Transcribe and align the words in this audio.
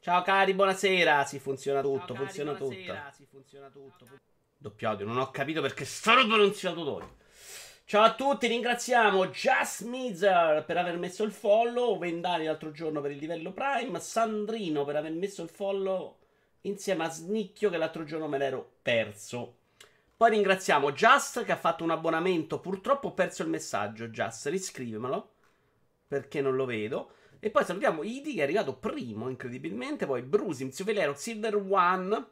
Ciao 0.00 0.22
cari, 0.22 0.54
buonasera. 0.54 1.24
Si 1.24 1.40
funziona 1.40 1.80
tutto, 1.80 2.14
Ciao, 2.14 2.16
funziona 2.16 2.52
cari, 2.52 2.64
tutto. 2.64 2.94
Si 3.12 3.26
funziona 3.26 3.68
tutto. 3.68 4.06
Doppio 4.56 4.88
audio, 4.88 5.06
non 5.06 5.18
ho 5.18 5.30
capito 5.32 5.60
perché 5.60 5.84
non 6.26 6.54
si 6.54 6.66
autodoglio. 6.68 7.16
Ciao 7.84 8.04
a 8.04 8.14
tutti, 8.14 8.46
ringraziamo 8.46 9.26
Just 9.28 9.82
Mizer 9.86 10.64
per 10.64 10.76
aver 10.76 10.98
messo 10.98 11.24
il 11.24 11.32
follow, 11.32 11.98
Vendani 11.98 12.44
l'altro 12.44 12.70
giorno 12.70 13.00
per 13.00 13.10
il 13.10 13.18
livello 13.18 13.52
Prime, 13.52 13.98
Sandrino 13.98 14.84
per 14.84 14.96
aver 14.96 15.12
messo 15.12 15.42
il 15.42 15.48
follow 15.48 16.18
insieme 16.62 17.04
a 17.04 17.10
Snicchio 17.10 17.68
che 17.68 17.76
l'altro 17.76 18.04
giorno 18.04 18.28
me 18.28 18.38
l'ero 18.38 18.74
perso. 18.82 19.56
Poi 20.16 20.30
ringraziamo 20.30 20.92
Just 20.92 21.44
che 21.44 21.52
ha 21.52 21.56
fatto 21.56 21.82
un 21.82 21.90
abbonamento, 21.90 22.60
purtroppo 22.60 23.08
ho 23.08 23.14
perso 23.14 23.42
il 23.42 23.48
messaggio, 23.48 24.08
Just, 24.08 24.46
riscrivemelo 24.46 25.32
perché 26.06 26.40
non 26.40 26.54
lo 26.54 26.66
vedo. 26.66 27.12
E 27.40 27.50
poi 27.50 27.64
salutiamo 27.64 28.02
Idi 28.02 28.34
che 28.34 28.40
è 28.40 28.44
arrivato 28.44 28.76
primo, 28.76 29.28
incredibilmente. 29.28 30.06
Poi 30.06 30.22
Brusim, 30.22 30.70
Velero, 30.84 31.14
Silver 31.14 31.54
One. 31.56 32.26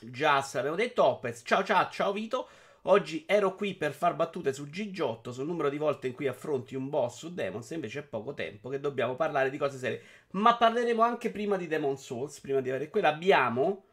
Just, 0.00 0.56
avevo 0.56 0.74
detto 0.74 1.04
Opez. 1.04 1.42
Ciao 1.44 1.62
ciao, 1.62 1.90
ciao 1.90 2.12
Vito. 2.12 2.48
Oggi 2.82 3.24
ero 3.26 3.54
qui 3.56 3.74
per 3.74 3.92
far 3.92 4.14
battute 4.14 4.52
su 4.52 4.64
G8 4.64 5.30
sul 5.30 5.44
numero 5.44 5.68
di 5.68 5.76
volte 5.76 6.06
in 6.06 6.12
cui 6.12 6.28
affronti 6.28 6.76
un 6.76 6.88
boss 6.88 7.18
su 7.18 7.34
Demons. 7.34 7.70
Invece 7.70 8.00
è 8.00 8.02
poco 8.04 8.32
tempo 8.32 8.68
che 8.68 8.80
dobbiamo 8.80 9.16
parlare 9.16 9.50
di 9.50 9.58
cose 9.58 9.76
serie. 9.76 10.02
Ma 10.32 10.56
parleremo 10.56 11.02
anche 11.02 11.30
prima 11.30 11.56
di 11.56 11.66
Demon 11.66 11.98
Souls. 11.98 12.40
Prima 12.40 12.60
di 12.60 12.68
avere 12.68 12.88
quella. 12.88 13.08
Abbiamo 13.08 13.84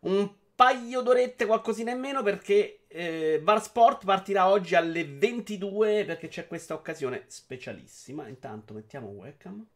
un 0.00 0.28
paio 0.60 1.00
d'orette, 1.00 1.46
qualcosina 1.46 1.90
in 1.90 2.00
meno, 2.00 2.22
perché 2.22 2.80
eh, 2.88 3.40
Bar 3.42 3.62
Sport 3.62 4.04
partirà 4.04 4.46
oggi 4.46 4.74
alle 4.74 5.06
22 5.06 6.04
perché 6.04 6.28
c'è 6.28 6.46
questa 6.46 6.74
occasione 6.74 7.24
specialissima. 7.28 8.28
Intanto 8.28 8.74
mettiamo 8.74 9.08
webcam. 9.08 9.66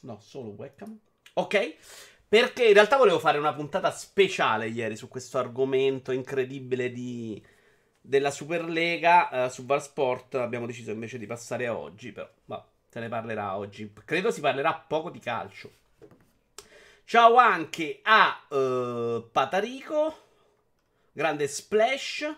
No, 0.00 0.18
solo 0.20 0.48
webcam. 0.50 0.98
Ok. 1.34 1.76
Perché 2.28 2.66
in 2.66 2.72
realtà 2.72 2.96
volevo 2.96 3.20
fare 3.20 3.38
una 3.38 3.54
puntata 3.54 3.92
speciale 3.92 4.66
ieri 4.66 4.96
su 4.96 5.06
questo 5.06 5.38
argomento 5.38 6.10
incredibile 6.10 6.90
di, 6.90 7.40
della 8.00 8.32
Superlega 8.32 9.44
uh, 9.44 9.48
su 9.48 9.64
Bar 9.64 9.80
Sport. 9.80 10.34
Abbiamo 10.34 10.66
deciso 10.66 10.90
invece 10.90 11.18
di 11.18 11.26
passare 11.26 11.68
a 11.68 11.76
oggi, 11.76 12.10
però 12.10 12.28
va, 12.46 12.68
se 12.88 12.98
ne 12.98 13.08
parlerà 13.08 13.56
oggi. 13.56 13.92
Credo 14.04 14.32
si 14.32 14.40
parlerà 14.40 14.74
poco 14.74 15.08
di 15.08 15.20
calcio. 15.20 15.84
Ciao 17.08 17.36
anche 17.36 18.00
a 18.02 18.36
uh, 18.48 19.30
Patarico. 19.30 20.22
Grande 21.12 21.46
splash. 21.46 22.36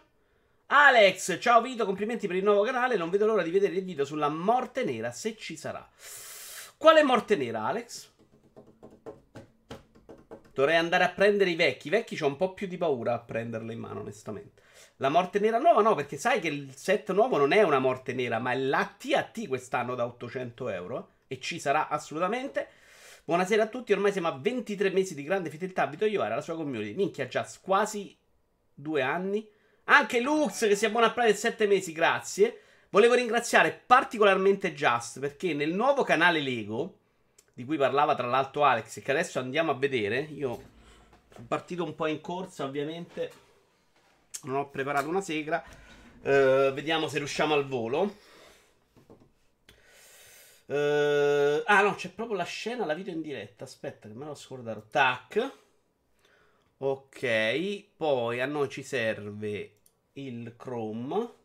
Alex, 0.67 1.39
ciao 1.41 1.63
Vito, 1.63 1.87
complimenti 1.87 2.27
per 2.27 2.37
il 2.37 2.45
nuovo 2.45 2.65
canale. 2.65 2.99
Non 2.99 3.09
vedo 3.09 3.25
l'ora 3.25 3.43
di 3.43 3.51
vedere 3.51 3.77
il 3.77 3.83
video 3.83 4.05
sulla 4.05 4.29
morte 4.29 4.85
nera, 4.85 5.11
se 5.11 5.39
ci 5.39 5.57
sarà. 5.57 5.89
Quale 6.77 7.03
morte 7.03 7.35
nera, 7.37 7.65
Alex? 7.65 8.11
Dovrei 10.53 10.77
andare 10.77 11.05
a 11.05 11.13
prendere 11.13 11.49
i 11.49 11.57
vecchi. 11.57 11.87
I 11.87 11.93
vecchi 11.93 12.15
c'ho 12.15 12.27
un 12.27 12.37
po' 12.37 12.53
più 12.53 12.67
di 12.67 12.77
paura 12.77 13.15
a 13.15 13.21
prenderle 13.21 13.73
in 13.73 13.79
mano, 13.79 14.01
onestamente. 14.01 14.65
La 14.97 15.09
morte 15.09 15.39
nera 15.39 15.57
nuova 15.57 15.81
no, 15.81 15.95
perché 15.95 16.19
sai 16.19 16.41
che 16.41 16.49
il 16.49 16.75
set 16.77 17.11
nuovo 17.13 17.39
non 17.39 17.53
è 17.53 17.63
una 17.63 17.79
morte 17.79 18.13
nera, 18.13 18.39
ma 18.39 18.53
è 18.53 18.59
l'ATAT 18.59 19.47
quest'anno 19.49 19.95
da 19.95 20.05
800 20.05 20.69
euro. 20.69 21.13
E 21.27 21.41
ci 21.41 21.59
sarà 21.59 21.89
assolutamente. 21.89 22.69
Buonasera 23.29 23.65
a 23.65 23.67
tutti, 23.67 23.93
ormai 23.93 24.11
siamo 24.11 24.29
a 24.29 24.39
23 24.39 24.89
mesi 24.89 25.15
di 25.15 25.23
grande 25.23 25.51
fedeltà 25.51 25.83
a 25.83 25.87
Vito 25.87 26.07
Iovara, 26.07 26.37
la 26.37 26.41
sua 26.41 26.55
community. 26.55 26.95
Minchia, 26.95 27.29
già 27.29 27.47
quasi 27.61 28.17
due 28.73 29.03
anni. 29.03 29.47
Anche 29.85 30.23
Lux 30.23 30.61
che 30.61 30.75
si 30.75 30.87
abbona 30.87 31.09
a 31.09 31.13
Prime 31.13 31.35
7 31.35 31.67
mesi, 31.67 31.93
grazie. 31.93 32.63
Volevo 32.89 33.13
ringraziare 33.13 33.83
particolarmente 33.85 34.73
Just 34.73 35.21
perché 35.21 35.53
nel 35.53 35.75
nuovo 35.75 36.05
canale 36.05 36.41
Lego, 36.41 37.01
di 37.53 37.67
cui 37.67 37.77
parlava 37.77 38.15
tra 38.15 38.27
l'altro 38.27 38.65
Alex, 38.65 38.97
e 38.97 39.03
che 39.03 39.11
adesso 39.11 39.39
andiamo 39.39 39.73
a 39.73 39.75
vedere, 39.75 40.21
io 40.21 40.63
sono 41.31 41.45
partito 41.47 41.85
un 41.85 41.95
po' 41.95 42.07
in 42.07 42.23
corsa 42.23 42.65
ovviamente, 42.65 43.31
non 44.45 44.57
ho 44.57 44.71
preparato 44.71 45.07
una 45.07 45.21
segra, 45.21 45.63
uh, 46.23 46.73
vediamo 46.73 47.09
se 47.09 47.19
riusciamo 47.19 47.53
al 47.53 47.67
volo. 47.67 48.28
Uh, 50.69 51.63
ah 51.65 51.81
no, 51.81 51.95
c'è 51.95 52.11
proprio 52.11 52.37
la 52.37 52.45
scena, 52.45 52.85
la 52.85 52.93
video 52.93 53.15
in 53.15 53.23
diretta. 53.23 53.65
Aspetta, 53.65 54.07
che 54.07 54.15
me 54.15 54.27
l'ho 54.27 54.35
scordato. 54.35 54.87
Tac. 54.91 55.53
Ok, 56.79 57.85
poi 57.97 58.41
a 58.41 58.47
noi 58.47 58.69
ci 58.69 58.83
serve 58.83 59.79
il 60.13 60.55
Chrome. 60.59 61.37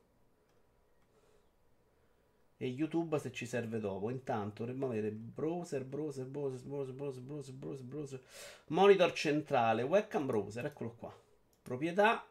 E 2.58 2.68
YouTube 2.68 3.18
se 3.18 3.32
ci 3.32 3.46
serve 3.46 3.80
dopo. 3.80 4.10
Intanto 4.10 4.66
dovremmo 4.66 4.88
avere 4.88 5.12
browser, 5.12 5.86
browser, 5.86 6.26
browser, 6.26 6.60
browser, 6.62 6.94
browser, 6.94 7.22
browser, 7.22 7.54
browser, 7.54 7.86
browser. 7.86 8.22
Monitor 8.68 9.14
centrale, 9.14 9.84
webcam 9.84 10.26
browser, 10.26 10.66
eccolo 10.66 10.96
qua. 10.98 11.18
Proprietà. 11.62 12.26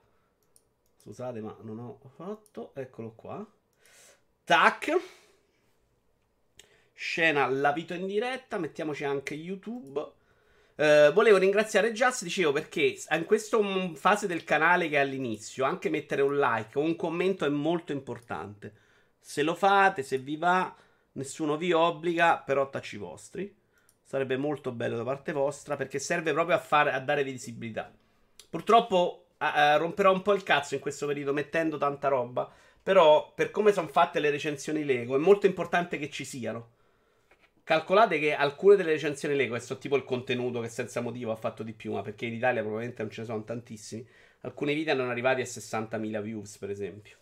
Scusate, 0.98 1.40
ma 1.40 1.56
non 1.62 1.78
ho 1.78 1.98
fatto. 2.16 2.72
Eccolo 2.74 3.12
qua. 3.12 3.46
Tac 4.44 5.21
scena 7.02 7.48
la 7.48 7.72
vito 7.72 7.94
in 7.94 8.06
diretta, 8.06 8.58
mettiamoci 8.58 9.02
anche 9.02 9.34
YouTube. 9.34 9.98
Uh, 10.76 11.12
volevo 11.12 11.36
ringraziare 11.36 11.90
Just, 11.90 12.22
dicevo, 12.22 12.52
perché 12.52 12.96
in 13.10 13.24
questa 13.24 13.58
fase 13.94 14.28
del 14.28 14.44
canale 14.44 14.88
che 14.88 14.94
è 14.94 15.00
all'inizio, 15.00 15.64
anche 15.64 15.90
mettere 15.90 16.22
un 16.22 16.38
like 16.38 16.78
o 16.78 16.82
un 16.82 16.94
commento 16.94 17.44
è 17.44 17.48
molto 17.48 17.90
importante. 17.90 18.72
Se 19.18 19.42
lo 19.42 19.56
fate, 19.56 20.04
se 20.04 20.18
vi 20.18 20.36
va, 20.36 20.72
nessuno 21.12 21.56
vi 21.56 21.72
obbliga, 21.72 22.38
però 22.38 22.70
tacci 22.70 22.98
vostri. 22.98 23.52
Sarebbe 24.04 24.36
molto 24.36 24.70
bello 24.70 24.96
da 24.96 25.04
parte 25.04 25.32
vostra 25.32 25.74
perché 25.76 25.98
serve 25.98 26.32
proprio 26.32 26.54
a, 26.54 26.60
fare, 26.60 26.92
a 26.92 27.00
dare 27.00 27.24
visibilità. 27.24 27.92
Purtroppo 28.48 29.26
uh, 29.38 29.76
romperò 29.76 30.12
un 30.12 30.22
po' 30.22 30.34
il 30.34 30.44
cazzo 30.44 30.74
in 30.74 30.80
questo 30.80 31.06
periodo 31.06 31.32
mettendo 31.32 31.78
tanta 31.78 32.06
roba. 32.06 32.48
Però, 32.80 33.32
per 33.34 33.50
come 33.50 33.72
sono 33.72 33.88
fatte 33.88 34.20
le 34.20 34.30
recensioni 34.30 34.84
Lego, 34.84 35.16
è 35.16 35.18
molto 35.18 35.46
importante 35.46 35.98
che 35.98 36.08
ci 36.08 36.24
siano. 36.24 36.80
Calcolate 37.64 38.18
che 38.18 38.34
alcune 38.34 38.74
delle 38.74 38.92
recensioni 38.92 39.36
Lego, 39.36 39.56
sono 39.60 39.78
tipo 39.78 39.94
il 39.96 40.04
contenuto 40.04 40.60
che 40.60 40.68
senza 40.68 41.00
motivo 41.00 41.30
ha 41.30 41.36
fatto 41.36 41.62
di 41.62 41.72
più, 41.72 41.92
ma 41.92 42.02
perché 42.02 42.26
in 42.26 42.34
Italia 42.34 42.60
probabilmente 42.60 43.02
non 43.02 43.12
ce 43.12 43.20
ne 43.20 43.26
sono 43.28 43.44
tantissimi, 43.44 44.04
alcuni 44.40 44.74
video 44.74 44.94
hanno 44.94 45.08
arrivati 45.08 45.42
a 45.42 45.44
60.000 45.44 46.20
views, 46.22 46.58
per 46.58 46.70
esempio. 46.70 47.16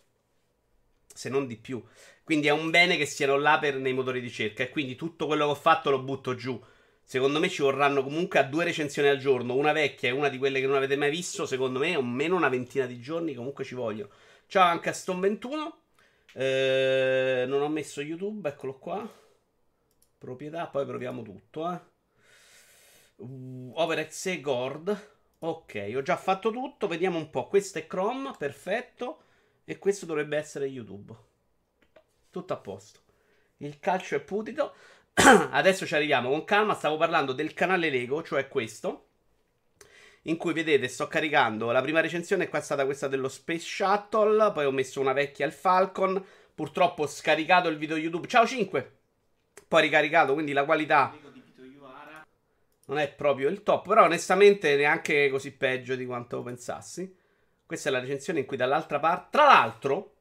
Se 1.13 1.29
non 1.29 1.45
di 1.45 1.57
più. 1.57 1.83
Quindi 2.23 2.47
è 2.47 2.51
un 2.51 2.71
bene 2.71 2.97
che 2.97 3.05
siano 3.05 3.37
là 3.37 3.59
per, 3.59 3.75
nei 3.75 3.93
motori 3.93 4.19
di 4.19 4.27
ricerca. 4.27 4.63
E 4.63 4.69
quindi 4.69 4.95
tutto 4.95 5.27
quello 5.27 5.45
che 5.45 5.51
ho 5.51 5.55
fatto 5.55 5.91
lo 5.91 6.01
butto 6.01 6.33
giù. 6.35 6.59
Secondo 7.03 7.39
me 7.39 7.49
ci 7.49 7.61
vorranno 7.61 8.03
comunque 8.03 8.39
a 8.39 8.43
due 8.43 8.63
recensioni 8.63 9.09
al 9.09 9.17
giorno, 9.17 9.55
una 9.55 9.73
vecchia 9.73 10.09
e 10.09 10.13
una 10.13 10.29
di 10.29 10.37
quelle 10.37 10.59
che 10.61 10.67
non 10.67 10.77
avete 10.77 10.95
mai 10.95 11.09
visto. 11.11 11.45
Secondo 11.45 11.79
me, 11.79 11.93
almeno 11.93 12.35
una 12.35 12.49
ventina 12.49 12.85
di 12.85 12.99
giorni 12.99 13.35
comunque 13.35 13.63
ci 13.65 13.75
vogliono. 13.75 14.09
Ciao 14.47 14.67
anche 14.67 14.89
a 14.89 14.93
Stone21. 14.93 15.71
Eh, 16.33 17.45
non 17.47 17.61
ho 17.61 17.67
messo 17.67 18.01
YouTube, 18.01 18.47
eccolo 18.47 18.79
qua. 18.79 19.20
Proprietà, 20.21 20.67
poi 20.67 20.85
proviamo 20.85 21.23
tutto, 21.23 21.71
eh. 21.71 21.79
Uh, 23.15 23.71
OverXE 23.73 24.39
Gord. 24.39 25.09
Ok, 25.39 25.93
ho 25.95 26.03
già 26.03 26.15
fatto 26.15 26.51
tutto. 26.51 26.87
Vediamo 26.87 27.17
un 27.17 27.31
po'. 27.31 27.47
Questo 27.47 27.79
è 27.79 27.87
Chrome, 27.87 28.31
perfetto. 28.37 29.23
E 29.65 29.79
questo 29.79 30.05
dovrebbe 30.05 30.37
essere 30.37 30.67
YouTube. 30.67 31.11
Tutto 32.29 32.53
a 32.53 32.57
posto. 32.57 32.99
Il 33.57 33.79
calcio 33.79 34.13
è 34.15 34.19
putito. 34.19 34.75
Adesso 35.15 35.87
ci 35.87 35.95
arriviamo 35.95 36.29
con 36.29 36.43
calma. 36.43 36.75
Stavo 36.75 36.97
parlando 36.97 37.33
del 37.33 37.55
canale 37.55 37.89
Lego, 37.89 38.21
cioè 38.21 38.47
questo. 38.47 39.07
In 40.25 40.37
cui 40.37 40.53
vedete, 40.53 40.87
sto 40.87 41.07
caricando 41.07 41.71
la 41.71 41.81
prima 41.81 41.99
recensione. 41.99 42.47
Qua 42.47 42.59
è 42.59 42.61
stata 42.61 42.85
questa 42.85 43.07
dello 43.07 43.27
Space 43.27 43.65
Shuttle. 43.65 44.51
Poi 44.51 44.65
ho 44.65 44.71
messo 44.71 44.99
una 44.99 45.13
vecchia 45.13 45.47
al 45.47 45.51
Falcon. 45.51 46.23
Purtroppo 46.53 47.01
ho 47.01 47.07
scaricato 47.07 47.69
il 47.69 47.77
video 47.77 47.97
YouTube. 47.97 48.27
Ciao 48.27 48.45
5! 48.45 48.99
Poi 49.71 49.83
ricaricato, 49.83 50.33
quindi 50.33 50.51
la 50.51 50.65
qualità 50.65 51.17
non 52.87 52.97
è 52.97 53.09
proprio 53.09 53.47
il 53.47 53.63
top, 53.63 53.87
però 53.87 54.03
onestamente 54.03 54.75
neanche 54.75 55.29
così 55.29 55.53
peggio 55.53 55.95
di 55.95 56.05
quanto 56.05 56.43
pensassi. 56.43 57.15
Questa 57.65 57.87
è 57.87 57.91
la 57.93 58.01
recensione 58.01 58.39
in 58.39 58.45
cui 58.45 58.57
dall'altra 58.57 58.99
parte, 58.99 59.27
tra 59.31 59.45
l'altro, 59.45 60.15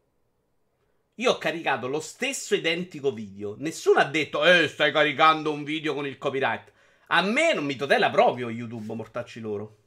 io 1.17 1.33
ho 1.33 1.39
caricato 1.39 1.89
lo 1.89 1.99
stesso 1.99 2.55
identico 2.55 3.13
video. 3.13 3.57
Nessuno 3.59 3.99
ha 3.99 4.05
detto, 4.05 4.45
eh, 4.45 4.69
stai 4.69 4.93
caricando 4.93 5.51
un 5.51 5.65
video 5.65 5.95
con 5.95 6.07
il 6.07 6.17
copyright. 6.17 6.73
A 7.09 7.21
me 7.23 7.53
non 7.53 7.65
mi 7.65 7.75
tutela 7.75 8.09
proprio 8.09 8.51
YouTube, 8.51 8.95
mortacci 8.95 9.41
loro. 9.41 9.79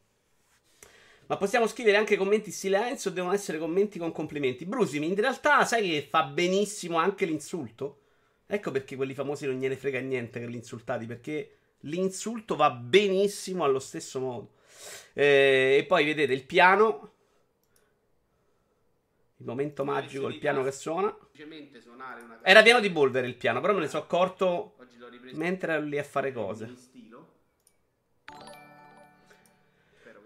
Ma 1.27 1.37
possiamo 1.37 1.67
scrivere 1.67 1.95
anche 1.95 2.17
commenti 2.17 2.51
silenzio 2.51 3.11
o 3.11 3.13
devono 3.13 3.33
essere 3.33 3.59
commenti 3.59 3.97
con 3.97 4.11
complimenti? 4.11 4.65
Brusimi, 4.65 5.07
in 5.07 5.15
realtà 5.15 5.63
sai 5.63 5.89
che 5.89 6.05
fa 6.09 6.23
benissimo 6.23 6.97
anche 6.97 7.23
l'insulto? 7.23 7.99
Ecco 8.45 8.71
perché 8.71 8.95
quelli 8.95 9.13
famosi 9.13 9.45
non 9.45 9.55
gliene 9.55 9.75
frega 9.75 9.99
niente 9.99 10.39
che 10.39 10.45
li 10.45 10.55
insultati, 10.55 11.05
perché 11.05 11.57
l'insulto 11.81 12.55
va 12.55 12.69
benissimo 12.71 13.63
allo 13.63 13.79
stesso 13.79 14.19
modo. 14.19 14.51
Eh, 15.13 15.77
e 15.79 15.85
poi 15.85 16.05
vedete 16.05 16.33
il 16.33 16.45
piano. 16.45 17.11
Il 19.37 19.45
momento 19.45 19.83
magico, 19.83 20.27
il 20.27 20.39
piano 20.39 20.63
che 20.63 20.71
suona. 20.71 21.15
Era 22.41 22.61
pieno 22.61 22.79
di 22.79 22.91
polvere 22.91 23.27
il 23.27 23.35
piano, 23.35 23.59
però 23.59 23.73
me 23.73 23.81
ne 23.81 23.87
sono 23.87 24.03
accorto 24.03 24.75
mentre 25.33 25.73
ero 25.73 25.83
lì 25.83 25.97
a 25.97 26.03
fare 26.03 26.31
cose. 26.31 26.73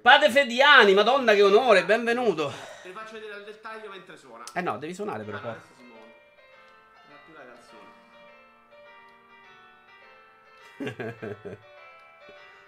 Padre 0.01 0.29
Fediani, 0.29 0.93
madonna 0.93 1.33
che 1.33 1.41
onore, 1.41 1.83
benvenuto. 1.83 2.53
Ti 2.83 2.91
faccio 2.91 3.13
vedere 3.13 3.33
al 3.33 3.43
dettaglio 3.43 3.89
mentre 3.89 4.15
suona. 4.15 4.43
Eh 4.53 4.61
no, 4.61 4.77
devi 4.77 4.93
suonare 4.93 5.23
però. 5.23 5.75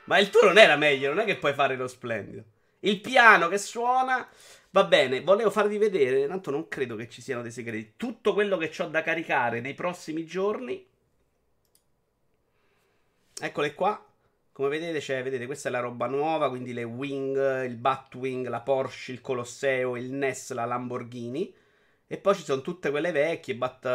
Ma 0.06 0.18
il 0.18 0.30
tuo 0.30 0.46
non 0.46 0.58
era 0.58 0.76
meglio, 0.76 1.10
non 1.10 1.20
è 1.20 1.26
che 1.26 1.38
puoi 1.38 1.54
fare 1.54 1.76
lo 1.76 1.88
splendido. 1.88 2.44
Il 2.80 3.00
piano 3.02 3.48
che 3.48 3.58
suona. 3.58 4.28
Va 4.72 4.84
bene, 4.84 5.22
volevo 5.22 5.50
farvi 5.50 5.78
vedere, 5.78 6.28
tanto 6.28 6.52
non 6.52 6.68
credo 6.68 6.96
che 6.96 7.10
ci 7.10 7.22
siano 7.22 7.42
dei 7.42 7.52
segreti. 7.52 7.94
Tutto 7.98 8.34
quello 8.34 8.58
che 8.58 8.72
ho 8.82 8.88
da 8.88 9.02
caricare 9.02 9.62
nei 9.62 9.74
prossimi 9.74 10.26
giorni. 10.26 10.88
Eccole 13.42 13.74
qua. 13.74 14.04
Come 14.52 14.70
vedete, 14.70 15.00
cioè, 15.00 15.24
vedete, 15.24 15.46
questa 15.46 15.70
è 15.70 15.72
la 15.72 15.80
roba 15.80 16.08
nuova, 16.08 16.50
quindi 16.50 16.74
le 16.74 16.84
Wing, 16.84 17.64
il 17.64 17.78
Batwing, 17.78 18.48
la 18.48 18.60
Porsche, 18.60 19.14
il 19.14 19.22
Colosseo, 19.22 19.96
il 19.96 20.12
NES, 20.12 20.52
la 20.52 20.66
Lamborghini. 20.66 21.54
E 22.12 22.18
poi 22.18 22.34
ci 22.34 22.44
sono 22.44 22.62
tutte 22.62 22.90
quelle 22.90 23.12
vecchie, 23.12 23.54
Bat, 23.54 23.86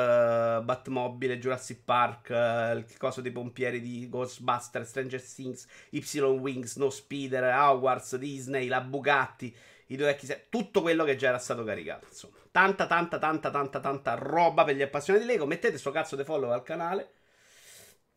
uh, 0.60 0.64
Batmobile, 0.64 1.40
Jurassic 1.40 1.80
Park, 1.84 2.28
uh, 2.30 2.76
il 2.76 2.96
coso 2.96 3.20
dei 3.20 3.32
pompieri 3.32 3.80
di 3.80 4.08
Ghostbusters, 4.08 4.88
Stranger 4.88 5.20
Things, 5.20 5.66
Y-Wing, 5.90 6.64
Snow 6.64 6.90
Speeder, 6.90 7.42
Hogwarts, 7.42 8.14
Disney, 8.14 8.68
la 8.68 8.82
Bugatti, 8.82 9.52
i 9.86 9.96
due 9.96 10.06
vecchi 10.06 10.28
tutto 10.48 10.80
quello 10.80 11.02
che 11.02 11.16
già 11.16 11.26
era 11.26 11.38
stato 11.38 11.64
caricato. 11.64 12.06
Insomma, 12.08 12.36
tanta, 12.52 12.86
tanta, 12.86 13.18
tanta, 13.18 13.50
tanta, 13.50 13.80
tanta 13.80 14.14
roba 14.14 14.62
per 14.62 14.76
gli 14.76 14.82
appassionati 14.82 15.24
di 15.26 15.32
Lego. 15.32 15.46
Mettete 15.46 15.76
sto 15.76 15.90
cazzo 15.90 16.14
di 16.14 16.22
follow 16.22 16.52
al 16.52 16.62
canale. 16.62 17.14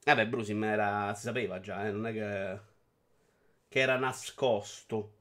Vabbè, 0.04 0.28
Brusim 0.28 0.64
era, 0.64 1.12
si 1.16 1.24
sapeva 1.24 1.60
già, 1.60 1.88
eh, 1.88 1.92
non 1.92 2.06
è 2.06 2.14
che, 2.14 2.60
che 3.68 3.80
era 3.80 3.98
nascosto. 3.98 5.16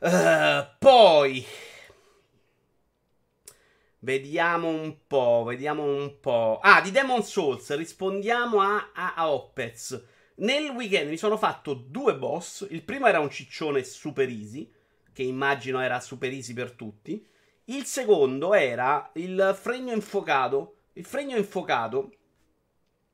Uh, 0.00 0.66
poi 0.76 1.46
Vediamo 4.02 4.68
un 4.68 5.06
po', 5.06 5.44
vediamo 5.46 5.84
un 5.84 6.20
po'. 6.20 6.58
Ah, 6.62 6.80
di 6.80 6.90
Demon 6.90 7.22
Souls, 7.22 7.76
rispondiamo 7.76 8.62
a, 8.62 8.92
a, 8.94 9.14
a 9.14 9.30
Opez. 9.30 10.02
Nel 10.36 10.70
weekend 10.70 11.10
mi 11.10 11.18
sono 11.18 11.36
fatto 11.36 11.74
due 11.74 12.16
boss. 12.16 12.66
Il 12.70 12.82
primo 12.82 13.06
era 13.06 13.20
un 13.20 13.28
ciccione 13.28 13.84
super 13.84 14.26
easy, 14.30 14.72
che 15.12 15.22
immagino 15.22 15.80
era 15.80 16.00
super 16.00 16.32
easy 16.32 16.54
per 16.54 16.72
tutti. 16.72 17.22
Il 17.64 17.84
secondo 17.84 18.54
era 18.54 19.10
il 19.16 19.54
fregno 19.60 19.92
infuocato. 19.92 20.76
Il 20.94 21.04
fregno 21.04 21.36
infuocato, 21.36 22.10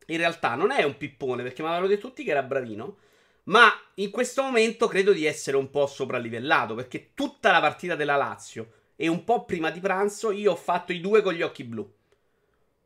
in 0.06 0.16
realtà, 0.18 0.54
non 0.54 0.70
è 0.70 0.84
un 0.84 0.96
pippone, 0.96 1.42
perché 1.42 1.62
mi 1.62 1.68
avevano 1.68 1.88
detto 1.88 2.06
tutti 2.06 2.22
che 2.22 2.30
era 2.30 2.44
bravino. 2.44 2.98
Ma 3.44 3.72
in 3.94 4.10
questo 4.10 4.42
momento 4.42 4.86
credo 4.86 5.12
di 5.12 5.24
essere 5.24 5.56
un 5.56 5.68
po' 5.68 5.88
sopralivellato, 5.88 6.76
perché 6.76 7.10
tutta 7.12 7.50
la 7.50 7.60
partita 7.60 7.96
della 7.96 8.14
Lazio 8.14 8.70
e 8.96 9.08
un 9.08 9.24
po' 9.24 9.44
prima 9.44 9.70
di 9.70 9.80
pranzo 9.80 10.32
io 10.32 10.52
ho 10.52 10.56
fatto 10.56 10.92
i 10.92 11.00
due 11.00 11.22
con 11.22 11.34
gli 11.34 11.42
occhi 11.42 11.64
blu. 11.64 11.88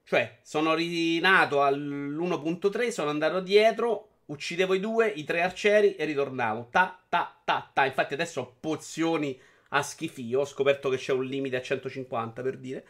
Cioè, 0.05 0.41
sono 0.43 0.75
rinato 0.75 1.63
all'1.3, 1.63 2.89
sono 2.89 3.11
andato 3.11 3.41
dietro, 3.41 4.09
uccidevo 4.27 4.75
i 4.75 4.81
due, 4.81 5.09
i 5.09 5.23
tre 5.23 5.43
arcieri 5.43 5.95
e 5.95 6.05
ritornavo. 6.05 6.69
Ta, 6.71 6.99
ta, 7.09 7.41
ta, 7.45 7.71
ta. 7.73 7.87
Infatti 7.87 8.15
adesso 8.15 8.41
ho 8.41 8.57
pozioni 8.59 9.41
a 9.69 9.83
schifio, 9.83 10.41
ho 10.41 10.45
scoperto 10.45 10.89
che 10.89 10.97
c'è 10.97 11.13
un 11.13 11.25
limite 11.25 11.57
a 11.57 11.63
150 11.63 12.43
per 12.43 12.59
dire. 12.59 12.85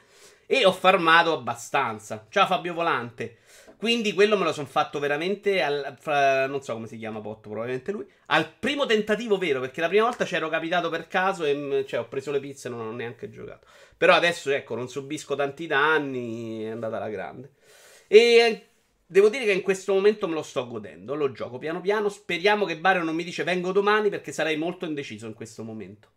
E 0.46 0.64
ho 0.64 0.72
farmato 0.72 1.34
abbastanza. 1.34 2.26
Ciao 2.30 2.46
Fabio 2.46 2.72
Volante. 2.72 3.38
Quindi 3.80 4.12
quello 4.12 4.36
me 4.36 4.44
lo 4.44 4.52
sono 4.52 4.66
fatto 4.66 4.98
veramente 4.98 5.62
al, 5.62 5.96
fra, 5.98 6.46
non 6.46 6.62
so 6.62 6.74
come 6.74 6.86
si 6.86 6.98
chiama 6.98 7.22
Potto, 7.22 7.48
probabilmente 7.48 7.92
lui. 7.92 8.06
Al 8.26 8.52
primo 8.52 8.84
tentativo 8.84 9.38
vero, 9.38 9.58
perché 9.58 9.80
la 9.80 9.88
prima 9.88 10.04
volta 10.04 10.26
c'ero 10.26 10.50
capitato 10.50 10.90
per 10.90 11.06
caso 11.06 11.46
e 11.46 11.86
cioè, 11.88 12.00
ho 12.00 12.06
preso 12.06 12.30
le 12.30 12.40
pizze 12.40 12.68
e 12.68 12.70
non 12.72 12.80
ho 12.80 12.92
neanche 12.92 13.30
giocato. 13.30 13.66
Però 13.96 14.12
adesso, 14.12 14.50
ecco, 14.50 14.74
non 14.74 14.90
subisco 14.90 15.34
tanti 15.34 15.66
danni, 15.66 16.64
è 16.64 16.68
andata 16.68 16.98
alla 16.98 17.08
grande. 17.08 17.52
E 18.06 18.66
devo 19.06 19.30
dire 19.30 19.46
che 19.46 19.52
in 19.52 19.62
questo 19.62 19.94
momento 19.94 20.28
me 20.28 20.34
lo 20.34 20.42
sto 20.42 20.68
godendo, 20.68 21.14
lo 21.14 21.32
gioco 21.32 21.56
piano 21.56 21.80
piano. 21.80 22.10
Speriamo 22.10 22.66
che 22.66 22.76
Bario 22.76 23.02
non 23.02 23.14
mi 23.14 23.24
dice 23.24 23.44
vengo 23.44 23.72
domani 23.72 24.10
perché 24.10 24.30
sarei 24.30 24.58
molto 24.58 24.84
indeciso 24.84 25.26
in 25.26 25.32
questo 25.32 25.64
momento. 25.64 26.08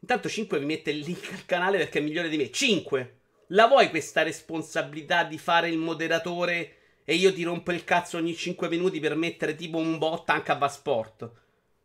Intanto 0.00 0.28
5 0.28 0.58
mi 0.58 0.66
mette 0.66 0.90
il 0.90 0.98
link 0.98 1.32
al 1.32 1.46
canale 1.46 1.78
perché 1.78 2.00
è 2.00 2.02
migliore 2.02 2.28
di 2.28 2.36
me. 2.36 2.50
5! 2.50 3.14
La 3.50 3.68
vuoi 3.68 3.90
questa 3.90 4.22
responsabilità 4.22 5.22
di 5.22 5.38
fare 5.38 5.68
il 5.68 5.78
moderatore 5.78 6.76
e 7.04 7.14
io 7.14 7.32
ti 7.32 7.44
rompo 7.44 7.70
il 7.70 7.84
cazzo 7.84 8.16
ogni 8.16 8.34
5 8.34 8.68
minuti 8.68 8.98
per 8.98 9.14
mettere 9.14 9.54
tipo 9.54 9.78
un 9.78 9.98
bot 9.98 10.28
anche 10.30 10.50
a 10.50 10.56
Vasport? 10.56 11.30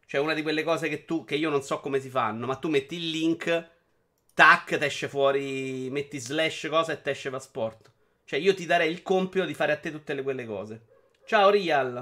Cioè 0.07 0.19
una 0.19 0.33
di 0.33 0.41
quelle 0.41 0.63
cose 0.63 0.89
che 0.89 1.05
tu, 1.05 1.23
che 1.23 1.35
io 1.35 1.51
non 1.51 1.61
so 1.61 1.79
come 1.79 1.99
si 1.99 2.09
fanno, 2.09 2.47
ma 2.47 2.55
tu 2.55 2.67
metti 2.67 2.95
il 2.95 3.11
link, 3.11 3.69
tac, 4.33 4.75
ti 4.75 4.83
esce 4.83 5.07
fuori, 5.07 5.87
metti 5.91 6.17
slash 6.17 6.67
cosa 6.67 6.93
e 6.93 7.01
ti 7.01 7.11
esce 7.11 7.29
Vasport. 7.29 7.91
Cioè 8.25 8.39
io 8.39 8.55
ti 8.55 8.65
darei 8.65 8.91
il 8.91 9.03
compito 9.03 9.45
di 9.45 9.53
fare 9.53 9.71
a 9.71 9.77
te 9.77 9.91
tutte 9.91 10.15
le, 10.15 10.23
quelle 10.23 10.47
cose. 10.47 10.85
Ciao 11.25 11.51
Rial. 11.51 11.93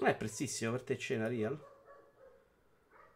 Non 0.00 0.08
è 0.08 0.14
prestissimo 0.16 0.72
per 0.72 0.82
te 0.82 0.98
cena 0.98 1.28
Rial? 1.28 1.67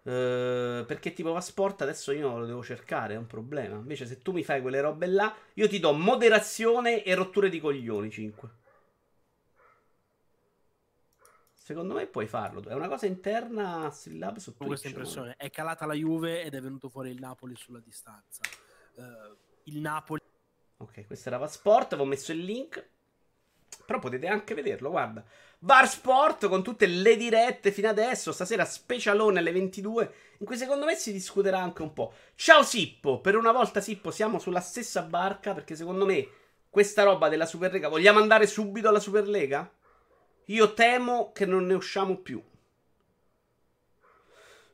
Uh, 0.04 0.84
perché 0.84 1.12
tipo 1.12 1.30
va 1.30 1.40
sport 1.40 1.82
adesso 1.82 2.10
io 2.10 2.36
lo 2.36 2.44
devo 2.44 2.62
cercare, 2.62 3.14
è 3.14 3.16
un 3.16 3.26
problema. 3.26 3.76
Invece 3.76 4.06
se 4.06 4.20
tu 4.20 4.32
mi 4.32 4.42
fai 4.42 4.60
quelle 4.60 4.80
robe 4.80 5.06
là, 5.06 5.34
io 5.54 5.68
ti 5.68 5.78
do 5.78 5.92
moderazione 5.92 7.04
e 7.04 7.14
rotture 7.14 7.48
di 7.48 7.60
coglioni 7.60 8.10
5. 8.10 8.50
Secondo 11.52 11.94
me 11.94 12.06
puoi 12.06 12.26
farlo. 12.26 12.60
È 12.64 12.74
una 12.74 12.88
cosa 12.88 13.06
interna 13.06 13.84
a 13.84 13.90
Streamlab 13.90 14.38
su 14.38 14.52
Twitch. 14.52 14.66
questa 14.66 14.88
impressione. 14.88 15.36
È 15.36 15.48
calata 15.50 15.86
la 15.86 15.94
Juve 15.94 16.42
ed 16.42 16.54
è 16.54 16.60
venuto 16.60 16.88
fuori 16.88 17.10
il 17.10 17.20
Napoli 17.20 17.54
sulla 17.54 17.78
distanza. 17.78 18.42
Uh, 18.94 19.02
il 19.64 19.78
Napoli. 19.78 20.20
Ok, 20.78 21.06
questo 21.06 21.28
era 21.28 21.46
Sport. 21.46 21.92
Avevo 21.92 22.08
messo 22.08 22.32
il 22.32 22.40
link. 22.40 22.90
Però 23.84 23.98
potete 23.98 24.26
anche 24.26 24.54
vederlo, 24.54 24.90
guarda. 24.90 25.24
Bar 25.58 25.88
Sport 25.88 26.48
con 26.48 26.62
tutte 26.62 26.86
le 26.86 27.16
dirette 27.16 27.70
fino 27.70 27.88
adesso. 27.88 28.32
Stasera 28.32 28.64
specialone 28.64 29.38
alle 29.38 29.52
22. 29.52 30.14
In 30.38 30.46
cui 30.46 30.56
secondo 30.56 30.84
me 30.84 30.94
si 30.94 31.12
discuterà 31.12 31.60
anche 31.60 31.82
un 31.82 31.92
po'. 31.92 32.12
Ciao 32.34 32.62
Sippo. 32.62 33.20
Per 33.20 33.36
una 33.36 33.52
volta, 33.52 33.80
Sippo, 33.80 34.10
siamo 34.10 34.38
sulla 34.38 34.60
stessa 34.60 35.02
barca. 35.02 35.54
Perché 35.54 35.76
secondo 35.76 36.04
me 36.04 36.26
questa 36.68 37.02
roba 37.04 37.28
della 37.28 37.46
Superlega. 37.46 37.88
Vogliamo 37.88 38.18
andare 38.18 38.46
subito 38.46 38.88
alla 38.88 38.98
Superlega? 38.98 39.70
Io 40.46 40.74
temo 40.74 41.30
che 41.32 41.46
non 41.46 41.66
ne 41.66 41.74
usciamo 41.74 42.16
più. 42.16 42.42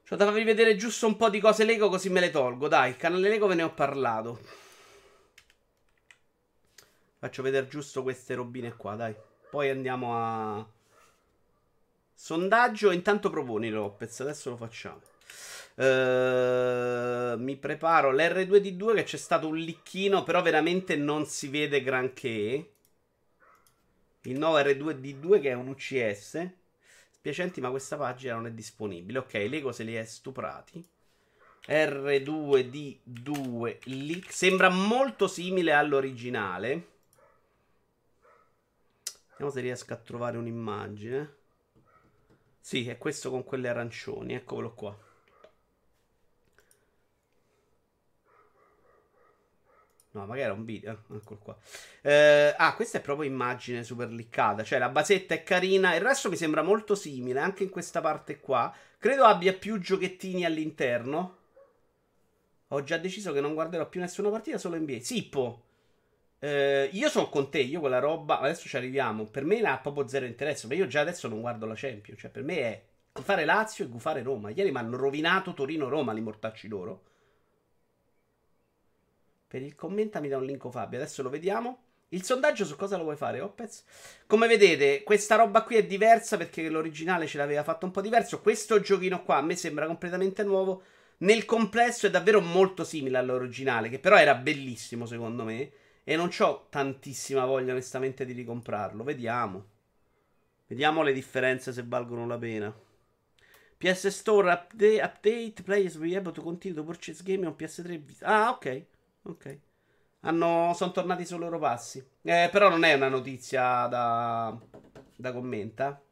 Cioè, 0.04 0.16
da 0.16 0.24
farvi 0.24 0.44
vedere 0.44 0.74
giusto 0.76 1.06
un 1.06 1.16
po' 1.16 1.28
di 1.28 1.38
cose 1.38 1.64
Lego, 1.64 1.90
così 1.90 2.08
me 2.08 2.20
le 2.20 2.30
tolgo. 2.30 2.66
Dai, 2.66 2.96
canale 2.96 3.28
Lego 3.28 3.46
ve 3.46 3.56
ne 3.56 3.62
ho 3.64 3.74
parlato. 3.74 4.40
Faccio 7.18 7.42
vedere 7.42 7.66
giusto 7.66 8.02
queste 8.02 8.34
robine 8.34 8.76
qua, 8.76 8.94
dai. 8.94 9.14
Poi 9.50 9.70
andiamo 9.70 10.14
a. 10.14 10.64
Sondaggio, 12.14 12.92
intanto 12.92 13.30
proponi 13.30 13.70
Lopez, 13.70 14.20
adesso 14.20 14.50
lo 14.50 14.56
facciamo. 14.56 15.00
Uh, 15.74 17.40
mi 17.40 17.56
preparo 17.56 18.12
l'R2D2 18.12 18.94
che 18.94 19.04
c'è 19.04 19.16
stato 19.16 19.48
un 19.48 19.56
licchino, 19.56 20.22
però 20.22 20.42
veramente 20.42 20.96
non 20.96 21.26
si 21.26 21.48
vede 21.48 21.82
granché. 21.82 22.72
Il 24.22 24.38
nuovo 24.38 24.58
R2D2 24.58 25.40
che 25.40 25.50
è 25.50 25.54
un 25.54 25.68
UCS. 25.68 26.48
Spiacenti, 27.10 27.60
ma 27.60 27.70
questa 27.70 27.96
pagina 27.96 28.34
non 28.34 28.46
è 28.46 28.52
disponibile. 28.52 29.18
Ok, 29.18 29.34
Lego 29.34 29.72
se 29.72 29.84
li 29.84 29.94
è 29.94 30.04
stuprati. 30.04 30.84
R2D2 31.66 33.78
leak. 33.84 34.32
Sembra 34.32 34.68
molto 34.68 35.26
simile 35.26 35.72
all'originale. 35.72 36.96
Vediamo 39.38 39.52
se 39.52 39.60
riesco 39.60 39.92
a 39.92 39.96
trovare 39.96 40.36
un'immagine. 40.36 41.34
Sì, 42.58 42.88
è 42.88 42.98
questo 42.98 43.30
con 43.30 43.44
quelle 43.44 43.68
arancioni, 43.68 44.34
eccolo 44.34 44.74
qua. 44.74 44.98
No, 50.10 50.20
magari 50.26 50.40
era 50.40 50.52
un 50.54 50.64
video. 50.64 50.90
Eh? 50.90 51.14
Eccolo 51.18 51.38
qua. 51.38 51.56
Eh, 52.00 52.52
ah, 52.56 52.74
questa 52.74 52.98
è 52.98 53.00
proprio 53.00 53.30
immagine 53.30 53.84
super 53.84 54.10
liccata. 54.10 54.64
Cioè, 54.64 54.80
la 54.80 54.88
basetta 54.88 55.34
è 55.34 55.44
carina. 55.44 55.94
Il 55.94 56.00
resto 56.00 56.28
mi 56.28 56.36
sembra 56.36 56.62
molto 56.62 56.96
simile, 56.96 57.38
anche 57.38 57.62
in 57.62 57.70
questa 57.70 58.00
parte 58.00 58.40
qua. 58.40 58.74
Credo 58.98 59.22
abbia 59.22 59.52
più 59.52 59.78
giochettini 59.78 60.44
all'interno. 60.44 61.36
Ho 62.66 62.82
già 62.82 62.98
deciso 62.98 63.32
che 63.32 63.40
non 63.40 63.54
guarderò 63.54 63.88
più 63.88 64.00
nessuna 64.00 64.30
partita, 64.30 64.58
solo 64.58 64.76
NBA. 64.76 64.98
Sippo. 64.98 65.67
Eh, 66.40 66.88
io 66.92 67.08
sono 67.08 67.28
con 67.28 67.50
te, 67.50 67.58
io 67.60 67.80
quella 67.80 67.98
roba, 67.98 68.40
adesso 68.40 68.68
ci 68.68 68.76
arriviamo. 68.76 69.24
Per 69.24 69.44
me 69.44 69.60
ha 69.60 69.78
proprio 69.78 70.06
zero 70.08 70.24
interesse. 70.26 70.66
Ma 70.66 70.74
io 70.74 70.86
già 70.86 71.00
adesso 71.00 71.28
non 71.28 71.40
guardo 71.40 71.66
la 71.66 71.74
Champions. 71.76 72.20
Cioè, 72.20 72.30
per 72.30 72.42
me 72.42 72.56
è 72.58 72.82
gufare 73.12 73.44
Lazio 73.44 73.84
e 73.84 73.88
gufare 73.88 74.22
Roma. 74.22 74.50
Ieri 74.50 74.70
mi 74.70 74.78
hanno 74.78 74.96
rovinato 74.96 75.54
Torino-Roma, 75.54 76.12
li 76.12 76.20
mortacci 76.20 76.68
loro. 76.68 77.02
Per 79.48 79.62
il 79.62 79.74
commenta 79.74 80.20
mi 80.20 80.28
dà 80.28 80.36
un 80.36 80.44
link 80.44 80.68
Fabio. 80.70 80.98
Adesso 80.98 81.22
lo 81.22 81.30
vediamo. 81.30 81.82
Il 82.10 82.22
sondaggio 82.22 82.64
su 82.64 82.76
cosa 82.76 82.96
lo 82.96 83.02
vuoi 83.02 83.16
fare, 83.16 83.40
Opez? 83.40 83.84
Come 84.26 84.46
vedete, 84.46 85.02
questa 85.02 85.36
roba 85.36 85.62
qui 85.62 85.76
è 85.76 85.84
diversa 85.84 86.36
perché 86.38 86.68
l'originale 86.70 87.26
ce 87.26 87.36
l'aveva 87.36 87.62
fatto 87.62 87.84
un 87.84 87.92
po' 87.92 88.00
diverso. 88.00 88.40
Questo 88.40 88.80
giochino 88.80 89.22
qua 89.22 89.36
a 89.36 89.42
me 89.42 89.56
sembra 89.56 89.86
completamente 89.86 90.42
nuovo. 90.42 90.82
Nel 91.18 91.44
complesso 91.44 92.06
è 92.06 92.10
davvero 92.10 92.40
molto 92.40 92.84
simile 92.84 93.18
all'originale, 93.18 93.88
che 93.88 93.98
però 93.98 94.16
era 94.16 94.34
bellissimo 94.34 95.04
secondo 95.04 95.44
me. 95.44 95.70
E 96.10 96.16
non 96.16 96.30
ho 96.38 96.68
tantissima 96.70 97.44
voglia, 97.44 97.72
onestamente, 97.72 98.24
di 98.24 98.32
ricomprarlo. 98.32 99.04
Vediamo. 99.04 99.66
Vediamo 100.66 101.02
le 101.02 101.12
differenze 101.12 101.70
se 101.70 101.84
valgono 101.86 102.26
la 102.26 102.38
pena. 102.38 102.74
PS 103.76 104.06
Store 104.06 104.50
update, 104.50 105.02
update 105.02 105.62
players 105.62 105.96
will 105.96 106.08
be 106.08 106.16
able 106.16 106.32
to 106.32 106.40
continue 106.40 106.74
to 106.74 106.82
purchase 106.82 107.22
game 107.22 107.46
on 107.46 107.54
PS3. 107.54 108.22
Ah, 108.22 108.48
ok. 108.48 108.84
Ok. 109.24 109.58
Hanno, 110.20 110.72
sono 110.74 110.92
tornati 110.92 111.26
sui 111.26 111.36
loro 111.36 111.58
passi. 111.58 112.02
Eh, 112.22 112.48
però 112.50 112.70
non 112.70 112.84
è 112.84 112.94
una 112.94 113.08
notizia 113.08 113.86
da, 113.86 114.58
da 115.14 115.32
commenta. 115.34 116.02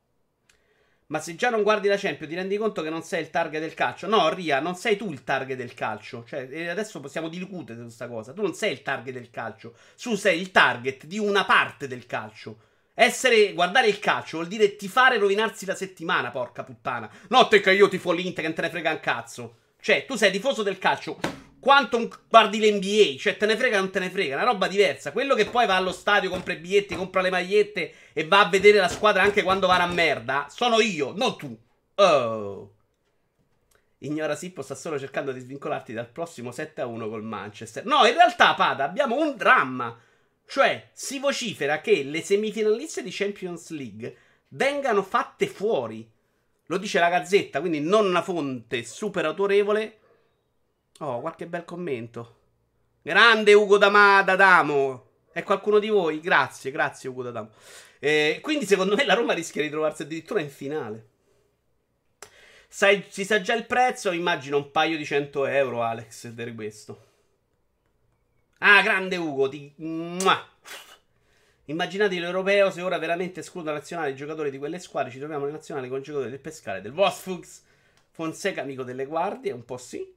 Ma 1.08 1.20
se 1.20 1.36
già 1.36 1.50
non 1.50 1.62
guardi 1.62 1.86
la 1.86 1.96
Champions, 1.96 2.28
ti 2.28 2.34
rendi 2.34 2.56
conto 2.56 2.82
che 2.82 2.90
non 2.90 3.02
sei 3.02 3.22
il 3.22 3.30
target 3.30 3.60
del 3.60 3.74
calcio? 3.74 4.08
No, 4.08 4.28
Ria, 4.28 4.58
non 4.58 4.74
sei 4.74 4.96
tu 4.96 5.12
il 5.12 5.22
target 5.22 5.56
del 5.56 5.72
calcio. 5.72 6.24
Cioè, 6.26 6.68
adesso 6.68 6.98
possiamo 6.98 7.28
discutere 7.28 7.78
su 7.78 7.84
questa 7.84 8.08
cosa. 8.08 8.32
Tu 8.32 8.42
non 8.42 8.54
sei 8.54 8.72
il 8.72 8.82
target 8.82 9.14
del 9.14 9.30
calcio. 9.30 9.74
Tu 10.00 10.16
sei 10.16 10.40
il 10.40 10.50
target 10.50 11.04
di 11.06 11.18
una 11.18 11.44
parte 11.44 11.86
del 11.86 12.06
calcio. 12.06 12.58
Essere, 12.92 13.52
guardare 13.52 13.86
il 13.86 14.00
calcio 14.00 14.38
vuol 14.38 14.48
dire 14.48 14.74
tifare 14.74 15.14
e 15.14 15.18
rovinarsi 15.18 15.64
la 15.64 15.76
settimana, 15.76 16.30
porca 16.30 16.64
puttana. 16.64 17.08
No, 17.28 17.46
te 17.46 17.60
che 17.60 17.72
io 17.72 17.88
tifo 17.88 18.10
l'Inter, 18.10 18.36
che 18.36 18.42
non 18.42 18.54
te 18.54 18.62
ne 18.62 18.70
frega 18.70 18.90
un 18.90 19.00
cazzo. 19.00 19.58
Cioè, 19.80 20.06
tu 20.06 20.16
sei 20.16 20.32
tifoso 20.32 20.64
del 20.64 20.78
calcio 20.78 21.18
quanto 21.66 22.08
guardi 22.28 22.60
l'NBA, 22.60 23.18
cioè 23.18 23.36
te 23.36 23.44
ne 23.44 23.56
frega 23.56 23.78
o 23.78 23.80
non 23.80 23.90
te 23.90 23.98
ne 23.98 24.08
frega, 24.08 24.36
una 24.36 24.44
roba 24.44 24.68
diversa. 24.68 25.10
Quello 25.10 25.34
che 25.34 25.46
poi 25.46 25.66
va 25.66 25.74
allo 25.74 25.90
stadio, 25.90 26.30
compra 26.30 26.52
i 26.52 26.58
biglietti, 26.58 26.94
compra 26.94 27.22
le 27.22 27.30
magliette 27.30 27.92
e 28.12 28.24
va 28.24 28.38
a 28.38 28.48
vedere 28.48 28.78
la 28.78 28.86
squadra 28.86 29.24
anche 29.24 29.42
quando 29.42 29.66
va 29.66 29.82
a 29.82 29.86
merda, 29.86 30.46
sono 30.48 30.78
io, 30.78 31.12
non 31.16 31.36
tu. 31.36 31.58
Oh. 31.96 32.72
Ignora 33.98 34.36
Sippo 34.36 34.62
sta 34.62 34.76
solo 34.76 34.96
cercando 34.96 35.32
di 35.32 35.40
svincolarti 35.40 35.92
dal 35.92 36.08
prossimo 36.08 36.50
7-1 36.50 37.08
col 37.08 37.24
Manchester. 37.24 37.84
No, 37.84 38.06
in 38.06 38.14
realtà, 38.14 38.54
Pada, 38.54 38.84
abbiamo 38.84 39.16
un 39.16 39.34
dramma. 39.34 39.98
Cioè, 40.46 40.90
si 40.92 41.18
vocifera 41.18 41.80
che 41.80 42.04
le 42.04 42.22
semifinaliste 42.22 43.02
di 43.02 43.10
Champions 43.10 43.70
League 43.70 44.16
vengano 44.50 45.02
fatte 45.02 45.48
fuori. 45.48 46.08
Lo 46.66 46.78
dice 46.78 47.00
la 47.00 47.08
Gazzetta, 47.08 47.58
quindi 47.58 47.80
non 47.80 48.06
una 48.06 48.22
fonte 48.22 48.84
super 48.84 49.24
autorevole 49.24 49.98
Oh, 51.00 51.20
qualche 51.20 51.46
bel 51.46 51.64
commento. 51.64 52.36
Grande 53.02 53.52
Ugo 53.52 53.76
D'Amada 53.76 54.34
D'Amo. 54.34 55.04
È 55.30 55.42
qualcuno 55.42 55.78
di 55.78 55.88
voi? 55.88 56.20
Grazie, 56.20 56.70
grazie 56.70 57.08
Ugo 57.08 57.22
D'Adamo. 57.22 57.50
Eh, 57.98 58.38
quindi 58.42 58.66
secondo 58.66 58.96
me 58.96 59.04
la 59.04 59.14
Roma 59.14 59.34
rischia 59.34 59.62
di 59.62 59.68
trovarsi 59.68 60.02
addirittura 60.02 60.40
in 60.40 60.48
finale. 60.48 61.08
Sai, 62.68 63.04
si 63.08 63.24
sa 63.24 63.40
già 63.40 63.54
il 63.54 63.66
prezzo? 63.66 64.10
Immagino 64.10 64.56
un 64.56 64.70
paio 64.70 64.96
di 64.96 65.04
100 65.04 65.46
euro, 65.46 65.82
Alex, 65.82 66.32
per 66.32 66.54
questo. 66.54 67.04
Ah, 68.58 68.80
grande 68.82 69.16
Ugo, 69.16 69.48
ti... 69.48 69.72
Immaginate 71.68 72.18
l'europeo 72.18 72.70
se 72.70 72.80
ora 72.80 72.96
veramente 72.98 73.40
escludo 73.40 73.70
la 73.70 73.78
nazionale 73.78 74.10
i 74.10 74.14
giocatori 74.16 74.50
di 74.50 74.58
quelle 74.58 74.78
squadre, 74.78 75.10
ci 75.10 75.18
troviamo 75.18 75.46
le 75.46 75.52
nazionali 75.52 75.88
con 75.88 76.00
giocatori 76.00 76.30
del 76.30 76.38
Pescare, 76.38 76.80
del 76.80 76.92
Wolfsburgs, 76.92 77.64
Fonseca 78.12 78.62
amico 78.62 78.84
delle 78.84 79.04
guardie, 79.04 79.52
un 79.52 79.64
po' 79.64 79.76
sì. 79.76 80.14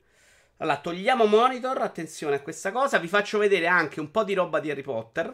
Allora, 0.62 0.80
togliamo 0.82 1.25
monitor, 1.25 1.82
attenzione 1.82 2.36
a 2.36 2.42
questa 2.42 2.72
cosa. 2.72 3.00
Vi 3.00 3.08
faccio 3.08 3.38
vedere 3.38 3.68
anche 3.68 4.01
un 4.01 4.12
po' 4.12 4.25
di 4.25 4.34
roba 4.34 4.60
di 4.60 4.70
Harry 4.70 4.82
Potter. 4.82 5.34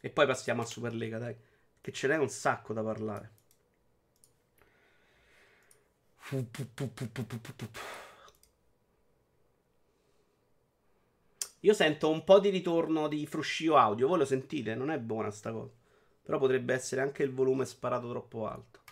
E 0.00 0.10
poi 0.10 0.26
passiamo 0.26 0.62
a 0.62 0.64
Superlega, 0.64 1.18
dai. 1.18 1.36
Che 1.80 1.92
ce 1.92 2.06
n'è 2.06 2.16
un 2.16 2.28
sacco 2.28 2.72
da 2.72 2.82
parlare. 2.82 3.32
Io 11.60 11.74
sento 11.74 12.08
un 12.08 12.22
po' 12.22 12.38
di 12.38 12.50
ritorno 12.50 13.08
di 13.08 13.26
fruscio 13.26 13.76
audio. 13.76 14.06
Voi 14.06 14.18
lo 14.18 14.24
sentite? 14.24 14.76
Non 14.76 14.90
è 14.90 14.98
buona 15.00 15.32
sta 15.32 15.50
cosa. 15.50 15.72
Però 16.22 16.38
potrebbe 16.38 16.74
essere 16.74 17.00
anche 17.00 17.24
il 17.24 17.32
volume 17.32 17.64
sparato 17.64 18.08
troppo 18.08 18.46
alto. 18.46 18.82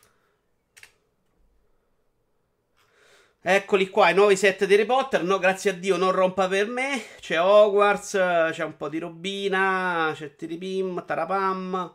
Eccoli 3.49 3.91
qua, 3.91 4.11
i 4.11 4.15
nuovi 4.15 4.35
set 4.35 4.65
di 4.65 4.75
Harry 4.75 4.87
Potter. 4.87 5.23
No, 5.23 5.39
grazie 5.39 5.71
a 5.71 5.73
Dio, 5.73 5.97
non 5.97 6.11
rompa 6.11 6.49
per 6.49 6.67
me. 6.67 7.01
C'è 7.21 7.41
Hogwarts, 7.41 8.11
c'è 8.51 8.65
un 8.65 8.77
po' 8.77 8.89
di 8.89 8.99
robina, 8.99 10.11
c'è 10.13 10.35
Tiripim, 10.35 11.05
Tarapam. 11.05 11.95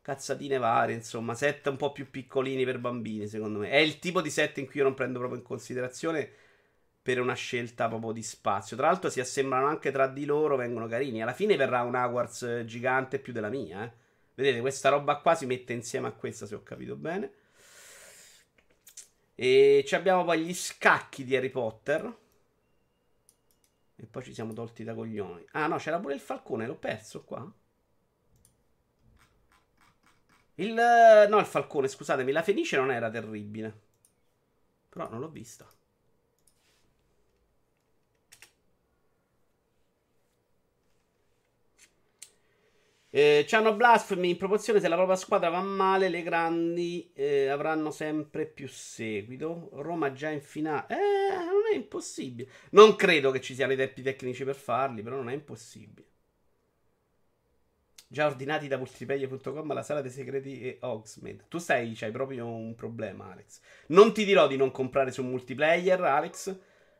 Cazzatine 0.00 0.58
varie, 0.58 0.94
insomma, 0.94 1.34
set 1.34 1.66
un 1.66 1.76
po' 1.76 1.90
più 1.90 2.08
piccolini 2.08 2.64
per 2.64 2.78
bambini, 2.78 3.26
secondo 3.26 3.58
me. 3.58 3.70
È 3.70 3.78
il 3.78 3.98
tipo 3.98 4.22
di 4.22 4.30
set 4.30 4.58
in 4.58 4.66
cui 4.66 4.76
io 4.76 4.84
non 4.84 4.94
prendo 4.94 5.18
proprio 5.18 5.40
in 5.40 5.44
considerazione 5.44 6.30
per 7.02 7.20
una 7.20 7.34
scelta 7.34 7.88
proprio 7.88 8.12
di 8.12 8.22
spazio. 8.22 8.76
Tra 8.76 8.86
l'altro 8.86 9.10
si 9.10 9.18
assemblano 9.18 9.66
anche 9.66 9.90
tra 9.90 10.06
di 10.06 10.24
loro, 10.24 10.54
vengono 10.54 10.86
carini. 10.86 11.20
Alla 11.20 11.32
fine 11.32 11.56
verrà 11.56 11.82
un 11.82 11.96
Hogwarts 11.96 12.62
gigante 12.64 13.18
più 13.18 13.32
della 13.32 13.48
mia, 13.48 13.82
eh. 13.82 13.90
Vedete, 14.36 14.60
questa 14.60 14.90
roba 14.90 15.16
qua 15.16 15.34
si 15.34 15.46
mette 15.46 15.72
insieme 15.72 16.06
a 16.06 16.12
questa, 16.12 16.46
se 16.46 16.54
ho 16.54 16.62
capito 16.62 16.94
bene. 16.94 17.32
E 19.38 19.86
abbiamo 19.92 20.24
poi 20.24 20.44
gli 20.44 20.54
scacchi 20.54 21.22
di 21.22 21.36
Harry 21.36 21.50
Potter. 21.50 22.18
E 23.94 24.06
poi 24.06 24.24
ci 24.24 24.34
siamo 24.34 24.52
tolti 24.54 24.82
da 24.82 24.94
coglioni. 24.94 25.46
Ah 25.52 25.66
no, 25.66 25.76
c'era 25.76 26.00
pure 26.00 26.14
il 26.14 26.20
falcone, 26.20 26.66
l'ho 26.66 26.76
perso 26.76 27.22
qua. 27.22 27.52
Il... 30.54 30.72
No, 30.72 31.38
il 31.38 31.46
falcone, 31.46 31.86
scusatemi, 31.86 32.32
la 32.32 32.42
fenice 32.42 32.76
non 32.76 32.90
era 32.90 33.10
terribile. 33.10 33.82
Però 34.88 35.08
non 35.10 35.20
l'ho 35.20 35.28
vista. 35.28 35.70
Eh, 43.16 43.46
c'hanno 43.46 43.74
blasfemi 43.74 44.28
in 44.28 44.36
proporzione 44.36 44.78
se 44.78 44.88
la 44.88 44.94
propria 44.94 45.16
squadra 45.16 45.48
va 45.48 45.62
male, 45.62 46.10
le 46.10 46.22
grandi 46.22 47.12
eh, 47.14 47.48
avranno 47.48 47.90
sempre 47.90 48.44
più 48.44 48.68
seguito. 48.68 49.70
Roma 49.72 50.12
già 50.12 50.28
in 50.28 50.42
finale. 50.42 50.86
Eh, 50.90 51.36
non 51.36 51.62
è 51.72 51.74
impossibile. 51.74 52.50
Non 52.72 52.94
credo 52.94 53.30
che 53.30 53.40
ci 53.40 53.54
siano 53.54 53.72
i 53.72 53.76
tempi 53.76 54.02
tecnici 54.02 54.44
per 54.44 54.54
farli, 54.54 55.00
però 55.00 55.16
non 55.16 55.30
è 55.30 55.32
impossibile. 55.32 56.06
Già 58.06 58.26
ordinati 58.26 58.68
da 58.68 58.76
multiplayer.com 58.76 59.72
la 59.72 59.82
sala 59.82 60.02
dei 60.02 60.10
segreti 60.10 60.60
e 60.60 60.76
Oxmed. 60.82 61.46
Tu 61.48 61.56
stai, 61.56 61.94
c'hai 61.94 62.10
proprio 62.10 62.46
un 62.46 62.74
problema, 62.74 63.32
Alex. 63.32 63.60
Non 63.86 64.12
ti 64.12 64.26
dirò 64.26 64.46
di 64.46 64.58
non 64.58 64.70
comprare 64.70 65.10
su 65.10 65.22
multiplayer, 65.22 66.02
Alex. 66.02 66.54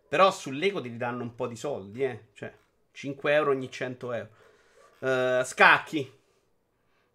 Però 0.08 0.30
sull'eco 0.30 0.80
ti 0.80 0.96
danno 0.96 1.24
un 1.24 1.34
po' 1.34 1.46
di 1.46 1.56
soldi, 1.56 2.04
eh. 2.04 2.28
Cioè, 2.32 2.50
5 2.92 3.34
euro 3.34 3.50
ogni 3.50 3.70
100 3.70 4.12
euro. 4.14 4.44
Uh, 4.98 5.42
scacchi. 5.44 6.12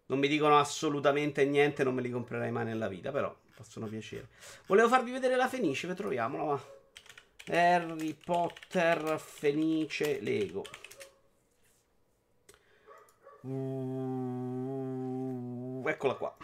Non 0.06 0.18
mi 0.18 0.28
dicono 0.28 0.58
assolutamente 0.58 1.44
niente, 1.44 1.84
non 1.84 1.94
me 1.94 2.02
li 2.02 2.10
comprerei 2.10 2.50
mai 2.50 2.64
nella 2.64 2.88
vita, 2.88 3.10
però 3.10 3.34
possono 3.54 3.86
piacere. 3.86 4.28
Volevo 4.66 4.88
farvi 4.88 5.12
vedere 5.12 5.36
la 5.36 5.48
Fenice, 5.48 5.94
troviamola, 5.94 6.44
ma... 6.44 6.60
Harry 7.46 8.14
Potter 8.14 9.18
Fenice 9.18 10.20
Lego. 10.20 10.62
Uh, 13.42 14.22
eccola 15.86 16.14
qua. 16.14 16.36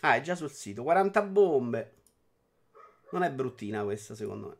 Ah, 0.00 0.14
è 0.16 0.20
già 0.20 0.34
sul 0.34 0.50
sito. 0.50 0.82
40 0.82 1.22
bombe. 1.22 1.94
Non 3.10 3.22
è 3.22 3.30
bruttina 3.30 3.82
questa, 3.82 4.14
secondo 4.14 4.48
me. 4.48 4.56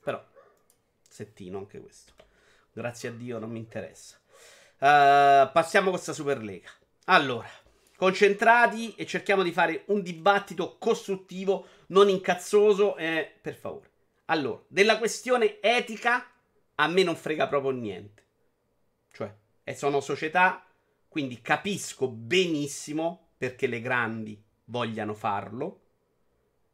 Però, 0.00 0.24
settino 1.18 1.58
anche 1.58 1.80
questo. 1.80 2.12
Grazie 2.72 3.08
a 3.08 3.12
Dio 3.12 3.38
non 3.40 3.50
mi 3.50 3.58
interessa. 3.58 4.16
Uh, 4.78 5.50
passiamo 5.50 5.86
con 5.86 5.94
questa 5.94 6.12
Superlega. 6.12 6.70
Allora, 7.06 7.48
concentrati 7.96 8.94
e 8.94 9.04
cerchiamo 9.04 9.42
di 9.42 9.50
fare 9.50 9.82
un 9.86 10.02
dibattito 10.02 10.76
costruttivo, 10.78 11.66
non 11.88 12.08
incazzoso, 12.08 12.96
eh, 12.96 13.32
per 13.40 13.56
favore. 13.56 13.90
Allora, 14.26 14.62
della 14.68 14.98
questione 14.98 15.60
etica 15.60 16.24
a 16.76 16.86
me 16.86 17.02
non 17.02 17.16
frega 17.16 17.48
proprio 17.48 17.72
niente. 17.72 18.26
Cioè, 19.10 19.34
sono 19.74 20.00
società, 20.00 20.64
quindi 21.08 21.40
capisco 21.40 22.06
benissimo 22.06 23.32
perché 23.36 23.66
le 23.66 23.80
grandi 23.80 24.40
vogliano 24.66 25.14
farlo. 25.14 25.80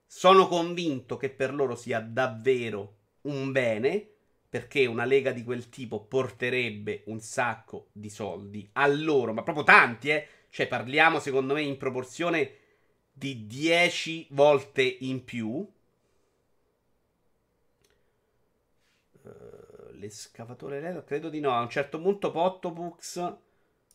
Sono 0.07 0.49
convinto 0.49 1.17
che 1.17 1.31
per 1.31 1.55
loro 1.55 1.75
sia 1.77 2.01
davvero 2.01 2.97
un 3.23 3.51
bene, 3.53 4.14
perché 4.55 4.87
una 4.87 5.05
lega 5.05 5.33
di 5.33 5.43
quel 5.43 5.69
tipo 5.69 6.05
porterebbe 6.05 7.03
un 7.07 7.19
sacco 7.19 7.89
di 7.91 8.09
soldi 8.09 8.71
a 8.75 8.87
loro, 8.87 9.33
ma 9.33 9.43
proprio 9.43 9.65
tanti, 9.65 10.11
eh. 10.11 10.29
Cioè, 10.49 10.69
parliamo 10.69 11.19
secondo 11.19 11.55
me 11.55 11.63
in 11.63 11.77
proporzione 11.77 12.53
di 13.11 13.49
10 13.49 14.29
volte 14.31 14.83
in 14.83 15.25
più. 15.25 15.69
Uh, 19.23 19.29
l'escavatore 19.95 20.77
elettrico, 20.77 21.05
credo 21.05 21.29
di 21.31 21.41
no. 21.41 21.51
A 21.51 21.61
un 21.61 21.69
certo 21.69 22.01
punto 22.01 22.31
Pottopux 22.31 23.37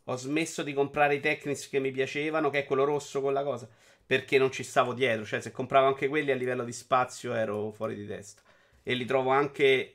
ho 0.03 0.15
smesso 0.17 0.61
di 0.61 0.73
comprare 0.73 1.15
i 1.15 1.21
Technics 1.21 1.69
che 1.69 1.79
mi 1.79 1.91
piacevano, 1.91 2.49
che 2.49 2.59
è 2.59 2.65
quello 2.65 2.83
rosso 2.83 3.21
con 3.21 3.31
la 3.31 3.43
cosa, 3.43 3.69
perché 4.05 4.37
non 4.37 4.51
ci 4.51 4.63
stavo 4.63 4.93
dietro. 4.93 5.23
Cioè, 5.23 5.39
se 5.39 5.51
compravo 5.51 5.87
anche 5.87 6.09
quelli 6.09 6.31
a 6.31 6.35
livello 6.35 6.65
di 6.65 6.73
spazio 6.73 7.33
ero 7.33 7.71
fuori 7.71 7.95
di 7.95 8.05
testa. 8.05 8.41
E 8.83 8.93
li 8.93 9.05
trovo 9.05 9.29
anche 9.29 9.93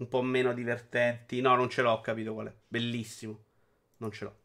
un 0.00 0.08
po' 0.08 0.22
meno 0.22 0.52
divertenti. 0.52 1.40
No, 1.40 1.54
non 1.54 1.70
ce 1.70 1.82
l'ho, 1.82 1.92
ho 1.92 2.00
capito 2.00 2.34
qual 2.34 2.48
è. 2.48 2.52
Bellissimo. 2.66 3.38
Non 3.98 4.10
ce 4.10 4.24
l'ho. 4.24 4.36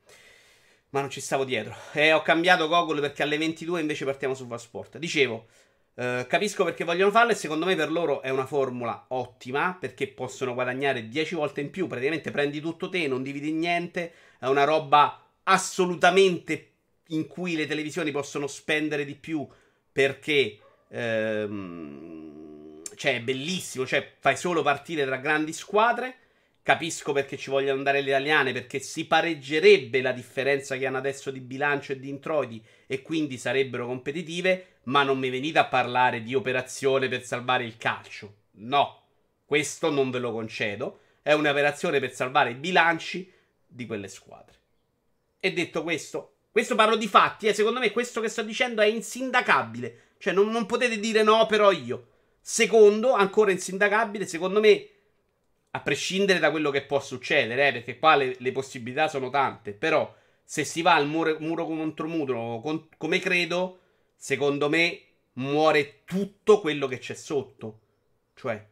Ma 0.89 1.01
non 1.01 1.09
ci 1.09 1.21
stavo 1.21 1.43
dietro. 1.43 1.75
E 1.93 2.13
ho 2.13 2.21
cambiato 2.21 2.67
Google 2.67 3.01
perché 3.01 3.23
alle 3.23 3.37
22 3.37 3.81
invece 3.81 4.05
partiamo 4.05 4.33
su 4.33 4.47
Vasport. 4.47 4.97
Dicevo, 4.97 5.47
eh, 5.95 6.25
capisco 6.27 6.63
perché 6.63 6.83
vogliono 6.83 7.11
farlo 7.11 7.31
e 7.31 7.35
secondo 7.35 7.65
me 7.65 7.75
per 7.75 7.91
loro 7.91 8.21
è 8.21 8.29
una 8.29 8.45
formula 8.45 9.05
ottima 9.09 9.75
perché 9.79 10.07
possono 10.07 10.53
guadagnare 10.53 11.07
10 11.07 11.35
volte 11.35 11.61
in 11.61 11.69
più. 11.69 11.87
Praticamente 11.87 12.31
prendi 12.31 12.59
tutto 12.59 12.89
te, 12.89 13.07
non 13.07 13.23
dividi 13.23 13.51
niente. 13.51 14.13
È 14.39 14.45
una 14.45 14.65
roba 14.65 15.21
assolutamente 15.43 16.71
in 17.09 17.27
cui 17.27 17.55
le 17.55 17.67
televisioni 17.67 18.11
possono 18.11 18.47
spendere 18.47 19.05
di 19.05 19.15
più 19.15 19.47
perché 19.91 20.59
ehm, 20.89 22.44
cioè 22.95 23.15
è 23.15 23.21
bellissimo, 23.21 23.85
cioè 23.85 24.13
fai 24.19 24.37
solo 24.37 24.61
partire 24.61 25.05
tra 25.05 25.17
grandi 25.17 25.53
squadre. 25.53 26.17
Capisco 26.63 27.11
perché 27.11 27.37
ci 27.37 27.51
vogliono 27.51 27.77
andare 27.77 28.01
le 28.01 28.09
italiane 28.09 28.51
perché 28.51 28.79
si 28.79 29.05
pareggerebbe 29.05 30.01
la 30.01 30.11
differenza 30.11 30.75
che 30.77 30.87
hanno 30.87 30.97
adesso 30.97 31.29
di 31.29 31.39
bilancio 31.39 31.91
e 31.91 31.99
di 31.99 32.09
introiti 32.09 32.63
e 32.87 33.03
quindi 33.03 33.37
sarebbero 33.37 33.85
competitive, 33.85 34.79
ma 34.85 35.03
non 35.03 35.19
mi 35.19 35.29
venite 35.29 35.59
a 35.59 35.65
parlare 35.65 36.23
di 36.23 36.33
operazione 36.33 37.07
per 37.07 37.23
salvare 37.23 37.65
il 37.65 37.77
calcio. 37.77 38.33
No, 38.53 39.03
questo 39.45 39.91
non 39.91 40.09
ve 40.09 40.17
lo 40.17 40.31
concedo. 40.31 41.01
È 41.21 41.33
un'operazione 41.33 41.99
per 41.99 42.13
salvare 42.13 42.51
i 42.51 42.55
bilanci 42.55 43.31
di 43.67 43.85
quelle 43.85 44.07
squadre. 44.07 44.55
E 45.39 45.53
detto 45.53 45.83
questo, 45.83 46.37
questo 46.49 46.73
parlo 46.73 46.95
di 46.95 47.07
fatti, 47.07 47.47
eh, 47.47 47.53
secondo 47.53 47.79
me 47.79 47.91
questo 47.91 48.21
che 48.21 48.29
sto 48.29 48.41
dicendo 48.41 48.81
è 48.81 48.87
insindacabile. 48.87 50.13
Cioè 50.17 50.33
non, 50.33 50.49
non 50.49 50.65
potete 50.65 50.99
dire 50.99 51.21
no, 51.21 51.45
però 51.45 51.71
io. 51.71 52.07
Secondo, 52.47 53.13
ancora 53.13 53.49
insindacabile, 53.49 54.27
secondo 54.27 54.59
me, 54.59 54.87
a 55.71 55.79
prescindere 55.79 56.37
da 56.37 56.51
quello 56.51 56.69
che 56.69 56.83
può 56.83 56.99
succedere, 56.99 57.69
eh, 57.69 57.71
perché 57.71 57.97
qua 57.97 58.15
le, 58.15 58.35
le, 58.37 58.51
possibilità 58.51 59.07
sono 59.07 59.31
tante, 59.31 59.71
però 59.71 60.15
se 60.43 60.63
si 60.63 60.83
va 60.83 60.93
al 60.93 61.07
muro, 61.07 61.37
muro 61.39 61.65
contro 61.65 62.07
muro, 62.07 62.59
con, 62.61 62.87
come 62.97 63.17
credo, 63.17 63.79
secondo 64.15 64.69
me 64.69 65.01
muore 65.33 66.03
tutto 66.05 66.59
quello 66.61 66.85
che 66.85 66.99
c'è 66.99 67.15
sotto. 67.15 67.79
Cioè, 68.35 68.63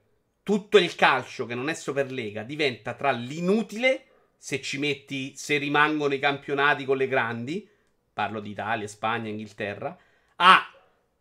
tutto 0.43 0.77
il 0.77 0.93
calcio 0.93 1.47
che 1.47 1.55
non 1.55 1.67
è 1.67 1.73
Superlega 1.73 2.43
diventa 2.43 2.93
tra 2.93 3.09
l'inutile 3.09 4.05
se 4.37 4.61
ci 4.61 4.77
metti, 4.77 5.35
se 5.35 5.57
rimangono 5.57 6.13
i 6.13 6.19
campionati 6.19 6.85
con 6.85 6.97
le 6.97 7.07
grandi, 7.07 7.67
parlo 8.13 8.39
di 8.39 8.51
Italia, 8.51 8.87
Spagna, 8.87 9.29
Inghilterra, 9.29 9.97
a 10.35 10.72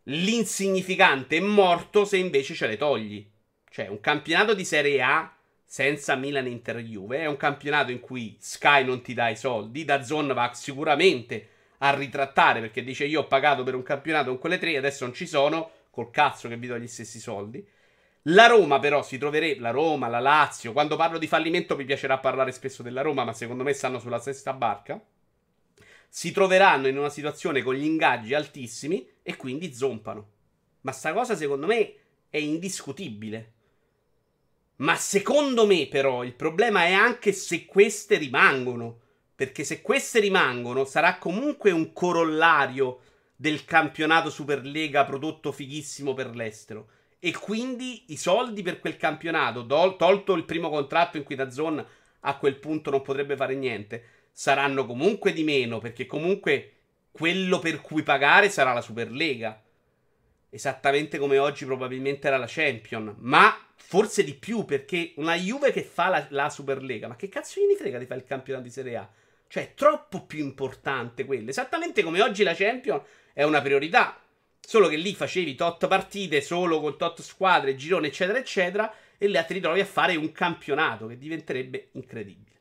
l'insignificante 0.05 1.37
e 1.37 1.41
morto 1.41 2.05
se 2.05 2.17
invece 2.17 2.55
ce 2.55 2.67
le 2.67 2.77
togli. 2.77 3.29
Cioè, 3.71 3.89
un 3.89 4.01
campionato 4.01 4.55
di 4.55 4.65
Serie 4.65 5.03
A 5.03 5.35
senza 5.65 6.15
Milan 6.17 6.47
Inter 6.47 6.79
Juve 6.79 7.19
è 7.19 7.27
un 7.27 7.37
campionato 7.37 7.91
in 7.91 8.01
cui 8.01 8.37
Sky 8.39 8.85
non 8.85 9.01
ti 9.01 9.15
dà 9.15 9.29
i 9.29 9.37
soldi, 9.37 9.85
da 9.85 10.03
Zone 10.03 10.35
va 10.35 10.53
sicuramente 10.53 11.49
a 11.79 11.95
ritrattare 11.95 12.61
perché 12.61 12.85
dice 12.85 13.07
io 13.07 13.21
ho 13.21 13.27
pagato 13.27 13.63
per 13.63 13.75
un 13.75 13.83
campionato 13.83 14.29
con 14.29 14.39
quelle 14.39 14.59
tre, 14.59 14.77
adesso 14.77 15.05
non 15.05 15.15
ci 15.15 15.27
sono, 15.27 15.71
col 15.91 16.11
cazzo 16.11 16.49
che 16.49 16.57
vi 16.57 16.67
do 16.67 16.79
gli 16.79 16.87
stessi 16.87 17.19
soldi. 17.19 17.67
La 18.27 18.47
Roma, 18.47 18.79
però, 18.79 19.03
si 19.03 19.19
troverebbe. 19.19 19.61
La 19.61 19.71
Roma, 19.71 20.07
la 20.07 20.21
Lazio. 20.21 20.73
Quando 20.73 20.95
parlo 20.95 21.19
di 21.19 21.27
fallimento, 21.27 21.75
mi 21.75 21.85
piacerà 21.85 22.19
parlare 22.19 22.53
spesso 22.53 22.83
della 22.83 23.03
Roma, 23.03 23.25
ma 23.25 23.33
secondo 23.33 23.65
me 23.65 23.73
stanno 23.73 23.99
sulla 23.99 24.21
stessa 24.21 24.53
barca. 24.53 25.01
Si 26.15 26.31
troveranno 26.31 26.89
in 26.89 26.99
una 26.99 27.09
situazione 27.09 27.63
con 27.63 27.75
gli 27.75 27.85
ingaggi 27.85 28.35
altissimi 28.35 29.09
e 29.23 29.35
quindi 29.37 29.73
zompano. 29.73 30.29
Ma 30.83 30.93
sta 30.93 31.15
cosa, 31.15 31.35
secondo 31.35 31.65
me, 31.65 31.95
è 32.29 32.37
indiscutibile. 32.37 33.53
Ma 34.77 34.95
secondo 34.97 35.65
me, 35.65 35.87
però, 35.87 36.23
il 36.23 36.35
problema 36.35 36.85
è 36.85 36.93
anche 36.93 37.33
se 37.33 37.65
queste 37.65 38.19
rimangono. 38.19 39.01
Perché 39.35 39.65
se 39.65 39.81
queste 39.81 40.21
rimangono, 40.21 40.85
sarà 40.85 41.17
comunque 41.17 41.71
un 41.71 41.95
corollario 41.95 43.01
del 43.35 43.65
campionato 43.65 44.29
Superlega 44.29 45.07
prodotto 45.07 45.51
fighissimo 45.51 46.13
per 46.13 46.37
l'estero 46.37 46.89
e 47.25 47.33
quindi 47.33 48.05
i 48.09 48.17
soldi 48.17 48.63
per 48.63 48.81
quel 48.81 48.97
campionato, 48.97 49.65
tol- 49.65 49.97
tolto 49.97 50.35
il 50.35 50.45
primo 50.45 50.69
contratto 50.69 51.17
in 51.17 51.23
cui 51.23 51.37
da 51.37 51.51
Zone 51.51 51.87
a 52.21 52.37
quel 52.37 52.59
punto 52.59 52.91
non 52.91 53.01
potrebbe 53.01 53.37
fare 53.37 53.55
niente, 53.55 54.05
saranno 54.33 54.87
comunque 54.87 55.33
di 55.33 55.45
meno 55.45 55.79
perché 55.79 56.07
comunque 56.07 56.73
quello 57.13 57.59
per 57.59 57.81
cui 57.81 58.03
pagare 58.03 58.49
sarà 58.49 58.73
la 58.73 58.81
Superlega. 58.81 59.63
Esattamente 60.49 61.19
come 61.19 61.39
oggi 61.39 61.65
probabilmente 61.65 62.27
era 62.27 62.37
la 62.37 62.47
Champion, 62.49 63.15
ma 63.19 63.55
forse 63.75 64.25
di 64.25 64.35
più 64.35 64.65
perché 64.65 65.13
una 65.17 65.35
Juve 65.35 65.73
che 65.73 65.83
fa 65.83 66.09
la, 66.09 66.27
la 66.31 66.51
Superlega, 66.51 67.09
ma 67.09 67.17
che 67.17 67.29
cazzo 67.29 67.61
gli 67.61 67.77
frega 67.77 67.99
di 67.99 68.07
fare 68.07 68.21
il 68.21 68.27
campionato 68.27 68.65
di 68.65 68.71
Serie 68.71 68.97
A? 68.97 69.11
Cioè, 69.49 69.63
è 69.65 69.75
troppo 69.75 70.25
più 70.25 70.43
importante 70.43 71.25
quello. 71.27 71.51
Esattamente 71.51 72.03
come 72.03 72.23
oggi 72.23 72.43
la 72.43 72.55
Champion 72.55 73.03
è 73.35 73.43
una 73.43 73.61
priorità. 73.61 74.19
Solo 74.59 74.89
che 74.89 74.97
lì 74.97 75.15
facevi 75.15 75.55
tot 75.55 75.87
partite 75.89 76.41
solo 76.41 76.81
con 76.81 76.97
tot 76.97 77.21
squadre, 77.21 77.75
girone, 77.75 78.07
eccetera, 78.07 78.39
eccetera, 78.39 78.95
e 79.19 79.29
là 79.29 79.43
ti 79.43 79.55
ritrovi 79.55 79.81
a 79.81 79.85
fare 79.85 80.17
un 80.17 80.33
campionato 80.33 81.07
che 81.07 81.19
diventerebbe 81.19 81.89
incredibile. 81.93 82.52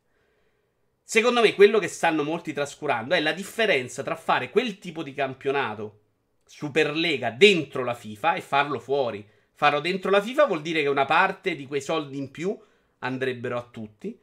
Secondo 1.12 1.41
me, 1.41 1.56
quello 1.56 1.78
che 1.78 1.89
stanno 1.89 2.24
molti 2.24 2.54
trascurando 2.54 3.15
è 3.15 3.19
la 3.19 3.34
differenza 3.34 4.02
tra 4.02 4.15
fare 4.15 4.50
quel 4.50 4.80
tipo 4.80 5.04
di 5.04 5.13
campionato 5.13 6.00
Superlega 6.45 7.32
dentro 7.32 7.84
la 7.84 7.93
FIFA 7.93 8.36
e 8.36 8.39
farlo 8.39 8.80
fuori. 8.80 9.28
Farlo 9.52 9.82
dentro 9.82 10.10
la 10.10 10.21
FIFA 10.21 10.45
vuol 10.45 10.62
dire 10.62 10.82
che 10.82 10.88
una 10.88 11.04
parte 11.04 11.58
di 11.58 11.67
quei 11.67 11.82
soldi 11.82 12.17
in 12.17 12.32
più 12.32 12.58
andrebbero 13.00 13.58
a 13.58 13.67
tutti, 13.69 14.17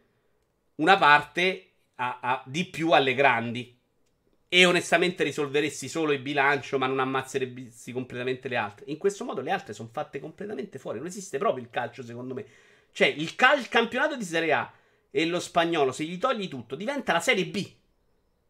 una 0.76 0.96
parte 0.96 1.72
a, 1.96 2.20
a, 2.22 2.42
di 2.46 2.64
più 2.64 2.92
alle 2.92 3.12
grandi 3.12 3.78
e 4.48 4.64
onestamente 4.64 5.24
risolveresti 5.24 5.88
solo 5.88 6.12
il 6.12 6.20
bilancio, 6.20 6.78
ma 6.78 6.86
non 6.86 7.00
ammazzeresti 7.00 7.92
completamente 7.92 8.48
le 8.48 8.56
altre. 8.56 8.86
In 8.88 8.96
questo 8.96 9.26
modo 9.26 9.42
le 9.42 9.50
altre 9.50 9.74
sono 9.74 9.90
fatte 9.92 10.20
completamente 10.20 10.78
fuori. 10.78 10.96
Non 10.96 11.08
esiste 11.08 11.36
proprio 11.36 11.62
il 11.62 11.68
calcio, 11.68 12.02
secondo 12.02 12.32
me. 12.32 12.46
Cioè, 12.92 13.08
il, 13.08 13.34
cal- 13.34 13.58
il 13.58 13.68
campionato 13.68 14.16
di 14.16 14.24
Serie 14.24 14.52
A 14.54 14.72
e 15.10 15.26
lo 15.26 15.40
spagnolo, 15.40 15.92
se 15.92 16.04
gli 16.04 16.18
togli 16.18 16.48
tutto, 16.48 16.74
diventa 16.74 17.12
la 17.12 17.20
Serie 17.20 17.46
B. 17.46 17.70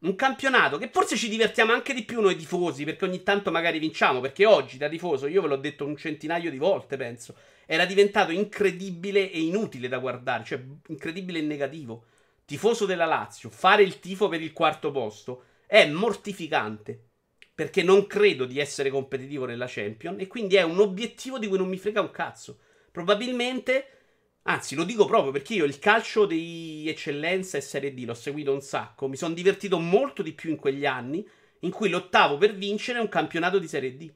Un 0.01 0.14
campionato 0.14 0.79
che 0.79 0.90
forse 0.92 1.16
ci 1.16 1.29
divertiamo 1.29 1.73
anche 1.73 1.92
di 1.92 2.05
più 2.05 2.21
noi 2.21 2.37
tifosi, 2.37 2.85
perché 2.85 3.05
ogni 3.05 3.23
tanto 3.23 3.51
magari 3.51 3.79
vinciamo. 3.79 4.21
Perché 4.21 4.47
oggi 4.47 4.77
da 4.77 4.88
tifoso, 4.88 5.27
io 5.27 5.42
ve 5.42 5.49
l'ho 5.49 5.57
detto 5.57 5.85
un 5.85 5.97
centinaio 5.97 6.51
di 6.51 6.59
volte, 6.59 6.97
penso, 6.97 7.35
era 7.66 7.85
diventato 7.85 8.31
incredibile 8.31 9.31
e 9.31 9.40
inutile 9.40 9.88
da 9.88 9.99
guardare, 9.99 10.44
cioè 10.44 10.62
incredibile 10.87 11.40
e 11.40 11.42
negativo. 11.42 12.05
Tifoso 12.44 12.87
della 12.87 13.07
Lazio, 13.07 13.51
fare 13.51 13.83
il 13.83 13.99
tifo 13.99 14.29
per 14.29 14.40
il 14.40 14.53
quarto 14.53 14.90
posto 14.90 15.42
è 15.66 15.87
mortificante. 15.87 17.07
Perché 17.55 17.83
non 17.83 18.07
credo 18.07 18.44
di 18.44 18.61
essere 18.61 18.90
competitivo 18.90 19.47
nella 19.47 19.66
Champion. 19.68 20.21
E 20.21 20.29
quindi 20.29 20.55
è 20.55 20.62
un 20.62 20.79
obiettivo 20.79 21.40
di 21.40 21.49
cui 21.49 21.59
non 21.59 21.68
mi 21.68 21.77
frega 21.77 22.01
un 22.01 22.12
cazzo. 22.12 22.61
Probabilmente. 22.92 23.98
Anzi, 24.42 24.74
lo 24.74 24.85
dico 24.85 25.05
proprio 25.05 25.31
perché 25.31 25.55
io 25.55 25.64
il 25.64 25.79
calcio 25.79 26.24
di 26.24 26.87
eccellenza 26.88 27.59
e 27.59 27.61
Serie 27.61 27.92
D 27.92 28.05
l'ho 28.05 28.14
seguito 28.14 28.53
un 28.53 28.62
sacco. 28.62 29.09
Mi 29.09 29.16
sono 29.16 29.35
divertito 29.35 29.79
molto 29.79 30.22
di 30.22 30.33
più 30.33 30.51
in 30.51 30.57
quegli 30.57 30.87
anni 30.87 31.27
in 31.61 31.70
cui 31.70 31.90
lottavo 31.90 32.38
per 32.38 32.55
vincere 32.55 32.98
un 32.98 33.09
campionato 33.09 33.59
di 33.59 33.68
Serie 33.68 33.96
D. 33.96 34.11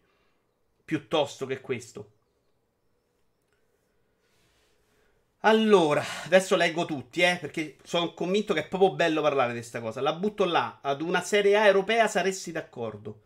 Piuttosto 0.84 1.44
che 1.46 1.60
questo. 1.60 2.10
Allora, 5.44 6.04
adesso 6.24 6.54
leggo 6.54 6.84
tutti, 6.84 7.20
eh, 7.20 7.36
perché 7.40 7.76
sono 7.82 8.14
convinto 8.14 8.54
che 8.54 8.60
è 8.60 8.68
proprio 8.68 8.94
bello 8.94 9.20
parlare 9.22 9.52
di 9.52 9.58
questa 9.58 9.80
cosa. 9.80 10.00
La 10.00 10.12
butto 10.12 10.44
là, 10.44 10.78
ad 10.80 11.00
una 11.02 11.20
Serie 11.20 11.56
A 11.56 11.66
europea 11.66 12.06
saresti 12.06 12.52
d'accordo. 12.52 13.22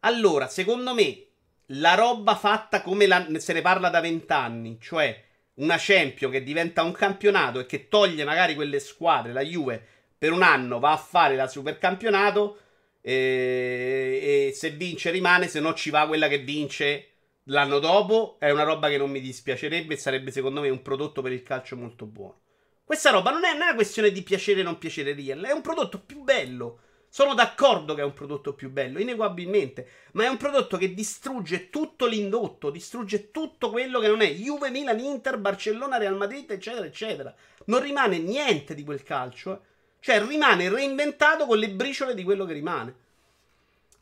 Allora, 0.00 0.48
secondo 0.48 0.94
me, 0.94 1.26
la 1.68 1.94
roba 1.94 2.34
fatta 2.34 2.82
come 2.82 3.06
la, 3.06 3.26
se 3.36 3.52
ne 3.52 3.62
parla 3.62 3.88
da 3.88 4.00
vent'anni, 4.00 4.78
cioè 4.80 5.22
una 5.54 5.76
Champion 5.78 6.30
che 6.30 6.42
diventa 6.42 6.82
un 6.82 6.92
campionato 6.92 7.60
e 7.60 7.66
che 7.66 7.88
toglie 7.88 8.24
magari 8.24 8.54
quelle 8.54 8.80
squadre, 8.80 9.32
la 9.32 9.42
Juve, 9.42 9.82
per 10.18 10.32
un 10.32 10.42
anno 10.42 10.78
va 10.78 10.92
a 10.92 10.96
fare 10.96 11.36
la 11.36 11.46
supercampionato 11.46 12.58
e, 13.00 14.48
e 14.48 14.52
se 14.54 14.70
vince 14.70 15.10
rimane, 15.10 15.48
se 15.48 15.60
no 15.60 15.74
ci 15.74 15.90
va 15.90 16.06
quella 16.06 16.28
che 16.28 16.38
vince 16.38 17.08
l'anno 17.48 17.78
dopo 17.78 18.36
è 18.38 18.50
una 18.50 18.62
roba 18.62 18.88
che 18.88 18.96
non 18.96 19.10
mi 19.10 19.20
dispiacerebbe 19.20 19.94
e 19.94 19.98
sarebbe 19.98 20.30
secondo 20.30 20.60
me 20.60 20.70
un 20.70 20.82
prodotto 20.82 21.20
per 21.20 21.32
il 21.32 21.42
calcio 21.42 21.76
molto 21.76 22.06
buono. 22.06 22.40
Questa 22.84 23.10
roba 23.10 23.30
non 23.30 23.44
è, 23.44 23.52
non 23.52 23.62
è 23.62 23.64
una 23.66 23.74
questione 23.74 24.10
di 24.10 24.22
piacere 24.22 24.60
o 24.60 24.64
non 24.64 24.78
piacere 24.78 25.14
real, 25.14 25.42
è 25.42 25.52
un 25.52 25.62
prodotto 25.62 26.00
più 26.00 26.22
bello. 26.22 26.80
Sono 27.14 27.34
d'accordo 27.34 27.94
che 27.94 28.00
è 28.00 28.04
un 28.04 28.12
prodotto 28.12 28.54
più 28.54 28.70
bello, 28.70 28.98
ineguabilmente, 28.98 29.88
ma 30.14 30.24
è 30.24 30.26
un 30.26 30.36
prodotto 30.36 30.76
che 30.76 30.94
distrugge 30.94 31.70
tutto 31.70 32.06
l'indotto, 32.06 32.70
distrugge 32.70 33.30
tutto 33.30 33.70
quello 33.70 34.00
che 34.00 34.08
non 34.08 34.20
è 34.20 34.32
Juve, 34.32 34.68
Milan, 34.70 34.98
Inter, 34.98 35.38
Barcellona, 35.38 35.96
Real 35.96 36.16
Madrid, 36.16 36.50
eccetera, 36.50 36.84
eccetera. 36.84 37.32
Non 37.66 37.80
rimane 37.80 38.18
niente 38.18 38.74
di 38.74 38.82
quel 38.82 39.04
calcio, 39.04 39.52
eh. 39.52 39.58
cioè 40.00 40.26
rimane 40.26 40.68
reinventato 40.68 41.46
con 41.46 41.58
le 41.58 41.70
briciole 41.70 42.14
di 42.14 42.24
quello 42.24 42.44
che 42.44 42.52
rimane. 42.52 42.94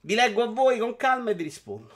Vi 0.00 0.14
leggo 0.14 0.44
a 0.44 0.46
voi 0.46 0.78
con 0.78 0.96
calma 0.96 1.32
e 1.32 1.34
vi 1.34 1.42
rispondo. 1.42 1.94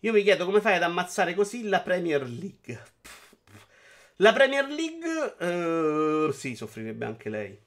Io 0.00 0.12
mi 0.12 0.22
chiedo 0.22 0.46
come 0.46 0.62
fai 0.62 0.76
ad 0.76 0.82
ammazzare 0.82 1.34
così 1.34 1.68
la 1.68 1.80
Premier 1.82 2.26
League. 2.26 2.92
La 4.18 4.32
Premier 4.32 4.68
League, 4.68 6.26
uh, 6.28 6.30
sì, 6.30 6.54
soffrirebbe 6.54 7.04
anche 7.04 7.28
lei. 7.28 7.58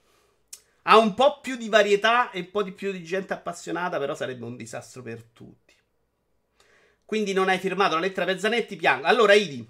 Ha 0.83 0.97
un 0.97 1.13
po' 1.13 1.41
più 1.41 1.57
di 1.57 1.67
varietà 1.67 2.31
e 2.31 2.39
un 2.39 2.51
po' 2.51 2.63
di 2.63 2.71
più 2.71 2.93
di 2.93 3.03
gente 3.03 3.33
appassionata, 3.33 3.99
però 3.99 4.15
sarebbe 4.15 4.45
un 4.45 4.55
disastro 4.55 5.01
per 5.01 5.21
tutti. 5.33 5.73
Quindi 7.03 7.33
non 7.33 7.49
hai 7.49 7.57
firmato 7.57 7.95
la 7.95 8.01
lettera 8.01 8.25
per 8.25 8.39
Zanetti, 8.39 8.77
piango. 8.77 9.07
Allora, 9.07 9.33
Idi, 9.33 9.67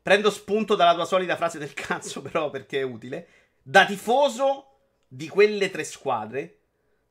prendo 0.00 0.30
spunto 0.30 0.76
dalla 0.76 0.94
tua 0.94 1.04
solita 1.04 1.34
frase 1.34 1.58
del 1.58 1.74
cazzo, 1.74 2.22
però 2.22 2.50
perché 2.50 2.78
è 2.78 2.82
utile. 2.82 3.26
Da 3.60 3.86
tifoso 3.86 4.66
di 5.08 5.26
quelle 5.28 5.70
tre 5.70 5.82
squadre, 5.82 6.58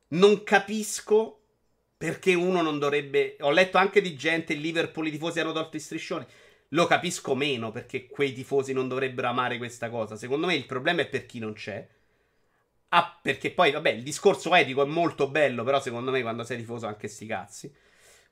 non 0.08 0.44
capisco 0.44 1.40
perché 1.98 2.32
uno 2.32 2.62
non 2.62 2.78
dovrebbe. 2.78 3.36
Ho 3.40 3.50
letto 3.50 3.76
anche 3.76 4.00
di 4.00 4.16
gente, 4.16 4.54
Liverpool, 4.54 5.08
i 5.08 5.10
tifosi 5.10 5.40
hanno 5.40 5.52
tolto 5.52 5.76
i 5.76 5.80
striscioni 5.80 6.26
lo 6.68 6.86
capisco 6.86 7.34
meno 7.34 7.70
perché 7.70 8.06
quei 8.06 8.32
tifosi 8.32 8.72
non 8.72 8.88
dovrebbero 8.88 9.28
amare 9.28 9.58
questa 9.58 9.88
cosa. 9.90 10.16
Secondo 10.16 10.46
me 10.46 10.54
il 10.54 10.66
problema 10.66 11.02
è 11.02 11.08
per 11.08 11.26
chi 11.26 11.38
non 11.38 11.52
c'è. 11.54 11.86
Ah, 12.90 13.18
perché 13.20 13.50
poi, 13.52 13.70
vabbè, 13.70 13.90
il 13.90 14.02
discorso 14.02 14.54
etico 14.54 14.82
è 14.82 14.86
molto 14.86 15.28
bello, 15.28 15.62
però 15.62 15.80
secondo 15.80 16.10
me 16.10 16.22
quando 16.22 16.42
sei 16.42 16.56
tifoso 16.58 16.86
anche 16.86 17.08
sti 17.08 17.26
cazzi. 17.26 17.74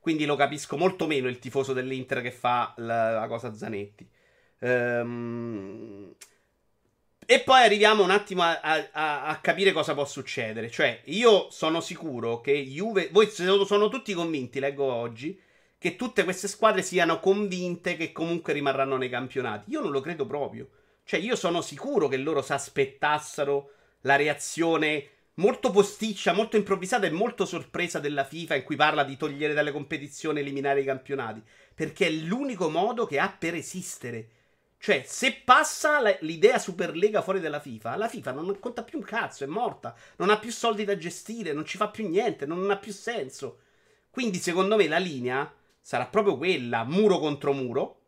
Quindi 0.01 0.25
lo 0.25 0.37
capisco 0.37 0.77
molto 0.77 1.07
meno 1.07 1.29
il 1.29 1.39
tifoso 1.39 1.73
dell'Inter 1.73 2.23
che 2.23 2.31
fa 2.31 2.73
la, 2.79 3.13
la 3.13 3.27
cosa 3.27 3.55
Zanetti. 3.55 4.09
Ehm... 4.61 6.15
E 7.29 7.41
poi 7.41 7.61
arriviamo 7.61 8.05
un 8.05 8.11
attimo 8.11 8.43
a, 8.45 8.61
a, 8.61 9.25
a, 9.25 9.41
capire 9.41 9.73
cosa 9.73 9.95
può 9.95 10.05
succedere. 10.05 10.71
Cioè, 10.71 11.03
io 11.07 11.51
sono 11.51 11.81
sicuro 11.81 12.41
che 12.41 12.53
Juve. 12.65 13.09
Voi 13.11 13.29
sono 13.29 13.89
tutti 13.89 14.13
convinti, 14.15 14.61
leggo 14.61 14.85
oggi, 14.85 15.37
che 15.79 15.97
tutte 15.97 16.25
queste 16.25 16.49
squadre 16.49 16.83
siano 16.83 17.21
convinte 17.21 17.97
che 17.97 18.13
comunque 18.13 18.53
rimarranno 18.53 18.97
nei 18.97 19.11
campionati. 19.11 19.71
Io 19.71 19.81
non 19.81 19.91
lo 19.91 20.01
credo 20.01 20.27
proprio. 20.27 20.69
Cioè, 21.05 21.21
io 21.21 21.37
sono 21.37 21.61
sicuro 21.61 22.09
che 22.09 22.17
loro 22.17 22.43
si 22.43 22.53
aspettassero 22.53 23.71
la 24.01 24.17
reazione 24.17 25.11
molto 25.35 25.71
posticcia, 25.71 26.33
molto 26.33 26.57
improvvisata 26.57 27.07
e 27.07 27.11
molto 27.11 27.45
sorpresa 27.45 27.99
della 28.01 28.25
FIFA 28.25 28.57
in 28.57 28.63
cui 28.65 28.77
parla 28.77 29.05
di 29.05 29.17
togliere 29.17 29.55
dalle 29.55 29.73
competizioni 29.73 30.39
e 30.39 30.43
eliminare 30.43 30.81
i 30.81 30.85
campionati. 30.85 31.43
Perché 31.75 32.07
è 32.07 32.11
l'unico 32.11 32.71
modo 32.71 33.07
che 33.07 33.19
ha 33.19 33.31
per 33.31 33.55
esistere. 33.55 34.31
Cioè, 34.79 35.05
se 35.07 35.43
passa 35.45 36.01
l'idea 36.21 36.59
Superlega 36.59 37.23
fuori 37.23 37.41
dalla 37.41 37.61
FIFA, 37.61 37.97
la 37.97 38.09
FIFA 38.09 38.33
non 38.33 38.59
conta 38.59 38.83
più 38.83 38.99
un 38.99 39.05
cazzo, 39.05 39.45
è 39.45 39.47
morta. 39.47 39.95
Non 40.17 40.31
ha 40.31 40.39
più 40.39 40.51
soldi 40.51 40.85
da 40.85 40.97
gestire, 40.97 41.53
non 41.53 41.65
ci 41.65 41.77
fa 41.77 41.89
più 41.89 42.09
niente, 42.09 42.47
non 42.47 42.71
ha 42.71 42.77
più 42.77 42.93
senso. 42.93 43.61
Quindi, 44.11 44.39
secondo 44.39 44.77
me, 44.77 44.89
la 44.89 44.99
linea 44.99 45.53
sarà 45.87 46.07
proprio 46.07 46.37
quella, 46.37 46.83
muro 46.83 47.21
contro 47.21 47.53
muro, 47.53 48.01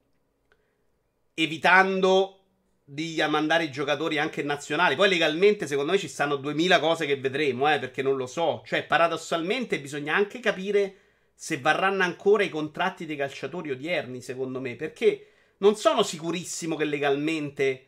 evitando 1.35 2.41
di 2.85 3.25
mandare 3.31 3.63
i 3.63 3.71
giocatori 3.71 4.19
anche 4.19 4.43
nazionali. 4.43 4.97
Poi 4.97 5.09
legalmente, 5.09 5.69
secondo 5.69 5.93
me, 5.93 5.99
ci 5.99 6.09
stanno 6.09 6.35
2000 6.35 6.81
cose 6.81 7.07
che 7.07 7.21
vedremo, 7.21 7.73
eh, 7.73 7.79
perché 7.79 8.03
non 8.03 8.17
lo 8.17 8.27
so. 8.27 8.65
Cioè, 8.67 8.83
paradossalmente, 8.85 9.79
bisogna 9.79 10.17
anche 10.17 10.41
capire 10.41 10.97
se 11.37 11.61
varranno 11.61 12.03
ancora 12.03 12.43
i 12.43 12.49
contratti 12.49 13.07
dei 13.07 13.15
calciatori 13.15 13.71
odierni, 13.71 14.23
secondo 14.23 14.61
me, 14.61 14.75
perché 14.75 15.27
non 15.59 15.77
sono 15.77 16.03
sicurissimo 16.03 16.75
che 16.75 16.85
legalmente 16.85 17.88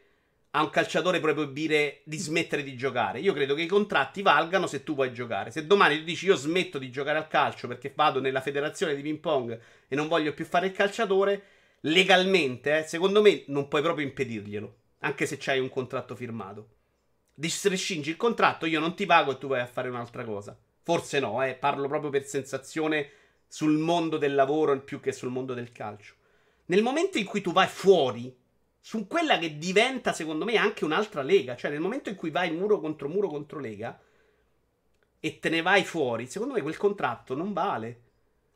a 0.52 0.62
un 0.62 0.70
calciatore 0.70 1.20
puoi 1.20 1.34
proibire 1.34 2.00
di 2.04 2.16
smettere 2.16 2.62
di 2.62 2.76
giocare. 2.76 3.20
Io 3.20 3.32
credo 3.32 3.54
che 3.54 3.62
i 3.62 3.66
contratti 3.66 4.22
valgano 4.22 4.66
se 4.66 4.82
tu 4.82 4.94
puoi 4.94 5.12
giocare. 5.12 5.50
Se 5.50 5.66
domani 5.66 5.98
tu 5.98 6.04
dici 6.04 6.26
io 6.26 6.34
smetto 6.34 6.78
di 6.78 6.90
giocare 6.90 7.18
al 7.18 7.28
calcio 7.28 7.68
perché 7.68 7.92
vado 7.94 8.20
nella 8.20 8.40
federazione 8.40 8.94
di 8.94 9.02
ping 9.02 9.18
pong 9.18 9.58
e 9.86 9.94
non 9.94 10.08
voglio 10.08 10.34
più 10.34 10.44
fare 10.44 10.66
il 10.66 10.72
calciatore, 10.72 11.42
legalmente, 11.82 12.78
eh, 12.78 12.82
secondo 12.82 13.22
me 13.22 13.44
non 13.46 13.68
puoi 13.68 13.82
proprio 13.82 14.06
impedirglielo, 14.06 14.76
anche 15.00 15.26
se 15.26 15.36
c'hai 15.38 15.60
un 15.60 15.68
contratto 15.68 16.16
firmato. 16.16 16.68
Distrescingi 17.32 18.10
il 18.10 18.16
contratto, 18.16 18.66
io 18.66 18.80
non 18.80 18.94
ti 18.94 19.06
pago 19.06 19.32
e 19.32 19.38
tu 19.38 19.46
vai 19.46 19.60
a 19.60 19.66
fare 19.66 19.88
un'altra 19.88 20.24
cosa. 20.24 20.58
Forse 20.82 21.20
no, 21.20 21.42
eh, 21.44 21.54
parlo 21.54 21.86
proprio 21.86 22.10
per 22.10 22.24
sensazione 22.24 23.10
sul 23.46 23.78
mondo 23.78 24.16
del 24.16 24.34
lavoro 24.34 24.78
più 24.80 25.00
che 25.00 25.12
sul 25.12 25.30
mondo 25.30 25.54
del 25.54 25.70
calcio. 25.70 26.14
Nel 26.66 26.82
momento 26.82 27.18
in 27.18 27.24
cui 27.24 27.40
tu 27.40 27.52
vai 27.52 27.66
fuori 27.66 28.36
su 28.80 29.06
quella 29.06 29.38
che 29.38 29.58
diventa, 29.58 30.12
secondo 30.12 30.44
me, 30.44 30.56
anche 30.56 30.84
un'altra 30.84 31.22
lega. 31.22 31.54
Cioè, 31.54 31.70
nel 31.70 31.80
momento 31.80 32.08
in 32.08 32.16
cui 32.16 32.30
vai 32.30 32.50
muro 32.50 32.80
contro 32.80 33.08
muro 33.08 33.28
contro 33.28 33.58
lega 33.58 33.98
e 35.20 35.38
te 35.38 35.50
ne 35.50 35.60
vai 35.60 35.84
fuori, 35.84 36.26
secondo 36.26 36.54
me 36.54 36.62
quel 36.62 36.78
contratto 36.78 37.34
non 37.34 37.52
vale. 37.52 38.02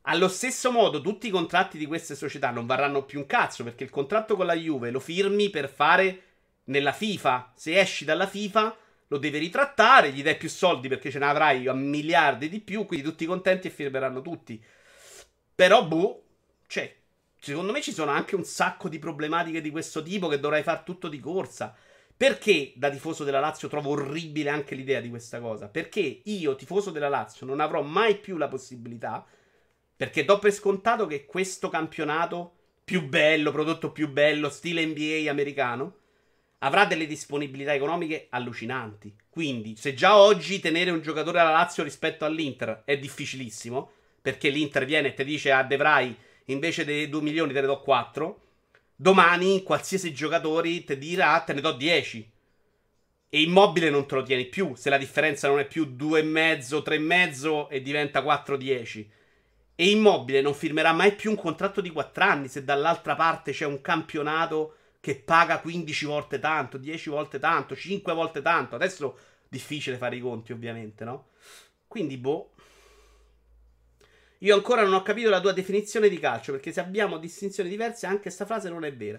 Allo 0.06 0.28
stesso 0.28 0.70
modo, 0.70 1.00
tutti 1.00 1.28
i 1.28 1.30
contratti 1.30 1.78
di 1.78 1.87
queste 1.87 2.14
società 2.14 2.50
non 2.50 2.66
varranno 2.66 3.04
più 3.04 3.18
un 3.20 3.26
cazzo 3.26 3.64
perché 3.64 3.84
il 3.84 3.90
contratto 3.90 4.37
con 4.37 4.46
la 4.46 4.54
Juve 4.54 4.90
lo 4.90 5.00
firmi 5.00 5.50
per 5.50 5.68
fare 5.68 6.22
nella 6.64 6.92
FIFA. 6.92 7.52
Se 7.54 7.78
esci 7.78 8.04
dalla 8.04 8.26
FIFA, 8.26 8.76
lo 9.08 9.18
devi 9.18 9.38
ritrattare, 9.38 10.10
gli 10.10 10.22
dai 10.22 10.37
più 10.37 10.48
soldi 10.48 10.88
perché 10.88 11.10
ce 11.10 11.18
ne 11.18 11.26
avrai 11.26 11.66
a 11.68 11.72
miliardi 11.72 12.48
di 12.48 12.60
più, 12.60 12.84
quindi 12.84 13.06
tutti 13.06 13.24
contenti 13.26 13.68
e 13.68 13.70
firmeranno 13.70 14.20
tutti. 14.20 14.62
Però, 15.54 15.87
boh, 15.87 16.22
cioè, 16.66 16.94
Secondo 17.44 17.72
me 17.72 17.83
ci 17.83 17.92
sono 17.92 18.11
anche 18.11 18.37
un 18.37 18.44
sacco 18.44 18.88
di 18.88 18.98
problematiche 18.98 19.61
di 19.61 19.70
questo 19.70 20.02
tipo 20.02 20.28
che 20.28 20.40
dovrai 20.40 20.62
fare 20.62 20.80
tutto 20.83 21.09
di 21.09 21.20
corsa. 21.20 21.76
Perché 22.16 22.72
da 22.74 22.88
tifoso 22.88 23.22
della 23.22 23.38
Lazio 23.38 23.68
trovo 23.68 23.90
orribile 23.90 24.48
anche 24.48 24.74
l'idea 24.74 25.00
di 25.00 25.11
questa 25.11 25.40
cosa? 25.40 25.68
Perché 25.68 26.22
io, 26.24 26.57
tifoso 26.57 26.90
della 26.90 27.11
Lazio, 27.11 27.44
non 27.44 27.61
avrò 27.61 27.83
mai 27.83 28.16
più 28.16 28.38
la 28.38 28.48
possibilità, 28.48 29.26
perché 29.94 30.24
do 30.24 30.38
per 30.38 30.52
scontato 30.52 31.04
che 31.07 31.26
questo 31.26 31.68
campionato 31.68 32.54
più 32.83 33.07
bello, 33.07 33.52
prodotto 33.52 33.92
più 33.92 34.09
bello, 34.09 34.48
stile 34.48 34.87
NBA 34.87 35.28
americano, 35.28 35.96
avrà 36.61 36.87
delle 36.87 37.07
disponibilità 37.07 37.74
economiche 37.74 38.28
allucinanti. 38.30 39.14
Quindi, 39.28 39.76
se 39.76 39.92
già 39.92 40.16
oggi 40.16 40.61
tenere 40.61 40.90
un 40.90 41.02
giocatore 41.02 41.40
alla 41.40 41.50
Lazio 41.50 41.83
rispetto 41.83 42.24
all'Inter 42.24 42.85
è 42.87 42.96
difficilissimo, 42.96 43.90
perché 44.22 44.48
l'Inter 44.48 44.87
viene 44.87 45.09
e 45.09 45.14
ti 45.14 45.24
dice 45.24 45.50
a 45.50 45.59
ah, 45.59 45.64
De 45.64 45.76
Vrij 45.76 46.16
invece 46.46 46.85
dei 46.85 47.09
2 47.09 47.20
milioni 47.22 47.52
te 47.52 47.61
ne 47.61 47.66
do 47.66 47.80
4. 47.80 48.40
Domani 48.96 49.62
qualsiasi 49.62 50.12
giocatore 50.12 50.85
ti 50.85 50.98
dirà 50.98 51.38
te 51.40 51.52
ne 51.52 51.61
do 51.61 51.72
10. 51.72 52.30
E 53.28 53.42
immobile 53.42 53.90
non 53.90 54.07
te 54.07 54.14
lo 54.14 54.22
tieni 54.22 54.46
più. 54.46 54.74
Se 54.74 54.90
la 54.90 54.98
differenza 54.98 55.48
non 55.48 55.59
è 55.59 55.66
più 55.66 55.94
2,5, 55.96 56.83
3,5 56.83 57.66
e 57.68 57.83
diventa 57.83 58.22
4-10. 58.22 59.07
E 59.76 59.90
immobile 59.90 60.40
non 60.40 60.54
firmerà 60.54 60.92
mai 60.92 61.14
più 61.14 61.30
un 61.30 61.37
contratto 61.37 61.80
di 61.80 61.90
4 61.90 62.22
anni 62.22 62.48
se 62.48 62.62
dall'altra 62.62 63.16
parte 63.16 63.50
c'è 63.50 63.66
un 63.66 63.80
campionato 63.80 64.76
che 65.00 65.16
paga 65.16 65.59
15 65.59 66.07
volte 66.07 66.38
tanto, 66.38 66.78
10 66.78 67.11
volte 67.11 67.38
tanto, 67.38 67.74
5 67.74 68.14
volte 68.14 68.40
tanto. 68.40 68.76
Adesso 68.76 69.18
difficile 69.48 69.96
fare 69.96 70.16
i 70.16 70.20
conti, 70.20 70.52
ovviamente, 70.52 71.04
no? 71.04 71.26
Quindi, 71.87 72.16
boh. 72.16 72.53
Io 74.44 74.54
ancora 74.54 74.83
non 74.83 74.92
ho 74.92 75.02
capito 75.02 75.30
la 75.30 75.40
tua 75.40 75.52
definizione 75.52 76.11
di 76.11 76.18
calcio, 76.18 76.52
perché 76.52 76.70
se 76.70 76.80
abbiamo 76.80 77.16
distinzioni 77.16 77.70
diverse, 77.70 78.04
anche 78.04 78.22
questa 78.22 78.44
frase 78.44 78.68
non 78.68 78.85
è 78.85 78.94
vera. 78.94 79.18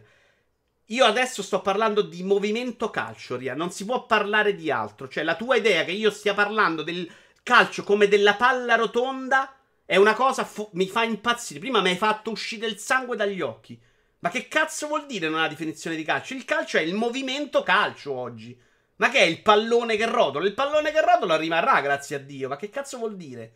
Io 0.89 1.03
adesso 1.03 1.41
sto 1.41 1.61
parlando 1.61 2.03
di 2.03 2.21
movimento 2.21 2.91
calcio, 2.91 3.35
Ria. 3.35 3.55
Non 3.55 3.71
si 3.71 3.85
può 3.85 4.05
parlare 4.05 4.53
di 4.53 4.69
altro. 4.69 5.07
Cioè, 5.07 5.23
la 5.23 5.35
tua 5.35 5.55
idea 5.55 5.83
che 5.83 5.93
io 5.93 6.11
stia 6.11 6.35
parlando 6.35 6.83
del 6.83 7.11
calcio 7.41 7.83
come 7.83 8.07
della 8.07 8.35
palla 8.35 8.75
rotonda 8.75 9.57
è 9.83 9.95
una 9.95 10.13
cosa 10.13 10.43
fu- 10.43 10.69
mi 10.73 10.87
fa 10.87 11.03
impazzire. 11.03 11.59
Prima 11.59 11.81
mi 11.81 11.89
hai 11.89 11.97
fatto 11.97 12.29
uscire 12.29 12.67
il 12.67 12.77
sangue 12.77 13.15
dagli 13.15 13.41
occhi. 13.41 13.81
Ma 14.19 14.29
che 14.29 14.47
cazzo 14.47 14.85
vuol 14.85 15.07
dire 15.07 15.27
non 15.27 15.39
ha 15.39 15.47
definizione 15.47 15.95
di 15.95 16.03
calcio? 16.03 16.35
Il 16.35 16.45
calcio 16.45 16.77
è 16.77 16.81
il 16.81 16.93
movimento 16.93 17.63
calcio 17.63 18.13
oggi. 18.13 18.55
Ma 18.97 19.09
che 19.09 19.17
è 19.17 19.23
il 19.23 19.41
pallone 19.41 19.97
che 19.97 20.05
rotola? 20.05 20.45
Il 20.45 20.53
pallone 20.53 20.91
che 20.91 21.01
rotola 21.01 21.35
rimarrà, 21.35 21.81
grazie 21.81 22.17
a 22.17 22.19
Dio. 22.19 22.47
Ma 22.47 22.57
che 22.57 22.69
cazzo 22.69 22.99
vuol 22.99 23.15
dire? 23.15 23.53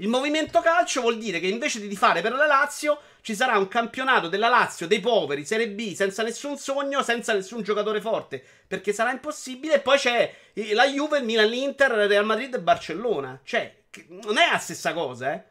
Il 0.00 0.06
movimento 0.06 0.60
calcio 0.60 1.00
vuol 1.00 1.18
dire 1.18 1.40
che 1.40 1.48
invece 1.48 1.84
di 1.84 1.96
fare 1.96 2.20
per 2.20 2.32
la 2.32 2.46
Lazio 2.46 3.00
ci 3.20 3.34
sarà 3.34 3.58
un 3.58 3.66
campionato 3.66 4.28
della 4.28 4.48
Lazio 4.48 4.86
dei 4.86 5.00
poveri, 5.00 5.44
Serie 5.44 5.70
B, 5.70 5.92
senza 5.92 6.22
nessun 6.22 6.56
sogno, 6.56 7.02
senza 7.02 7.32
nessun 7.32 7.62
giocatore 7.62 8.00
forte, 8.00 8.40
perché 8.68 8.92
sarà 8.92 9.10
impossibile. 9.10 9.74
E 9.74 9.80
poi 9.80 9.98
c'è 9.98 10.32
la 10.72 10.86
Juve, 10.86 11.18
il 11.18 11.24
Milan, 11.24 11.48
l'Inter, 11.48 11.90
Real 11.90 12.24
Madrid 12.24 12.54
e 12.54 12.60
Barcellona. 12.60 13.40
Cioè, 13.42 13.74
non 14.22 14.38
è 14.38 14.48
la 14.52 14.58
stessa 14.58 14.92
cosa, 14.92 15.32
eh. 15.32 15.42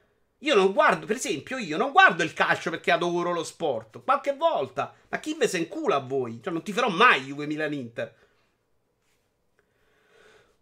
Io 0.41 0.55
non 0.55 0.71
guardo, 0.71 1.05
per 1.05 1.17
esempio, 1.17 1.57
io 1.57 1.75
non 1.75 1.91
guardo 1.91 2.23
il 2.23 2.33
calcio 2.33 2.69
perché 2.69 2.91
adoro 2.91 3.33
lo 3.33 3.43
sport. 3.43 4.01
Qualche 4.03 4.33
volta. 4.33 4.93
Ma 5.09 5.19
chi 5.19 5.35
ve 5.37 5.49
se 5.49 5.57
incula 5.57 5.95
a 5.95 5.99
voi? 5.99 6.39
Cioè, 6.41 6.53
non 6.53 6.63
ti 6.63 6.71
farò 6.71 6.87
mai 6.87 7.23
Juve 7.23 7.47
Milan 7.47 7.73
Inter. 7.73 8.15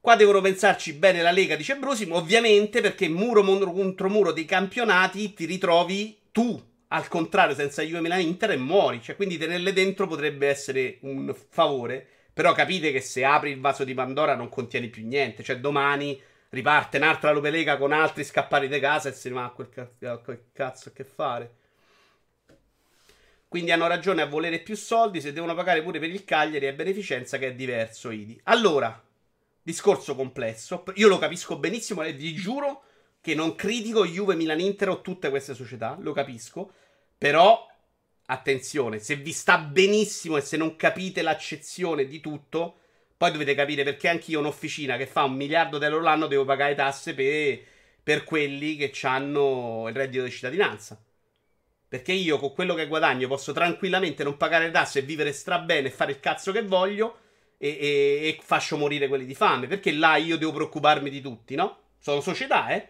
Qua 0.06 0.16
devono 0.16 0.40
pensarci 0.40 0.94
bene 0.94 1.24
la 1.24 1.32
Lega, 1.32 1.56
dice 1.56 1.78
Brusimo, 1.78 2.18
ovviamente 2.18 2.80
perché 2.80 3.10
muro 3.10 3.42
contro 3.42 4.08
muro 4.08 4.32
dei 4.32 4.46
campionati 4.46 5.34
ti 5.34 5.46
ritrovi 5.46 6.16
tu, 6.32 6.64
al 6.90 7.08
contrario, 7.08 7.56
senza 7.56 7.82
Juve 7.82 8.02
Milan 8.02 8.20
Inter 8.20 8.52
e 8.52 8.58
muori. 8.58 9.02
Cioè, 9.02 9.16
quindi 9.16 9.40
tenerle 9.40 9.74
dentro 9.74 10.06
potrebbe 10.06 10.48
essere 10.48 11.00
un 11.02 11.36
favore. 11.50 12.06
Però 12.32 12.54
capite 12.54 12.92
che 12.92 13.02
se 13.02 13.26
apri 13.26 13.50
il 13.50 13.60
vaso 13.60 13.84
di 13.84 13.96
Pandora 13.96 14.36
non 14.36 14.48
contieni 14.48 14.90
più 14.90 15.04
niente. 15.08 15.42
Cioè, 15.42 15.58
domani 15.58 16.22
riparte 16.50 16.98
un'altra 16.98 17.32
Lupe 17.32 17.50
Lega 17.50 17.78
con 17.78 17.92
altri 17.92 18.24
scappati 18.24 18.68
di 18.68 18.80
casa 18.80 19.10
e 19.10 19.14
si 19.14 19.30
rimane 19.30 19.54
quel, 19.56 19.70
ca- 19.70 20.18
quel 20.18 20.44
cazzo 20.54 20.92
che 20.94 21.04
fare. 21.04 21.52
Quindi 23.48 23.72
hanno 23.72 23.88
ragione 23.88 24.22
a 24.22 24.28
volere 24.28 24.60
più 24.60 24.76
soldi 24.76 25.20
se 25.20 25.34
devono 25.34 25.56
pagare 25.56 25.82
pure 25.82 25.98
per 25.98 26.12
il 26.12 26.24
Cagliari 26.26 26.68
e 26.68 26.76
beneficenza 26.76 27.40
che 27.40 27.48
è 27.48 27.56
diverso, 27.56 28.12
Idi. 28.12 28.40
Allora, 28.44 29.02
discorso 29.66 30.14
complesso. 30.14 30.84
Io 30.94 31.08
lo 31.08 31.18
capisco 31.18 31.58
benissimo 31.58 32.04
e 32.04 32.14
vi 32.14 32.36
giuro 32.36 32.84
che 33.20 33.34
non 33.34 33.56
critico 33.56 34.06
Juve, 34.06 34.36
Milan, 34.36 34.60
Inter 34.60 34.90
o 34.90 35.02
tutte 35.02 35.32
queste 35.32 35.56
società, 35.56 35.98
lo 36.00 36.14
capisco. 36.14 36.72
Però, 37.18 37.68
attenzione, 38.28 39.00
se 39.00 39.16
vi 39.16 39.32
sta 39.32 39.58
benissimo 39.58 40.38
e 40.38 40.42
se 40.42 40.56
non 40.56 40.76
capite 40.76 41.24
l'accezione 41.24 42.06
di 42.06 42.20
tutto 42.20 42.78
poi 43.18 43.32
dovete 43.32 43.56
capire 43.56 43.84
perché 43.84 44.08
anch'io 44.08 44.40
un'officina 44.40 44.98
che 44.98 45.08
fa 45.08 45.24
un 45.24 45.34
miliardo 45.34 45.80
di 45.80 45.86
euro 45.86 46.02
l'anno 46.02 46.28
devo 46.28 46.44
pagare 46.44 46.76
tasse 46.76 47.16
per, 47.16 47.60
per 48.04 48.24
quelli 48.24 48.76
che 48.76 48.92
hanno 49.08 49.86
il 49.88 49.96
reddito 49.96 50.26
di 50.26 50.30
cittadinanza. 50.30 51.02
Perché 51.88 52.12
io 52.12 52.38
con 52.38 52.54
quello 52.54 52.76
che 52.76 52.88
guadagno 52.88 53.28
posso 53.28 53.52
tranquillamente 53.52 54.24
non 54.24 54.38
pagare 54.38 54.70
tasse 54.70 55.00
e 55.00 55.04
vivere 55.04 55.32
strabene 55.32 55.88
e 55.88 55.92
fare 55.92 56.12
il 56.12 56.20
cazzo 56.20 56.52
che 56.52 56.62
voglio 56.62 57.20
e, 57.66 57.78
e, 57.80 58.28
e, 58.28 58.40
faccio 58.44 58.78
morire 58.78 59.08
quelli 59.08 59.26
di 59.26 59.34
fame. 59.34 59.68
Perché 59.68 59.92
là 59.92 60.18
io 60.18 60.38
devo 60.38 60.52
preoccuparmi 60.52 61.10
di 61.10 61.22
tutti, 61.22 61.56
no? 61.56 61.80
Sono 62.00 62.22
società, 62.22 62.70
eh? 62.70 62.90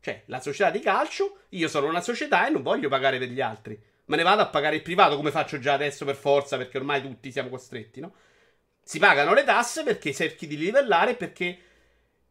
Cioè, 0.00 0.22
la 0.26 0.40
società 0.40 0.70
di 0.70 0.80
calcio, 0.80 1.38
io 1.50 1.68
sono 1.68 1.88
una 1.88 2.00
società 2.00 2.46
e 2.46 2.50
non 2.50 2.62
voglio 2.62 2.88
pagare 2.88 3.18
per 3.18 3.28
gli 3.28 3.40
altri. 3.40 3.80
Me 4.06 4.16
ne 4.16 4.22
vado 4.22 4.42
a 4.42 4.48
pagare 4.48 4.76
il 4.76 4.82
privato 4.82 5.16
come 5.16 5.30
faccio 5.30 5.58
già 5.58 5.74
adesso 5.74 6.04
per 6.04 6.16
forza, 6.16 6.56
perché 6.56 6.78
ormai 6.78 7.02
tutti 7.02 7.30
siamo 7.30 7.48
costretti, 7.48 8.00
no? 8.00 8.14
Si 8.82 8.98
pagano 8.98 9.34
le 9.34 9.44
tasse 9.44 9.82
perché 9.82 10.12
cerchi 10.12 10.46
di 10.46 10.56
livellare 10.56 11.14
perché 11.14 11.58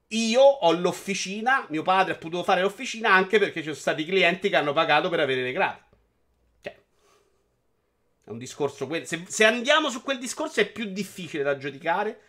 io 0.07 0.41
ho 0.41 0.71
l'officina, 0.71 1.65
mio 1.69 1.81
padre 1.81 2.13
ha 2.13 2.17
potuto 2.17 2.43
fare 2.43 2.61
l'officina 2.61 3.11
anche 3.11 3.39
perché 3.39 3.59
ci 3.59 3.65
sono 3.65 3.75
stati 3.75 4.05
clienti 4.05 4.49
che 4.49 4.55
hanno 4.55 4.71
pagato 4.71 5.09
per 5.09 5.19
avere 5.19 5.41
le 5.41 5.51
gradi. 5.51 5.79
È 8.25 8.31
un 8.31 8.39
discorso. 8.39 8.89
Se, 9.03 9.23
se 9.27 9.45
andiamo 9.45 9.91
su 9.91 10.01
quel 10.01 10.17
discorso 10.17 10.59
è 10.59 10.69
più 10.69 10.85
difficile 10.85 11.43
da 11.43 11.57
giudicare. 11.57 12.21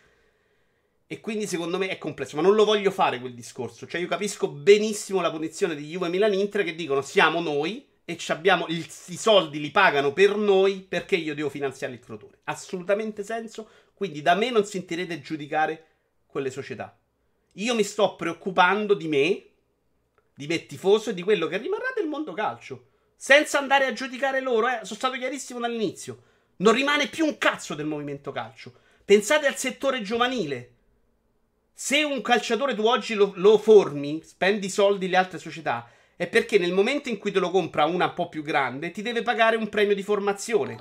E 1.07 1.19
quindi 1.19 1.47
secondo 1.47 1.79
me 1.79 1.87
è 1.87 1.97
complesso. 1.97 2.35
Ma 2.35 2.43
non 2.43 2.53
lo 2.53 2.65
voglio 2.65 2.91
fare 2.91 3.19
quel 3.19 3.33
discorso. 3.33 3.87
Cioè, 3.87 3.99
io 3.99 4.07
capisco 4.07 4.47
benissimo 4.47 5.21
la 5.21 5.31
posizione 5.31 5.75
di 5.75 5.87
Juve 5.87 6.09
Milan 6.09 6.33
Inter 6.33 6.63
che 6.63 6.75
dicono 6.75 7.01
siamo 7.01 7.41
noi 7.41 7.83
e 8.05 8.13
il, 8.13 8.87
i 9.07 9.17
soldi 9.17 9.59
li 9.59 9.71
pagano 9.71 10.13
per 10.13 10.35
noi 10.37 10.85
perché 10.87 11.15
io 11.15 11.33
devo 11.33 11.49
finanziare 11.49 11.93
il 11.93 11.99
crotone. 11.99 12.37
Assolutamente 12.43 13.23
senso. 13.23 13.67
Quindi 13.95 14.21
da 14.21 14.35
me 14.35 14.51
non 14.51 14.65
sentirete 14.65 15.19
giudicare 15.19 15.85
quelle 16.27 16.51
società. 16.51 16.95
Io 17.53 17.73
mi 17.73 17.83
sto 17.83 18.15
preoccupando 18.15 18.93
di 18.93 19.07
me, 19.07 19.45
di 20.35 20.45
me 20.45 20.67
tifoso 20.67 21.09
e 21.09 21.15
di 21.15 21.23
quello 21.23 21.47
che 21.47 21.57
rimarrà 21.57 21.91
del 21.95 22.05
mondo 22.05 22.33
calcio. 22.33 22.89
Senza 23.19 23.57
andare 23.57 23.87
a 23.87 23.93
giudicare 23.93 24.41
loro, 24.41 24.67
eh. 24.67 24.79
sono 24.83 24.99
stato 24.99 25.17
chiarissimo 25.17 25.59
dall'inizio. 25.59 26.21
Non 26.57 26.73
rimane 26.73 27.07
più 27.07 27.25
un 27.25 27.39
cazzo 27.39 27.73
del 27.73 27.87
movimento 27.87 28.31
calcio. 28.31 28.71
Pensate 29.03 29.47
al 29.47 29.55
settore 29.55 30.03
giovanile. 30.03 30.73
Se 31.73 32.03
un 32.03 32.21
calciatore 32.21 32.75
tu 32.75 32.85
oggi 32.85 33.15
lo, 33.15 33.33
lo 33.35 33.57
formi, 33.57 34.21
spendi 34.23 34.69
soldi 34.69 35.09
le 35.09 35.17
altre 35.17 35.39
società, 35.39 35.89
è 36.15 36.27
perché 36.27 36.59
nel 36.59 36.73
momento 36.73 37.09
in 37.09 37.17
cui 37.17 37.31
te 37.31 37.39
lo 37.39 37.49
compra 37.49 37.85
una 37.85 38.05
un 38.05 38.13
po' 38.13 38.29
più 38.29 38.43
grande, 38.43 38.91
ti 38.91 39.01
deve 39.01 39.23
pagare 39.23 39.55
un 39.55 39.67
premio 39.67 39.95
di 39.95 40.03
formazione. 40.03 40.77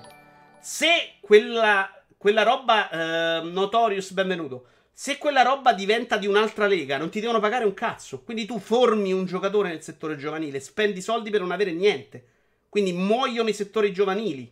Se 0.60 1.14
quella 1.20 1.96
quella 2.18 2.42
roba, 2.42 2.90
eh, 2.90 3.42
Notorious, 3.42 4.10
benvenuto. 4.12 4.66
Se 4.98 5.18
quella 5.18 5.42
roba 5.42 5.74
diventa 5.74 6.16
di 6.16 6.26
un'altra 6.26 6.66
lega, 6.66 6.96
non 6.96 7.10
ti 7.10 7.20
devono 7.20 7.38
pagare 7.38 7.66
un 7.66 7.74
cazzo. 7.74 8.22
Quindi 8.22 8.46
tu 8.46 8.58
formi 8.58 9.12
un 9.12 9.26
giocatore 9.26 9.68
nel 9.68 9.82
settore 9.82 10.16
giovanile, 10.16 10.58
spendi 10.58 11.02
soldi 11.02 11.28
per 11.28 11.40
non 11.40 11.50
avere 11.50 11.72
niente. 11.72 12.24
Quindi 12.70 12.94
muoiono 12.94 13.50
i 13.50 13.52
settori 13.52 13.92
giovanili. 13.92 14.50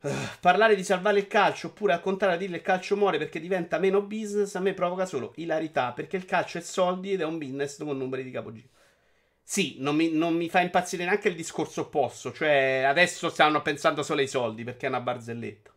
Uh, 0.00 0.10
parlare 0.40 0.76
di 0.76 0.84
salvare 0.84 1.20
il 1.20 1.26
calcio 1.26 1.68
oppure 1.68 1.94
al 1.94 2.02
contrario 2.02 2.36
dire 2.36 2.56
il 2.56 2.62
calcio 2.62 2.98
muore 2.98 3.16
perché 3.16 3.40
diventa 3.40 3.78
meno 3.78 4.02
business 4.02 4.54
a 4.56 4.60
me 4.60 4.74
provoca 4.74 5.06
solo 5.06 5.32
ilarità 5.36 5.92
perché 5.92 6.16
il 6.16 6.24
calcio 6.24 6.58
è 6.58 6.60
soldi 6.60 7.12
ed 7.12 7.22
è 7.22 7.24
un 7.24 7.38
business 7.38 7.82
con 7.82 7.96
numeri 7.96 8.24
di 8.24 8.30
capogiro. 8.30 8.68
Sì, 9.42 9.76
non 9.78 9.96
mi, 9.96 10.12
non 10.12 10.34
mi, 10.34 10.50
fa 10.50 10.60
impazzire 10.60 11.06
neanche 11.06 11.28
il 11.28 11.34
discorso 11.34 11.80
opposto. 11.80 12.30
Cioè, 12.30 12.84
adesso 12.86 13.30
stanno 13.30 13.62
pensando 13.62 14.02
solo 14.02 14.20
ai 14.20 14.28
soldi 14.28 14.64
perché 14.64 14.84
è 14.84 14.90
una 14.90 15.00
barzelletta. 15.00 15.72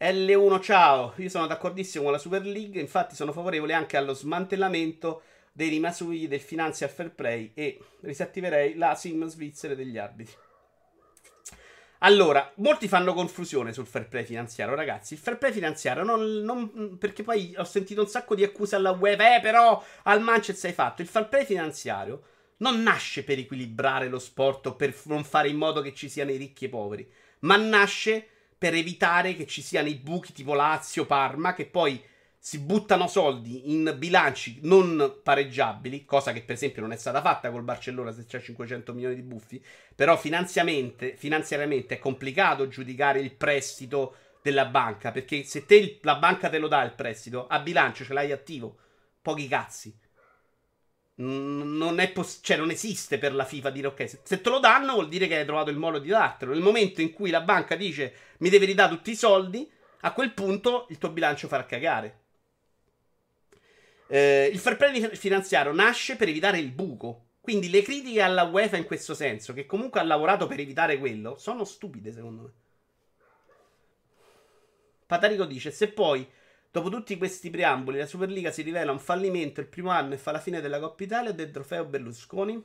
L1, 0.00 0.60
ciao. 0.60 1.12
Io 1.16 1.28
sono 1.28 1.48
d'accordissimo 1.48 2.04
con 2.04 2.12
la 2.12 2.18
Super 2.18 2.44
League. 2.44 2.80
Infatti, 2.80 3.16
sono 3.16 3.32
favorevole 3.32 3.72
anche 3.72 3.96
allo 3.96 4.14
smantellamento 4.14 5.22
dei 5.52 5.68
rimasugli 5.68 6.28
del 6.28 6.40
Financial 6.40 6.88
Fair 6.88 7.10
Play 7.10 7.50
e 7.54 7.80
risattiverei 8.02 8.76
la 8.76 8.94
sim 8.94 9.26
svizzera 9.26 9.74
degli 9.74 9.98
arbitri. 9.98 10.36
Allora, 12.02 12.52
molti 12.58 12.86
fanno 12.86 13.12
confusione 13.12 13.72
sul 13.72 13.86
fair 13.86 14.06
play 14.06 14.24
finanziario, 14.24 14.76
ragazzi. 14.76 15.14
Il 15.14 15.18
fair 15.18 15.36
play 15.36 15.50
finanziario 15.50 16.04
non, 16.04 16.42
non, 16.44 16.96
Perché 16.96 17.24
poi 17.24 17.52
ho 17.56 17.64
sentito 17.64 18.02
un 18.02 18.06
sacco 18.06 18.36
di 18.36 18.44
accuse 18.44 18.76
alla 18.76 18.92
web. 18.92 19.18
Eh, 19.18 19.40
però 19.42 19.84
al 20.04 20.22
Manchester 20.22 20.70
hai 20.70 20.76
fatto. 20.76 21.02
Il 21.02 21.08
fair 21.08 21.26
play 21.26 21.44
finanziario 21.44 22.22
non 22.58 22.82
nasce 22.84 23.24
per 23.24 23.38
equilibrare 23.38 24.06
lo 24.06 24.20
sport 24.20 24.66
o 24.66 24.76
per 24.76 24.94
non 25.06 25.24
fare 25.24 25.48
in 25.48 25.56
modo 25.56 25.80
che 25.80 25.92
ci 25.92 26.08
siano 26.08 26.30
i 26.30 26.36
ricchi 26.36 26.64
e 26.64 26.66
i 26.68 26.70
poveri, 26.70 27.10
ma 27.40 27.56
nasce 27.56 28.28
per 28.58 28.74
evitare 28.74 29.36
che 29.36 29.46
ci 29.46 29.62
siano 29.62 29.88
i 29.88 29.94
buchi 29.94 30.32
tipo 30.32 30.52
Lazio, 30.52 31.06
Parma, 31.06 31.54
che 31.54 31.66
poi 31.66 32.02
si 32.40 32.60
buttano 32.60 33.08
soldi 33.08 33.72
in 33.72 33.94
bilanci 33.98 34.60
non 34.62 35.20
pareggiabili, 35.22 36.04
cosa 36.04 36.32
che 36.32 36.42
per 36.42 36.54
esempio 36.54 36.82
non 36.82 36.92
è 36.92 36.96
stata 36.96 37.20
fatta 37.20 37.50
col 37.50 37.62
Barcellona 37.62 38.12
se 38.12 38.26
c'è 38.26 38.40
500 38.40 38.94
milioni 38.94 39.14
di 39.14 39.22
buffi, 39.22 39.62
però 39.94 40.16
finanziariamente 40.16 41.16
è 41.16 41.98
complicato 41.98 42.68
giudicare 42.68 43.20
il 43.20 43.34
prestito 43.34 44.16
della 44.42 44.66
banca, 44.66 45.10
perché 45.10 45.42
se 45.44 45.66
te 45.66 45.98
la 46.02 46.16
banca 46.16 46.48
te 46.48 46.58
lo 46.58 46.68
dà 46.68 46.82
il 46.82 46.94
prestito, 46.94 47.46
a 47.46 47.58
bilancio 47.58 48.04
ce 48.04 48.12
l'hai 48.12 48.32
attivo, 48.32 48.78
pochi 49.20 49.48
cazzi. 49.48 49.94
Non, 51.20 52.10
poss- 52.12 52.40
cioè 52.42 52.56
non 52.56 52.70
esiste 52.70 53.18
per 53.18 53.34
la 53.34 53.44
FIFA 53.44 53.70
dire 53.70 53.88
ok, 53.88 54.18
se 54.22 54.40
te 54.40 54.50
lo 54.50 54.60
danno 54.60 54.92
vuol 54.92 55.08
dire 55.08 55.26
che 55.26 55.36
hai 55.36 55.44
trovato 55.44 55.70
il 55.70 55.76
modo 55.76 55.98
di 55.98 56.08
dartelo. 56.08 56.52
Nel 56.52 56.62
momento 56.62 57.00
in 57.00 57.12
cui 57.12 57.30
la 57.30 57.40
banca 57.40 57.74
dice 57.74 58.14
mi 58.38 58.48
devi 58.50 58.66
ridare 58.66 58.94
tutti 58.94 59.10
i 59.10 59.16
soldi, 59.16 59.68
a 60.02 60.12
quel 60.12 60.32
punto 60.32 60.86
il 60.90 60.98
tuo 60.98 61.10
bilancio 61.10 61.48
farà 61.48 61.66
cagare. 61.66 62.20
Eh, 64.06 64.48
il 64.52 64.58
fair 64.58 64.76
play 64.76 65.14
finanziario 65.16 65.72
nasce 65.72 66.16
per 66.16 66.28
evitare 66.28 66.58
il 66.58 66.70
buco. 66.70 67.24
Quindi 67.40 67.70
le 67.70 67.82
critiche 67.82 68.20
alla 68.20 68.44
UEFA 68.44 68.76
in 68.76 68.84
questo 68.84 69.14
senso, 69.14 69.54
che 69.54 69.66
comunque 69.66 70.00
ha 70.00 70.04
lavorato 70.04 70.46
per 70.46 70.60
evitare 70.60 70.98
quello, 70.98 71.36
sono 71.38 71.64
stupide 71.64 72.12
secondo 72.12 72.42
me. 72.42 72.52
Patarico 75.06 75.46
dice: 75.46 75.70
Se 75.70 75.88
poi, 75.88 76.28
dopo 76.70 76.88
tutti 76.88 77.16
questi 77.16 77.50
preamboli, 77.50 77.98
la 77.98 78.06
Superliga 78.06 78.50
si 78.50 78.62
rivela 78.62 78.92
un 78.92 78.98
fallimento 78.98 79.60
il 79.60 79.66
primo 79.66 79.90
anno 79.90 80.14
e 80.14 80.18
fa 80.18 80.32
la 80.32 80.40
fine 80.40 80.60
della 80.60 80.78
Coppa 80.80 81.02
Italia 81.02 81.30
e 81.30 81.34
del 81.34 81.50
trofeo 81.50 81.84
Berlusconi. 81.84 82.62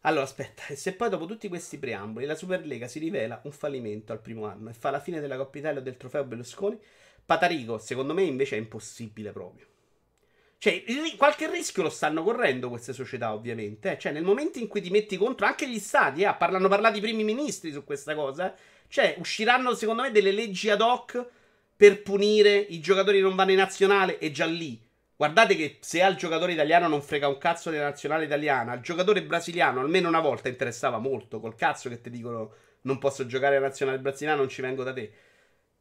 Allora, 0.00 0.22
aspetta, 0.22 0.66
e 0.68 0.76
se 0.76 0.94
poi 0.94 1.08
dopo 1.08 1.26
tutti 1.26 1.48
questi 1.48 1.78
preamboli 1.78 2.26
la 2.26 2.36
Superlega 2.36 2.86
si 2.86 2.98
rivela 2.98 3.40
un 3.44 3.52
fallimento 3.52 4.12
al 4.12 4.20
primo 4.20 4.46
anno 4.46 4.70
e 4.70 4.74
fa 4.74 4.90
la 4.90 5.00
fine 5.00 5.20
della 5.20 5.36
Coppa 5.36 5.58
Italia 5.58 5.80
o 5.80 5.82
del 5.82 5.96
trofeo 5.96 6.24
Berlusconi, 6.24 6.78
Patarico, 7.24 7.78
secondo 7.78 8.14
me 8.14 8.22
invece 8.22 8.54
è 8.56 8.58
impossibile 8.58 9.32
proprio. 9.32 9.66
Cioè, 10.58 10.84
qualche 11.16 11.50
rischio 11.50 11.82
lo 11.82 11.90
stanno 11.90 12.22
correndo 12.22 12.68
queste 12.68 12.92
società, 12.92 13.32
ovviamente. 13.34 13.92
Eh. 13.92 13.98
Cioè, 13.98 14.12
nel 14.12 14.24
momento 14.24 14.58
in 14.58 14.68
cui 14.68 14.80
ti 14.80 14.90
metti 14.90 15.16
contro, 15.16 15.46
anche 15.46 15.68
gli 15.68 15.78
stati, 15.78 16.22
eh, 16.22 16.26
hanno 16.26 16.68
parlato 16.68 16.96
i 16.96 17.00
primi 17.00 17.24
ministri 17.24 17.72
su 17.72 17.84
questa 17.84 18.14
cosa. 18.14 18.54
Eh. 18.54 18.58
Cioè, 18.88 19.16
usciranno, 19.18 19.74
secondo 19.74 20.02
me, 20.02 20.10
delle 20.10 20.32
leggi 20.32 20.70
ad 20.70 20.80
hoc 20.80 21.26
per 21.76 22.02
punire 22.02 22.56
i 22.56 22.80
giocatori 22.80 23.18
che 23.18 23.22
non 23.22 23.34
vanno 23.34 23.50
in 23.52 23.58
nazionale 23.58 24.18
e 24.18 24.30
già 24.30 24.46
lì. 24.46 24.80
Guardate 25.16 25.56
che 25.56 25.78
se 25.80 26.02
al 26.02 26.16
giocatore 26.16 26.52
italiano 26.52 26.88
non 26.88 27.02
frega 27.02 27.28
un 27.28 27.38
cazzo 27.38 27.70
della 27.70 27.84
nazionale 27.84 28.24
italiana, 28.24 28.72
al 28.72 28.80
giocatore 28.80 29.22
brasiliano 29.22 29.80
almeno 29.80 30.08
una 30.08 30.20
volta 30.20 30.48
interessava 30.48 30.98
molto. 30.98 31.40
Col 31.40 31.54
cazzo 31.54 31.88
che 31.88 32.00
ti 32.00 32.10
dicono 32.10 32.52
non 32.82 32.98
posso 32.98 33.26
giocare 33.26 33.56
alla 33.56 33.66
nazionale 33.66 33.98
brasiliana, 33.98 34.38
non 34.38 34.48
ci 34.48 34.62
vengo 34.62 34.82
da 34.82 34.92
te. 34.92 35.12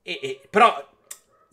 E, 0.01 0.19
e, 0.21 0.41
però 0.49 0.93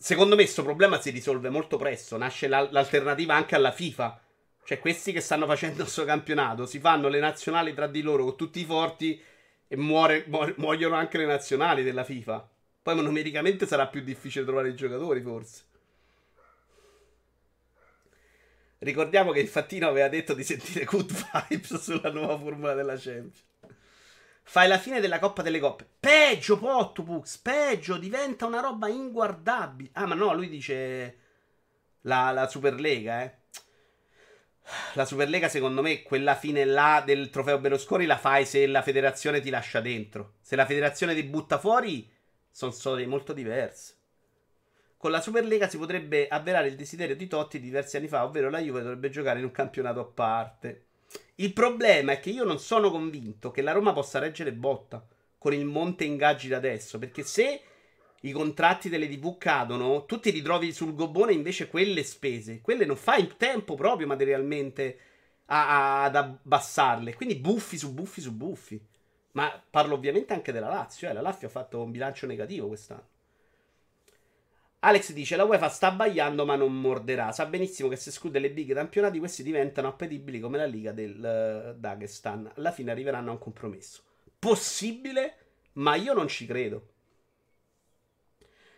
Secondo 0.03 0.35
me 0.35 0.43
questo 0.43 0.63
problema 0.63 0.99
si 0.99 1.11
risolve 1.11 1.49
molto 1.49 1.77
presto. 1.77 2.17
Nasce 2.17 2.49
la- 2.49 2.67
l'alternativa 2.71 3.35
anche 3.35 3.55
alla 3.55 3.71
FIFA. 3.71 4.21
Cioè, 4.65 4.79
questi 4.79 5.13
che 5.13 5.21
stanno 5.21 5.45
facendo 5.45 5.81
il 5.83 5.87
suo 5.87 6.03
campionato 6.03 6.65
si 6.65 6.79
fanno 6.79 7.07
le 7.07 7.19
nazionali 7.19 7.73
tra 7.73 7.87
di 7.87 8.01
loro 8.01 8.25
con 8.25 8.35
tutti 8.35 8.59
i 8.59 8.65
forti 8.65 9.21
e 9.65 9.77
muore, 9.77 10.25
muoiono 10.57 10.95
anche 10.95 11.17
le 11.17 11.25
nazionali 11.25 11.83
della 11.83 12.03
FIFA. 12.03 12.49
Poi 12.83 13.01
numericamente 13.01 13.65
sarà 13.65 13.87
più 13.87 14.01
difficile 14.01 14.43
trovare 14.43 14.69
i 14.69 14.75
giocatori, 14.75 15.21
forse. 15.21 15.63
Ricordiamo 18.79 19.31
che 19.31 19.39
il 19.39 19.47
Fattino 19.47 19.87
aveva 19.87 20.09
detto 20.09 20.33
di 20.33 20.43
sentire 20.43 20.83
good 20.83 21.09
vibes 21.09 21.79
sulla 21.79 22.11
nuova 22.11 22.37
formula 22.37 22.73
della 22.73 22.97
Champions. 22.97 23.41
Fai 24.43 24.67
la 24.67 24.77
fine 24.77 24.99
della 24.99 25.19
Coppa 25.19 25.41
delle 25.41 25.59
Coppe. 25.59 25.87
Peggio, 25.97 26.59
Pottupux, 26.59 27.37
peggio, 27.37 27.95
diventa 27.95 28.45
una 28.45 28.59
roba 28.59 28.89
inguardabile. 28.89 29.89
Ah, 29.93 30.05
ma 30.05 30.15
no, 30.15 30.33
lui 30.33 30.49
dice 30.49 31.17
la, 32.01 32.31
la 32.31 32.49
Superlega, 32.49 33.23
eh. 33.23 33.37
La 34.95 35.05
Superlega, 35.05 35.47
secondo 35.47 35.81
me, 35.81 36.01
quella 36.03 36.35
fine 36.35 36.65
là 36.65 37.01
del 37.05 37.29
trofeo 37.29 37.59
Berlusconi 37.59 38.05
la 38.05 38.17
fai 38.17 38.45
se 38.45 38.67
la 38.67 38.81
federazione 38.81 39.39
ti 39.39 39.49
lascia 39.49 39.79
dentro. 39.79 40.33
Se 40.41 40.57
la 40.57 40.65
federazione 40.65 41.15
ti 41.15 41.23
butta 41.23 41.57
fuori, 41.57 42.12
sono 42.53 42.71
storie 42.71 43.07
molto 43.07 43.33
diverse. 43.33 43.95
Con 44.95 45.09
la 45.09 45.21
Superlega 45.21 45.67
si 45.67 45.77
potrebbe 45.77 46.27
avverare 46.27 46.67
il 46.67 46.75
desiderio 46.75 47.15
di 47.15 47.27
Totti 47.27 47.59
diversi 47.59 47.97
anni 47.97 48.07
fa, 48.07 48.23
ovvero 48.23 48.49
la 48.51 48.59
Juve 48.59 48.81
dovrebbe 48.83 49.09
giocare 49.09 49.39
in 49.39 49.45
un 49.45 49.51
campionato 49.51 49.99
a 49.99 50.05
parte. 50.05 50.85
Il 51.35 51.51
problema 51.51 52.11
è 52.11 52.19
che 52.19 52.29
io 52.29 52.43
non 52.43 52.59
sono 52.59 52.91
convinto 52.91 53.49
che 53.49 53.63
la 53.63 53.71
Roma 53.71 53.91
possa 53.91 54.19
reggere 54.19 54.53
botta 54.53 55.05
con 55.39 55.51
il 55.51 55.65
monte 55.65 56.05
ingaggi 56.05 56.47
da 56.47 56.57
adesso, 56.57 56.99
perché 56.99 57.23
se 57.23 57.61
i 58.21 58.31
contratti 58.31 58.87
delle 58.87 59.09
TV 59.09 59.37
cadono, 59.37 60.05
tu 60.05 60.19
ti 60.19 60.29
ritrovi 60.29 60.71
sul 60.71 60.93
gobbone 60.93 61.33
invece 61.33 61.67
quelle 61.67 62.03
spese. 62.03 62.61
Quelle 62.61 62.85
non 62.85 62.95
fai 62.95 63.21
in 63.21 63.35
tempo 63.35 63.73
proprio 63.73 64.05
materialmente 64.05 64.99
a, 65.47 65.67
a, 65.67 66.03
ad 66.03 66.15
abbassarle. 66.15 67.15
Quindi 67.15 67.35
buffi 67.35 67.77
su 67.77 67.93
buffi 67.93 68.21
su 68.21 68.31
buffi. 68.31 68.79
Ma 69.33 69.61
parlo 69.69 69.95
ovviamente 69.95 70.33
anche 70.33 70.51
della 70.51 70.69
Lazio. 70.69 71.09
Eh. 71.09 71.13
La 71.13 71.21
Lazio 71.21 71.47
ha 71.47 71.51
fatto 71.51 71.81
un 71.81 71.91
bilancio 71.91 72.25
negativo 72.25 72.67
quest'anno. 72.67 73.07
Alex 74.79 75.11
dice: 75.13 75.35
La 75.35 75.45
UEFA 75.45 75.69
sta 75.69 75.87
abbagliando, 75.87 76.45
ma 76.45 76.55
non 76.55 76.79
morderà. 76.79 77.31
Sa 77.31 77.45
benissimo 77.45 77.89
che 77.89 77.95
se 77.95 78.09
esclude 78.09 78.39
le 78.39 78.51
big 78.51 78.73
campionati, 78.73 79.19
questi 79.19 79.43
diventano 79.43 79.87
appetibili 79.87 80.39
come 80.39 80.57
la 80.57 80.65
Liga 80.65 80.91
del 80.91 81.73
uh, 81.75 81.79
Dagestan. 81.79 82.51
Alla 82.55 82.71
fine 82.71 82.91
arriveranno 82.91 83.29
a 83.29 83.33
un 83.33 83.39
compromesso. 83.39 84.03
Possibile, 84.37 85.37
ma 85.73 85.95
io 85.95 86.13
non 86.13 86.27
ci 86.27 86.45
credo. 86.45 86.89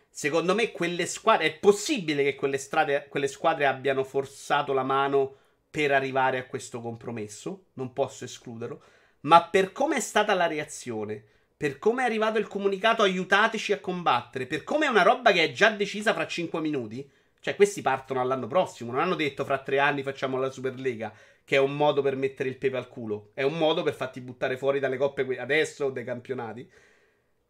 Secondo 0.08 0.54
me 0.54 0.72
quelle 0.72 1.04
squadre 1.04 1.46
è 1.46 1.58
possibile 1.58 2.22
che 2.22 2.36
quelle, 2.36 2.56
strade, 2.56 3.06
quelle 3.08 3.28
squadre 3.28 3.66
abbiano 3.66 4.02
forzato 4.02 4.72
la 4.72 4.82
mano 4.84 5.36
per 5.68 5.92
arrivare 5.92 6.38
a 6.38 6.46
questo 6.46 6.80
compromesso, 6.80 7.66
non 7.74 7.92
posso 7.92 8.24
escluderlo, 8.24 8.82
ma 9.26 9.44
per 9.44 9.72
come 9.72 9.96
è 9.96 10.00
stata 10.00 10.34
la 10.34 10.46
reazione, 10.46 11.22
per 11.56 11.78
come 11.78 12.02
è 12.02 12.04
arrivato 12.06 12.38
il 12.38 12.46
comunicato 12.46 13.02
aiutateci 13.02 13.72
a 13.72 13.80
combattere, 13.80 14.46
per 14.46 14.62
come 14.62 14.86
è 14.86 14.88
una 14.88 15.02
roba 15.02 15.32
che 15.32 15.42
è 15.42 15.52
già 15.52 15.70
decisa 15.70 16.14
fra 16.14 16.26
5 16.26 16.60
minuti, 16.60 17.08
cioè 17.40 17.56
questi 17.56 17.82
partono 17.82 18.20
all'anno 18.20 18.46
prossimo, 18.46 18.92
non 18.92 19.00
hanno 19.00 19.14
detto 19.14 19.44
fra 19.44 19.58
3 19.58 19.78
anni 19.78 20.02
facciamo 20.02 20.38
la 20.38 20.50
Superlega, 20.50 21.12
che 21.44 21.56
è 21.56 21.58
un 21.60 21.76
modo 21.76 22.02
per 22.02 22.16
mettere 22.16 22.48
il 22.48 22.56
pepe 22.56 22.76
al 22.76 22.88
culo, 22.88 23.30
è 23.34 23.42
un 23.42 23.58
modo 23.58 23.82
per 23.82 23.94
farti 23.94 24.20
buttare 24.20 24.56
fuori 24.56 24.78
dalle 24.78 24.96
coppe 24.96 25.38
adesso 25.38 25.86
o 25.86 25.90
dai 25.90 26.04
campionati. 26.04 26.70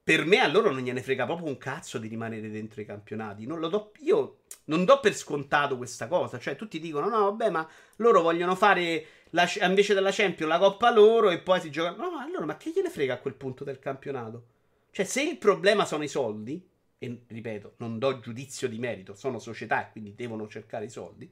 Per 0.02 0.24
me 0.24 0.38
a 0.38 0.46
loro 0.46 0.70
non 0.70 0.82
gliene 0.82 1.02
frega 1.02 1.24
proprio 1.24 1.48
un 1.48 1.58
cazzo 1.58 1.98
di 1.98 2.06
rimanere 2.06 2.48
dentro 2.48 2.80
i 2.80 2.84
campionati. 2.84 3.44
Non 3.44 3.58
do, 3.68 3.90
io 4.02 4.42
non 4.66 4.84
do 4.84 5.00
per 5.00 5.16
scontato 5.16 5.76
questa 5.76 6.06
cosa. 6.06 6.38
Cioè, 6.38 6.54
tutti 6.54 6.78
dicono: 6.78 7.08
no, 7.08 7.24
vabbè, 7.24 7.50
ma 7.50 7.68
loro 7.96 8.22
vogliono 8.22 8.54
fare 8.54 9.04
la, 9.30 9.48
invece 9.62 9.94
della 9.94 10.10
Champions 10.12 10.50
la 10.50 10.58
coppa 10.58 10.92
loro 10.92 11.30
e 11.30 11.38
poi 11.38 11.60
si 11.60 11.70
gioca. 11.70 11.90
No, 11.90 12.18
allora, 12.18 12.44
ma 12.44 12.56
che 12.56 12.70
gliene 12.70 12.90
frega 12.90 13.14
a 13.14 13.18
quel 13.18 13.34
punto 13.34 13.64
del 13.64 13.78
campionato? 13.78 14.46
Cioè, 14.90 15.04
se 15.04 15.22
il 15.22 15.36
problema 15.36 15.84
sono 15.84 16.04
i 16.04 16.08
soldi, 16.08 16.66
e 16.98 17.20
ripeto, 17.26 17.74
non 17.78 17.98
do 17.98 18.18
giudizio 18.20 18.68
di 18.68 18.78
merito, 18.78 19.14
sono 19.14 19.38
società 19.38 19.86
e 19.86 19.90
quindi 19.92 20.14
devono 20.14 20.48
cercare 20.48 20.86
i 20.86 20.90
soldi. 20.90 21.30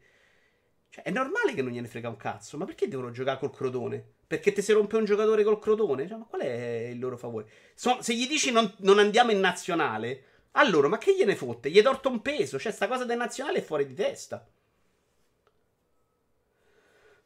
Cioè, 0.90 1.04
è 1.04 1.10
normale 1.10 1.54
che 1.54 1.62
non 1.62 1.72
gliene 1.72 1.88
frega 1.88 2.08
un 2.08 2.16
cazzo, 2.16 2.56
ma 2.56 2.64
perché 2.66 2.88
devono 2.88 3.10
giocare 3.10 3.38
col 3.38 3.50
crotone? 3.50 4.04
Perché 4.26 4.52
ti 4.52 4.62
si 4.62 4.72
rompe 4.72 4.96
un 4.96 5.04
giocatore 5.04 5.42
col 5.42 5.58
crotone? 5.58 6.06
Cioè, 6.06 6.18
ma 6.18 6.24
qual 6.24 6.42
è 6.42 6.88
il 6.92 6.98
loro 6.98 7.16
favore? 7.16 7.48
So, 7.74 7.98
se 8.00 8.14
gli 8.14 8.26
dici 8.26 8.52
non, 8.52 8.72
non, 8.78 8.98
andiamo 8.98 9.30
in 9.30 9.40
nazionale, 9.40 10.24
allora, 10.52 10.88
ma 10.88 10.98
che 10.98 11.14
gliene 11.14 11.34
fotte? 11.34 11.70
Gli 11.70 11.78
hai 11.78 11.82
torto 11.82 12.08
un 12.08 12.22
peso. 12.22 12.58
Cioè, 12.58 12.72
sta 12.72 12.86
cosa 12.86 13.04
del 13.04 13.16
nazionale 13.16 13.58
è 13.58 13.62
fuori 13.62 13.86
di 13.86 13.94
testa. 13.94 14.46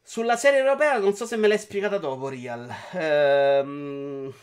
Sulla 0.09 0.37
serie 0.37 0.57
europea, 0.57 0.97
non 0.97 1.13
so 1.13 1.27
se 1.27 1.37
me 1.37 1.47
l'hai 1.47 1.59
spiegata 1.59 1.99
dopo, 1.99 2.29
Real. 2.29 2.67
Ehm... 2.93 4.33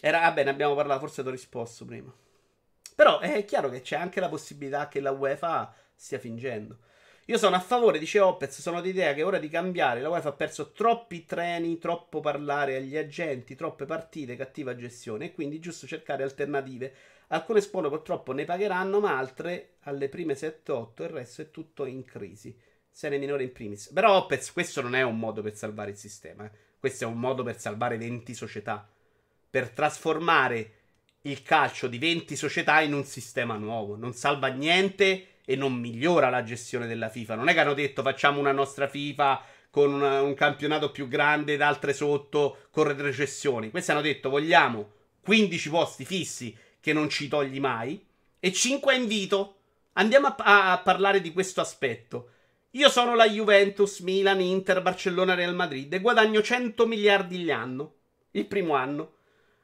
Era, 0.00 0.20
vabbè, 0.20 0.44
ne 0.44 0.48
abbiamo 0.48 0.74
parlato, 0.74 1.00
forse 1.00 1.20
ti 1.20 1.28
ho 1.28 1.30
risposto 1.30 1.84
prima. 1.84 2.10
Però 2.94 3.18
è 3.18 3.44
chiaro 3.44 3.68
che 3.68 3.82
c'è 3.82 3.96
anche 3.96 4.20
la 4.20 4.30
possibilità 4.30 4.88
che 4.88 5.00
la 5.00 5.10
UEFA 5.10 5.74
stia 5.94 6.18
fingendo. 6.18 6.78
Io 7.26 7.36
sono 7.36 7.56
a 7.56 7.60
favore, 7.60 7.98
dice 7.98 8.20
Opez, 8.20 8.58
sono 8.58 8.80
d'idea 8.80 9.12
che 9.12 9.20
è 9.20 9.26
ora 9.26 9.38
di 9.38 9.50
cambiare. 9.50 10.00
La 10.00 10.08
UEFA 10.08 10.30
ha 10.30 10.32
perso 10.32 10.72
troppi 10.72 11.26
treni, 11.26 11.76
troppo 11.76 12.20
parlare 12.20 12.76
agli 12.76 12.96
agenti, 12.96 13.54
troppe 13.54 13.84
partite, 13.84 14.34
cattiva 14.34 14.74
gestione. 14.74 15.26
E 15.26 15.32
quindi 15.34 15.58
è 15.58 15.60
giusto 15.60 15.86
cercare 15.86 16.22
alternative. 16.22 16.94
Alcune 17.28 17.60
scuole 17.60 17.88
purtroppo 17.88 18.32
ne 18.32 18.44
pagheranno, 18.44 19.00
ma 19.00 19.16
altre 19.16 19.76
alle 19.82 20.08
prime 20.08 20.34
7-8 20.34 21.02
il 21.02 21.08
resto 21.08 21.42
è 21.42 21.50
tutto 21.50 21.84
in 21.86 22.04
crisi. 22.04 22.56
Serie 22.90 23.18
minore 23.18 23.42
in 23.42 23.52
primis. 23.52 23.90
Però 23.92 24.16
Opez, 24.16 24.52
questo 24.52 24.80
non 24.80 24.94
è 24.94 25.02
un 25.02 25.18
modo 25.18 25.42
per 25.42 25.56
salvare 25.56 25.90
il 25.90 25.96
sistema. 25.96 26.44
Eh. 26.44 26.50
Questo 26.78 27.04
è 27.04 27.06
un 27.06 27.18
modo 27.18 27.42
per 27.42 27.58
salvare 27.58 27.96
20 27.96 28.34
società. 28.34 28.88
Per 29.50 29.70
trasformare 29.70 30.72
il 31.22 31.42
calcio 31.42 31.88
di 31.88 31.98
20 31.98 32.36
società 32.36 32.80
in 32.80 32.92
un 32.92 33.04
sistema 33.04 33.56
nuovo. 33.56 33.96
Non 33.96 34.12
salva 34.12 34.48
niente 34.48 35.28
e 35.44 35.56
non 35.56 35.74
migliora 35.74 36.30
la 36.30 36.42
gestione 36.42 36.86
della 36.86 37.08
FIFA. 37.08 37.34
Non 37.34 37.48
è 37.48 37.52
che 37.52 37.60
hanno 37.60 37.74
detto 37.74 38.02
facciamo 38.02 38.38
una 38.38 38.52
nostra 38.52 38.88
FIFA 38.88 39.42
con 39.70 39.92
una, 39.92 40.22
un 40.22 40.34
campionato 40.34 40.90
più 40.90 41.08
grande 41.08 41.54
ed 41.54 41.60
altre 41.60 41.92
sotto 41.92 42.58
con 42.70 42.84
retrocessioni. 42.84 43.70
Questi 43.70 43.90
hanno 43.90 44.00
detto 44.00 44.30
vogliamo 44.30 44.90
15 45.20 45.70
posti 45.70 46.04
fissi 46.04 46.56
che 46.84 46.92
non 46.92 47.08
ci 47.08 47.28
togli 47.28 47.60
mai 47.60 47.98
e 48.38 48.52
5 48.52 48.92
a 48.92 48.96
invito. 48.96 49.56
Andiamo 49.94 50.26
a, 50.26 50.34
a, 50.36 50.72
a 50.72 50.78
parlare 50.80 51.22
di 51.22 51.32
questo 51.32 51.62
aspetto. 51.62 52.28
Io 52.72 52.90
sono 52.90 53.14
la 53.14 53.26
Juventus, 53.26 54.00
Milan, 54.00 54.42
Inter, 54.42 54.82
Barcellona, 54.82 55.32
Real 55.32 55.54
Madrid 55.54 55.90
e 55.90 56.00
guadagno 56.00 56.42
100 56.42 56.86
miliardi 56.86 57.42
l'anno. 57.46 57.94
Il 58.32 58.44
primo 58.44 58.74
anno. 58.74 59.12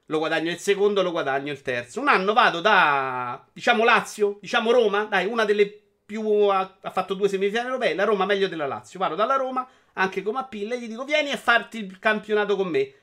Lo 0.07 0.17
guadagno 0.17 0.51
il 0.51 0.57
secondo, 0.57 1.03
lo 1.03 1.11
guadagno 1.11 1.53
il 1.53 1.61
terzo. 1.61 2.01
Un 2.01 2.09
anno 2.09 2.33
vado 2.33 2.63
da, 2.63 3.45
diciamo, 3.53 3.85
Lazio, 3.85 4.39
diciamo 4.41 4.73
Roma, 4.73 5.05
dai, 5.05 5.27
una 5.27 5.45
delle 5.45 5.79
più... 6.07 6.23
ha, 6.47 6.79
ha 6.81 6.91
fatto 6.91 7.13
due 7.13 7.29
semifinali 7.29 7.67
europee, 7.67 7.95
la 7.95 8.05
Roma 8.05 8.25
meglio 8.25 8.49
della 8.49 8.67
Lazio. 8.67 8.99
Vado 8.99 9.15
dalla 9.15 9.37
Roma, 9.37 9.69
anche 9.93 10.23
come 10.23 10.39
appeal, 10.39 10.73
e 10.73 10.81
gli 10.81 10.89
dico, 10.89 11.05
vieni 11.05 11.33
a 11.33 11.37
farti 11.37 11.81
il 11.81 11.99
campionato 11.99 12.57
con 12.57 12.69
me. 12.69 12.95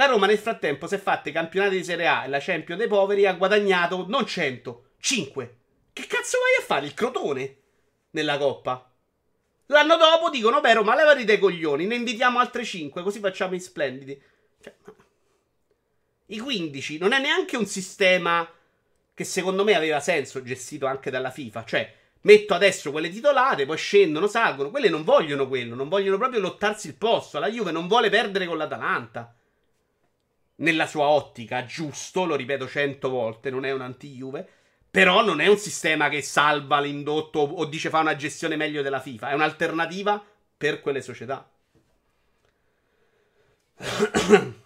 La 0.00 0.06
Roma 0.06 0.24
nel 0.24 0.38
frattempo 0.38 0.86
si 0.86 0.94
è 0.94 0.98
fatta 0.98 1.28
i 1.28 1.32
campionati 1.32 1.76
di 1.76 1.84
Serie 1.84 2.06
A 2.06 2.24
e 2.24 2.28
la 2.28 2.38
Champions 2.40 2.80
dei 2.80 2.88
poveri 2.88 3.26
ha 3.26 3.34
guadagnato 3.34 4.06
non 4.08 4.24
100, 4.24 4.92
5. 4.98 5.56
Che 5.92 6.06
cazzo 6.06 6.38
vai 6.38 6.64
a 6.64 6.66
fare? 6.66 6.86
Il 6.86 6.94
crotone? 6.94 7.56
Nella 8.12 8.38
coppa. 8.38 8.90
L'anno 9.66 9.98
dopo 9.98 10.30
dicono, 10.30 10.62
beh 10.62 10.72
Roma, 10.72 10.94
levati 10.94 11.24
dei 11.24 11.38
coglioni, 11.38 11.84
ne 11.84 11.96
invitiamo 11.96 12.38
altre 12.38 12.64
5, 12.64 13.02
così 13.02 13.20
facciamo 13.20 13.54
i 13.54 13.60
splendidi. 13.60 14.22
Cioè, 14.62 14.74
i 16.28 16.38
15 16.38 16.96
non 16.96 17.12
è 17.12 17.20
neanche 17.20 17.58
un 17.58 17.66
sistema 17.66 18.50
che 19.12 19.24
secondo 19.24 19.64
me 19.64 19.74
aveva 19.74 20.00
senso 20.00 20.42
gestito 20.42 20.86
anche 20.86 21.10
dalla 21.10 21.30
FIFA. 21.30 21.64
Cioè, 21.66 21.94
metto 22.22 22.54
adesso 22.54 22.90
quelle 22.90 23.10
titolate, 23.10 23.66
poi 23.66 23.76
scendono, 23.76 24.28
salgono. 24.28 24.70
Quelle 24.70 24.88
non 24.88 25.04
vogliono 25.04 25.46
quello, 25.46 25.74
non 25.74 25.90
vogliono 25.90 26.16
proprio 26.16 26.40
lottarsi 26.40 26.86
il 26.86 26.94
posto. 26.94 27.38
La 27.38 27.50
Juve 27.50 27.70
non 27.70 27.86
vuole 27.86 28.08
perdere 28.08 28.46
con 28.46 28.56
l'Atalanta. 28.56 29.34
Nella 30.60 30.86
sua 30.86 31.06
ottica, 31.06 31.64
giusto, 31.64 32.24
lo 32.24 32.36
ripeto 32.36 32.68
cento 32.68 33.08
volte, 33.08 33.50
non 33.50 33.64
è 33.64 33.72
un 33.72 33.80
anti-Juve. 33.80 34.48
Però 34.90 35.24
non 35.24 35.40
è 35.40 35.46
un 35.46 35.56
sistema 35.56 36.08
che 36.08 36.20
salva 36.20 36.80
l'indotto 36.80 37.38
o 37.38 37.64
dice 37.64 37.90
fa 37.90 38.00
una 38.00 38.16
gestione 38.16 38.56
meglio 38.56 38.82
della 38.82 39.00
FIFA. 39.00 39.30
È 39.30 39.34
un'alternativa 39.34 40.22
per 40.56 40.80
quelle 40.80 41.00
società. 41.00 41.48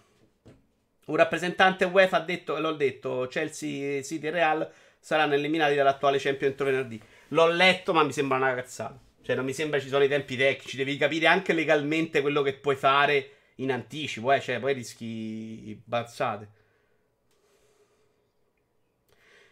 Un 1.05 1.15
rappresentante 1.15 1.85
UEFA 1.85 2.17
ha 2.17 2.21
detto, 2.21 2.59
l'ho 2.59 2.73
detto, 2.73 3.27
Chelsea, 3.29 4.01
City 4.01 4.25
e 4.25 4.31
Real 4.31 4.71
saranno 4.99 5.35
eliminati 5.35 5.75
dall'attuale 5.75 6.17
Champions 6.17 6.53
entro 6.53 6.65
venerdì. 6.65 6.99
L'ho 7.29 7.47
letto, 7.47 7.93
ma 7.93 8.03
mi 8.03 8.11
sembra 8.11 8.37
una 8.37 8.55
cazzata. 8.55 8.99
Cioè, 9.21 9.35
non 9.35 9.45
mi 9.45 9.53
sembra 9.53 9.79
ci 9.79 9.87
sono 9.87 10.03
i 10.03 10.07
tempi 10.07 10.35
tecnici. 10.35 10.75
Devi 10.77 10.97
capire 10.97 11.27
anche 11.27 11.53
legalmente 11.53 12.21
quello 12.21 12.41
che 12.41 12.53
puoi 12.53 12.75
fare 12.75 13.34
in 13.55 13.71
anticipo, 13.71 14.31
eh. 14.31 14.39
Cioè, 14.39 14.59
poi 14.59 14.73
rischi 14.73 15.81
bazzate. 15.83 16.63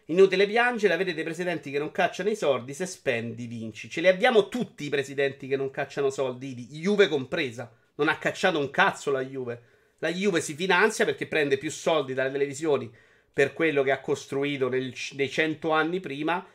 Inutile 0.08 0.46
piangere, 0.46 0.92
avete 0.92 1.14
dei 1.14 1.24
presidenti 1.24 1.70
che 1.70 1.78
non 1.78 1.90
cacciano 1.90 2.28
i 2.28 2.36
soldi, 2.36 2.74
se 2.74 2.84
spendi 2.84 3.46
vinci. 3.46 3.88
Ce 3.88 4.02
li 4.02 4.08
abbiamo 4.08 4.48
tutti 4.48 4.84
i 4.84 4.90
presidenti 4.90 5.46
che 5.46 5.56
non 5.56 5.70
cacciano 5.70 6.10
soldi, 6.10 6.54
Juve 6.54 7.08
compresa. 7.08 7.74
Non 7.94 8.08
ha 8.08 8.18
cacciato 8.18 8.58
un 8.58 8.70
cazzo 8.70 9.10
la 9.10 9.24
Juve. 9.24 9.62
La 10.00 10.12
Juve 10.12 10.42
si 10.42 10.54
finanzia 10.54 11.06
perché 11.06 11.26
prende 11.26 11.56
più 11.56 11.70
soldi 11.70 12.12
dalle 12.12 12.32
televisioni 12.32 12.92
per 13.32 13.54
quello 13.54 13.82
che 13.82 13.92
ha 13.92 14.00
costruito 14.00 14.68
nel, 14.68 14.92
nei 15.12 15.30
cento 15.30 15.70
anni 15.70 16.00
prima. 16.00 16.46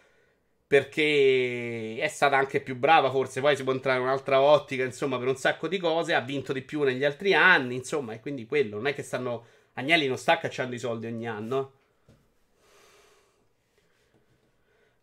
Perché 0.69 1.97
è 1.97 2.07
stata 2.09 2.37
anche 2.37 2.61
più 2.61 2.75
brava, 2.75 3.09
forse. 3.09 3.41
Poi 3.41 3.55
si 3.55 3.63
può 3.63 3.73
entrare 3.73 3.97
in 3.97 4.03
un'altra 4.03 4.39
ottica, 4.39 4.83
insomma, 4.83 5.17
per 5.17 5.27
un 5.27 5.35
sacco 5.35 5.67
di 5.67 5.79
cose. 5.79 6.13
Ha 6.13 6.19
vinto 6.19 6.53
di 6.53 6.61
più 6.61 6.83
negli 6.83 7.03
altri 7.03 7.33
anni, 7.33 7.73
insomma, 7.73 8.13
e 8.13 8.19
quindi 8.19 8.45
quello. 8.45 8.75
Non 8.75 8.85
è 8.85 8.93
che 8.93 9.01
stanno. 9.01 9.47
Agnelli 9.73 10.05
non 10.05 10.19
sta 10.19 10.37
cacciando 10.37 10.75
i 10.75 10.77
soldi 10.77 11.07
ogni 11.07 11.27
anno. 11.27 11.73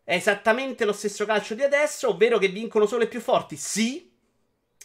È 0.05 0.13
esattamente 0.13 0.85
lo 0.85 0.93
stesso 0.93 1.25
calcio 1.25 1.53
di 1.53 1.63
adesso, 1.63 2.11
ovvero 2.11 2.37
che 2.37 2.47
vincono 2.47 2.85
solo 2.85 3.03
i 3.03 3.09
più 3.09 3.19
forti? 3.19 3.57
Sì. 3.57 4.09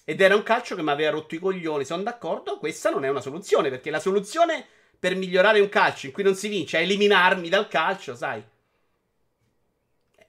Ed 0.05 0.21
era 0.21 0.35
un 0.35 0.43
calcio 0.43 0.75
che 0.75 0.83
mi 0.83 0.91
aveva 0.91 1.13
rotto 1.13 1.37
i 1.37 1.39
coglioni, 1.39 1.85
sono 1.85 2.03
d'accordo. 2.03 2.59
Questa 2.59 2.91
non 2.91 3.05
è 3.05 3.09
una 3.09 3.21
soluzione, 3.21 3.71
perché 3.71 3.91
la 3.91 4.01
soluzione 4.01 4.67
per 4.99 5.15
migliorare 5.15 5.61
un 5.61 5.69
calcio 5.69 6.07
in 6.07 6.13
cui 6.13 6.25
non 6.25 6.35
si 6.35 6.49
vince 6.49 6.81
è 6.81 6.83
eliminarmi 6.83 7.49
dal 7.49 7.69
calcio, 7.69 8.17
sai. 8.17 8.51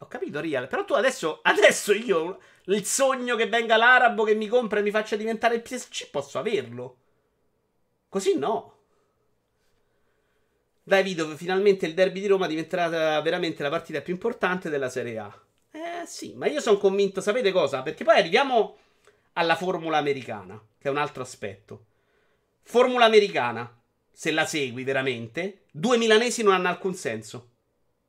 Ho 0.03 0.07
capito, 0.07 0.41
Real. 0.41 0.67
Però 0.67 0.83
tu 0.83 0.93
adesso, 0.93 1.39
adesso 1.43 1.93
io, 1.93 2.39
il 2.65 2.85
sogno 2.85 3.35
che 3.35 3.47
venga 3.47 3.77
l'arabo 3.77 4.23
che 4.23 4.35
mi 4.35 4.47
compra 4.47 4.79
e 4.79 4.83
mi 4.83 4.91
faccia 4.91 5.15
diventare 5.15 5.55
il 5.55 5.61
PSG, 5.61 6.09
posso 6.09 6.37
averlo. 6.39 6.97
Così 8.09 8.37
no. 8.37 8.71
Dai 10.83 11.03
video, 11.03 11.27
finalmente 11.37 11.85
il 11.85 11.93
derby 11.93 12.19
di 12.19 12.27
Roma 12.27 12.45
diventerà 12.45 13.21
veramente 13.21 13.63
la 13.63 13.69
partita 13.69 14.01
più 14.01 14.13
importante 14.13 14.69
della 14.69 14.89
Serie 14.89 15.17
A. 15.17 15.41
Eh 15.71 16.05
sì, 16.05 16.33
ma 16.35 16.47
io 16.47 16.59
sono 16.59 16.77
convinto, 16.77 17.21
sapete 17.21 17.53
cosa? 17.53 17.81
Perché 17.81 18.03
poi 18.03 18.17
arriviamo 18.17 18.77
alla 19.33 19.55
formula 19.55 19.97
americana, 19.97 20.61
che 20.77 20.89
è 20.89 20.91
un 20.91 20.97
altro 20.97 21.23
aspetto. 21.23 21.85
Formula 22.61 23.05
americana, 23.05 23.81
se 24.11 24.31
la 24.31 24.45
segui 24.45 24.83
veramente, 24.83 25.63
due 25.71 25.97
milanesi 25.97 26.43
non 26.43 26.53
hanno 26.53 26.67
alcun 26.67 26.93
senso. 26.93 27.51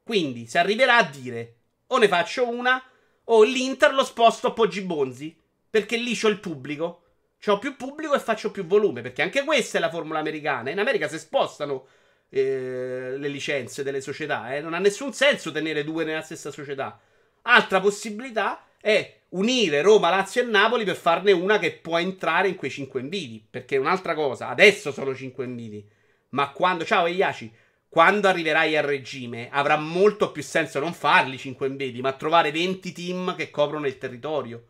Quindi 0.03 0.47
si 0.47 0.59
arriverà 0.59 0.97
a 0.97 1.09
dire 1.09 1.55
o 1.89 1.99
ne 1.99 2.09
faccio 2.09 2.49
una 2.49 2.82
o 3.24 3.43
l'Inter 3.43 3.95
lo 3.95 4.05
sposto 4.05 4.49
a 4.49 4.53
Poggi 4.53 4.82
Bonzi, 4.82 5.37
perché 5.70 5.97
lì 5.97 6.16
c'ho 6.16 6.28
il 6.28 6.41
pubblico. 6.41 7.01
C'ho 7.45 7.59
più 7.59 7.76
pubblico 7.76 8.14
e 8.14 8.20
faccio 8.20 8.51
più 8.51 8.64
volume, 8.64 9.03
perché 9.03 9.20
anche 9.20 9.45
questa 9.45 9.76
è 9.76 9.80
la 9.80 9.91
formula 9.91 10.18
americana. 10.18 10.70
In 10.70 10.78
America 10.78 11.09
si 11.09 11.18
spostano 11.18 11.87
eh, 12.30 13.16
le 13.18 13.28
licenze 13.28 13.82
delle 13.82 14.01
società. 14.01 14.55
Eh. 14.55 14.61
Non 14.61 14.72
ha 14.72 14.78
nessun 14.78 15.12
senso 15.12 15.53
tenere 15.53 15.85
due 15.85 16.05
nella 16.05 16.22
stessa 16.22 16.51
società. 16.51 16.99
Altra 17.43 17.80
possibilità 17.80 18.66
è 18.80 19.20
unire 19.30 19.82
Roma, 19.82 20.09
Lazio 20.09 20.43
e 20.43 20.47
Napoli 20.47 20.85
per 20.85 20.97
farne 20.97 21.32
una 21.32 21.59
che 21.59 21.72
può 21.72 21.99
entrare 21.99 22.49
in 22.49 22.57
quei 22.57 22.70
cinque 22.70 23.01
inviti. 23.01 23.47
Perché 23.49 23.76
è 23.76 23.78
un'altra 23.78 24.14
cosa, 24.14 24.49
adesso 24.49 24.91
sono 24.91 25.14
cinque 25.14 25.45
inviti. 25.45 25.87
Ma 26.30 26.51
quando, 26.51 26.85
ciao 26.85 27.05
Eiaci, 27.05 27.53
quando 27.95 28.26
arriverai 28.26 28.76
al 28.76 28.82
regime 28.82 29.49
avrà 29.53 29.76
molto 29.76 30.32
più 30.32 30.42
senso 30.42 30.80
non 30.80 30.92
farli 30.92 31.38
cinque 31.38 31.68
inviti, 31.68 32.01
ma 32.01 32.12
trovare 32.14 32.51
20 32.51 32.90
team 32.90 33.36
che 33.36 33.53
coprono 33.53 33.86
il 33.86 33.99
territorio. 33.99 34.64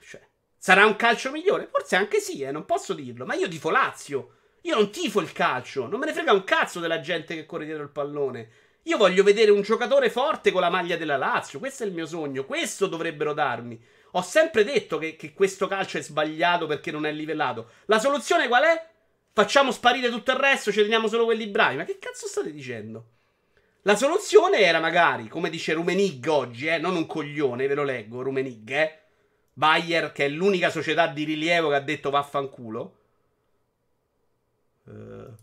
Cioè, 0.00 0.20
sarà 0.56 0.84
un 0.84 0.96
calcio 0.96 1.30
migliore? 1.30 1.68
Forse 1.70 1.94
anche 1.94 2.18
sì, 2.18 2.42
eh, 2.42 2.50
non 2.50 2.64
posso 2.64 2.92
dirlo, 2.92 3.24
ma 3.24 3.34
io 3.34 3.46
tifo 3.46 3.70
Lazio. 3.70 4.32
Io 4.62 4.74
non 4.74 4.90
tifo 4.90 5.20
il 5.20 5.30
calcio, 5.30 5.86
non 5.86 6.00
me 6.00 6.06
ne 6.06 6.12
frega 6.12 6.32
un 6.32 6.42
cazzo 6.42 6.80
della 6.80 6.98
gente 6.98 7.36
che 7.36 7.46
corre 7.46 7.66
dietro 7.66 7.84
il 7.84 7.90
pallone. 7.90 8.50
Io 8.82 8.96
voglio 8.96 9.22
vedere 9.22 9.52
un 9.52 9.62
giocatore 9.62 10.10
forte 10.10 10.50
con 10.50 10.60
la 10.60 10.70
maglia 10.70 10.96
della 10.96 11.16
Lazio, 11.16 11.60
questo 11.60 11.84
è 11.84 11.86
il 11.86 11.92
mio 11.92 12.06
sogno, 12.06 12.44
questo 12.44 12.88
dovrebbero 12.88 13.32
darmi. 13.32 13.80
Ho 14.14 14.22
sempre 14.22 14.64
detto 14.64 14.98
che, 14.98 15.14
che 15.14 15.32
questo 15.32 15.68
calcio 15.68 15.98
è 15.98 16.02
sbagliato 16.02 16.66
perché 16.66 16.90
non 16.90 17.06
è 17.06 17.12
livellato. 17.12 17.68
La 17.84 18.00
soluzione 18.00 18.48
qual 18.48 18.64
è? 18.64 18.90
Facciamo 19.34 19.72
sparire 19.72 20.10
tutto 20.10 20.32
il 20.32 20.38
resto, 20.38 20.70
ci 20.70 20.82
teniamo 20.82 21.08
solo 21.08 21.24
quelli 21.24 21.46
bravi. 21.46 21.76
Ma 21.76 21.84
che 21.84 21.98
cazzo 21.98 22.26
state 22.26 22.52
dicendo? 22.52 23.06
La 23.82 23.96
soluzione 23.96 24.58
era 24.58 24.78
magari, 24.78 25.28
come 25.28 25.50
dice 25.50 25.72
Rumenig 25.72 26.24
oggi, 26.28 26.66
eh, 26.66 26.78
non 26.78 26.94
un 26.94 27.06
coglione, 27.06 27.66
ve 27.66 27.74
lo 27.74 27.82
leggo, 27.82 28.22
Rumenig, 28.22 28.70
eh. 28.70 28.98
Bayer, 29.54 30.12
che 30.12 30.26
è 30.26 30.28
l'unica 30.28 30.70
società 30.70 31.08
di 31.08 31.24
rilievo 31.24 31.70
che 31.70 31.74
ha 31.74 31.80
detto 31.80 32.10
vaffanculo. 32.10 32.96
Uh. 34.84 35.34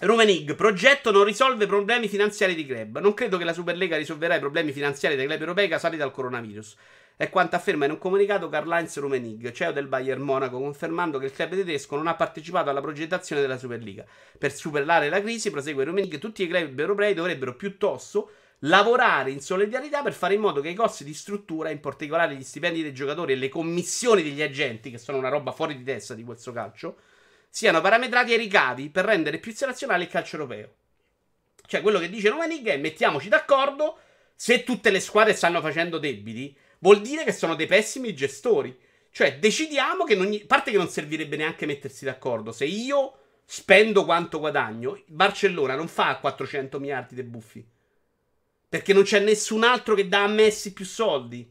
Rumenig, 0.00 0.56
progetto 0.56 1.12
non 1.12 1.24
risolve 1.24 1.66
problemi 1.66 2.08
finanziari 2.08 2.54
di 2.56 2.66
club. 2.66 2.98
Non 2.98 3.14
credo 3.14 3.38
che 3.38 3.44
la 3.44 3.52
Superlega 3.52 3.96
risolverà 3.96 4.34
i 4.34 4.40
problemi 4.40 4.72
finanziari 4.72 5.14
dei 5.14 5.26
club 5.26 5.40
europei 5.40 5.68
causati 5.68 5.96
dal 5.96 6.10
coronavirus. 6.10 6.76
È 7.16 7.28
quanto 7.28 7.56
afferma 7.56 7.84
in 7.84 7.92
un 7.92 7.98
comunicato 7.98 8.48
Karl-Heinz 8.48 8.98
Rumenig, 8.98 9.52
CEO 9.52 9.72
del 9.72 9.86
Bayern 9.86 10.22
Monaco, 10.22 10.58
confermando 10.58 11.18
che 11.18 11.26
il 11.26 11.32
club 11.32 11.50
tedesco 11.50 11.96
non 11.96 12.06
ha 12.06 12.14
partecipato 12.14 12.70
alla 12.70 12.80
progettazione 12.80 13.42
della 13.42 13.58
Superliga. 13.58 14.04
Per 14.38 14.52
superare 14.52 15.08
la 15.08 15.20
crisi, 15.20 15.50
prosegue 15.50 15.84
Rumenig, 15.84 16.18
tutti 16.18 16.42
i 16.42 16.48
club 16.48 16.78
europei 16.78 17.14
dovrebbero 17.14 17.54
piuttosto 17.54 18.30
lavorare 18.64 19.30
in 19.30 19.40
solidarietà 19.40 20.02
per 20.02 20.12
fare 20.12 20.34
in 20.34 20.40
modo 20.40 20.60
che 20.60 20.68
i 20.68 20.74
costi 20.74 21.04
di 21.04 21.14
struttura, 21.14 21.70
in 21.70 21.80
particolare 21.80 22.34
gli 22.34 22.42
stipendi 22.42 22.82
dei 22.82 22.94
giocatori 22.94 23.32
e 23.32 23.36
le 23.36 23.48
commissioni 23.48 24.22
degli 24.22 24.42
agenti, 24.42 24.90
che 24.90 24.98
sono 24.98 25.18
una 25.18 25.28
roba 25.28 25.52
fuori 25.52 25.76
di 25.76 25.84
testa 25.84 26.14
di 26.14 26.24
questo 26.24 26.52
calcio, 26.52 26.96
siano 27.48 27.80
parametrati 27.80 28.32
ai 28.32 28.38
ricavi 28.38 28.88
per 28.88 29.04
rendere 29.04 29.38
più 29.38 29.52
selezionale 29.52 30.04
il 30.04 30.10
calcio 30.10 30.36
europeo. 30.36 30.74
Cioè, 31.66 31.82
quello 31.82 31.98
che 31.98 32.08
dice 32.08 32.28
Romanig 32.28 32.66
è 32.66 32.76
mettiamoci 32.78 33.28
d'accordo, 33.28 33.98
se 34.34 34.64
tutte 34.64 34.90
le 34.90 35.00
squadre 35.00 35.34
stanno 35.34 35.60
facendo 35.60 35.98
debiti, 35.98 36.56
vuol 36.82 37.00
dire 37.00 37.24
che 37.24 37.32
sono 37.32 37.54
dei 37.54 37.66
pessimi 37.66 38.14
gestori. 38.14 38.76
Cioè, 39.10 39.38
decidiamo 39.38 40.04
che 40.04 40.14
non... 40.14 40.40
Parte 40.46 40.70
che 40.70 40.76
non 40.76 40.88
servirebbe 40.88 41.36
neanche 41.36 41.66
mettersi 41.66 42.04
d'accordo. 42.04 42.52
Se 42.52 42.64
io 42.64 43.18
spendo 43.44 44.04
quanto 44.04 44.38
guadagno, 44.38 45.02
Barcellona 45.06 45.74
non 45.74 45.88
fa 45.88 46.16
400 46.18 46.78
miliardi 46.78 47.14
di 47.14 47.22
buffi. 47.22 47.64
Perché 48.68 48.92
non 48.92 49.02
c'è 49.02 49.20
nessun 49.20 49.64
altro 49.64 49.94
che 49.94 50.08
dà 50.08 50.22
a 50.22 50.28
Messi 50.28 50.72
più 50.72 50.84
soldi. 50.84 51.50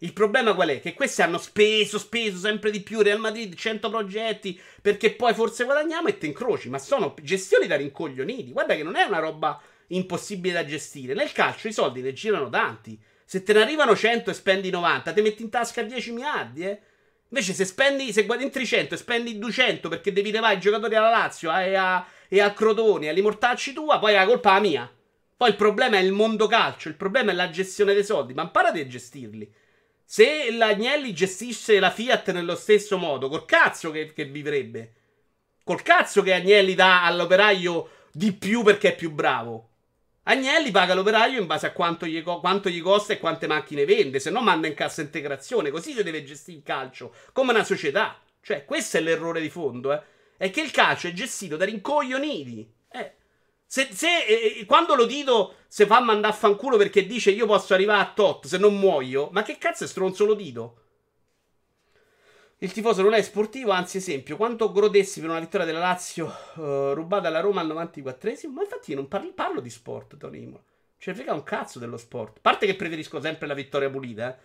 Il 0.00 0.12
problema 0.12 0.54
qual 0.54 0.68
è? 0.68 0.80
Che 0.80 0.94
questi 0.94 1.22
hanno 1.22 1.38
speso, 1.38 1.98
speso 1.98 2.38
sempre 2.38 2.70
di 2.70 2.80
più. 2.80 3.00
Real 3.00 3.20
Madrid 3.20 3.54
100 3.54 3.88
progetti 3.88 4.60
perché 4.82 5.12
poi 5.12 5.32
forse 5.32 5.64
guadagniamo 5.64 6.08
e 6.08 6.18
te 6.18 6.26
incroci. 6.26 6.68
Ma 6.68 6.78
sono 6.78 7.14
gestioni 7.22 7.66
da 7.66 7.76
rincoglioniti. 7.76 8.52
Guarda 8.52 8.74
che 8.74 8.82
non 8.82 8.96
è 8.96 9.04
una 9.04 9.20
roba 9.20 9.60
impossibile 9.88 10.54
da 10.54 10.64
gestire. 10.64 11.14
Nel 11.14 11.32
calcio 11.32 11.68
i 11.68 11.72
soldi 11.72 12.02
ne 12.02 12.12
girano 12.12 12.50
tanti. 12.50 13.00
Se 13.28 13.42
te 13.42 13.52
ne 13.52 13.62
arrivano 13.62 13.96
100 13.96 14.30
e 14.30 14.34
spendi 14.34 14.70
90, 14.70 15.12
ti 15.12 15.20
metti 15.20 15.42
in 15.42 15.50
tasca 15.50 15.82
10 15.82 16.12
miliardi, 16.12 16.64
eh. 16.64 16.80
Invece 17.30 17.54
se 17.54 17.64
spendi, 17.64 18.12
se 18.12 18.24
guadagni 18.24 18.52
100 18.64 18.94
e 18.94 18.96
spendi 18.96 19.36
200 19.36 19.88
perché 19.88 20.12
devi 20.12 20.30
levare 20.30 20.54
i 20.54 20.60
giocatori 20.60 20.94
alla 20.94 21.10
Lazio 21.10 21.52
eh, 21.52 21.70
e, 21.70 21.74
a, 21.74 22.06
e 22.28 22.40
a 22.40 22.52
Crotoni, 22.52 23.08
e 23.08 23.12
li 23.12 23.22
mortacci 23.22 23.72
tua, 23.72 23.98
poi 23.98 24.12
è 24.12 24.16
la 24.16 24.26
colpa 24.26 24.60
mia. 24.60 24.88
Poi 25.36 25.48
il 25.48 25.56
problema 25.56 25.96
è 25.96 26.02
il 26.02 26.12
mondo 26.12 26.46
calcio, 26.46 26.86
il 26.86 26.94
problema 26.94 27.32
è 27.32 27.34
la 27.34 27.50
gestione 27.50 27.94
dei 27.94 28.04
soldi, 28.04 28.32
ma 28.32 28.42
imparate 28.42 28.80
a 28.80 28.86
gestirli. 28.86 29.52
Se 30.04 30.52
l'Agnelli 30.52 31.12
gestisse 31.12 31.80
la 31.80 31.90
Fiat 31.90 32.30
nello 32.30 32.54
stesso 32.54 32.96
modo, 32.96 33.28
col 33.28 33.44
cazzo 33.44 33.90
che, 33.90 34.12
che 34.12 34.24
vivrebbe. 34.26 34.92
Col 35.64 35.82
cazzo 35.82 36.22
che 36.22 36.32
Agnelli 36.32 36.76
dà 36.76 37.04
all'operaio 37.04 37.90
di 38.12 38.32
più 38.32 38.62
perché 38.62 38.90
è 38.90 38.94
più 38.94 39.10
bravo. 39.10 39.70
Agnelli 40.28 40.70
paga 40.70 40.94
l'operaio 40.94 41.40
in 41.40 41.46
base 41.46 41.66
a 41.66 41.72
quanto 41.72 42.06
gli, 42.06 42.22
quanto 42.22 42.68
gli, 42.68 42.80
costa 42.80 43.12
e 43.12 43.18
quante 43.18 43.46
macchine 43.46 43.84
vende, 43.84 44.18
se 44.18 44.30
no 44.30 44.40
manda 44.40 44.66
in 44.66 44.74
cassa 44.74 45.00
integrazione, 45.00 45.70
così 45.70 45.92
si 45.92 46.02
deve 46.02 46.24
gestire 46.24 46.58
il 46.58 46.62
calcio, 46.64 47.14
come 47.32 47.52
una 47.52 47.64
società. 47.64 48.20
Cioè, 48.40 48.64
questo 48.64 48.96
è 48.96 49.00
l'errore 49.00 49.40
di 49.40 49.50
fondo, 49.50 49.92
eh. 49.92 50.00
È 50.36 50.50
che 50.50 50.60
il 50.60 50.70
calcio 50.70 51.08
è 51.08 51.12
gestito 51.12 51.56
da 51.56 51.64
rincoglioniti. 51.64 52.74
Se, 53.68 53.88
se 53.90 54.24
eh, 54.24 54.64
quando 54.64 54.94
lo 54.94 55.06
dito 55.06 55.56
se 55.66 55.86
fa 55.86 56.00
mandare 56.00 56.32
a 56.32 56.36
fanculo 56.36 56.76
perché 56.76 57.04
dice 57.04 57.32
io 57.32 57.46
posso 57.46 57.74
arrivare 57.74 58.00
a 58.00 58.12
tot 58.14 58.46
se 58.46 58.58
non 58.58 58.78
muoio, 58.78 59.28
ma 59.32 59.42
che 59.42 59.58
cazzo 59.58 59.84
è 59.84 59.88
stronzo 59.88 60.24
lo 60.24 60.34
dito? 60.34 60.82
Il 62.58 62.72
tifoso 62.72 63.02
non 63.02 63.12
è 63.12 63.20
sportivo, 63.20 63.70
anzi, 63.70 63.98
esempio, 63.98 64.36
quanto 64.36 64.72
grodessi 64.72 65.20
per 65.20 65.28
una 65.28 65.40
vittoria 65.40 65.66
della 65.66 65.78
Lazio 65.78 66.32
uh, 66.54 66.94
rubata 66.94 67.28
alla 67.28 67.40
Roma 67.40 67.60
al 67.60 67.68
94esimo? 67.68 68.50
Ma 68.50 68.62
infatti 68.62 68.92
io 68.92 68.96
non 68.96 69.08
parlo, 69.08 69.32
parlo 69.34 69.60
di 69.60 69.68
sport, 69.68 70.16
Tonimo. 70.16 70.64
Cioè, 70.96 71.12
frega 71.12 71.34
un 71.34 71.42
cazzo 71.42 71.78
dello 71.78 71.98
sport. 71.98 72.38
A 72.38 72.40
parte 72.40 72.64
che 72.64 72.74
preferisco 72.74 73.20
sempre 73.20 73.46
la 73.46 73.52
vittoria 73.52 73.90
pulita, 73.90 74.34
eh. 74.34 74.38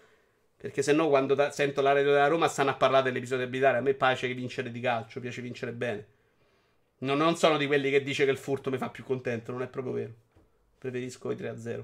Perché 0.57 0.81
se 0.83 0.91
no, 0.91 1.07
quando 1.07 1.35
da- 1.35 1.51
sento 1.51 1.81
la 1.81 1.93
radio 1.93 2.11
della 2.11 2.27
Roma, 2.27 2.49
stanno 2.49 2.71
a 2.71 2.75
parlare 2.75 3.05
dell'episodio 3.05 3.45
abitare. 3.45 3.77
A 3.77 3.81
me 3.81 3.93
piace 3.93 4.31
vincere 4.33 4.71
di 4.71 4.81
calcio, 4.81 5.21
piace 5.21 5.41
vincere 5.41 5.71
bene. 5.71 6.07
No, 6.99 7.15
non 7.15 7.37
sono 7.37 7.57
di 7.57 7.65
quelli 7.65 7.89
che 7.89 8.03
dice 8.03 8.25
che 8.25 8.31
il 8.31 8.37
furto 8.37 8.69
mi 8.69 8.77
fa 8.77 8.89
più 8.89 9.05
contento, 9.05 9.51
non 9.53 9.61
è 9.61 9.67
proprio 9.67 9.93
vero. 9.93 10.13
Preferisco 10.77 11.31
i 11.31 11.35
3-0. 11.35 11.83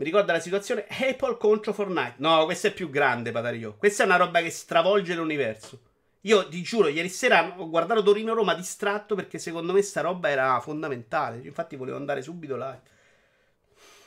Mi 0.00 0.06
ricorda 0.06 0.32
la 0.32 0.40
situazione 0.40 0.86
Apple 0.88 1.36
contro 1.36 1.74
Fortnite. 1.74 2.14
No, 2.16 2.46
questa 2.46 2.68
è 2.68 2.72
più 2.72 2.88
grande, 2.88 3.32
Patario. 3.32 3.74
Questa 3.76 4.02
è 4.02 4.06
una 4.06 4.16
roba 4.16 4.40
che 4.40 4.48
stravolge 4.48 5.14
l'universo. 5.14 5.78
Io 6.22 6.48
ti 6.48 6.62
giuro, 6.62 6.88
ieri 6.88 7.10
sera 7.10 7.54
ho 7.58 7.68
guardato 7.68 8.02
Torino-Roma 8.02 8.54
distratto 8.54 9.14
perché 9.14 9.38
secondo 9.38 9.74
me 9.74 9.82
sta 9.82 10.00
roba 10.00 10.30
era 10.30 10.58
fondamentale. 10.60 11.42
Infatti 11.44 11.76
volevo 11.76 11.98
andare 11.98 12.22
subito 12.22 12.56
là. 12.56 12.80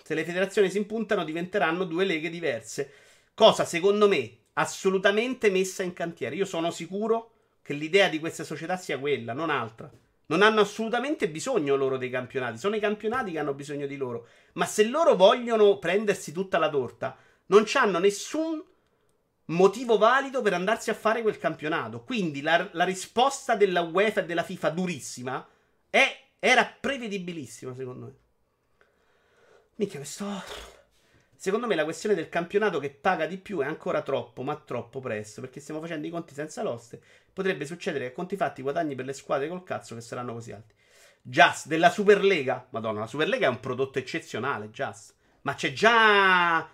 Se 0.04 0.16
le 0.16 0.26
federazioni 0.26 0.72
si 0.72 0.78
impuntano 0.78 1.24
diventeranno 1.24 1.84
due 1.84 2.06
leghe 2.06 2.32
diverse. 2.32 2.92
Cosa 3.36 3.64
secondo 3.64 4.08
me 4.08 4.38
assolutamente 4.54 5.52
messa 5.52 5.84
in 5.84 5.94
cantiere. 5.94 6.34
Io 6.34 6.46
sono 6.46 6.72
sicuro 6.72 7.34
che 7.62 7.74
l'idea 7.74 8.10
di 8.10 8.18
questa 8.18 8.44
società 8.44 8.78
sia 8.78 8.98
quella, 8.98 9.34
non 9.34 9.52
altra. 9.52 9.92
Non 10.34 10.42
hanno 10.42 10.62
assolutamente 10.62 11.30
bisogno 11.30 11.76
loro 11.76 11.96
dei 11.96 12.10
campionati, 12.10 12.58
sono 12.58 12.76
i 12.76 12.80
campionati 12.80 13.32
che 13.32 13.38
hanno 13.38 13.54
bisogno 13.54 13.86
di 13.86 13.98
loro. 13.98 14.26
Ma 14.54 14.66
se 14.66 14.84
loro 14.86 15.16
vogliono 15.16 15.78
prendersi 15.78 16.32
tutta 16.32 16.58
la 16.58 16.70
torta, 16.70 17.16
non 17.48 17.66
hanno 17.76 18.00
nessun 18.00 18.60
motivo 19.46 20.00
valido 20.00 20.42
per 20.42 20.56
andarsi 20.56 20.90
a 20.90 20.96
fare 20.96 21.22
quel 21.22 21.38
campionato. 21.38 22.04
Quindi 22.04 22.42
la, 22.42 22.68
la 22.72 22.84
risposta 22.84 23.56
della 23.56 23.82
UEFA 23.82 24.22
e 24.22 24.26
della 24.26 24.42
FIFA 24.42 24.70
durissima 24.72 25.48
è, 25.88 26.30
era 26.40 26.66
prevedibilissima, 26.66 27.76
secondo 27.76 28.06
me. 28.08 28.16
Mica, 29.76 29.98
questo. 29.98 30.73
Secondo 31.44 31.68
me 31.68 31.76
la 31.76 31.84
questione 31.84 32.16
del 32.16 32.30
campionato 32.30 32.80
che 32.80 32.90
paga 32.90 33.26
di 33.26 33.38
più 33.38 33.60
è 33.60 33.66
ancora 33.66 34.02
troppo, 34.02 34.44
ma 34.44 34.56
troppo 34.56 35.02
presto, 35.02 35.42
perché 35.42 35.60
stiamo 35.60 35.82
facendo 35.82 36.08
i 36.08 36.10
conti 36.10 36.34
senza 36.34 36.64
l'oste. 36.64 37.02
Potrebbe 37.34 37.66
succedere 37.66 38.06
che 38.06 38.12
a 38.12 38.14
conti 38.14 38.38
fatti 38.38 38.62
guadagni 38.62 38.96
per 38.96 39.04
le 39.04 39.12
squadre 39.12 39.50
col 39.50 39.64
cazzo 39.64 39.94
che 39.94 40.00
saranno 40.00 40.32
così 40.32 40.54
alti. 40.54 40.74
Just 41.22 41.68
della 41.68 41.90
Superlega. 41.90 42.68
Madonna, 42.70 43.02
la 43.02 43.08
Superlega 43.08 43.48
è 43.48 43.50
un 43.50 43.60
prodotto 43.60 44.00
eccezionale, 44.00 44.70
Just. 44.70 45.16
Ma 45.42 45.54
c'è 45.54 45.74
già 45.74 46.66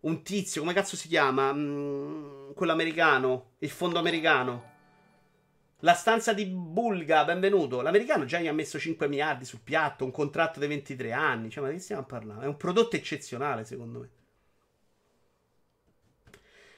un 0.00 0.22
tizio, 0.24 0.62
come 0.62 0.74
cazzo 0.74 0.96
si 0.96 1.06
chiama? 1.06 1.52
Mm, 1.52 2.54
quello 2.54 2.72
americano, 2.72 3.52
il 3.58 3.70
fondo 3.70 4.00
americano. 4.00 4.77
La 5.82 5.94
stanza 5.94 6.32
di 6.32 6.44
Bulga, 6.44 7.24
benvenuto. 7.24 7.82
L'americano 7.82 8.24
già 8.24 8.40
gli 8.40 8.48
ha 8.48 8.52
messo 8.52 8.80
5 8.80 9.06
miliardi 9.06 9.44
sul 9.44 9.60
piatto, 9.62 10.04
un 10.04 10.10
contratto 10.10 10.58
di 10.58 10.66
23 10.66 11.12
anni. 11.12 11.50
Cioè, 11.50 11.62
ma 11.62 11.70
che 11.70 11.78
stiamo 11.78 12.02
a 12.02 12.04
parlare? 12.04 12.46
È 12.46 12.48
un 12.48 12.56
prodotto 12.56 12.96
eccezionale, 12.96 13.64
secondo 13.64 14.00
me. 14.00 14.08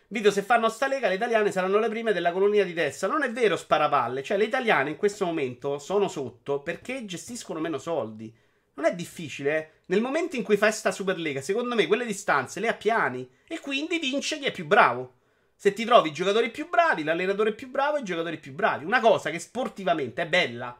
Video, 0.09 0.31
se 0.31 0.43
fanno 0.43 0.69
sta 0.69 0.87
lega, 0.87 1.09
le 1.09 1.15
italiane 1.15 1.51
saranno 1.51 1.79
le 1.79 1.89
prime 1.89 2.13
della 2.13 2.31
colonia 2.31 2.63
di 2.63 2.75
Tessa. 2.75 3.07
Non 3.07 3.23
è 3.23 3.33
vero, 3.33 3.57
sparapalle. 3.57 4.23
Cioè, 4.23 4.37
le 4.37 4.45
italiane 4.45 4.91
in 4.91 4.97
questo 4.97 5.25
momento 5.25 5.79
sono 5.79 6.07
sotto 6.07 6.61
perché 6.61 7.07
gestiscono 7.07 7.59
meno 7.59 7.79
soldi. 7.79 8.31
Non 8.75 8.85
è 8.85 8.95
difficile, 8.95 9.57
eh? 9.57 9.71
Nel 9.87 10.03
momento 10.03 10.37
in 10.37 10.43
cui 10.43 10.59
fai 10.59 10.73
sta 10.73 10.91
Superlega, 10.91 11.41
secondo 11.41 11.75
me 11.75 11.87
quelle 11.87 12.05
distanze 12.05 12.61
le 12.61 12.69
ha 12.69 12.75
piani. 12.75 13.27
E 13.49 13.61
quindi 13.61 13.99
vince 13.99 14.39
chi 14.39 14.45
è 14.45 14.53
più 14.53 14.67
bravo. 14.67 15.20
Se 15.63 15.75
ti 15.75 15.85
trovi 15.85 16.09
i 16.09 16.13
giocatori 16.15 16.51
più 16.51 16.71
bravi, 16.71 17.05
l'allenatore 17.05 17.53
più 17.53 17.69
bravo 17.69 17.99
e 17.99 18.01
i 18.01 18.03
giocatori 18.03 18.39
più 18.39 18.55
bravi. 18.55 18.87
Una 18.87 18.99
cosa 18.99 19.29
che 19.29 19.39
sportivamente 19.39 20.23
è 20.23 20.27
bella. 20.27 20.75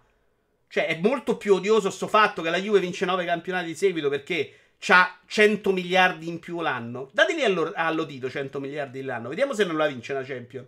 Cioè, 0.69 0.87
è 0.87 0.99
molto 1.01 1.37
più 1.37 1.57
odioso 1.57 1.91
sto 1.91 2.09
fatto 2.09 2.41
che 2.41 2.49
la 2.49 2.57
Juve 2.57 2.81
vince 2.81 3.05
9 3.05 3.27
campionati 3.27 3.67
di 3.67 3.75
seguito 3.75 4.09
perché 4.09 4.55
ha 4.89 5.19
100 5.27 5.71
miliardi 5.73 6.29
in 6.29 6.39
più 6.39 6.63
l'anno. 6.63 7.11
Dateli 7.13 7.45
allo, 7.45 7.73
allo 7.75 8.07
Tito 8.07 8.31
100 8.31 8.59
miliardi 8.59 9.03
l'anno. 9.03 9.29
Vediamo 9.29 9.53
se 9.53 9.65
non 9.65 9.77
la 9.77 9.87
vince 9.87 10.15
la 10.15 10.23
Champion. 10.23 10.67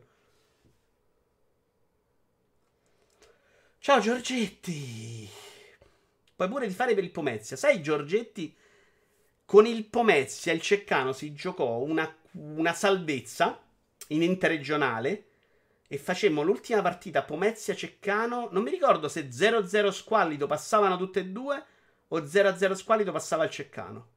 Ciao 3.79 3.99
Giorgetti. 3.99 5.27
Puoi 6.37 6.49
pure 6.49 6.69
di 6.69 6.75
fare 6.75 6.93
per 6.95 7.05
il 7.05 7.11
Pomezia. 7.11 7.57
Sai 7.57 7.81
Giorgetti? 7.81 8.55
Con 9.47 9.65
il 9.65 9.87
Pomezia 9.87 10.53
il 10.53 10.61
Ceccano 10.61 11.15
si 11.15 11.33
giocò 11.33 11.79
una, 11.79 12.15
una 12.33 12.75
salvezza 12.75 13.59
in 14.09 14.23
interregionale 14.23 15.27
e 15.89 15.99
facemmo 15.99 16.43
l'ultima 16.43 16.81
partita 16.83 17.23
Pomezia-Ceccano. 17.23 18.49
Non 18.51 18.63
mi 18.63 18.71
ricordo 18.71 19.09
se 19.09 19.29
0-0 19.29 19.91
squallido 19.91 20.47
passavano 20.47 20.97
tutte 20.97 21.21
e 21.21 21.27
due 21.27 21.65
o 22.09 22.19
0-0 22.19 22.73
squallido 22.73 23.13
passava 23.13 23.45
il 23.45 23.51
Ceccano. 23.51 24.09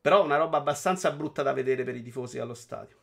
Però 0.00 0.24
una 0.24 0.36
roba 0.36 0.58
abbastanza 0.58 1.10
brutta 1.10 1.42
da 1.42 1.52
vedere 1.52 1.82
per 1.82 1.96
i 1.96 2.02
tifosi 2.02 2.38
allo 2.38 2.54
stadio. 2.54 2.96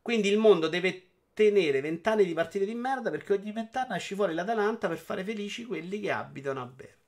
Quindi 0.00 0.28
il 0.28 0.38
mondo 0.38 0.68
deve 0.68 1.08
tenere 1.34 1.80
vent'anni 1.80 2.24
di 2.24 2.32
partite 2.32 2.64
di 2.64 2.74
merda 2.74 3.10
perché 3.10 3.34
ogni 3.34 3.52
vent'anni 3.52 3.96
esce 3.96 4.14
fuori 4.14 4.34
l'Atalanta 4.34 4.88
per 4.88 4.98
fare 4.98 5.24
felici 5.24 5.64
quelli 5.64 6.00
che 6.00 6.10
abitano 6.10 6.62
a 6.62 6.66
Bergamo. 6.66 7.02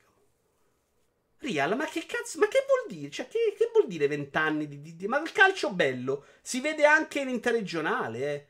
Real, 1.39 1.75
ma 1.75 1.85
che 1.85 2.05
cazzo, 2.05 2.39
ma 2.39 2.47
che 2.47 2.65
vuol 2.65 2.97
dire? 2.97 3.11
Cioè, 3.11 3.27
che, 3.27 3.53
che 3.57 3.69
vuol 3.71 3.87
dire 3.87 4.07
vent'anni 4.07 4.67
di, 4.67 4.81
di, 4.81 4.95
di, 4.95 5.07
Ma 5.07 5.19
il 5.21 5.31
calcio 5.31 5.71
bello 5.71 6.25
si 6.41 6.61
vede 6.61 6.85
anche 6.85 7.19
in 7.19 7.29
interregionale, 7.29 8.33
eh. 8.33 8.47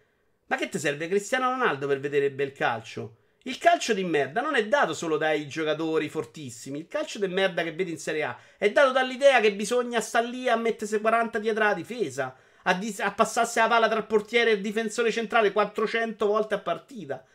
Ma 0.48 0.56
che 0.56 0.70
ti 0.70 0.80
serve 0.80 1.10
Cristiano 1.10 1.50
Ronaldo 1.50 1.88
per 1.88 2.00
vedere 2.00 2.32
bel 2.32 2.54
calcio? 2.54 3.18
Il 3.44 3.58
calcio 3.58 3.94
di 3.94 4.04
merda 4.04 4.42
non 4.42 4.56
è 4.56 4.68
dato 4.68 4.94
solo 4.94 5.18
dai 5.18 5.48
giocatori 5.48 6.10
fortissimi. 6.10 6.80
Il 6.80 6.88
calcio 6.88 7.20
di 7.20 7.28
merda 7.28 7.64
che 7.64 7.74
vedi 7.74 7.92
in 7.92 7.98
Serie 7.98 8.24
A 8.24 8.38
è 8.58 8.72
dato 8.72 8.92
dall'idea 8.92 9.40
che 9.42 9.54
bisogna 9.54 10.00
stare 10.02 10.28
lì 10.28 10.50
a 10.50 10.56
mettersi 10.56 11.00
40 11.00 11.40
dietro 11.40 11.64
la 11.64 11.74
difesa, 11.74 12.36
a, 12.64 12.74
di- 12.74 12.96
a 13.00 13.12
passarsi 13.14 13.60
la 13.60 13.68
palla 13.68 13.88
tra 13.90 14.00
il 14.00 14.06
portiere 14.06 14.52
e 14.52 14.54
il 14.56 14.62
difensore 14.62 15.12
centrale 15.12 15.52
400 15.52 16.26
volte 16.26 16.56
a 16.56 16.60
partita. 16.60 17.26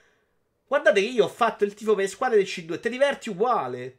Guardate 0.66 1.00
che 1.00 1.06
io 1.06 1.24
ho 1.24 1.28
fatto 1.28 1.64
il 1.64 1.74
tifo 1.74 1.94
per 1.94 2.04
le 2.04 2.10
squadre 2.10 2.36
del 2.38 2.46
C2, 2.46 2.80
ti 2.80 2.88
diverti 2.88 3.28
uguale. 3.30 3.96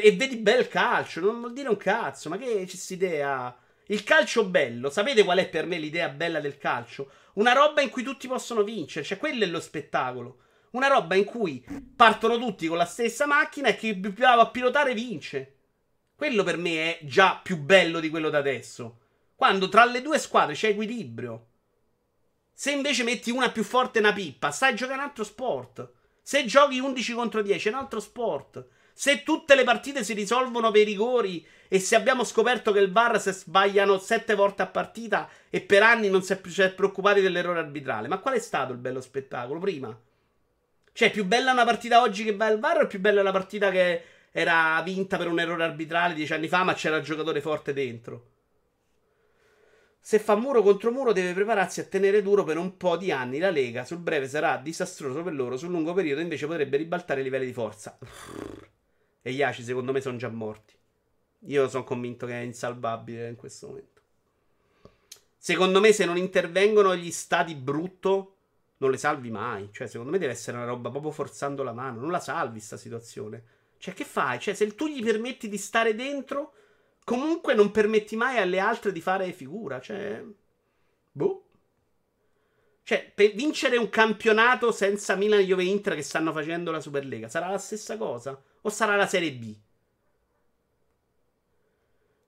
E 0.00 0.12
vedi 0.12 0.36
bel 0.36 0.68
calcio, 0.68 1.20
non 1.20 1.38
vuol 1.40 1.52
dire 1.52 1.68
un 1.68 1.76
cazzo, 1.76 2.28
ma 2.28 2.36
che 2.36 2.64
c'è 2.66 2.92
idea? 2.92 3.56
Il 3.86 4.02
calcio 4.02 4.44
bello, 4.44 4.90
sapete 4.90 5.24
qual 5.24 5.38
è 5.38 5.48
per 5.48 5.66
me 5.66 5.78
l'idea 5.78 6.08
bella 6.08 6.40
del 6.40 6.58
calcio? 6.58 7.10
Una 7.34 7.52
roba 7.52 7.80
in 7.80 7.90
cui 7.90 8.02
tutti 8.02 8.26
possono 8.26 8.62
vincere, 8.62 9.04
cioè 9.04 9.18
quello 9.18 9.44
è 9.44 9.46
lo 9.46 9.60
spettacolo. 9.60 10.38
Una 10.70 10.88
roba 10.88 11.14
in 11.14 11.24
cui 11.24 11.64
partono 11.94 12.38
tutti 12.38 12.66
con 12.66 12.76
la 12.76 12.86
stessa 12.86 13.26
macchina 13.26 13.68
e 13.68 13.76
chi 13.76 13.94
più 13.94 14.12
bravo 14.12 14.40
a 14.40 14.50
pilotare 14.50 14.94
vince. 14.94 15.54
Quello 16.16 16.42
per 16.42 16.56
me 16.56 16.98
è 16.98 17.04
già 17.04 17.38
più 17.42 17.58
bello 17.58 18.00
di 18.00 18.08
quello 18.08 18.30
da 18.30 18.38
adesso. 18.38 19.00
Quando 19.36 19.68
tra 19.68 19.84
le 19.84 20.02
due 20.02 20.18
squadre 20.18 20.54
c'è 20.54 20.68
equilibrio. 20.68 21.48
Se 22.52 22.70
invece 22.70 23.02
metti 23.02 23.30
una 23.30 23.50
più 23.50 23.62
forte 23.62 23.98
e 23.98 24.02
una 24.02 24.12
pippa, 24.12 24.50
stai 24.50 24.74
giocare 24.74 24.98
un 24.98 25.04
altro 25.04 25.24
sport. 25.24 25.92
Se 26.22 26.44
giochi 26.46 26.78
11 26.78 27.12
contro 27.12 27.42
10 27.42 27.68
è 27.68 27.72
un 27.72 27.78
altro 27.78 28.00
sport. 28.00 28.66
Se 28.96 29.24
tutte 29.24 29.56
le 29.56 29.64
partite 29.64 30.04
si 30.04 30.12
risolvono 30.12 30.70
per 30.70 30.82
i 30.82 30.84
rigori 30.84 31.44
e 31.66 31.80
se 31.80 31.96
abbiamo 31.96 32.22
scoperto 32.22 32.70
che 32.70 32.78
il 32.78 32.92
VAR 32.92 33.20
se 33.20 33.32
sbagliano 33.32 33.98
sette 33.98 34.36
volte 34.36 34.62
a 34.62 34.66
partita 34.66 35.28
e 35.50 35.60
per 35.60 35.82
anni 35.82 36.08
non 36.08 36.22
si 36.22 36.32
è 36.32 36.40
più 36.40 36.52
preoccupati 36.74 37.20
dell'errore 37.20 37.58
arbitrale, 37.58 38.06
ma 38.06 38.18
qual 38.18 38.34
è 38.34 38.38
stato 38.38 38.72
il 38.72 38.78
bello 38.78 39.00
spettacolo 39.00 39.58
prima? 39.58 39.98
Cioè, 40.92 41.10
più 41.10 41.24
bella 41.24 41.50
una 41.50 41.64
partita 41.64 42.02
oggi 42.02 42.22
che 42.22 42.36
va 42.36 42.46
al 42.46 42.60
VAR 42.60 42.82
o 42.82 42.86
più 42.86 43.00
bella 43.00 43.20
una 43.20 43.32
partita 43.32 43.72
che 43.72 44.02
era 44.30 44.80
vinta 44.84 45.16
per 45.16 45.26
un 45.26 45.40
errore 45.40 45.64
arbitrale 45.64 46.14
dieci 46.14 46.32
anni 46.32 46.46
fa 46.46 46.62
ma 46.62 46.74
c'era 46.74 46.96
il 46.96 47.02
giocatore 47.02 47.40
forte 47.40 47.72
dentro? 47.72 48.28
Se 50.00 50.20
fa 50.20 50.36
muro 50.36 50.62
contro 50.62 50.92
muro 50.92 51.12
deve 51.12 51.32
prepararsi 51.32 51.80
a 51.80 51.84
tenere 51.84 52.22
duro 52.22 52.44
per 52.44 52.58
un 52.58 52.76
po' 52.76 52.96
di 52.96 53.10
anni. 53.10 53.38
La 53.38 53.50
Lega 53.50 53.84
sul 53.84 53.98
breve 53.98 54.28
sarà 54.28 54.58
disastroso 54.58 55.22
per 55.22 55.32
loro, 55.32 55.56
sul 55.56 55.70
lungo 55.70 55.94
periodo 55.94 56.20
invece 56.20 56.46
potrebbe 56.46 56.76
ribaltare 56.76 57.20
i 57.22 57.24
livelli 57.24 57.46
di 57.46 57.52
forza. 57.54 57.98
E 59.26 59.32
gli 59.32 59.42
Aci 59.42 59.62
secondo 59.62 59.90
me 59.90 60.02
sono 60.02 60.18
già 60.18 60.28
morti. 60.28 60.76
Io 61.46 61.66
sono 61.70 61.82
convinto 61.82 62.26
che 62.26 62.34
è 62.34 62.42
insalvabile 62.42 63.26
in 63.30 63.36
questo 63.36 63.68
momento. 63.68 64.02
Secondo 65.38 65.80
me 65.80 65.94
se 65.94 66.04
non 66.04 66.18
intervengono 66.18 66.94
gli 66.94 67.10
stati 67.10 67.54
brutto, 67.54 68.36
non 68.76 68.90
le 68.90 68.98
salvi 68.98 69.30
mai. 69.30 69.70
Cioè, 69.72 69.86
secondo 69.86 70.12
me 70.12 70.18
deve 70.18 70.32
essere 70.32 70.58
una 70.58 70.66
roba 70.66 70.90
proprio 70.90 71.10
forzando 71.10 71.62
la 71.62 71.72
mano. 71.72 72.00
Non 72.00 72.10
la 72.10 72.20
salvi 72.20 72.60
sta 72.60 72.76
situazione. 72.76 73.42
Cioè, 73.78 73.94
che 73.94 74.04
fai? 74.04 74.38
Cioè, 74.38 74.52
se 74.52 74.74
tu 74.74 74.88
gli 74.88 75.02
permetti 75.02 75.48
di 75.48 75.56
stare 75.56 75.94
dentro, 75.94 76.52
comunque 77.02 77.54
non 77.54 77.70
permetti 77.70 78.16
mai 78.16 78.36
alle 78.36 78.58
altre 78.58 78.92
di 78.92 79.00
fare 79.00 79.32
figura. 79.32 79.80
Cioè, 79.80 80.22
boh. 81.12 81.43
Cioè, 82.84 83.10
per 83.14 83.32
vincere 83.32 83.78
un 83.78 83.88
campionato 83.88 84.70
senza 84.70 85.16
Milan, 85.16 85.40
Juve 85.40 85.62
e 85.62 85.66
Inter 85.66 85.94
che 85.94 86.02
stanno 86.02 86.32
facendo 86.32 86.70
la 86.70 86.80
Superlega, 86.80 87.28
sarà 87.28 87.48
la 87.48 87.56
stessa 87.56 87.96
cosa? 87.96 88.38
O 88.60 88.68
sarà 88.68 88.94
la 88.94 89.06
Serie 89.06 89.32
B? 89.32 89.56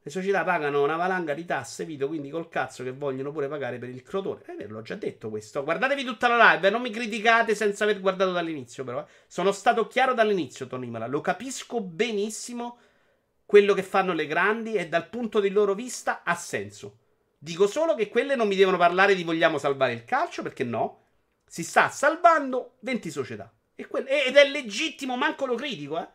Le 0.02 0.10
società 0.10 0.44
pagano 0.44 0.82
una 0.82 0.96
valanga 0.96 1.34
di 1.34 1.44
tasse, 1.44 1.84
video, 1.84 2.06
quindi 2.08 2.30
col 2.30 2.48
cazzo 2.48 2.82
che 2.84 2.92
vogliono 2.92 3.32
pure 3.32 3.48
pagare 3.48 3.76
per 3.78 3.90
il 3.90 4.02
crotone. 4.02 4.44
È 4.46 4.54
vero, 4.54 4.72
l'ho 4.72 4.82
già 4.82 4.94
detto 4.94 5.28
questo. 5.28 5.62
Guardatevi 5.62 6.04
tutta 6.04 6.28
la 6.28 6.52
live, 6.52 6.70
non 6.70 6.80
mi 6.80 6.90
criticate 6.90 7.54
senza 7.54 7.84
aver 7.84 8.00
guardato 8.00 8.32
dall'inizio, 8.32 8.82
però. 8.82 9.00
Eh. 9.00 9.06
Sono 9.26 9.52
stato 9.52 9.86
chiaro 9.88 10.14
dall'inizio, 10.14 10.68
Tony 10.68 10.88
Mala. 10.88 11.06
Lo 11.06 11.20
capisco 11.20 11.82
benissimo 11.82 12.78
quello 13.44 13.74
che 13.74 13.82
fanno 13.82 14.14
le 14.14 14.26
grandi 14.26 14.74
e 14.74 14.88
dal 14.88 15.08
punto 15.08 15.38
di 15.38 15.50
loro 15.50 15.74
vista 15.74 16.22
ha 16.22 16.34
senso. 16.34 16.98
Dico 17.46 17.68
solo 17.68 17.94
che 17.94 18.08
quelle 18.08 18.34
non 18.34 18.48
mi 18.48 18.56
devono 18.56 18.76
parlare 18.76 19.14
di 19.14 19.22
vogliamo 19.22 19.56
salvare 19.56 19.92
il 19.92 20.04
calcio, 20.04 20.42
perché 20.42 20.64
no. 20.64 21.04
Si 21.46 21.62
sta 21.62 21.88
salvando 21.90 22.78
20 22.80 23.08
società. 23.08 23.54
Ed 23.76 24.34
è 24.34 24.50
legittimo, 24.50 25.16
manco 25.16 25.46
lo 25.46 25.54
critico, 25.54 25.96
eh. 25.96 26.08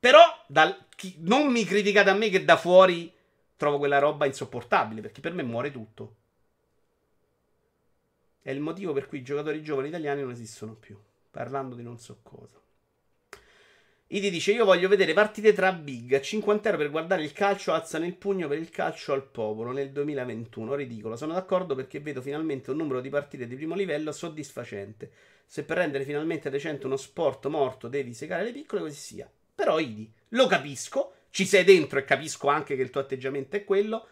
Però 0.00 0.20
dal, 0.48 0.86
chi, 0.96 1.14
non 1.20 1.52
mi 1.52 1.64
criticate 1.64 2.10
a 2.10 2.14
me 2.14 2.28
che 2.28 2.44
da 2.44 2.56
fuori 2.56 3.14
trovo 3.54 3.78
quella 3.78 4.00
roba 4.00 4.26
insopportabile, 4.26 5.00
perché 5.00 5.20
per 5.20 5.32
me 5.32 5.44
muore 5.44 5.70
tutto. 5.70 6.16
È 8.42 8.50
il 8.50 8.58
motivo 8.58 8.92
per 8.92 9.06
cui 9.06 9.18
i 9.18 9.22
giocatori 9.22 9.62
giovani 9.62 9.86
italiani 9.86 10.22
non 10.22 10.32
esistono 10.32 10.74
più. 10.74 10.98
Parlando 11.30 11.76
di 11.76 11.84
non 11.84 12.00
so 12.00 12.18
cosa. 12.24 12.60
Idi 14.12 14.28
dice: 14.30 14.50
Io 14.52 14.64
voglio 14.64 14.88
vedere 14.88 15.12
partite 15.12 15.52
tra 15.52 15.72
big. 15.72 16.14
A 16.14 16.20
50 16.20 16.68
euro 16.68 16.80
per 16.80 16.90
guardare 16.90 17.22
il 17.22 17.32
calcio, 17.32 17.72
alzano 17.72 18.06
il 18.06 18.16
pugno 18.16 18.48
per 18.48 18.58
il 18.58 18.68
calcio 18.68 19.12
al 19.12 19.24
popolo 19.24 19.70
nel 19.70 19.92
2021. 19.92 20.74
Ridicolo. 20.74 21.14
Sono 21.14 21.34
d'accordo 21.34 21.76
perché 21.76 22.00
vedo 22.00 22.20
finalmente 22.20 22.72
un 22.72 22.78
numero 22.78 23.00
di 23.00 23.08
partite 23.08 23.46
di 23.46 23.54
primo 23.54 23.76
livello 23.76 24.10
soddisfacente. 24.10 25.12
Se 25.46 25.62
per 25.62 25.76
rendere 25.76 26.04
finalmente 26.04 26.50
decente 26.50 26.86
uno 26.86 26.96
sport 26.96 27.46
morto 27.46 27.86
devi 27.86 28.12
segare 28.12 28.42
le 28.42 28.52
piccole, 28.52 28.80
così 28.80 28.96
sia. 28.96 29.30
Però, 29.54 29.78
Idi, 29.78 30.10
lo 30.30 30.48
capisco. 30.48 31.12
Ci 31.30 31.46
sei 31.46 31.62
dentro 31.62 32.00
e 32.00 32.04
capisco 32.04 32.48
anche 32.48 32.74
che 32.74 32.82
il 32.82 32.90
tuo 32.90 33.02
atteggiamento 33.02 33.54
è 33.54 33.62
quello. 33.62 34.08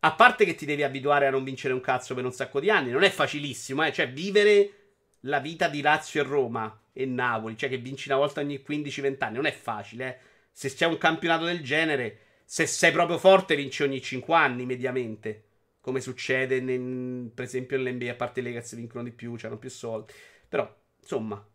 A 0.00 0.12
parte 0.12 0.44
che 0.44 0.56
ti 0.56 0.66
devi 0.66 0.82
abituare 0.82 1.26
a 1.26 1.30
non 1.30 1.42
vincere 1.42 1.72
un 1.72 1.80
cazzo 1.80 2.14
per 2.14 2.26
un 2.26 2.32
sacco 2.32 2.60
di 2.60 2.68
anni. 2.68 2.90
Non 2.90 3.02
è 3.02 3.08
facilissimo, 3.10 3.82
eh. 3.82 3.94
Cioè, 3.94 4.10
vivere 4.10 4.87
la 5.20 5.40
vita 5.40 5.68
di 5.68 5.80
Lazio 5.80 6.20
e 6.20 6.24
Roma 6.24 6.82
e 6.92 7.06
Napoli, 7.06 7.56
cioè 7.56 7.68
che 7.68 7.78
vinci 7.78 8.08
una 8.08 8.18
volta 8.18 8.40
ogni 8.40 8.62
15-20 8.66 9.16
anni, 9.24 9.36
non 9.36 9.46
è 9.46 9.52
facile. 9.52 10.08
Eh? 10.08 10.18
Se 10.52 10.72
c'è 10.72 10.86
un 10.86 10.98
campionato 10.98 11.44
del 11.44 11.62
genere, 11.62 12.18
se 12.44 12.66
sei 12.66 12.92
proprio 12.92 13.18
forte, 13.18 13.56
vinci 13.56 13.82
ogni 13.82 14.00
5 14.00 14.34
anni 14.34 14.64
mediamente. 14.64 15.44
Come 15.80 16.00
succede, 16.00 16.60
nel, 16.60 17.30
per 17.32 17.44
esempio, 17.44 17.76
nell'NBA, 17.76 18.10
a 18.10 18.14
parte 18.14 18.40
le 18.40 18.48
ragazze 18.48 18.76
vincono 18.76 19.04
di 19.04 19.12
più, 19.12 19.36
hanno 19.42 19.58
più 19.58 19.70
soldi. 19.70 20.12
Però, 20.48 20.76
insomma, 21.00 21.46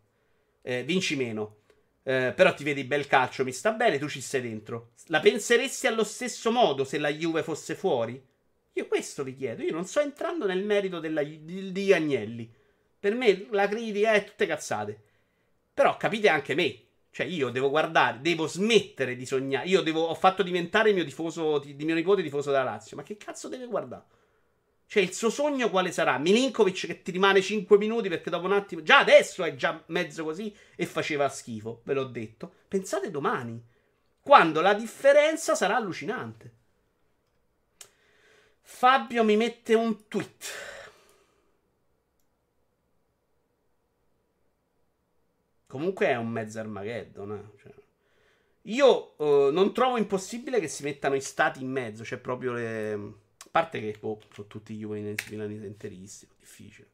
eh, 0.62 0.82
vinci 0.84 1.16
meno. 1.16 1.58
Eh, 2.02 2.32
però 2.34 2.52
ti 2.54 2.64
vedi 2.64 2.84
bel 2.84 3.06
calcio, 3.06 3.44
mi 3.44 3.52
sta 3.52 3.72
bene, 3.72 3.98
tu 3.98 4.08
ci 4.08 4.20
sei 4.20 4.42
dentro. 4.42 4.92
La 5.06 5.20
penseresti 5.20 5.86
allo 5.86 6.04
stesso 6.04 6.50
modo 6.50 6.84
se 6.84 6.98
la 6.98 7.10
Juve 7.10 7.42
fosse 7.42 7.74
fuori? 7.74 8.22
Io 8.74 8.86
questo 8.86 9.22
vi 9.24 9.34
chiedo. 9.34 9.62
Io 9.62 9.72
non 9.72 9.84
sto 9.86 10.00
entrando 10.00 10.46
nel 10.46 10.64
merito 10.64 11.00
della, 11.00 11.22
di, 11.22 11.72
di 11.72 11.92
Agnelli. 11.92 12.52
Per 13.04 13.14
me 13.14 13.48
la 13.50 13.68
critica 13.68 14.12
è 14.12 14.24
tutte 14.24 14.46
cazzate. 14.46 14.98
Però 15.74 15.94
capite 15.98 16.30
anche 16.30 16.54
me. 16.54 16.84
Cioè, 17.10 17.26
io 17.26 17.50
devo 17.50 17.68
guardare, 17.68 18.20
devo 18.22 18.46
smettere 18.46 19.14
di 19.14 19.26
sognare. 19.26 19.66
Io 19.68 19.82
devo, 19.82 20.04
ho 20.04 20.14
fatto 20.14 20.42
diventare 20.42 20.90
mio 20.94 21.04
tifoso, 21.04 21.58
di, 21.58 21.76
di 21.76 21.84
mio 21.84 21.94
nipote 21.94 22.22
tifoso 22.22 22.50
della 22.50 22.62
Lazio. 22.62 22.96
Ma 22.96 23.02
che 23.02 23.18
cazzo 23.18 23.48
deve 23.48 23.66
guardare? 23.66 24.04
Cioè, 24.86 25.02
il 25.02 25.12
suo 25.12 25.28
sogno 25.28 25.68
quale 25.68 25.92
sarà? 25.92 26.16
Milinkovic 26.16 26.86
che 26.86 27.02
ti 27.02 27.10
rimane 27.10 27.42
5 27.42 27.76
minuti 27.76 28.08
perché 28.08 28.30
dopo 28.30 28.46
un 28.46 28.52
attimo. 28.52 28.82
Già 28.82 29.00
adesso 29.00 29.44
è 29.44 29.54
già 29.54 29.82
mezzo 29.88 30.24
così 30.24 30.56
e 30.74 30.86
faceva 30.86 31.28
schifo, 31.28 31.82
ve 31.84 31.92
l'ho 31.92 32.04
detto. 32.04 32.50
Pensate 32.68 33.10
domani, 33.10 33.62
quando 34.22 34.62
la 34.62 34.72
differenza 34.72 35.54
sarà 35.54 35.76
allucinante. 35.76 36.52
Fabio 38.62 39.22
mi 39.24 39.36
mette 39.36 39.74
un 39.74 40.08
tweet. 40.08 40.72
Comunque 45.74 46.06
è 46.06 46.14
un 46.14 46.28
mezzo 46.28 46.60
Armageddon. 46.60 47.32
Eh? 47.32 47.58
Cioè. 47.58 47.72
Io 48.62 49.14
uh, 49.16 49.50
non 49.50 49.74
trovo 49.74 49.96
impossibile 49.96 50.60
che 50.60 50.68
si 50.68 50.84
mettano 50.84 51.16
i 51.16 51.20
stati 51.20 51.60
in 51.60 51.68
mezzo. 51.68 52.04
Cioè, 52.04 52.18
proprio 52.18 52.52
le. 52.52 52.92
A 52.92 53.48
parte 53.50 53.80
che 53.80 53.96
boh, 53.98 54.20
sono 54.32 54.46
tutti 54.46 54.80
uomini 54.84 55.16
milanesi 55.30 55.66
interisti. 55.66 56.28
Difficile. 56.38 56.90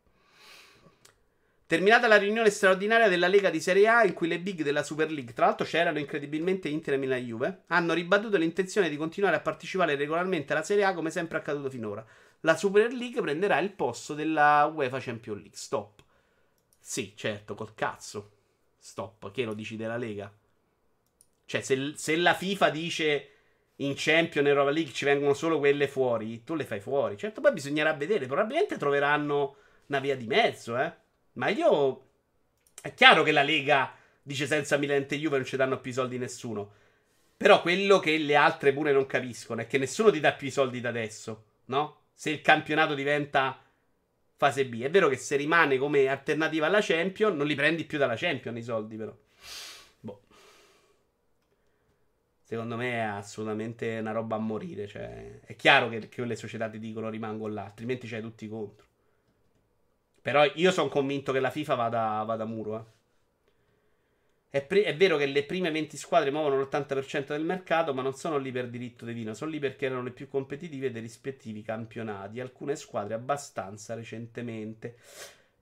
Terminata 1.67 2.09
la 2.09 2.17
riunione 2.17 2.49
straordinaria 2.49 3.11
della 3.11 3.29
Lega 3.29 3.51
di 3.51 3.61
Serie 3.61 3.87
A, 3.87 4.03
in 4.03 4.15
cui 4.15 4.29
le 4.29 4.41
big 4.41 4.63
della 4.63 4.83
Super 4.83 5.11
League, 5.11 5.35
tra 5.35 5.45
l'altro 5.45 5.67
c'erano 5.67 5.99
incredibilmente 5.99 6.71
Inter 6.71 6.95
e 6.95 6.97
Milan 6.97 7.21
Juve, 7.21 7.65
hanno 7.67 7.93
ribattuto 7.93 8.39
l'intenzione 8.39 8.89
di 8.89 8.97
continuare 8.97 9.37
a 9.37 9.41
partecipare 9.41 9.95
regolarmente 9.95 10.55
alla 10.55 10.65
Serie 10.65 10.85
A 10.85 10.95
come 10.95 11.11
sempre 11.11 11.37
accaduto 11.37 11.69
finora. 11.69 12.03
La 12.41 12.57
Super 12.57 12.91
League 12.95 13.21
prenderà 13.21 13.59
il 13.59 13.73
posto 13.73 14.15
della 14.15 14.73
UEFA 14.75 15.01
Champions 15.01 15.39
League. 15.39 15.59
Stop. 15.59 16.03
Sì, 16.81 17.13
certo, 17.15 17.55
col 17.55 17.75
cazzo. 17.75 18.39
Stop. 18.81 19.31
Che 19.31 19.45
lo 19.45 19.55
dici 19.55 19.77
della 19.77 19.99
Lega? 19.99 20.33
Cioè, 21.45 21.61
se, 21.61 21.93
se 21.97 22.17
la 22.17 22.35
FIFA 22.35 22.71
dice 22.71 23.31
in 23.77 23.93
Champion 23.97 24.47
e 24.47 24.49
Europa 24.49 24.71
League 24.71 24.93
ci 24.93 25.05
vengono 25.05 25.35
solo 25.35 25.59
quelle 25.59 25.87
fuori, 25.87 26.43
tu 26.43 26.55
le 26.55 26.65
fai 26.65 26.81
fuori. 26.81 27.17
Certo, 27.17 27.41
poi 27.41 27.53
bisognerà 27.53 27.93
vedere. 27.93 28.27
Probabilmente 28.27 28.79
troveranno 28.79 29.57
una 29.87 30.01
via 30.01 30.17
di 30.17 30.27
mezzo, 30.27 30.79
eh. 30.79 30.93
Ma 31.35 31.49
io. 31.49 32.07
È 32.83 32.95
chiaro 32.95 33.23
che 33.23 33.33
la 33.33 33.43
Lega 33.43 33.95
dice 34.23 34.47
senza 34.47 34.79
Milan 34.79 35.07
e 35.09 35.19
Juve 35.19 35.37
non 35.37 35.45
ci 35.45 35.57
danno 35.57 35.81
più 35.81 35.93
soldi 35.93 36.17
nessuno. 36.17 36.73
Però 37.37 37.61
quello 37.61 37.99
che 37.99 38.17
le 38.19 38.37
altre 38.37 38.73
pure 38.73 38.93
non 38.93 39.07
capiscono 39.07 39.61
è 39.61 39.67
che 39.67 39.79
nessuno 39.79 40.11
ti 40.11 40.21
dà 40.21 40.33
più 40.33 40.49
i 40.49 40.51
soldi 40.51 40.81
da 40.81 40.91
adesso, 40.91 41.45
no? 41.67 42.09
Se 42.15 42.31
il 42.31 42.43
campionato 42.43 42.95
diventa 42.95 43.63
fase 44.41 44.65
B. 44.65 44.81
È 44.81 44.89
vero 44.89 45.09
che 45.09 45.17
se 45.17 45.37
rimane 45.37 45.77
come 45.77 46.09
alternativa 46.09 46.67
alla 46.67 46.81
Champion, 46.81 47.37
non 47.37 47.47
li 47.47 47.55
prendi 47.55 47.85
più 47.85 47.99
dalla 47.99 48.17
Champion 48.17 48.57
i 48.57 48.63
soldi, 48.63 48.97
però. 48.97 49.15
Boh. 50.01 50.23
Secondo 52.43 52.77
me 52.77 52.93
è 52.93 53.01
assolutamente 53.01 53.99
una 53.99 54.13
roba 54.13 54.37
a 54.37 54.39
morire. 54.39 54.87
Cioè, 54.87 55.41
è 55.45 55.55
chiaro 55.57 55.91
che, 55.91 56.09
che 56.09 56.25
le 56.25 56.37
società 56.37 56.71
ti 56.71 56.79
dicono 56.79 57.11
rimango 57.11 57.49
là, 57.49 57.65
altrimenti 57.65 58.09
c'hai 58.09 58.23
tutti 58.23 58.49
contro. 58.49 58.87
Però 60.23 60.43
io 60.55 60.71
sono 60.71 60.89
convinto 60.89 61.33
che 61.33 61.41
la 61.41 61.51
FIFA 61.51 61.75
vada, 61.75 62.23
vada 62.25 62.45
a 62.45 62.47
muro, 62.47 62.79
eh. 62.79 63.00
È, 64.53 64.65
pre- 64.65 64.83
è, 64.83 64.97
vero 64.97 65.17
che 65.17 65.27
le 65.27 65.45
prime 65.45 65.71
20 65.71 65.97
squadre 65.97 66.33
muovono 66.33 66.61
l'80% 66.61 67.29
del 67.29 67.45
mercato, 67.45 67.95
ma 67.95 68.03
non 68.03 68.15
sono 68.15 68.37
lì 68.37 68.51
per 68.51 68.69
diritto 68.69 69.05
divino, 69.05 69.33
sono 69.33 69.49
lì 69.49 69.61
perché 69.61 69.87
erano 69.87 70.03
le 70.03 70.11
più 70.11 70.27
competitive 70.27 70.91
dei 70.91 71.01
rispettivi 71.01 71.63
campionati. 71.63 72.41
Alcune 72.41 72.75
squadre 72.75 73.15
abbastanza 73.15 73.95
recentemente. 73.95 74.97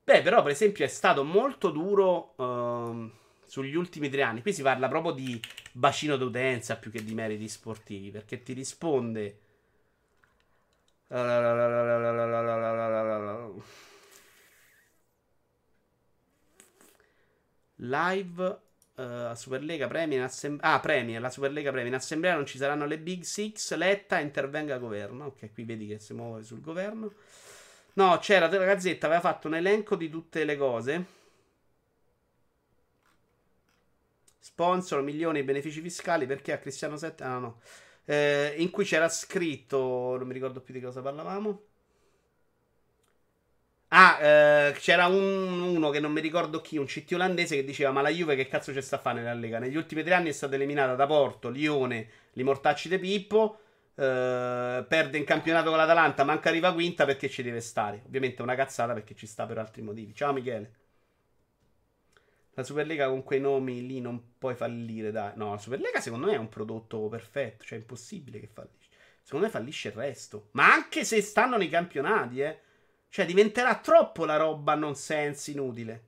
Beh, 0.03 0.23
però, 0.23 0.41
per 0.41 0.53
esempio, 0.53 0.87
è 0.87 0.89
stato 0.89 1.23
molto 1.23 1.69
duro 1.69 2.33
uh, 2.37 3.11
sugli 3.45 3.75
ultimi 3.75 4.09
tre 4.09 4.23
anni. 4.23 4.41
Qui 4.41 4.55
si 4.55 4.63
parla 4.63 4.89
proprio 4.89 5.13
di 5.13 5.39
bacino 5.71 6.17
d'utenza 6.17 6.77
più 6.77 6.91
che 6.91 7.05
di 7.05 7.13
meriti 7.13 7.47
sportivi, 7.47 8.11
perché 8.11 8.43
ti 8.43 8.55
risponde. 8.55 9.41
Live 17.77 18.67
uh, 18.99 19.35
Superlega 19.35 19.87
Premier, 19.87 20.23
Assem- 20.23 20.59
ah, 20.61 20.81
Premier, 20.81 21.21
la 21.21 21.31
Superlega 21.31 21.71
Premier. 21.71 21.89
In 21.89 21.99
assemblea 21.99 22.35
non 22.35 22.47
ci 22.47 22.59
saranno 22.59 22.87
le 22.87 22.99
Big 22.99 23.23
Six. 23.23 23.75
Letta 23.75 24.19
intervenga 24.19 24.79
governo. 24.79 25.27
Ok, 25.27 25.53
qui 25.53 25.65
vedi 25.65 25.87
che 25.87 25.99
si 25.99 26.13
muove 26.15 26.43
sul 26.43 26.61
governo. 26.61 27.13
No, 27.95 28.19
c'era 28.19 28.49
la 28.49 28.65
Gazzetta, 28.65 29.07
aveva 29.07 29.21
fatto 29.21 29.49
un 29.49 29.57
elenco 29.57 29.97
di 29.97 30.09
tutte 30.09 30.45
le 30.45 30.57
cose. 30.57 31.05
Sponsor, 34.39 35.03
milioni 35.03 35.41
di 35.41 35.45
benefici 35.47 35.81
fiscali 35.81 36.27
perché 36.27 36.53
a 36.53 36.59
Cristiano 36.59 36.97
7. 36.97 37.23
Ah, 37.23 37.39
no. 37.39 37.61
Eh, 38.05 38.55
in 38.59 38.71
cui 38.71 38.85
c'era 38.85 39.09
scritto. 39.09 40.17
Non 40.17 40.27
mi 40.27 40.33
ricordo 40.33 40.61
più 40.61 40.75
di 40.75 40.81
cosa 40.81 41.01
parlavamo. 41.03 41.68
Ah, 43.91 44.19
eh, 44.21 44.73
c'era 44.73 45.07
un, 45.07 45.61
uno 45.61 45.89
che 45.91 45.99
non 45.99 46.13
mi 46.13 46.21
ricordo 46.21 46.61
chi, 46.61 46.77
un 46.77 46.85
CT 46.85 47.13
olandese 47.13 47.57
che 47.57 47.65
diceva: 47.65 47.91
Ma 47.91 48.03
la 48.03 48.11
Juve 48.11 48.37
che 48.37 48.47
cazzo 48.47 48.73
c'è 48.73 48.83
sta 48.83 48.97
a 48.97 48.99
fare 48.99 49.21
nella 49.21 49.35
Lega? 49.35 49.59
Negli 49.59 49.77
ultimi 49.77 50.03
tre 50.03 50.15
anni 50.15 50.29
è 50.29 50.33
stata 50.33 50.57
eliminata 50.57 50.95
da 50.95 51.07
Porto, 51.07 51.49
Lione, 51.49 52.09
li 52.33 52.43
mortacci 52.43 52.89
de 52.89 52.99
Pippo. 52.99 53.61
Eh, 53.95 54.85
perde 54.87 55.19
in 55.19 55.25
campionato 55.25 55.71
con 55.71 55.79
l'Atalanta, 55.79 56.23
manca 56.25 56.51
arriva 56.51 56.73
quinta 56.73 57.05
perché 57.07 57.29
ci 57.31 57.43
deve 57.43 57.61
stare. 57.61 58.03
Ovviamente 58.07 58.39
è 58.39 58.43
una 58.43 58.55
cazzata 58.55 58.93
perché 58.93 59.15
ci 59.15 59.27
sta 59.27 59.47
per 59.47 59.59
altri 59.59 59.83
motivi. 59.83 60.15
Ciao 60.15 60.33
Michele. 60.33 60.73
La 62.55 62.65
Superlega 62.65 63.09
con 63.09 63.23
quei 63.23 63.41
nomi 63.41 63.87
lì 63.87 64.01
non 64.01 64.35
puoi 64.37 64.55
fallire, 64.55 65.13
dai. 65.13 65.33
No, 65.37 65.53
la 65.53 65.59
Superlega 65.59 66.01
secondo 66.01 66.27
me 66.27 66.33
è 66.35 66.39
un 66.39 66.49
prodotto 66.49 67.09
perfetto, 67.09 67.65
cioè 67.65 67.79
è 67.79 67.81
impossibile 67.81 68.41
che 68.41 68.49
fallisce. 68.49 68.91
Secondo 69.23 69.47
me 69.47 69.53
fallisce 69.53 69.89
il 69.89 69.95
resto. 69.95 70.49
Ma 70.53 70.73
anche 70.73 71.05
se 71.05 71.23
stanno 71.23 71.57
nei 71.57 71.69
campionati, 71.69 72.41
eh. 72.41 72.59
Cioè, 73.11 73.25
diventerà 73.25 73.77
troppo 73.77 74.25
la 74.25 74.37
roba 74.37 74.75
non 74.75 74.95
sense 74.95 75.51
inutile. 75.51 76.05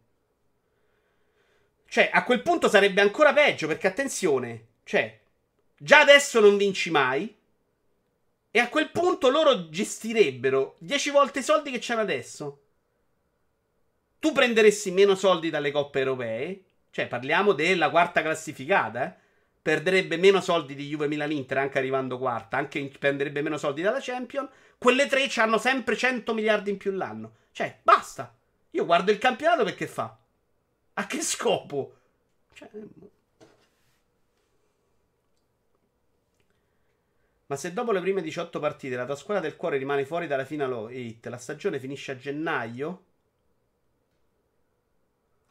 Cioè, 1.87 2.11
a 2.13 2.23
quel 2.25 2.43
punto 2.43 2.69
sarebbe 2.69 3.01
ancora 3.01 3.33
peggio, 3.33 3.67
perché 3.67 3.87
attenzione, 3.87 4.67
cioè, 4.85 5.21
già 5.77 6.01
adesso 6.01 6.41
non 6.41 6.57
vinci 6.57 6.91
mai. 6.91 7.37
E 8.53 8.59
a 8.59 8.69
quel 8.69 8.91
punto 8.91 9.31
loro 9.31 9.69
gestirebbero 9.69 10.77
10 10.79 11.11
volte 11.11 11.39
i 11.39 11.43
soldi 11.45 11.71
che 11.71 11.79
c'hanno 11.81 12.01
adesso. 12.01 12.63
Tu 14.19 14.33
prenderesti 14.33 14.91
meno 14.91 15.15
soldi 15.15 15.51
dalle 15.51 15.71
coppe 15.71 16.01
europee. 16.01 16.65
Cioè, 16.91 17.07
parliamo 17.07 17.53
della 17.53 17.91
quarta 17.91 18.23
classificata, 18.23 19.07
eh 19.07 19.29
perderebbe 19.63 20.17
meno 20.17 20.41
soldi 20.41 20.75
di 20.75 20.89
Juve 20.89 21.09
Milan 21.09 21.33
Inter 21.33 21.59
anche 21.59 21.79
arrivando 21.79 22.19
quarta, 22.19 22.57
anche 22.57 22.91
prenderebbe 22.99 23.43
meno 23.43 23.59
soldi 23.59 23.83
dalla 23.83 24.01
Champion. 24.01 24.49
Quelle 24.79 25.07
tre 25.07 25.29
hanno 25.37 25.59
sempre 25.59 25.97
100 25.97 26.33
miliardi 26.35 26.71
in 26.71 26.79
più 26.79 26.93
l'anno. 26.93 27.35
Cioè, 27.53 27.81
basta. 27.83 28.35
Io 28.71 28.87
guardo 28.87 29.11
il 29.11 29.19
campionato 29.19 29.65
perché 29.65 29.87
fa. 29.87 30.17
A 30.95 31.07
che 31.07 31.21
scopo? 31.23 31.95
Cioè, 32.55 32.69
Ma 37.51 37.57
se 37.57 37.73
dopo 37.73 37.91
le 37.91 38.01
prime 38.01 38.23
18 38.23 38.61
partite 38.61 38.95
la 38.95 39.05
tua 39.05 39.17
squadra 39.17 39.43
del 39.43 39.57
cuore 39.57 39.77
rimane 39.77 40.05
fuori 40.05 40.29
dalla 40.29 40.45
finale 40.45 40.73
8, 40.73 41.29
la 41.29 41.37
stagione 41.37 41.81
finisce 41.81 42.13
a 42.13 42.17
gennaio? 42.17 43.07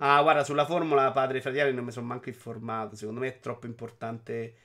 Ah, 0.02 0.22
guarda, 0.22 0.44
sulla 0.44 0.66
formula 0.66 1.12
padre 1.14 1.40
fratelli 1.42 1.74
non 1.74 1.86
mi 1.86 1.92
sono 1.92 2.06
manco 2.08 2.28
informato. 2.30 2.96
Secondo 2.98 3.20
me 3.22 3.28
è 3.28 3.40
troppo 3.40 3.66
importante 3.66 4.56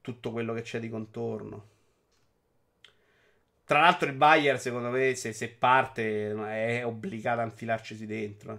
tutto 0.00 0.30
quello 0.32 0.52
che 0.54 0.62
c'è 0.62 0.78
di 0.80 0.88
contorno. 0.88 1.68
Tra 3.64 3.80
l'altro 3.80 4.08
il 4.08 4.14
Bayer, 4.16 4.58
secondo 4.58 4.88
me, 4.88 5.14
se, 5.14 5.32
se 5.34 5.50
parte 5.50 6.30
è 6.78 6.86
obbligato 6.86 7.40
a 7.40 7.44
infilarci 7.44 8.06
dentro. 8.06 8.52
Eh. 8.54 8.58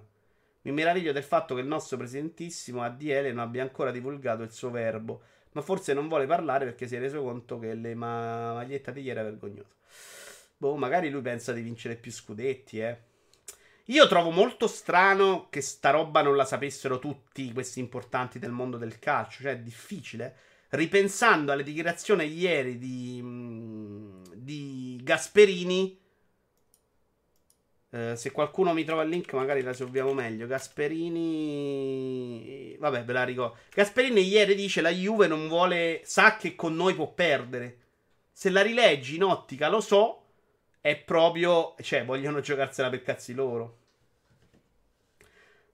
Mi 0.64 0.72
meraviglio 0.72 1.12
del 1.12 1.24
fatto 1.24 1.56
che 1.56 1.62
il 1.62 1.68
nostro 1.68 1.98
presidentissimo 1.98 2.84
ADL 2.84 3.28
non 3.30 3.40
abbia 3.40 3.64
ancora 3.64 3.90
divulgato 3.92 4.44
il 4.44 4.52
suo 4.52 4.70
verbo, 4.70 5.22
ma 5.54 5.62
forse 5.62 5.94
non 5.94 6.08
vuole 6.08 6.28
parlare 6.28 6.66
perché 6.66 6.88
si 6.88 6.96
è 6.96 7.00
reso 7.00 7.24
conto 7.24 7.58
che 7.60 7.74
le 7.74 7.96
ma- 7.96 8.54
maglietta 8.54 8.92
di 8.92 9.02
ieri 9.02 9.20
era 9.20 9.24
vergognosa. 9.30 9.74
Boh, 10.58 10.76
magari 10.76 11.10
lui 11.10 11.22
pensa 11.22 11.54
di 11.54 11.62
vincere 11.62 11.96
più 11.96 12.12
scudetti, 12.12 12.80
eh. 12.80 12.98
Io 13.90 14.08
trovo 14.08 14.30
molto 14.32 14.68
strano 14.68 15.48
che 15.50 15.62
sta 15.62 15.90
roba 15.90 16.22
non 16.22 16.36
la 16.36 16.46
sapessero 16.46 17.00
tutti 17.00 17.52
questi 17.54 17.80
importanti 17.80 18.40
del 18.40 18.52
mondo 18.52 18.78
del 18.78 19.00
calcio, 19.00 19.44
cioè 19.44 19.54
è 19.54 19.60
difficile 19.60 20.36
ripensando 20.70 21.52
alle 21.52 21.64
dichiarazioni 21.64 22.26
ieri 22.26 22.78
di, 22.78 23.20
mm, 23.22 24.24
di 24.36 25.00
Gasperini. 25.02 25.98
Eh, 27.92 28.16
se 28.16 28.30
qualcuno 28.32 28.72
mi 28.74 28.84
trova 28.84 29.02
il 29.02 29.10
link, 29.10 29.34
magari 29.34 29.64
la 29.64 29.72
risolviamo 29.72 30.14
meglio. 30.14 30.46
Gasperini, 30.46 32.76
vabbè, 32.78 33.04
ve 33.04 33.14
la 33.14 33.24
ricordo. 33.24 33.58
Gasperini 33.74 34.22
ieri 34.22 34.54
dice: 34.56 34.82
La 34.82 34.92
Juve 34.92 35.26
non 35.28 35.48
vuole, 35.48 36.02
sa 36.04 36.38
che 36.38 36.56
con 36.56 36.76
noi 36.76 36.94
può 36.94 37.12
perdere. 37.12 37.78
Se 38.32 38.52
la 38.52 38.62
rileggi 38.62 39.16
in 39.16 39.24
ottica, 39.24 39.68
lo 39.70 39.82
so. 39.82 40.26
È 40.82 40.96
proprio, 40.96 41.76
cioè, 41.82 42.06
vogliono 42.06 42.40
giocarsela 42.40 42.90
per 42.90 43.02
cazzi 43.02 43.34
loro. 43.34 43.79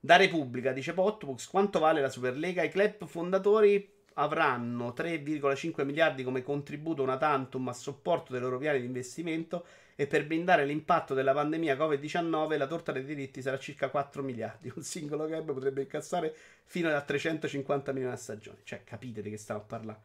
Da 0.06 0.14
Repubblica 0.14 0.70
dice 0.70 0.92
Pottbooks: 0.92 1.48
Quanto 1.48 1.80
vale 1.80 2.00
la 2.00 2.08
Superlega? 2.08 2.62
I 2.62 2.68
club 2.68 3.06
fondatori 3.06 3.94
avranno 4.14 4.94
3,5 4.96 5.84
miliardi 5.84 6.22
come 6.22 6.44
contributo 6.44 7.02
una 7.02 7.16
tantum 7.16 7.66
a 7.66 7.72
supporto 7.72 8.30
dei 8.30 8.40
loro 8.40 8.56
piani 8.56 8.78
di 8.78 8.86
investimento 8.86 9.66
e 9.96 10.06
per 10.06 10.24
blindare 10.24 10.64
l'impatto 10.64 11.12
della 11.12 11.32
pandemia 11.32 11.74
Covid-19 11.74 12.56
la 12.56 12.68
torta 12.68 12.92
dei 12.92 13.04
diritti 13.04 13.42
sarà 13.42 13.58
circa 13.58 13.88
4 13.88 14.22
miliardi. 14.22 14.70
Un 14.76 14.84
singolo 14.84 15.26
club 15.26 15.52
potrebbe 15.52 15.80
incassare 15.80 16.32
fino 16.66 16.88
a 16.88 17.00
350 17.00 17.90
milioni 17.90 18.14
a 18.14 18.16
stagione. 18.16 18.58
Cioè, 18.62 18.84
capite 18.84 19.22
di 19.22 19.30
che 19.30 19.38
stiamo 19.38 19.62
a 19.62 19.64
parlare? 19.64 19.98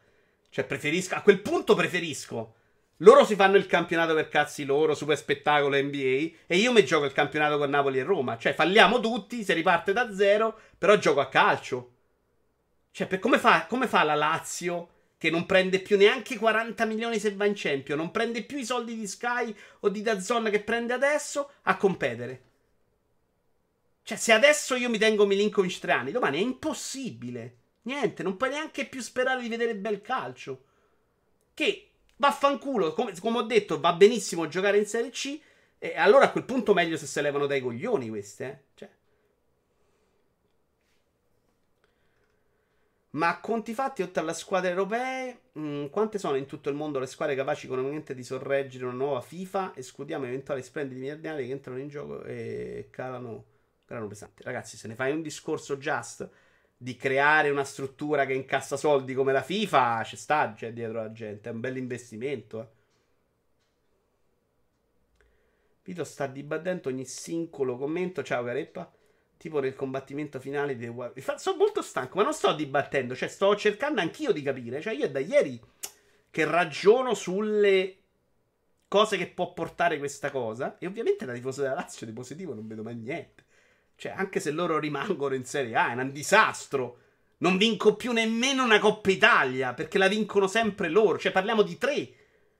Cioè, 0.49 0.66
preferisco, 0.66 1.14
a 1.14 1.22
quel 1.22 1.41
punto 1.41 1.76
preferisco. 1.76 2.56
Loro 3.02 3.26
si 3.26 3.36
fanno 3.36 3.58
il 3.58 3.66
campionato 3.66 4.14
per 4.14 4.28
cazzi 4.30 4.64
loro, 4.64 4.93
super 4.93 5.18
spettacolo 5.18 5.76
NBA, 5.76 6.38
e 6.45 6.58
io 6.58 6.72
mi 6.72 6.86
gioco 6.86 7.06
il 7.06 7.14
campionato 7.14 7.58
con 7.58 7.70
Napoli 7.70 7.97
e 7.97 8.04
Roma. 8.04 8.38
Cioè, 8.38 8.54
falliamo 8.54 8.99
tutti, 8.99 9.43
si 9.43 9.54
riparte 9.54 9.91
da 9.91 10.14
zero, 10.14 10.60
però 10.78 10.95
gioco 10.97 11.20
a 11.20 11.28
calcio. 11.28 11.93
Cioè, 12.91 13.08
per 13.08 13.18
come, 13.18 13.39
fa, 13.39 13.66
come 13.66 13.88
fa 13.88 14.04
la 14.04 14.14
Lazio 14.14 14.89
che 15.18 15.32
non 15.32 15.47
prende 15.47 15.80
più 15.80 15.97
neanche 15.97 16.38
40 16.38 16.86
milioni 16.86 17.20
se 17.20 17.34
va 17.34 17.45
in 17.45 17.54
Champions, 17.56 17.99
non 17.99 18.12
prende 18.12 18.43
più 18.43 18.58
i 18.58 18.66
soldi 18.66 18.95
di 18.95 19.08
Sky 19.08 19.56
o 19.80 19.89
di 19.89 20.02
Dazzon 20.02 20.49
che 20.52 20.62
prende 20.62 20.93
adesso 20.93 21.52
a 21.64 21.78
competere? 21.78 22.41
Cioè, 24.04 24.18
se 24.18 24.32
adesso 24.32 24.76
io 24.76 24.89
mi 24.89 24.99
tengo 24.99 25.26
Milinkovic 25.26 25.80
tre 25.80 25.91
anni, 25.93 26.12
domani 26.12 26.38
è 26.38 26.41
impossibile. 26.41 27.58
Niente, 27.84 28.22
non 28.22 28.38
puoi 28.38 28.52
neanche 28.52 28.86
più 28.86 29.02
sperare 29.02 29.41
di 29.41 29.49
vedere 29.49 29.76
bel 29.76 30.02
calcio. 30.02 30.66
Che 31.54 31.91
vaffanculo, 32.22 32.94
come, 32.94 33.14
come 33.20 33.40
ho 33.40 33.42
detto, 33.42 33.80
va 33.80 33.94
benissimo 33.94 34.48
giocare 34.48 34.78
in 34.78 34.86
Serie 34.86 35.10
C. 35.10 35.42
E 35.80 35.98
allora 35.98 36.26
a 36.26 36.32
quel 36.32 36.46
punto 36.46 36.74
meglio 36.76 36.96
se 36.96 37.08
se 37.08 37.22
levano 37.22 37.48
dai 37.48 37.60
coglioni 37.60 38.08
queste, 38.10 38.46
eh. 38.46 38.58
Cioè. 38.76 38.90
Ma 43.14 43.30
a 43.30 43.40
conti 43.42 43.74
fatti, 43.74 44.04
oltre 44.04 44.22
alle 44.22 44.34
squadre 44.34 44.70
europee, 44.70 45.40
mm, 45.60 45.88
quante 45.88 46.18
sono 46.20 46.38
in 46.38 46.46
tutto 46.46 46.70
il 46.70 46.76
mondo 46.76 47.00
le 47.00 47.08
squadre 47.08 47.36
capaci 47.36 47.66
economicamente 47.66 48.14
di 48.14 48.24
sorreggere 48.24 48.86
una 48.86 48.94
nuova 48.94 49.20
FIFA? 49.22 49.74
Escludiamo 49.76 50.26
eventuali 50.26 50.62
splendidi 50.62 51.02
miliardari 51.02 51.48
che 51.48 51.52
entrano 51.52 51.80
in 51.80 51.90
gioco 51.90 52.24
e 52.24 52.88
calano, 52.92 53.46
calano 53.86 54.08
pesanti. 54.08 54.44
Ragazzi, 54.44 54.78
se 54.78 54.88
ne 54.88 54.96
fai 54.96 55.12
un 55.12 55.22
discorso 55.24 55.78
just 55.78 56.30
di 56.82 56.96
creare 56.96 57.52
una 57.52 57.64
struttura 57.64 58.26
che 58.26 58.34
incassa 58.34 58.76
soldi 58.76 59.14
come 59.14 59.32
la 59.32 59.44
FIFA, 59.44 60.04
ci 60.04 60.16
sta 60.16 60.52
c'è 60.56 60.74
dietro 60.74 61.00
la 61.00 61.12
gente. 61.12 61.48
È 61.48 61.52
un 61.52 61.60
bel 61.60 61.78
investimento. 61.78 62.60
Eh. 62.60 62.68
Vito 65.84 66.04
sta 66.04 66.26
dibattendo 66.26 66.90
ogni 66.90 67.06
singolo 67.06 67.78
commento. 67.78 68.24
Ciao, 68.24 68.44
Careppa 68.44 68.92
tipo 69.38 69.60
nel 69.60 69.76
combattimento 69.76 70.40
finale 70.40 70.76
di 70.76 70.92
Sono 71.36 71.58
molto 71.58 71.82
stanco, 71.82 72.18
ma 72.18 72.24
non 72.24 72.34
sto 72.34 72.54
dibattendo, 72.54 73.16
cioè 73.16 73.28
sto 73.28 73.56
cercando 73.56 74.00
anch'io 74.02 74.32
di 74.32 74.42
capire. 74.42 74.82
Cioè, 74.82 74.94
io 74.94 75.06
è 75.06 75.12
da 75.12 75.20
ieri 75.20 75.60
che 76.32 76.46
ragiono 76.46 77.14
sulle 77.14 77.98
cose 78.88 79.18
che 79.18 79.28
può 79.28 79.54
portare 79.54 80.00
questa 80.00 80.32
cosa. 80.32 80.78
E 80.80 80.88
ovviamente 80.88 81.26
da 81.26 81.34
tifoso 81.34 81.62
della 81.62 81.76
Lazio 81.76 82.08
di 82.08 82.14
positivo 82.14 82.56
non 82.56 82.68
vedo 82.68 82.82
mai 82.82 82.96
niente. 82.96 83.41
Cioè, 84.02 84.14
anche 84.16 84.39
se 84.39 84.49
loro 84.49 84.80
rimangono 84.80 85.36
in 85.36 85.45
Serie 85.45 85.76
A, 85.76 85.91
è 85.91 85.93
un 85.93 86.12
disastro. 86.12 86.97
Non 87.38 87.58
vinco 87.58 87.95
più 87.95 88.12
nemmeno 88.12 88.64
una 88.64 88.80
Coppa 88.80 89.12
Italia, 89.12 89.76
perché 89.76 89.99
la 89.99 90.08
vincono 90.08 90.47
sempre 90.47 90.89
loro. 90.89 91.20
Cioè, 91.20 91.32
parliamo 91.32 91.62
di 91.62 91.78
tre, 91.78 92.10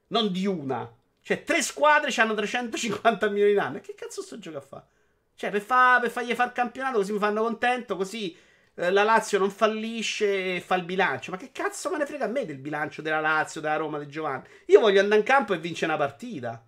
non 0.09 0.31
di 0.31 0.45
una. 0.45 0.87
Cioè, 1.19 1.41
tre 1.43 1.63
squadre 1.63 2.13
hanno 2.21 2.35
350 2.35 3.27
milioni 3.29 3.53
d'anni. 3.53 3.81
Che 3.81 3.95
cazzo 3.95 4.21
sto 4.21 4.37
gioco 4.37 4.57
a 4.57 4.61
fare? 4.61 4.85
Cioè, 5.33 5.49
per, 5.49 5.61
fa, 5.61 5.97
per 5.99 6.11
fargli 6.11 6.31
fare 6.35 6.49
il 6.49 6.55
campionato 6.55 6.97
così 6.97 7.11
mi 7.11 7.17
fanno 7.17 7.41
contento, 7.41 7.95
così 7.95 8.37
eh, 8.75 8.91
la 8.91 9.01
Lazio 9.01 9.39
non 9.39 9.49
fallisce 9.49 10.57
e 10.57 10.61
fa 10.61 10.75
il 10.75 10.83
bilancio. 10.83 11.31
Ma 11.31 11.37
che 11.37 11.49
cazzo 11.51 11.89
me 11.89 11.97
ne 11.97 12.05
frega 12.05 12.25
a 12.25 12.27
me 12.27 12.45
del 12.45 12.59
bilancio 12.59 13.01
della 13.01 13.19
Lazio, 13.19 13.61
della 13.61 13.77
Roma, 13.77 13.97
di 13.97 14.07
Giovanni? 14.07 14.43
Io 14.67 14.79
voglio 14.79 14.99
andare 14.99 15.21
in 15.21 15.25
campo 15.25 15.55
e 15.55 15.57
vincere 15.57 15.91
una 15.91 16.05
partita. 16.05 16.63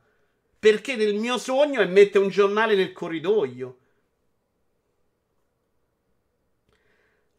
Perché 0.58 0.96
nel 0.96 1.14
mio 1.14 1.38
sogno 1.38 1.80
è 1.80 1.86
mettere 1.86 2.24
un 2.24 2.32
giornale 2.32 2.74
nel 2.74 2.92
corridoio. 2.92 3.78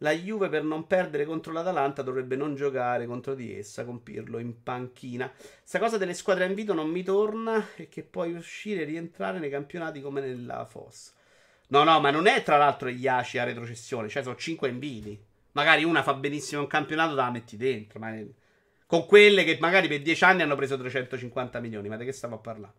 La 0.05 0.11
Juve 0.11 0.49
per 0.49 0.61
non 0.63 0.85
perdere 0.85 1.25
contro 1.25 1.51
l'Atalanta 1.51 2.03
dovrebbe 2.03 2.35
non 2.35 2.53
giocare 2.53 3.07
contro 3.07 3.33
di 3.33 3.57
essa 3.57 3.83
con 3.85 4.03
Pirlo 4.03 4.37
in 4.37 4.61
panchina. 4.61 5.31
Sta 5.63 5.79
cosa 5.79 5.97
delle 5.97 6.13
squadre 6.13 6.43
a 6.43 6.47
invito 6.47 6.75
non 6.75 6.91
mi 6.91 7.01
torna 7.01 7.69
e 7.75 7.89
che 7.89 8.03
puoi 8.03 8.33
uscire 8.33 8.83
e 8.83 8.85
rientrare 8.85 9.39
nei 9.39 9.49
campionati 9.49 10.01
come 10.01 10.21
nella 10.21 10.63
fossa. 10.65 11.11
No, 11.69 11.83
no, 11.83 11.99
ma 11.99 12.11
non 12.11 12.27
è 12.27 12.43
tra 12.43 12.55
l'altro 12.57 12.89
gli 12.89 13.01
Iaci 13.01 13.39
a 13.39 13.45
retrocessione, 13.45 14.07
cioè 14.07 14.21
sono 14.21 14.35
5 14.35 14.69
inviti. 14.69 15.19
Magari 15.53 15.83
una 15.83 16.03
fa 16.03 16.13
benissimo 16.13 16.61
un 16.61 16.67
campionato, 16.67 17.15
te 17.15 17.21
la 17.21 17.31
metti 17.31 17.57
dentro. 17.57 17.97
Ma... 17.97 18.15
Con 18.85 19.07
quelle 19.07 19.43
che 19.43 19.57
magari 19.59 19.87
per 19.87 20.03
10 20.03 20.23
anni 20.23 20.43
hanno 20.43 20.55
preso 20.55 20.77
350 20.77 21.59
milioni. 21.59 21.89
Ma 21.89 21.97
di 21.97 22.05
che 22.05 22.11
stiamo 22.11 22.35
a 22.35 22.39
parlare? 22.39 22.73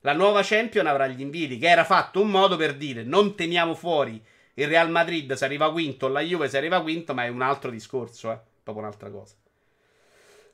La 0.00 0.12
nuova 0.12 0.40
Champion 0.42 0.88
avrà 0.88 1.06
gli 1.06 1.20
inviti, 1.20 1.56
che 1.56 1.68
era 1.68 1.84
fatto 1.84 2.20
un 2.20 2.30
modo 2.30 2.56
per 2.56 2.76
dire 2.76 3.04
non 3.04 3.36
teniamo 3.36 3.76
fuori 3.76 4.20
il 4.58 4.66
Real 4.66 4.90
Madrid 4.90 5.32
se 5.34 5.44
arriva 5.44 5.70
quinto, 5.70 6.08
la 6.08 6.20
Juve 6.20 6.48
se 6.48 6.56
arriva 6.56 6.82
quinto, 6.82 7.14
ma 7.14 7.24
è 7.24 7.28
un 7.28 7.42
altro 7.42 7.70
discorso, 7.70 8.32
eh. 8.32 8.38
Proprio 8.62 8.84
un'altra 8.84 9.08
cosa. 9.08 9.34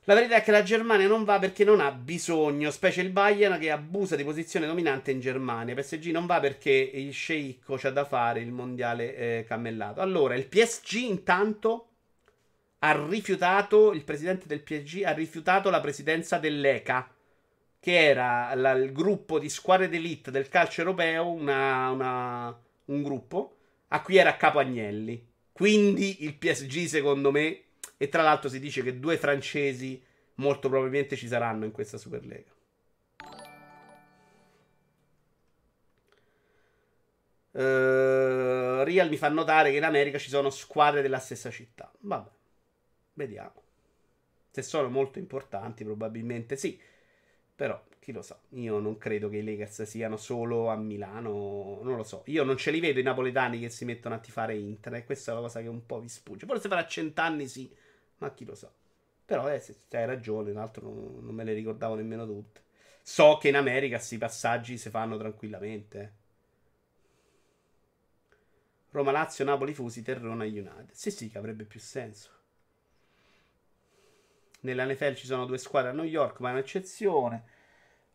La 0.03 0.13
verità 0.13 0.35
è 0.35 0.43
che 0.43 0.51
la 0.51 0.61
Germania 0.61 1.07
non 1.07 1.23
va 1.23 1.39
perché 1.39 1.63
non 1.63 1.79
ha 1.79 1.91
bisogno, 1.91 2.69
specie 2.69 3.01
il 3.01 3.09
Bayern 3.09 3.57
che 3.59 3.71
abusa 3.71 4.15
di 4.15 4.23
posizione 4.23 4.67
dominante 4.67 5.09
in 5.09 5.19
Germania. 5.19 5.73
PSG 5.73 6.11
non 6.11 6.27
va 6.27 6.39
perché 6.39 6.69
il 6.71 7.11
sceicco 7.11 7.77
c'ha 7.77 7.89
da 7.89 8.05
fare 8.05 8.41
il 8.41 8.51
mondiale 8.51 9.15
eh, 9.15 9.45
cammellato. 9.47 10.01
Allora, 10.01 10.35
il 10.35 10.45
PSG 10.45 10.97
intanto 10.97 11.87
ha 12.79 13.07
rifiutato, 13.07 13.91
il 13.93 14.03
presidente 14.03 14.45
del 14.45 14.61
PSG 14.61 15.01
ha 15.03 15.13
rifiutato 15.13 15.71
la 15.71 15.81
presidenza 15.81 16.37
dell'ECA, 16.37 17.09
che 17.79 18.05
era 18.05 18.53
la, 18.53 18.73
il 18.73 18.91
gruppo 18.91 19.39
di 19.39 19.49
squadre 19.49 19.89
d'elite 19.89 20.29
del 20.29 20.47
calcio 20.47 20.81
europeo, 20.81 21.27
una, 21.31 21.89
una, 21.89 22.59
un 22.85 23.01
gruppo 23.01 23.54
a 23.89 24.01
cui 24.01 24.17
era 24.17 24.35
capo 24.37 24.59
Agnelli. 24.59 25.33
Quindi 25.51 26.23
il 26.23 26.35
PSG, 26.35 26.85
secondo 26.85 27.31
me, 27.31 27.63
e 27.97 28.09
tra 28.09 28.21
l'altro 28.21 28.49
si 28.49 28.59
dice 28.59 28.83
che 28.83 28.99
due 28.99 29.17
francesi 29.17 30.03
molto 30.35 30.69
probabilmente 30.69 31.15
ci 31.15 31.27
saranno 31.27 31.65
in 31.65 31.71
questa 31.71 31.97
Superlega. 31.97 32.53
Uh, 37.51 38.83
Real 38.83 39.07
mi 39.07 39.15
fa 39.15 39.29
notare 39.29 39.71
che 39.71 39.77
in 39.77 39.85
America 39.85 40.17
ci 40.17 40.27
sono 40.27 40.49
squadre 40.49 41.01
della 41.01 41.19
stessa 41.19 41.49
città. 41.49 41.89
Vabbè, 41.99 42.29
vediamo. 43.13 43.63
Se 44.51 44.61
sono 44.61 44.89
molto 44.89 45.19
importanti, 45.19 45.85
probabilmente 45.85 46.57
sì. 46.57 46.77
Però 47.55 47.81
chi 48.05 48.11
lo 48.11 48.21
sa, 48.21 48.39
io 48.49 48.77
non 48.77 48.99
credo 48.99 49.29
che 49.29 49.37
i 49.37 49.43
Lakers 49.43 49.81
siano 49.81 50.15
solo 50.15 50.67
a 50.67 50.75
Milano, 50.75 51.79
non 51.81 51.95
lo 51.95 52.03
so. 52.03 52.21
Io 52.27 52.43
non 52.43 52.55
ce 52.55 52.69
li 52.69 52.79
vedo 52.79 52.99
i 52.99 53.03
napoletani 53.03 53.59
che 53.59 53.71
si 53.71 53.83
mettono 53.83 54.13
a 54.13 54.19
tifare 54.19 54.55
Inter, 54.55 54.93
e 54.93 55.05
questa 55.05 55.31
è 55.31 55.33
la 55.33 55.41
cosa 55.41 55.59
che 55.59 55.67
un 55.67 55.87
po' 55.87 55.99
vi 55.99 56.07
sfugge. 56.07 56.45
Forse 56.45 56.67
farà 56.67 56.85
cent'anni 56.85 57.47
sì, 57.47 57.75
ma 58.17 58.31
chi 58.31 58.45
lo 58.45 58.53
sa. 58.53 58.71
Però 59.25 59.49
eh, 59.49 59.59
hai 59.93 60.05
ragione, 60.05 60.53
l'altro 60.53 60.83
non, 60.83 61.17
non, 61.19 61.33
me 61.33 61.43
le 61.43 61.53
ricordavo 61.53 61.95
nemmeno 61.95 62.27
tutte. 62.27 62.61
So 63.01 63.39
che 63.41 63.47
in 63.47 63.55
America 63.55 63.95
questi 63.95 64.19
passaggi 64.19 64.77
si 64.77 64.91
fanno 64.91 65.17
tranquillamente. 65.17 66.13
Roma, 68.91 69.09
Lazio, 69.09 69.43
Napoli, 69.45 69.73
Fusi, 69.73 70.03
Terrona, 70.03 70.43
United. 70.43 70.91
Sì, 70.91 71.09
sì, 71.09 71.31
che 71.31 71.39
avrebbe 71.39 71.63
più 71.63 71.79
senso. 71.79 72.29
Nella 74.59 74.85
NFL 74.85 75.15
ci 75.15 75.25
sono 75.25 75.45
due 75.47 75.57
squadre 75.57 75.89
a 75.89 75.93
New 75.93 76.05
York, 76.05 76.39
ma 76.39 76.49
è 76.49 76.51
un'eccezione. 76.51 77.54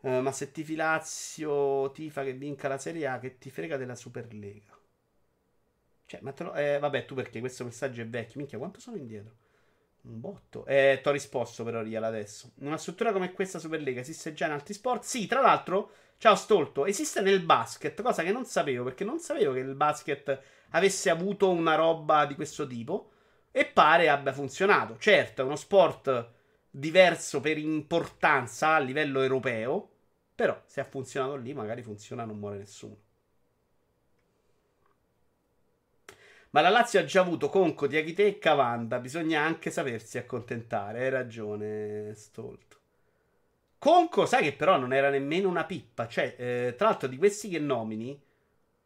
Uh, 0.02 0.20
ma 0.20 0.32
se 0.32 0.50
tifi 0.50 0.76
Lazio, 0.76 1.90
tifa 1.92 2.22
che 2.24 2.32
vinca 2.32 2.68
la 2.68 2.78
Serie 2.78 3.06
A, 3.06 3.18
che 3.18 3.38
ti 3.38 3.50
frega 3.50 3.76
della 3.76 3.94
Superlega. 3.94 4.78
Cioè, 6.06 6.20
ma 6.22 6.32
te 6.32 6.42
lo... 6.42 6.54
Eh, 6.54 6.78
vabbè, 6.78 7.04
tu 7.04 7.14
perché 7.14 7.38
questo 7.40 7.64
messaggio 7.64 8.00
è 8.00 8.06
vecchio. 8.08 8.40
Minchia, 8.40 8.58
quanto 8.58 8.80
sono 8.80 8.96
indietro? 8.96 9.36
Un 10.02 10.18
botto. 10.18 10.64
Eh, 10.66 10.98
ti 11.02 11.08
ho 11.08 11.12
risposto 11.12 11.62
però, 11.62 11.82
Rial, 11.82 12.02
adesso. 12.02 12.52
Una 12.60 12.78
struttura 12.78 13.12
come 13.12 13.32
questa 13.32 13.58
Superlega 13.58 14.00
esiste 14.00 14.32
già 14.32 14.46
in 14.46 14.52
altri 14.52 14.74
sport? 14.74 15.04
Sì, 15.04 15.26
tra 15.26 15.40
l'altro, 15.40 15.92
ciao 16.16 16.34
Stolto, 16.34 16.86
esiste 16.86 17.20
nel 17.20 17.42
basket, 17.42 18.00
cosa 18.02 18.22
che 18.22 18.32
non 18.32 18.46
sapevo, 18.46 18.84
perché 18.84 19.04
non 19.04 19.18
sapevo 19.20 19.52
che 19.52 19.60
il 19.60 19.74
basket 19.74 20.42
avesse 20.70 21.10
avuto 21.10 21.50
una 21.50 21.74
roba 21.74 22.24
di 22.24 22.34
questo 22.34 22.66
tipo. 22.66 23.12
E 23.52 23.66
pare 23.66 24.08
abbia 24.08 24.32
funzionato. 24.32 24.96
Certo, 24.98 25.42
è 25.42 25.44
uno 25.44 25.56
sport 25.56 26.32
diverso 26.70 27.40
per 27.40 27.58
importanza 27.58 28.74
a 28.74 28.78
livello 28.78 29.22
europeo. 29.22 29.88
Però 30.34 30.62
se 30.66 30.80
ha 30.80 30.84
funzionato 30.84 31.36
lì, 31.36 31.52
magari 31.52 31.82
funziona, 31.82 32.24
non 32.24 32.38
muore 32.38 32.58
nessuno. 32.58 32.96
Ma 36.50 36.60
la 36.62 36.68
Lazio 36.68 36.98
ha 36.98 37.04
già 37.04 37.20
avuto 37.20 37.48
Conco, 37.48 37.86
Diachite 37.86 38.26
e 38.26 38.38
Cavanda. 38.38 38.98
Bisogna 38.98 39.42
anche 39.42 39.70
sapersi 39.70 40.18
accontentare. 40.18 41.04
Hai 41.04 41.10
ragione, 41.10 42.12
Stolto. 42.14 42.78
Conco, 43.78 44.26
sai 44.26 44.42
che 44.44 44.52
però 44.52 44.76
non 44.76 44.92
era 44.92 45.10
nemmeno 45.10 45.48
una 45.48 45.64
pippa. 45.64 46.08
Cioè, 46.08 46.34
eh, 46.38 46.74
tra 46.76 46.88
l'altro, 46.88 47.08
di 47.08 47.16
questi 47.16 47.48
che 47.48 47.58
nomini, 47.58 48.20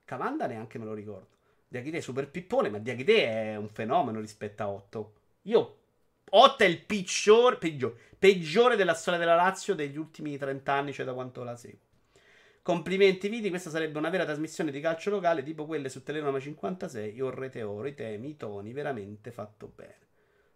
Cavanda 0.04 0.46
neanche 0.46 0.78
me 0.78 0.84
lo 0.84 0.94
ricordo. 0.94 1.28
Diachite 1.68 1.98
è 1.98 2.00
super 2.00 2.28
pippone, 2.28 2.68
ma 2.68 2.78
Diachite 2.78 3.26
è 3.26 3.56
un 3.56 3.68
fenomeno 3.68 4.20
rispetto 4.20 4.62
a 4.62 4.68
Otto. 4.68 5.14
Io 5.42 5.78
8 6.36 6.64
è 6.64 6.66
il 6.66 6.80
peggiore, 6.80 7.58
peggiore, 7.58 7.94
peggiore 8.18 8.74
della 8.74 8.94
storia 8.94 9.20
della 9.20 9.36
Lazio 9.36 9.76
degli 9.76 9.96
ultimi 9.96 10.36
30 10.36 10.72
anni, 10.72 10.92
cioè 10.92 11.06
da 11.06 11.14
quanto 11.14 11.44
la 11.44 11.54
seguo. 11.54 11.78
Complimenti 12.60 13.28
Viti, 13.28 13.50
questa 13.50 13.70
sarebbe 13.70 13.98
una 13.98 14.10
vera 14.10 14.24
trasmissione 14.24 14.72
di 14.72 14.80
calcio 14.80 15.10
locale 15.10 15.44
tipo 15.44 15.64
quelle 15.64 15.88
su 15.88 16.02
Telenoma 16.02 16.40
56 16.40 17.20
o 17.20 17.30
Rete 17.30 17.62
Oro, 17.62 17.86
i 17.86 17.94
temi, 17.94 18.30
i 18.30 18.36
toni, 18.36 18.72
veramente 18.72 19.30
fatto 19.30 19.70
bene. 19.76 19.98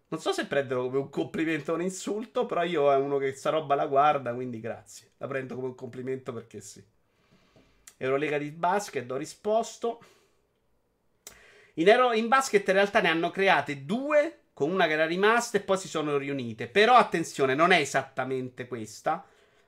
Non 0.09 0.19
so 0.19 0.33
se 0.33 0.47
prenderlo 0.47 0.85
come 0.85 0.97
un 0.97 1.09
complimento 1.09 1.71
o 1.71 1.75
un 1.75 1.83
insulto, 1.83 2.45
però 2.45 2.63
io 2.63 2.91
è 2.91 2.97
uno 2.97 3.17
che 3.17 3.31
sta 3.31 3.49
roba 3.49 3.75
la 3.75 3.85
guarda, 3.85 4.33
quindi 4.33 4.59
grazie. 4.59 5.11
La 5.17 5.27
prendo 5.27 5.55
come 5.55 5.67
un 5.67 5.75
complimento 5.75 6.33
perché 6.33 6.59
sì. 6.59 6.83
Eurolega 7.95 8.37
di 8.37 8.51
basket, 8.51 9.09
ho 9.09 9.15
risposto. 9.15 10.03
In, 11.75 11.87
Euro, 11.87 12.11
in 12.11 12.27
basket 12.27 12.67
in 12.67 12.73
realtà 12.73 12.99
ne 12.99 13.07
hanno 13.07 13.29
create 13.29 13.85
due 13.85 14.39
con 14.59 14.71
una 14.71 14.87
che 14.87 14.91
era 14.91 15.05
rimasta 15.05 15.57
e 15.57 15.61
poi 15.61 15.77
si 15.77 15.87
sono 15.87 16.17
riunite. 16.17 16.67
Però 16.67 16.95
attenzione, 16.95 17.55
non 17.55 17.71
è 17.71 17.79
esattamente 17.79 18.67
questa. 18.67 19.25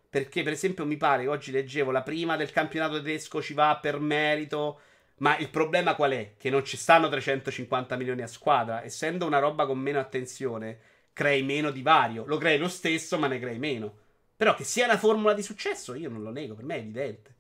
Perché, 0.10 0.44
per 0.44 0.52
esempio, 0.52 0.86
mi 0.86 0.98
pare 0.98 1.24
che 1.24 1.30
oggi 1.30 1.52
leggevo 1.54 1.92
la 1.92 2.02
prima 2.02 2.36
del 2.36 2.52
campionato 2.52 2.98
tedesco 2.98 3.42
ci 3.42 3.54
va 3.54 3.80
per 3.82 4.02
merito. 4.02 4.82
Ma 5.20 5.38
il 5.38 5.50
problema 5.50 5.96
qual 5.96 6.12
è? 6.12 6.34
Che 6.38 6.50
non 6.50 6.66
ci 6.66 6.76
stanno 6.76 7.08
350 7.08 7.96
milioni 7.96 8.22
a 8.22 8.28
squadra. 8.28 8.84
Essendo 8.84 9.26
una 9.26 9.40
roba 9.40 9.66
con 9.66 9.80
meno 9.80 9.98
attenzione, 9.98 10.80
crei 11.14 11.42
meno 11.42 11.72
divario. 11.72 12.26
Lo 12.26 12.36
crei 12.36 12.58
lo 12.58 12.68
stesso, 12.68 13.18
ma 13.18 13.28
ne 13.28 13.40
crei 13.40 13.60
meno. 13.60 13.96
Però 14.36 14.54
che 14.56 14.66
sia 14.66 14.84
una 14.84 14.98
formula 14.98 15.32
di 15.32 15.42
successo, 15.42 15.96
io 15.96 16.10
non 16.10 16.22
lo 16.22 16.32
nego, 16.32 16.54
per 16.54 16.66
me 16.66 16.76
è 16.76 16.80
evidente. 16.80 17.36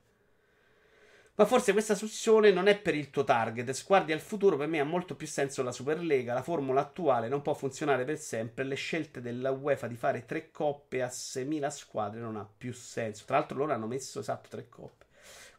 Ma 1.42 1.48
forse 1.48 1.72
questa 1.72 1.96
soluzione 1.96 2.52
non 2.52 2.68
è 2.68 2.78
per 2.78 2.94
il 2.94 3.10
tuo 3.10 3.24
target. 3.24 3.68
Se 3.72 3.84
guardi 3.88 4.12
al 4.12 4.20
futuro, 4.20 4.58
per 4.58 4.68
me 4.68 4.80
ha 4.80 4.84
molto 4.84 5.16
più 5.16 5.26
senso 5.26 5.64
la 5.64 5.72
Superlega. 5.72 6.36
La 6.36 6.44
formula 6.44 6.82
attuale 6.82 7.30
non 7.30 7.42
può 7.42 7.56
funzionare 7.56 8.06
per 8.06 8.20
sempre. 8.20 8.64
Le 8.64 8.76
scelte 8.76 9.22
della 9.22 9.50
UEFA 9.50 9.88
di 9.88 9.96
fare 9.96 10.28
tre 10.28 10.52
coppe 10.52 11.02
a 11.02 11.08
6.000 11.08 11.68
squadre 11.70 12.20
non 12.20 12.36
ha 12.36 12.48
più 12.56 12.72
senso. 12.74 13.26
Tra 13.26 13.39
l'altro, 13.39 13.58
loro 13.58 13.74
hanno 13.74 13.88
messo 13.88 14.20
esatto 14.20 14.50
tre 14.50 14.70
coppe. 14.70 15.06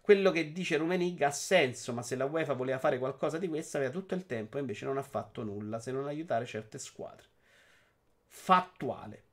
Quello 0.00 0.30
che 0.30 0.52
dice 0.52 0.76
Rumenig 0.76 1.20
ha 1.22 1.32
senso, 1.32 1.92
ma 1.92 2.02
se 2.02 2.14
la 2.14 2.26
UEFA 2.26 2.52
voleva 2.52 2.78
fare 2.78 3.00
qualcosa 3.00 3.38
di 3.38 3.48
questo, 3.48 3.78
aveva 3.78 3.90
tutto 3.90 4.14
il 4.14 4.24
tempo 4.24 4.58
e 4.58 4.60
invece 4.60 4.84
non 4.84 4.98
ha 4.98 5.02
fatto 5.02 5.42
nulla 5.42 5.80
se 5.80 5.90
non 5.90 6.06
aiutare 6.06 6.46
certe 6.46 6.78
squadre. 6.78 7.26
Fattuale. 8.28 9.31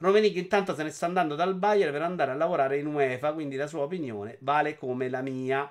Romenig 0.00 0.36
intanto 0.36 0.74
se 0.74 0.84
ne 0.84 0.90
sta 0.90 1.06
andando 1.06 1.34
dal 1.34 1.56
Bayern 1.56 1.90
per 1.90 2.02
andare 2.02 2.30
a 2.30 2.34
lavorare 2.34 2.78
in 2.78 2.86
UEFA, 2.86 3.32
quindi 3.32 3.56
la 3.56 3.66
sua 3.66 3.82
opinione 3.82 4.36
vale 4.40 4.76
come 4.76 5.08
la 5.08 5.22
mia. 5.22 5.70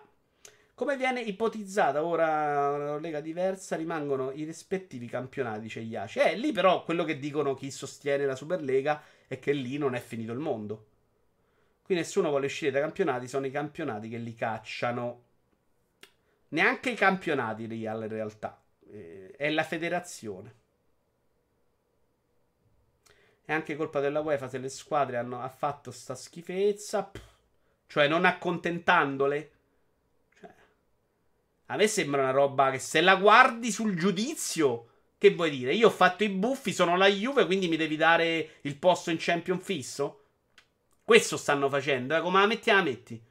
Come 0.73 0.97
viene 0.97 1.21
ipotizzata 1.21 2.03
ora 2.03 2.71
una 2.71 2.97
lega 2.99 3.21
diversa, 3.21 3.75
rimangono 3.75 4.31
i 4.31 4.43
rispettivi 4.43 5.07
campionati, 5.07 5.61
dice 5.61 5.79
Iaci. 5.79 6.19
Eh, 6.19 6.35
lì 6.35 6.51
però 6.51 6.83
quello 6.83 7.03
che 7.03 7.17
dicono 7.17 7.53
chi 7.55 7.71
sostiene 7.71 8.25
la 8.25 8.35
Superlega 8.35 9.01
è 9.27 9.39
che 9.39 9.53
lì 9.53 9.77
non 9.77 9.95
è 9.95 9.99
finito 9.99 10.33
il 10.33 10.39
mondo. 10.39 10.85
Qui 11.81 11.95
nessuno 11.95 12.29
vuole 12.29 12.47
uscire 12.47 12.69
dai 12.69 12.81
campionati, 12.81 13.27
sono 13.29 13.45
i 13.45 13.51
campionati 13.51 14.09
che 14.09 14.17
li 14.17 14.35
cacciano. 14.35 15.23
Neanche 16.49 16.89
i 16.91 16.95
campionati 16.95 17.65
Real 17.65 18.03
in 18.03 18.09
realtà. 18.09 18.61
Eh, 18.91 19.31
è 19.37 19.49
la 19.49 19.63
federazione. 19.63 20.56
È 23.47 23.53
anche 23.53 23.77
colpa 23.77 24.01
della 24.01 24.19
UEFA 24.19 24.49
se 24.49 24.57
le 24.57 24.67
squadre 24.67 25.15
hanno 25.15 25.41
ha 25.41 25.47
fatto 25.47 25.89
sta 25.89 26.15
schifezza. 26.15 27.03
Pff, 27.03 27.21
cioè, 27.87 28.09
non 28.09 28.25
accontentandole. 28.25 29.51
Cioè, 30.37 30.53
a 31.67 31.77
me 31.77 31.87
sembra 31.87 32.23
una 32.23 32.31
roba 32.31 32.71
che 32.71 32.79
se 32.79 32.99
la 32.99 33.15
guardi 33.15 33.71
sul 33.71 33.95
giudizio. 33.95 34.89
Che 35.17 35.33
vuoi 35.33 35.49
dire? 35.49 35.73
Io 35.73 35.87
ho 35.87 35.91
fatto 35.91 36.25
i 36.25 36.29
buffi, 36.29 36.73
sono 36.73 36.97
la 36.97 37.07
Juve, 37.07 37.45
quindi 37.45 37.69
mi 37.69 37.77
devi 37.77 37.95
dare 37.95 38.57
il 38.63 38.75
posto 38.75 39.11
in 39.11 39.17
champion 39.17 39.61
fisso? 39.61 40.25
Questo 41.05 41.37
stanno 41.37 41.69
facendo, 41.69 42.17
eh? 42.17 42.19
come 42.19 42.41
la 42.41 42.47
metti 42.47 42.69
la 42.69 42.81
metti? 42.81 43.23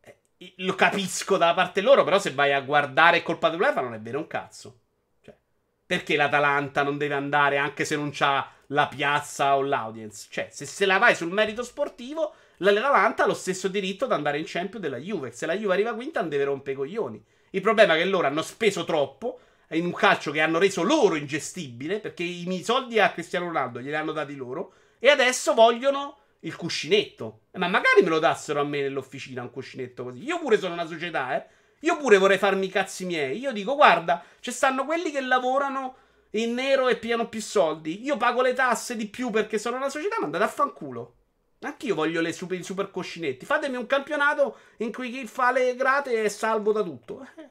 Eh, 0.00 0.16
lo 0.56 0.74
capisco 0.74 1.36
da 1.36 1.52
parte 1.52 1.82
loro, 1.82 2.02
però 2.02 2.18
se 2.18 2.32
vai 2.32 2.54
a 2.54 2.62
guardare 2.62 3.22
colpa 3.22 3.50
dell'UEFA 3.50 3.82
non 3.82 3.92
è 3.92 4.00
vero 4.00 4.20
un 4.20 4.26
cazzo. 4.26 4.78
Cioè, 5.20 5.36
perché 5.84 6.16
l'Atalanta 6.16 6.82
non 6.82 6.96
deve 6.96 7.12
andare 7.12 7.58
anche 7.58 7.84
se 7.84 7.94
non 7.94 8.08
c'ha 8.10 8.56
la 8.70 8.88
piazza 8.88 9.56
o 9.56 9.62
l'audience. 9.62 10.26
Cioè, 10.30 10.48
se, 10.50 10.66
se 10.66 10.86
la 10.86 10.98
vai 10.98 11.14
sul 11.14 11.30
merito 11.30 11.62
sportivo, 11.62 12.34
la 12.58 12.70
Levante 12.70 13.22
ha 13.22 13.26
lo 13.26 13.34
stesso 13.34 13.68
diritto 13.68 14.04
ad 14.04 14.12
andare 14.12 14.38
in 14.38 14.44
Champions 14.46 14.82
della 14.82 14.98
Juve. 14.98 15.32
Se 15.32 15.46
la 15.46 15.56
Juve 15.56 15.74
arriva 15.74 15.94
quinta, 15.94 16.20
non 16.20 16.28
deve 16.28 16.44
rompere 16.44 16.72
i 16.72 16.76
coglioni. 16.76 17.24
Il 17.50 17.60
problema 17.60 17.94
è 17.94 17.98
che 17.98 18.04
loro 18.04 18.26
hanno 18.26 18.42
speso 18.42 18.84
troppo 18.84 19.40
in 19.70 19.84
un 19.84 19.92
calcio 19.92 20.30
che 20.32 20.40
hanno 20.40 20.58
reso 20.58 20.82
loro 20.82 21.14
ingestibile, 21.14 22.00
perché 22.00 22.22
i 22.22 22.62
soldi 22.64 22.98
a 22.98 23.12
Cristiano 23.12 23.46
Ronaldo 23.46 23.80
glieli 23.80 23.94
hanno 23.94 24.12
dati 24.12 24.34
loro, 24.34 24.72
e 24.98 25.08
adesso 25.08 25.54
vogliono 25.54 26.18
il 26.40 26.56
cuscinetto. 26.56 27.40
Eh, 27.50 27.58
ma 27.58 27.68
magari 27.68 28.02
me 28.02 28.08
lo 28.08 28.18
dassero 28.18 28.60
a 28.60 28.64
me 28.64 28.80
nell'officina 28.80 29.42
un 29.42 29.50
cuscinetto 29.50 30.04
così. 30.04 30.22
Io 30.22 30.38
pure 30.38 30.58
sono 30.58 30.74
una 30.74 30.86
società, 30.86 31.36
eh. 31.36 31.46
Io 31.80 31.96
pure 31.96 32.18
vorrei 32.18 32.38
farmi 32.38 32.66
i 32.66 32.70
cazzi 32.70 33.04
miei. 33.04 33.38
Io 33.38 33.52
dico, 33.52 33.74
guarda, 33.74 34.22
ci 34.40 34.50
stanno 34.50 34.84
quelli 34.84 35.10
che 35.10 35.20
lavorano 35.20 35.94
in 36.32 36.54
nero 36.54 36.88
e 36.88 36.96
piano 36.96 37.28
più 37.28 37.40
soldi. 37.40 38.04
Io 38.04 38.16
pago 38.16 38.42
le 38.42 38.52
tasse 38.52 38.96
di 38.96 39.06
più 39.06 39.30
perché 39.30 39.58
sono 39.58 39.76
una 39.76 39.88
società, 39.88 40.16
ma 40.18 40.26
andate 40.26 40.44
a 40.44 40.48
fanculo. 40.48 41.14
Anch'io 41.60 41.94
voglio 41.94 42.20
le 42.20 42.32
super, 42.32 42.58
i 42.58 42.62
super 42.62 42.90
coscinetti. 42.90 43.44
Fatemi 43.44 43.76
un 43.76 43.86
campionato 43.86 44.58
in 44.78 44.92
cui 44.92 45.10
chi 45.10 45.26
fa 45.26 45.52
le 45.52 45.74
grate 45.76 46.24
è 46.24 46.28
salvo 46.28 46.72
da 46.72 46.82
tutto. 46.82 47.26
Eh. 47.36 47.48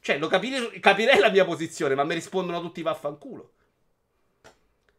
Cioè, 0.00 0.18
lo 0.18 0.28
capire, 0.28 0.78
capirei 0.78 1.18
la 1.18 1.30
mia 1.30 1.44
posizione, 1.44 1.94
ma 1.94 2.04
mi 2.04 2.14
rispondono 2.14 2.60
tutti 2.60 2.82
vaffanculo. 2.82 3.52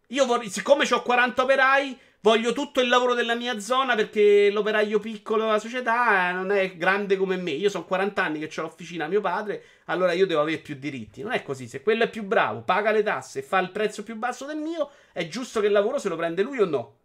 Io 0.08 0.26
vorrei, 0.26 0.50
siccome 0.50 0.88
ho 0.90 1.02
40 1.02 1.44
operai, 1.44 2.00
voglio 2.22 2.52
tutto 2.54 2.82
il 2.82 2.90
lavoro 2.90 3.14
della 3.14 3.36
mia 3.36 3.60
zona 3.60 3.96
perché 3.96 4.50
l'operaio 4.50 5.00
piccolo 5.00 5.46
della 5.46 5.60
società 5.60 6.32
non 6.32 6.52
è 6.52 6.76
grande 6.76 7.18
come 7.18 7.38
me. 7.38 7.52
Io 7.52 7.70
sono 7.70 7.86
40 7.86 8.24
anni 8.24 8.40
che 8.40 8.60
ho 8.60 8.64
l'officina 8.64 9.06
a 9.06 9.08
mio 9.08 9.22
padre, 9.22 9.64
allora 9.86 10.14
io 10.14 10.26
devo 10.26 10.42
avere 10.42 10.58
più 10.58 10.76
diritti. 10.76 11.22
Non 11.22 11.32
è 11.32 11.44
così. 11.44 11.68
Se 11.68 11.82
quello 11.82 12.04
è 12.04 12.10
più 12.10 12.24
bravo, 12.24 12.62
paga 12.62 12.92
le 12.92 13.04
tasse 13.04 13.40
e 13.40 13.44
fa 13.44 13.60
il 13.60 13.72
prezzo 13.72 14.04
più 14.04 14.16
basso 14.16 14.46
del 14.46 14.58
mio, 14.58 14.90
è 15.14 15.28
giusto 15.28 15.60
che 15.60 15.68
il 15.68 15.72
lavoro 15.72 16.00
se 16.00 16.10
lo 16.10 16.16
prende 16.16 16.42
lui 16.42 16.60
o 16.60 16.66
no? 16.66 16.96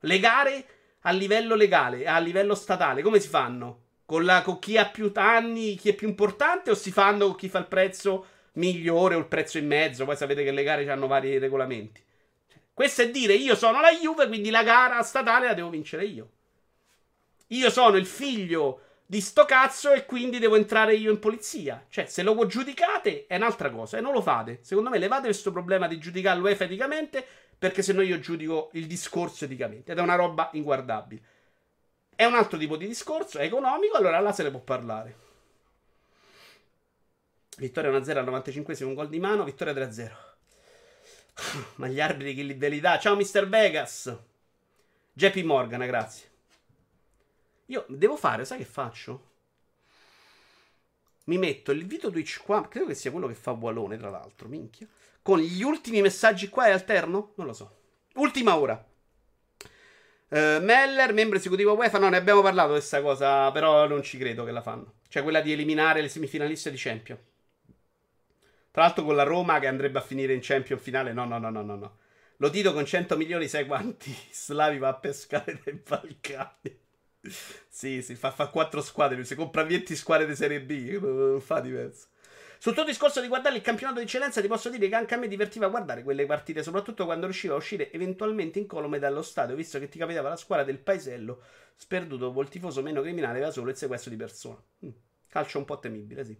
Le 0.00 0.20
gare 0.20 0.66
a 1.00 1.10
livello 1.10 1.54
legale, 1.54 2.06
a 2.06 2.18
livello 2.18 2.54
statale, 2.54 3.02
come 3.02 3.20
si 3.20 3.28
fanno? 3.28 3.80
Con, 4.06 4.24
la, 4.24 4.42
con 4.42 4.58
chi 4.58 4.76
ha 4.76 4.86
più 4.86 5.10
anni, 5.14 5.76
chi 5.76 5.88
è 5.88 5.94
più 5.94 6.08
importante 6.08 6.70
o 6.70 6.74
si 6.74 6.92
fanno 6.92 7.26
con 7.26 7.36
chi 7.36 7.48
fa 7.48 7.58
il 7.58 7.66
prezzo 7.66 8.26
migliore 8.52 9.14
o 9.14 9.18
il 9.18 9.26
prezzo 9.26 9.58
in 9.58 9.66
mezzo. 9.66 10.04
Poi 10.04 10.16
sapete 10.16 10.44
che 10.44 10.52
le 10.52 10.62
gare 10.62 10.88
hanno 10.90 11.06
vari 11.06 11.38
regolamenti. 11.38 12.02
Questo 12.74 13.02
è 13.02 13.10
dire 13.10 13.34
io 13.34 13.54
sono 13.54 13.80
la 13.80 13.92
Juve, 13.92 14.26
quindi 14.26 14.50
la 14.50 14.64
gara 14.64 15.00
statale 15.04 15.46
la 15.46 15.54
devo 15.54 15.70
vincere 15.70 16.04
io. 16.04 16.30
Io 17.48 17.70
sono 17.70 17.96
il 17.96 18.06
figlio 18.06 18.80
di 19.06 19.20
sto 19.20 19.44
cazzo 19.44 19.92
e 19.92 20.06
quindi 20.06 20.40
devo 20.40 20.56
entrare 20.56 20.96
io 20.96 21.12
in 21.12 21.20
polizia. 21.20 21.86
Cioè, 21.88 22.06
se 22.06 22.24
lo 22.24 22.46
giudicate 22.46 23.26
è 23.28 23.36
un'altra 23.36 23.70
cosa 23.70 23.96
e 23.96 24.00
non 24.00 24.12
lo 24.12 24.20
fate. 24.20 24.58
Secondo 24.62 24.90
me 24.90 24.98
levate 24.98 25.26
questo 25.26 25.52
problema 25.52 25.86
di 25.86 25.98
giudicare 25.98 26.38
l'UEFA 26.40 26.64
eticamente 26.64 27.24
perché 27.56 27.80
se 27.82 27.92
no 27.92 28.02
io 28.02 28.18
giudico 28.18 28.70
il 28.72 28.86
discorso 28.86 29.44
eticamente 29.44 29.92
ed 29.92 29.98
è 29.98 30.02
una 30.02 30.16
roba 30.16 30.50
inguardabile. 30.54 31.22
È 32.16 32.24
un 32.24 32.34
altro 32.34 32.58
tipo 32.58 32.76
di 32.76 32.88
discorso, 32.88 33.38
è 33.38 33.44
economico, 33.44 33.96
allora 33.96 34.18
là 34.18 34.32
se 34.32 34.42
ne 34.42 34.50
può 34.50 34.60
parlare. 34.60 35.22
Vittoria 37.56 37.90
1-0 37.90 38.16
al 38.16 38.24
95 38.24 38.76
un 38.82 38.94
gol 38.94 39.08
di 39.08 39.20
mano. 39.20 39.44
Vittoria 39.44 39.72
3-0. 39.72 40.33
Ma 41.76 41.88
gli 41.88 42.00
arbitri 42.00 42.34
che 42.34 42.42
li? 42.42 42.82
Ciao 43.00 43.16
Mr. 43.16 43.48
Vegas. 43.48 44.16
JP 45.12 45.36
Morgan, 45.42 45.86
grazie. 45.86 46.30
Io 47.66 47.84
devo 47.88 48.16
fare, 48.16 48.44
sai 48.44 48.58
che 48.58 48.64
faccio? 48.64 49.32
Mi 51.24 51.38
metto 51.38 51.72
il 51.72 51.86
video 51.86 52.10
Twitch 52.10 52.42
qua. 52.42 52.66
Credo 52.68 52.86
che 52.86 52.94
sia 52.94 53.10
quello 53.10 53.26
che 53.26 53.34
fa 53.34 53.52
Walone, 53.52 53.96
tra 53.96 54.10
l'altro. 54.10 54.48
Minchia. 54.48 54.86
Con 55.22 55.38
gli 55.38 55.62
ultimi 55.62 56.02
messaggi 56.02 56.48
qua 56.48 56.66
e 56.66 56.72
alterno? 56.72 57.32
Non 57.36 57.46
lo 57.46 57.52
so. 57.54 57.78
Ultima 58.16 58.58
ora. 58.58 58.84
Uh, 60.28 60.60
Meller, 60.60 61.14
membro 61.14 61.38
esecutivo 61.38 61.72
UEFA. 61.74 61.98
No, 61.98 62.10
ne 62.10 62.18
abbiamo 62.18 62.42
parlato 62.42 62.72
di 62.72 62.78
questa 62.78 63.00
cosa. 63.00 63.50
Però 63.52 63.86
non 63.88 64.02
ci 64.02 64.18
credo 64.18 64.44
che 64.44 64.50
la 64.50 64.60
fanno. 64.60 64.96
Cioè 65.08 65.22
quella 65.22 65.40
di 65.40 65.52
eliminare 65.52 66.02
le 66.02 66.10
semifinaliste 66.10 66.70
di 66.70 66.76
Champion. 66.76 67.18
Tra 68.74 68.82
l'altro 68.82 69.04
con 69.04 69.14
la 69.14 69.22
Roma 69.22 69.60
che 69.60 69.68
andrebbe 69.68 69.98
a 69.98 70.02
finire 70.02 70.34
in 70.34 70.40
Champion 70.42 70.80
finale. 70.80 71.12
No, 71.12 71.24
no, 71.24 71.38
no, 71.38 71.48
no, 71.48 71.62
no. 71.62 71.76
no. 71.76 71.98
Lo 72.38 72.50
Tito 72.50 72.72
con 72.72 72.84
100 72.84 73.16
milioni, 73.16 73.46
sai 73.46 73.66
quanti 73.66 74.12
slavi 74.32 74.78
va 74.78 74.88
a 74.88 74.94
pescare 74.94 75.60
dai 75.62 75.74
Balcani? 75.74 76.80
sì, 77.68 78.02
sì, 78.02 78.16
fa, 78.16 78.32
fa 78.32 78.48
4 78.48 78.80
squadre. 78.80 79.22
Se 79.22 79.36
compra 79.36 79.62
20 79.62 79.94
squadre 79.94 80.26
di 80.26 80.34
Serie 80.34 80.60
B, 80.60 80.98
non 81.00 81.40
fa 81.40 81.60
diverso. 81.60 82.08
Sul 82.58 82.74
tuo 82.74 82.82
discorso 82.82 83.20
di 83.20 83.28
guardare 83.28 83.54
il 83.54 83.62
campionato 83.62 84.00
di 84.00 84.06
eccellenza, 84.06 84.40
ti 84.40 84.48
posso 84.48 84.68
dire 84.68 84.88
che 84.88 84.96
anche 84.96 85.14
a 85.14 85.18
me 85.18 85.28
divertiva 85.28 85.68
guardare 85.68 86.02
quelle 86.02 86.26
partite, 86.26 86.64
soprattutto 86.64 87.04
quando 87.04 87.26
riusciva 87.26 87.54
a 87.54 87.58
uscire 87.58 87.92
eventualmente 87.92 88.58
incolume 88.58 88.98
dallo 88.98 89.22
stadio, 89.22 89.54
visto 89.54 89.78
che 89.78 89.88
ti 89.88 89.98
capitava 89.98 90.30
la 90.30 90.36
squadra 90.36 90.64
del 90.64 90.80
paesello 90.80 91.42
sperduto 91.76 92.32
col 92.32 92.48
tifoso 92.48 92.82
meno 92.82 93.02
criminale 93.02 93.36
aveva 93.36 93.52
solo 93.52 93.70
il 93.70 93.76
sequestro 93.76 94.10
di 94.10 94.16
persona. 94.16 94.60
Mm. 94.84 94.90
Calcio 95.28 95.58
un 95.58 95.64
po' 95.64 95.78
temibile, 95.78 96.24
sì. 96.24 96.36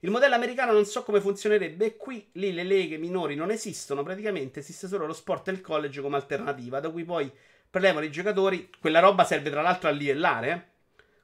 Il 0.00 0.10
modello 0.10 0.34
americano 0.34 0.72
non 0.72 0.84
so 0.84 1.02
come 1.02 1.20
funzionerebbe. 1.20 1.96
Qui 1.96 2.28
lì 2.32 2.52
le 2.52 2.62
leghe 2.62 2.98
minori 2.98 3.34
non 3.34 3.50
esistono. 3.50 4.02
Praticamente 4.02 4.60
esiste 4.60 4.86
solo 4.86 5.06
lo 5.06 5.12
sport 5.12 5.48
e 5.48 5.52
il 5.52 5.60
college 5.60 6.00
come 6.00 6.16
alternativa, 6.16 6.80
da 6.80 6.90
cui 6.90 7.04
poi 7.04 7.30
prelevano 7.68 8.04
i 8.04 8.10
giocatori. 8.10 8.70
Quella 8.80 9.00
roba 9.00 9.24
serve 9.24 9.50
tra 9.50 9.62
l'altro 9.62 9.88
a 9.88 9.92
livellare, 9.92 10.50
eh? 10.50 10.76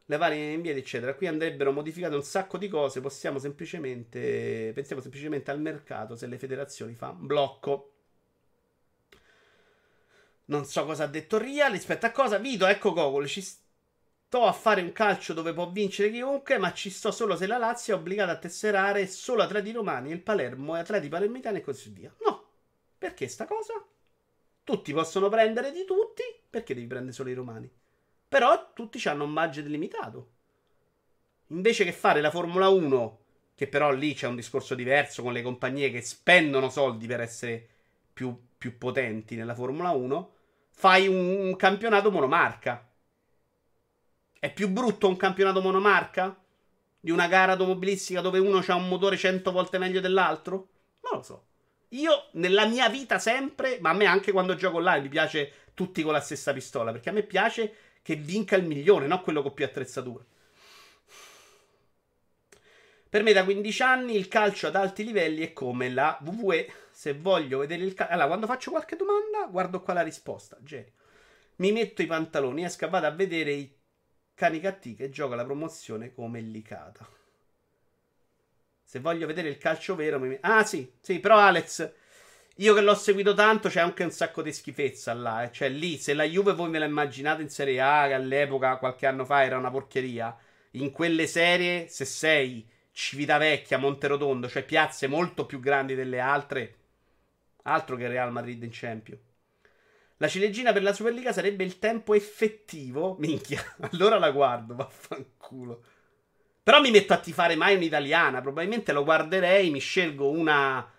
Levare 0.06 0.36
in 0.36 0.60
piedi, 0.60 0.80
eccetera. 0.80 1.14
Qui 1.14 1.26
andrebbero 1.26 1.72
modificate 1.72 2.14
un 2.14 2.22
sacco 2.22 2.58
di 2.58 2.68
cose. 2.68 3.00
Possiamo 3.00 3.38
semplicemente. 3.38 4.72
Pensiamo 4.74 5.00
semplicemente 5.00 5.50
al 5.50 5.60
mercato 5.60 6.16
se 6.16 6.26
le 6.26 6.38
federazioni 6.38 6.94
fanno 6.94 7.20
blocco. 7.20 7.90
Non 10.46 10.66
so 10.66 10.84
cosa 10.84 11.04
ha 11.04 11.06
detto 11.06 11.38
Ria 11.38 11.68
rispetto 11.68 12.06
a 12.06 12.10
cosa. 12.10 12.38
Vito, 12.38 12.66
ecco 12.66 12.92
Gogol. 12.92 13.26
Ci 13.26 13.40
sto 14.34 14.46
a 14.46 14.52
fare 14.52 14.80
un 14.80 14.90
calcio 14.90 15.32
dove 15.32 15.52
può 15.52 15.70
vincere 15.70 16.10
chiunque, 16.10 16.58
ma 16.58 16.72
ci 16.72 16.90
sto 16.90 17.12
solo 17.12 17.36
se 17.36 17.46
la 17.46 17.56
Lazio 17.56 17.94
è 17.94 17.98
obbligata 18.00 18.32
a 18.32 18.36
tesserare 18.36 19.06
solo 19.06 19.44
atleti 19.44 19.70
romani, 19.70 20.10
il 20.10 20.22
Palermo 20.22 20.74
e 20.74 20.80
atleti 20.80 21.06
palermitani 21.06 21.58
e 21.58 21.60
così 21.60 21.90
via. 21.90 22.12
No, 22.26 22.44
perché 22.98 23.28
sta 23.28 23.44
cosa? 23.44 23.74
Tutti 24.64 24.92
possono 24.92 25.28
prendere 25.28 25.70
di 25.70 25.84
tutti, 25.84 26.24
perché 26.50 26.74
devi 26.74 26.88
prendere 26.88 27.12
solo 27.12 27.30
i 27.30 27.34
romani? 27.34 27.70
Però 28.26 28.72
tutti 28.72 29.00
hanno 29.06 29.22
un 29.22 29.32
budget 29.32 29.66
limitato. 29.66 30.30
Invece 31.48 31.84
che 31.84 31.92
fare 31.92 32.20
la 32.20 32.32
Formula 32.32 32.68
1, 32.70 33.18
che 33.54 33.68
però 33.68 33.92
lì 33.92 34.14
c'è 34.14 34.26
un 34.26 34.34
discorso 34.34 34.74
diverso 34.74 35.22
con 35.22 35.32
le 35.32 35.42
compagnie 35.42 35.92
che 35.92 36.02
spendono 36.02 36.70
soldi 36.70 37.06
per 37.06 37.20
essere 37.20 37.68
più, 38.12 38.36
più 38.58 38.78
potenti 38.78 39.36
nella 39.36 39.54
Formula 39.54 39.90
1, 39.90 40.32
fai 40.70 41.06
un, 41.06 41.46
un 41.46 41.54
campionato 41.54 42.10
monomarca 42.10 42.88
è 44.44 44.52
più 44.52 44.68
brutto 44.68 45.08
un 45.08 45.16
campionato 45.16 45.62
monomarca? 45.62 46.38
Di 47.00 47.10
una 47.10 47.28
gara 47.28 47.52
automobilistica 47.52 48.20
dove 48.20 48.38
uno 48.38 48.62
ha 48.66 48.74
un 48.74 48.88
motore 48.88 49.16
100 49.16 49.50
volte 49.50 49.78
meglio 49.78 50.00
dell'altro? 50.00 50.68
Non 51.00 51.12
lo 51.14 51.22
so. 51.22 51.46
Io 51.88 52.28
nella 52.32 52.66
mia 52.66 52.90
vita 52.90 53.18
sempre, 53.18 53.78
ma 53.80 53.88
a 53.88 53.94
me 53.94 54.04
anche 54.04 54.32
quando 54.32 54.54
gioco 54.54 54.76
online 54.76 55.00
mi 55.00 55.08
piace 55.08 55.50
tutti 55.72 56.02
con 56.02 56.12
la 56.12 56.20
stessa 56.20 56.52
pistola, 56.52 56.92
perché 56.92 57.08
a 57.08 57.12
me 57.12 57.22
piace 57.22 57.74
che 58.02 58.16
vinca 58.16 58.54
il 58.56 58.66
migliore, 58.66 59.06
non 59.06 59.22
quello 59.22 59.40
con 59.40 59.54
più 59.54 59.64
attrezzature. 59.64 60.26
Per 63.08 63.22
me 63.22 63.32
da 63.32 63.44
15 63.44 63.82
anni 63.82 64.14
il 64.14 64.28
calcio 64.28 64.66
ad 64.66 64.76
alti 64.76 65.04
livelli 65.04 65.40
è 65.40 65.54
come 65.54 65.88
la 65.88 66.18
WWE. 66.22 66.70
Se 66.90 67.14
voglio 67.14 67.60
vedere 67.60 67.82
il 67.82 67.94
calcio... 67.94 68.12
Allora, 68.12 68.28
quando 68.28 68.46
faccio 68.46 68.72
qualche 68.72 68.96
domanda, 68.96 69.46
guardo 69.50 69.80
qua 69.80 69.94
la 69.94 70.02
risposta. 70.02 70.58
Genio. 70.60 70.92
Mi 71.56 71.72
metto 71.72 72.02
i 72.02 72.06
pantaloni, 72.06 72.62
esco 72.62 72.90
vado 72.90 73.06
a 73.06 73.10
vedere 73.10 73.52
i 73.52 73.73
Canicatti 74.34 74.94
che 74.94 75.10
gioca 75.10 75.36
la 75.36 75.44
promozione 75.44 76.12
come 76.12 76.40
Licata. 76.40 77.08
Se 78.82 78.98
voglio 79.00 79.26
vedere 79.26 79.48
il 79.48 79.58
calcio 79.58 79.94
vero, 79.94 80.18
mi... 80.18 80.36
ah 80.40 80.64
sì, 80.64 80.92
sì, 81.00 81.20
però 81.20 81.38
Alex, 81.38 81.92
io 82.56 82.74
che 82.74 82.80
l'ho 82.80 82.94
seguito 82.94 83.34
tanto, 83.34 83.68
c'è 83.68 83.80
anche 83.80 84.04
un 84.04 84.10
sacco 84.10 84.42
di 84.42 84.52
schifezza 84.52 85.14
là. 85.14 85.44
Eh. 85.44 85.52
Cioè, 85.52 85.68
lì, 85.68 85.96
se 85.96 86.14
la 86.14 86.24
Juve 86.24 86.52
voi 86.52 86.68
me 86.68 86.78
la 86.78 86.84
immaginate 86.84 87.42
in 87.42 87.48
Serie 87.48 87.80
A, 87.80 88.06
che 88.06 88.14
all'epoca, 88.14 88.76
qualche 88.76 89.06
anno 89.06 89.24
fa, 89.24 89.44
era 89.44 89.56
una 89.56 89.70
porcheria, 89.70 90.36
in 90.72 90.90
quelle 90.90 91.26
serie, 91.26 91.88
se 91.88 92.04
sei 92.04 92.68
Civitavecchia, 92.92 93.78
Monterotondo, 93.78 94.48
cioè 94.48 94.64
piazze 94.64 95.06
molto 95.06 95.46
più 95.46 95.58
grandi 95.60 95.94
delle 95.94 96.20
altre, 96.20 96.74
altro 97.62 97.96
che 97.96 98.08
Real 98.08 98.30
Madrid 98.30 98.62
in 98.62 98.70
Champions. 98.72 99.33
La 100.18 100.28
ciliegina 100.28 100.72
per 100.72 100.82
la 100.82 100.92
Superliga 100.92 101.32
sarebbe 101.32 101.64
il 101.64 101.78
tempo 101.78 102.14
effettivo. 102.14 103.16
Minchia, 103.18 103.62
allora 103.90 104.18
la 104.18 104.30
guardo, 104.30 104.74
vaffanculo. 104.74 105.84
Però 106.62 106.80
mi 106.80 106.90
metto 106.90 107.12
a 107.12 107.18
tifare 107.18 107.56
mai 107.56 107.76
un'italiana. 107.76 108.40
Probabilmente 108.40 108.92
lo 108.92 109.04
guarderei, 109.04 109.70
mi 109.70 109.80
scelgo 109.80 110.30
una 110.30 110.90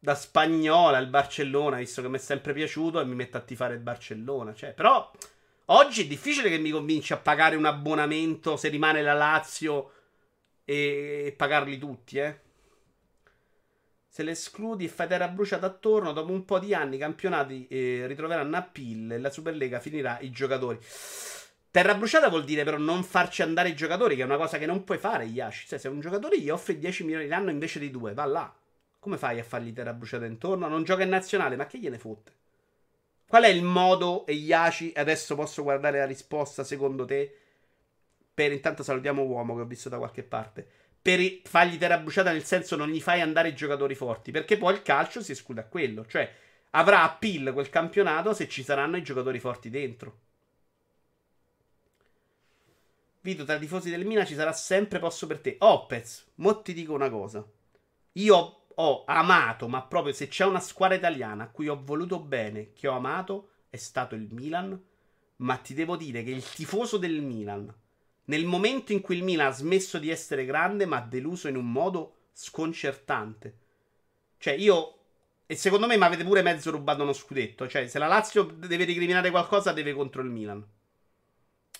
da 0.00 0.14
spagnola, 0.14 0.98
il 0.98 1.08
Barcellona, 1.08 1.78
visto 1.78 2.00
che 2.00 2.08
mi 2.08 2.16
è 2.16 2.20
sempre 2.20 2.52
piaciuto, 2.52 3.00
e 3.00 3.04
mi 3.04 3.14
metto 3.14 3.36
a 3.36 3.40
tifare 3.40 3.74
il 3.74 3.80
Barcellona. 3.80 4.54
Cioè, 4.54 4.72
però 4.72 5.10
oggi 5.66 6.04
è 6.04 6.06
difficile 6.06 6.48
che 6.48 6.58
mi 6.58 6.70
convinci 6.70 7.12
a 7.12 7.18
pagare 7.18 7.56
un 7.56 7.66
abbonamento 7.66 8.56
se 8.56 8.68
rimane 8.68 9.02
la 9.02 9.12
Lazio 9.14 9.92
e 10.64 11.34
pagarli 11.36 11.78
tutti, 11.78 12.18
eh. 12.18 12.40
Se 14.18 14.24
le 14.24 14.32
escludi 14.32 14.86
e 14.86 14.88
fai 14.88 15.06
terra 15.06 15.28
bruciata 15.28 15.66
attorno, 15.66 16.10
dopo 16.10 16.32
un 16.32 16.44
po' 16.44 16.58
di 16.58 16.74
anni 16.74 16.96
i 16.96 16.98
campionati 16.98 17.68
eh, 17.68 18.04
ritroveranno 18.08 18.56
a 18.56 18.62
pille 18.62 19.14
e 19.14 19.18
la 19.20 19.30
Superlega 19.30 19.78
finirà 19.78 20.18
i 20.22 20.32
giocatori. 20.32 20.76
Terra 21.70 21.94
bruciata 21.94 22.28
vuol 22.28 22.42
dire 22.42 22.64
però 22.64 22.78
non 22.78 23.04
farci 23.04 23.42
andare 23.42 23.68
i 23.68 23.76
giocatori, 23.76 24.16
che 24.16 24.22
è 24.22 24.24
una 24.24 24.36
cosa 24.36 24.58
che 24.58 24.66
non 24.66 24.82
puoi 24.82 24.98
fare, 24.98 25.22
Yashi. 25.22 25.68
Cioè, 25.68 25.78
se 25.78 25.86
un 25.86 26.00
giocatore 26.00 26.40
gli 26.40 26.50
offri 26.50 26.80
10 26.80 27.04
milioni 27.04 27.28
l'anno 27.28 27.50
invece 27.50 27.78
di 27.78 27.92
2, 27.92 28.12
va 28.12 28.24
là. 28.24 28.52
Come 28.98 29.18
fai 29.18 29.38
a 29.38 29.44
fargli 29.44 29.72
terra 29.72 29.92
bruciata 29.92 30.24
intorno? 30.24 30.66
Non 30.66 30.82
gioca 30.82 31.04
in 31.04 31.10
nazionale, 31.10 31.54
ma 31.54 31.68
che 31.68 31.78
gliene 31.78 31.98
fotte? 32.00 32.32
Qual 33.24 33.44
è 33.44 33.48
il 33.48 33.62
modo, 33.62 34.26
e 34.26 34.32
Yashi, 34.32 34.94
adesso 34.96 35.36
posso 35.36 35.62
guardare 35.62 35.98
la 35.98 36.06
risposta 36.06 36.64
secondo 36.64 37.04
te? 37.04 37.32
Per 38.34 38.50
intanto 38.50 38.82
salutiamo 38.82 39.22
uomo 39.22 39.54
che 39.54 39.60
ho 39.60 39.64
visto 39.66 39.88
da 39.88 39.98
qualche 39.98 40.24
parte 40.24 40.77
per 41.00 41.40
fargli 41.44 41.78
terra 41.78 41.98
bruciata 41.98 42.32
nel 42.32 42.44
senso 42.44 42.76
non 42.76 42.88
gli 42.88 43.00
fai 43.00 43.20
andare 43.20 43.48
i 43.48 43.54
giocatori 43.54 43.94
forti, 43.94 44.30
perché 44.30 44.56
poi 44.56 44.74
il 44.74 44.82
calcio 44.82 45.22
si 45.22 45.32
esclude 45.32 45.60
a 45.60 45.66
quello, 45.66 46.06
cioè 46.06 46.30
avrà 46.70 47.02
appeal 47.02 47.52
quel 47.52 47.70
campionato 47.70 48.34
se 48.34 48.48
ci 48.48 48.62
saranno 48.62 48.96
i 48.96 49.02
giocatori 49.02 49.40
forti 49.40 49.70
dentro. 49.70 50.20
Vito, 53.20 53.44
tra 53.44 53.56
i 53.56 53.60
tifosi 53.60 53.90
del 53.90 54.06
Mina 54.06 54.24
ci 54.24 54.34
sarà 54.34 54.52
sempre 54.52 54.98
posto 54.98 55.26
per 55.26 55.40
te. 55.40 55.56
Opez, 55.58 56.26
mo 56.36 56.62
ti 56.62 56.72
dico 56.72 56.94
una 56.94 57.10
cosa. 57.10 57.44
Io 58.12 58.66
ho 58.74 59.04
amato, 59.06 59.68
ma 59.68 59.82
proprio 59.82 60.12
se 60.12 60.28
c'è 60.28 60.44
una 60.44 60.60
squadra 60.60 60.96
italiana 60.96 61.44
a 61.44 61.48
cui 61.48 61.68
ho 61.68 61.82
voluto 61.82 62.20
bene, 62.20 62.72
che 62.72 62.86
ho 62.86 62.94
amato, 62.94 63.50
è 63.70 63.76
stato 63.76 64.14
il 64.14 64.28
Milan. 64.30 64.80
Ma 65.36 65.56
ti 65.56 65.74
devo 65.74 65.96
dire 65.96 66.22
che 66.22 66.30
il 66.30 66.48
tifoso 66.48 66.96
del 66.96 67.20
Milan 67.20 67.72
nel 68.28 68.44
momento 68.44 68.92
in 68.92 69.00
cui 69.00 69.16
il 69.16 69.22
Milan 69.22 69.48
ha 69.48 69.52
smesso 69.52 69.98
di 69.98 70.10
essere 70.10 70.44
grande, 70.44 70.86
ma 70.86 70.98
ha 70.98 71.06
deluso 71.06 71.48
in 71.48 71.56
un 71.56 71.70
modo 71.70 72.16
sconcertante. 72.32 73.58
Cioè, 74.38 74.54
io. 74.54 74.94
E 75.46 75.56
secondo 75.56 75.86
me 75.86 75.96
mi 75.96 76.04
avete 76.04 76.24
pure 76.24 76.42
mezzo 76.42 76.70
rubato 76.70 77.02
uno 77.02 77.14
scudetto. 77.14 77.66
Cioè, 77.66 77.88
se 77.88 77.98
la 77.98 78.06
Lazio 78.06 78.42
deve 78.44 78.84
recriminare 78.84 79.30
qualcosa, 79.30 79.72
deve 79.72 79.94
contro 79.94 80.20
il 80.20 80.28
Milan. 80.28 80.62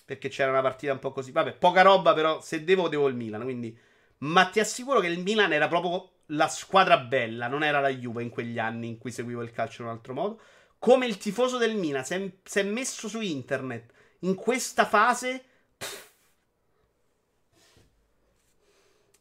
Perché 0.05 0.29
c'era 0.29 0.49
una 0.49 0.61
partita 0.61 0.91
un 0.91 0.99
po' 0.99 1.11
così. 1.11 1.31
Vabbè, 1.31 1.53
poca 1.53 1.83
roba, 1.83 2.13
però 2.13 2.41
se 2.41 2.63
devo, 2.63 2.89
devo 2.89 3.07
il 3.07 3.15
Milan. 3.15 3.43
Quindi. 3.43 3.77
Ma 4.19 4.45
ti 4.45 4.59
assicuro 4.59 4.99
che 4.99 5.07
il 5.07 5.19
Milan 5.19 5.53
era 5.53 5.67
proprio 5.67 6.09
la 6.31 6.47
squadra 6.47 6.97
bella, 6.97 7.47
non 7.47 7.63
era 7.63 7.79
la 7.79 7.89
Juve 7.89 8.23
in 8.23 8.29
quegli 8.29 8.59
anni 8.59 8.87
in 8.87 8.97
cui 8.97 9.11
seguivo 9.11 9.43
il 9.43 9.51
calcio 9.51 9.83
in 9.83 9.87
un 9.87 9.93
altro 9.93 10.13
modo. 10.13 10.41
Come 10.79 11.05
il 11.05 11.17
tifoso 11.17 11.57
del 11.57 11.75
Milan 11.75 12.03
si 12.03 12.13
è, 12.15 12.31
si 12.43 12.59
è 12.59 12.63
messo 12.63 13.07
su 13.07 13.21
internet 13.21 13.93
in 14.21 14.33
questa 14.33 14.85
fase. 14.85 15.43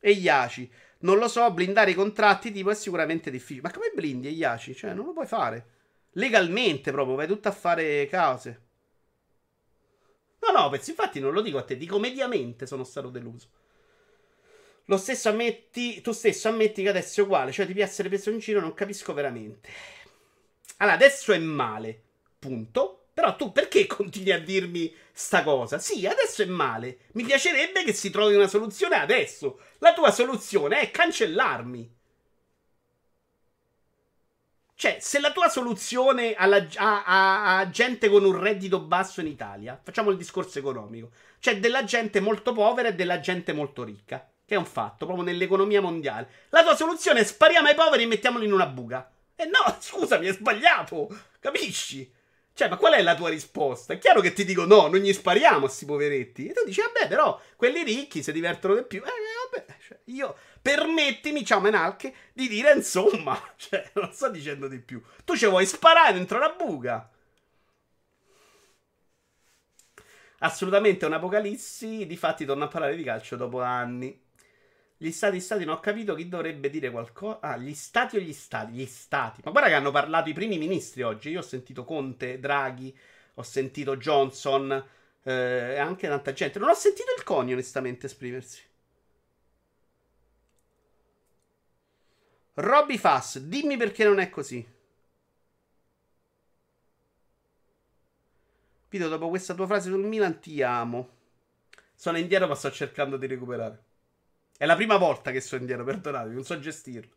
E 0.01 0.13
Iaci. 0.13 0.71
Non 1.01 1.19
lo 1.19 1.29
so, 1.29 1.51
blindare 1.53 1.93
i 1.93 1.95
contratti 1.95 2.51
tipo 2.51 2.71
è 2.71 2.75
sicuramente 2.75 3.31
difficile. 3.31 3.63
Ma 3.63 3.71
come 3.71 3.93
blindi 3.95 4.31
Iaci? 4.31 4.75
Cioè, 4.75 4.95
non 4.95 5.07
lo 5.07 5.13
puoi 5.13 5.27
fare. 5.27 5.67
Legalmente 6.13 6.91
proprio, 6.91 7.17
vai 7.17 7.27
tutto 7.27 7.49
a 7.49 7.53
fare 7.53 8.09
cose. 8.11 8.67
No, 10.41 10.53
no, 10.53 10.69
pensi, 10.69 10.91
infatti 10.91 11.21
non 11.21 11.33
lo 11.33 11.43
dico 11.43 11.59
a 11.59 11.63
te, 11.63 11.77
dico 11.77 11.99
mediamente 11.99 12.67
sono 12.67 12.85
stato 12.85 13.11
deluso. 13.11 13.51
Lo 14.87 14.97
stesso 14.97 15.29
ammetti, 15.29 16.01
tu 16.01 16.13
stesso 16.13 16.49
ammetti 16.49 16.83
che 16.83 16.89
adesso 16.89 17.21
è 17.21 17.25
uguale, 17.25 17.53
cioè 17.53 17.67
devi 17.67 17.81
essere 17.81 18.09
preso 18.09 18.31
in 18.31 18.39
giro, 18.39 18.61
non 18.61 18.73
capisco 18.73 19.13
veramente. 19.13 19.69
Allora, 20.79 20.97
adesso 20.97 21.33
è 21.33 21.39
male, 21.39 22.03
punto. 22.39 22.98
Però 23.19 23.35
tu 23.35 23.51
perché 23.51 23.85
continui 23.89 24.31
a 24.31 24.39
dirmi 24.39 24.95
sta 25.13 25.43
cosa? 25.43 25.81
Sì, 25.81 26.07
adesso 26.07 26.43
è 26.43 26.45
male. 26.45 26.99
Mi 27.15 27.25
piacerebbe 27.25 27.83
che 27.83 27.93
si 27.93 28.11
trovi 28.11 28.37
una 28.37 28.47
soluzione 28.47 28.95
adesso. 28.95 29.59
La 29.79 29.93
tua 29.93 30.13
soluzione 30.13 30.79
è 30.79 30.93
cancellarmi. 30.93 31.97
Cioè, 34.73 34.99
se 35.01 35.19
la 35.19 35.33
tua 35.33 35.49
soluzione 35.49 36.35
alla, 36.35 36.65
a, 36.77 37.05
a, 37.05 37.59
a, 37.59 37.71
gente 37.71 38.09
con 38.09 38.25
un 38.25 38.39
reddito 38.39 38.79
basso 38.79 39.21
in 39.21 39.27
Italia, 39.27 39.81
facciamo 39.83 40.11
il 40.11 40.17
discorso 40.17 40.61
economico, 40.61 41.11
c'è 41.41 41.59
della 41.59 41.83
gente 41.83 42.21
molto 42.21 42.53
povera 42.53 42.91
e 42.91 42.95
della 42.95 43.19
gente 43.19 43.53
molto 43.53 43.83
ricca, 43.83 44.31
che 44.47 44.55
è 44.55 44.59
un 44.59 44.65
fatto, 44.65 45.07
proprio 45.07 45.27
nell'economia 45.27 45.81
mondiale. 45.81 46.29
La 46.51 46.63
tua 46.63 46.77
soluzione 46.77 47.19
è 47.19 47.25
spariamo 47.25 47.67
ai 47.67 47.75
poveri 47.75 48.05
e 48.05 48.07
mettiamoli 48.07 48.45
in 48.45 48.53
una 48.53 48.67
buca. 48.67 49.11
E 49.35 49.43
eh 49.43 49.47
no, 49.47 49.75
scusami, 49.81 50.29
è 50.29 50.33
sbagliato, 50.33 51.09
capisci? 51.41 52.15
Cioè, 52.59 52.69
ma 52.69 52.77
qual 52.77 52.95
è 52.95 53.03
la 53.03 53.15
tua 53.15 53.29
risposta? 53.29 53.93
È 53.93 53.99
chiaro 53.99 54.21
che 54.21 54.33
ti 54.33 54.45
dico 54.45 54.65
no, 54.65 54.89
non 54.89 54.99
gli 54.99 55.13
spariamo 55.13 55.59
a 55.59 55.61
questi 55.61 55.85
poveretti. 55.85 56.49
E 56.49 56.53
tu 56.53 56.65
dici, 56.65 56.81
vabbè, 56.81 57.07
però 57.07 57.41
quelli 57.55 57.85
ricchi 57.85 58.21
si 58.21 58.33
divertono 58.33 58.75
di 58.75 58.83
più. 58.83 59.01
Eh, 59.01 59.11
vabbè, 59.53 59.77
cioè, 59.81 59.99
io 60.07 60.37
permettimi, 60.61 61.45
ciao 61.45 61.61
Menalche, 61.61 62.13
di 62.33 62.49
dire 62.49 62.73
insomma, 62.73 63.41
cioè, 63.55 63.89
non 63.95 64.13
sto 64.13 64.29
dicendo 64.29 64.67
di 64.67 64.81
più. 64.81 65.01
Tu 65.25 65.37
ci 65.37 65.47
vuoi 65.47 65.67
sparare 65.67 66.15
dentro 66.15 66.41
la 66.41 66.49
buca? 66.49 67.09
Assolutamente 70.41 71.07
un'apocalissi, 71.07 72.07
difatti 72.07 72.45
torno 72.45 72.65
a 72.65 72.69
parlare 72.69 72.97
di 72.97 73.05
calcio 73.05 73.37
dopo 73.37 73.61
anni. 73.61 74.21
Gli 75.01 75.13
stati, 75.13 75.39
stati, 75.41 75.65
non 75.65 75.77
ho 75.77 75.81
capito 75.81 76.15
chi 76.15 76.29
dovrebbe 76.29 76.71
dire 76.71 76.91
qualcosa. 76.91 77.39
Ah, 77.41 77.57
gli 77.57 77.73
stati 77.73 78.17
o 78.17 78.21
gli 78.21 78.33
stati? 78.33 78.73
Gli 78.73 78.85
stati. 78.85 79.41
Ma 79.45 79.53
guarda 79.53 79.69
che 79.69 79.77
hanno 79.77 79.93
parlato 79.93 80.29
i 80.29 80.33
primi 80.33 80.59
ministri 80.59 81.03
oggi. 81.03 81.31
Io 81.31 81.39
ho 81.39 81.43
sentito 81.43 81.85
Conte, 81.85 82.41
Draghi, 82.41 82.97
ho 83.35 83.43
sentito 83.43 83.97
Johnson 83.97 84.73
eh, 85.23 85.33
e 85.75 85.79
anche 85.79 86.09
tanta 86.09 86.33
gente. 86.33 86.59
Non 86.59 86.71
ho 86.71 86.75
sentito 86.75 87.13
il 87.17 87.23
Coni 87.23 87.53
onestamente 87.53 88.07
esprimersi. 88.07 88.61
Robby 92.55 92.99
Fass, 92.99 93.39
dimmi 93.39 93.77
perché 93.77 94.05
non 94.05 94.19
è 94.19 94.29
così. 94.31 94.67
Pito, 98.89 99.09
dopo 99.09 99.29
questa 99.29 99.55
tua 99.55 99.67
frase 99.67 99.91
sul 99.91 100.05
Milan 100.05 100.41
ti 100.41 100.61
amo. 100.63 101.09
Sono 101.95 102.19
indietro 102.19 102.49
ma 102.49 102.55
sto 102.57 102.71
cercando 102.73 103.17
di 103.17 103.27
recuperare. 103.27 103.88
È 104.59 104.67
la 104.67 104.75
prima 104.75 104.99
volta 104.99 105.31
che 105.31 105.41
sono 105.41 105.61
indietro, 105.63 105.85
perdonatemi, 105.85 106.35
non 106.35 106.45
so 106.45 106.59
gestirlo. 106.59 107.15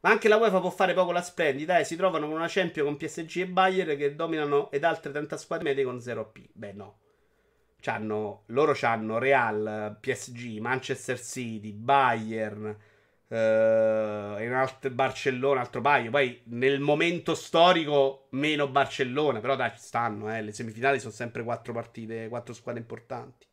Ma 0.00 0.10
anche 0.10 0.28
la 0.28 0.36
UEFA 0.36 0.60
può 0.60 0.70
fare 0.70 0.92
poco 0.92 1.12
la 1.12 1.22
splendida 1.22 1.78
e 1.78 1.82
eh, 1.82 1.84
si 1.84 1.94
trovano 1.94 2.26
con 2.26 2.34
una 2.36 2.48
Champions 2.48 2.88
con 2.88 2.96
PSG 2.96 3.36
e 3.36 3.46
Bayern 3.46 3.96
che 3.96 4.16
dominano 4.16 4.70
ed 4.72 4.82
altre 4.82 5.12
30 5.12 5.36
squadre 5.36 5.68
medie 5.68 5.84
con 5.84 6.00
0 6.00 6.30
P. 6.30 6.48
Beh, 6.52 6.72
no. 6.72 6.98
C'hanno, 7.80 8.42
loro 8.46 8.74
hanno 8.82 9.18
Real, 9.18 9.96
PSG, 10.00 10.58
Manchester 10.58 11.20
City, 11.20 11.72
Bayern, 11.72 12.76
Uh, 13.30 14.42
in 14.42 14.52
alt- 14.52 14.88
Barcellona, 14.90 15.60
altro 15.60 15.80
paio. 15.80 16.10
Poi 16.10 16.42
nel 16.46 16.80
momento 16.80 17.36
storico 17.36 18.26
meno 18.30 18.66
Barcellona, 18.66 19.38
però 19.38 19.54
dai, 19.54 19.70
stanno. 19.76 20.34
Eh. 20.34 20.42
Le 20.42 20.52
semifinali 20.52 20.98
sono 20.98 21.12
sempre 21.12 21.44
quattro 21.44 21.72
partite, 21.72 22.26
quattro 22.28 22.52
squadre 22.54 22.80
importanti. 22.80 23.46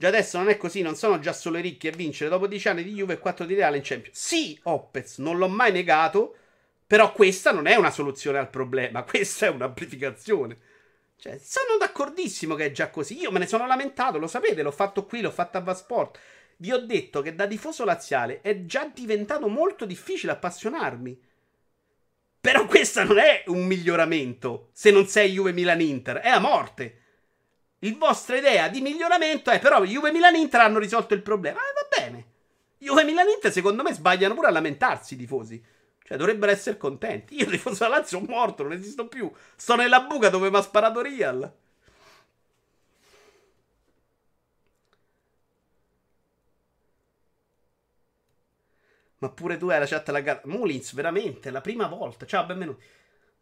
Già 0.00 0.06
adesso 0.06 0.38
non 0.38 0.48
è 0.48 0.56
così, 0.56 0.80
non 0.80 0.94
sono 0.94 1.18
già 1.18 1.32
solo 1.32 1.58
ricchi 1.58 1.88
a 1.88 1.90
vincere. 1.90 2.30
Dopo 2.30 2.46
dieci 2.46 2.68
anni 2.68 2.84
di 2.84 2.94
Juve 2.94 3.14
e 3.14 3.18
4 3.18 3.44
di 3.44 3.54
Reale 3.54 3.78
in 3.78 3.82
Champions. 3.82 4.16
Sì, 4.16 4.56
Opez, 4.62 5.18
non 5.18 5.38
l'ho 5.38 5.48
mai 5.48 5.72
negato. 5.72 6.36
Però 6.86 7.10
questa 7.10 7.50
non 7.50 7.66
è 7.66 7.74
una 7.74 7.90
soluzione 7.90 8.38
al 8.38 8.48
problema, 8.48 9.02
questa 9.04 9.46
è 9.46 9.50
un'amplificazione. 9.50 10.56
Cioè, 11.16 11.36
sono 11.42 11.76
d'accordissimo 11.80 12.54
che 12.54 12.66
è 12.66 12.70
già 12.70 12.90
così. 12.90 13.18
Io 13.18 13.32
me 13.32 13.40
ne 13.40 13.48
sono 13.48 13.66
lamentato, 13.66 14.18
lo 14.18 14.28
sapete, 14.28 14.62
l'ho 14.62 14.70
fatto 14.70 15.04
qui, 15.04 15.20
l'ho 15.20 15.32
fatto 15.32 15.58
a 15.58 15.62
Vasport. 15.62 16.16
Vi 16.58 16.70
ho 16.70 16.78
detto 16.78 17.20
che 17.20 17.34
da 17.34 17.48
tifoso 17.48 17.84
laziale 17.84 18.40
è 18.40 18.66
già 18.66 18.88
diventato 18.94 19.48
molto 19.48 19.84
difficile 19.84 20.30
appassionarmi. 20.30 21.20
Però 22.40 22.66
questo 22.66 23.02
non 23.02 23.18
è 23.18 23.42
un 23.48 23.66
miglioramento 23.66 24.68
se 24.74 24.92
non 24.92 25.08
sei 25.08 25.32
Juve 25.32 25.50
Milan 25.50 25.80
Inter, 25.80 26.18
è 26.18 26.28
a 26.28 26.38
morte. 26.38 27.00
Il 27.80 27.96
vostra 27.96 28.36
idea 28.36 28.68
di 28.68 28.80
miglioramento 28.80 29.50
è 29.50 29.60
però 29.60 29.84
Juve 29.84 30.10
Milan 30.10 30.34
Inter 30.34 30.60
hanno 30.60 30.78
risolto 30.78 31.14
il 31.14 31.22
problema. 31.22 31.60
Ah, 31.60 31.72
va 31.74 32.04
bene. 32.04 32.26
Juve 32.78 33.04
Milan 33.04 33.28
Inter 33.28 33.52
secondo 33.52 33.82
me 33.82 33.92
sbagliano 33.92 34.34
pure 34.34 34.48
a 34.48 34.50
lamentarsi 34.50 35.14
i 35.14 35.16
tifosi. 35.16 35.62
Cioè 36.02 36.16
dovrebbero 36.16 36.50
essere 36.50 36.76
contenti. 36.76 37.36
Io 37.36 37.46
tifoso 37.46 37.84
da 37.84 37.88
Lazio 37.88 38.18
ho 38.18 38.24
morto, 38.26 38.62
non 38.62 38.72
esisto 38.72 39.06
più. 39.06 39.30
Sto 39.56 39.76
nella 39.76 40.00
buca 40.00 40.28
dove 40.28 40.50
mi 40.50 40.56
ha 40.56 40.62
sparato 40.62 41.02
Real. 41.02 41.52
Ma 49.20 49.28
pure 49.30 49.56
tu 49.56 49.68
hai 49.68 49.78
la 49.78 49.86
chat 49.86 50.08
alla 50.08 50.20
gara. 50.20 50.40
Mulins, 50.44 50.94
veramente, 50.94 51.50
la 51.50 51.60
prima 51.60 51.86
volta. 51.86 52.26
Ciao, 52.26 52.44
benvenuti. 52.46 52.84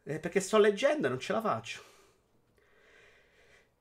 Eh, 0.05 0.19
perché 0.19 0.41
sto 0.41 0.59
leggendo 0.59 1.07
e 1.07 1.11
non 1.11 1.21
ce 1.21 1.33
la 1.33 1.41
faccio. 1.41 1.96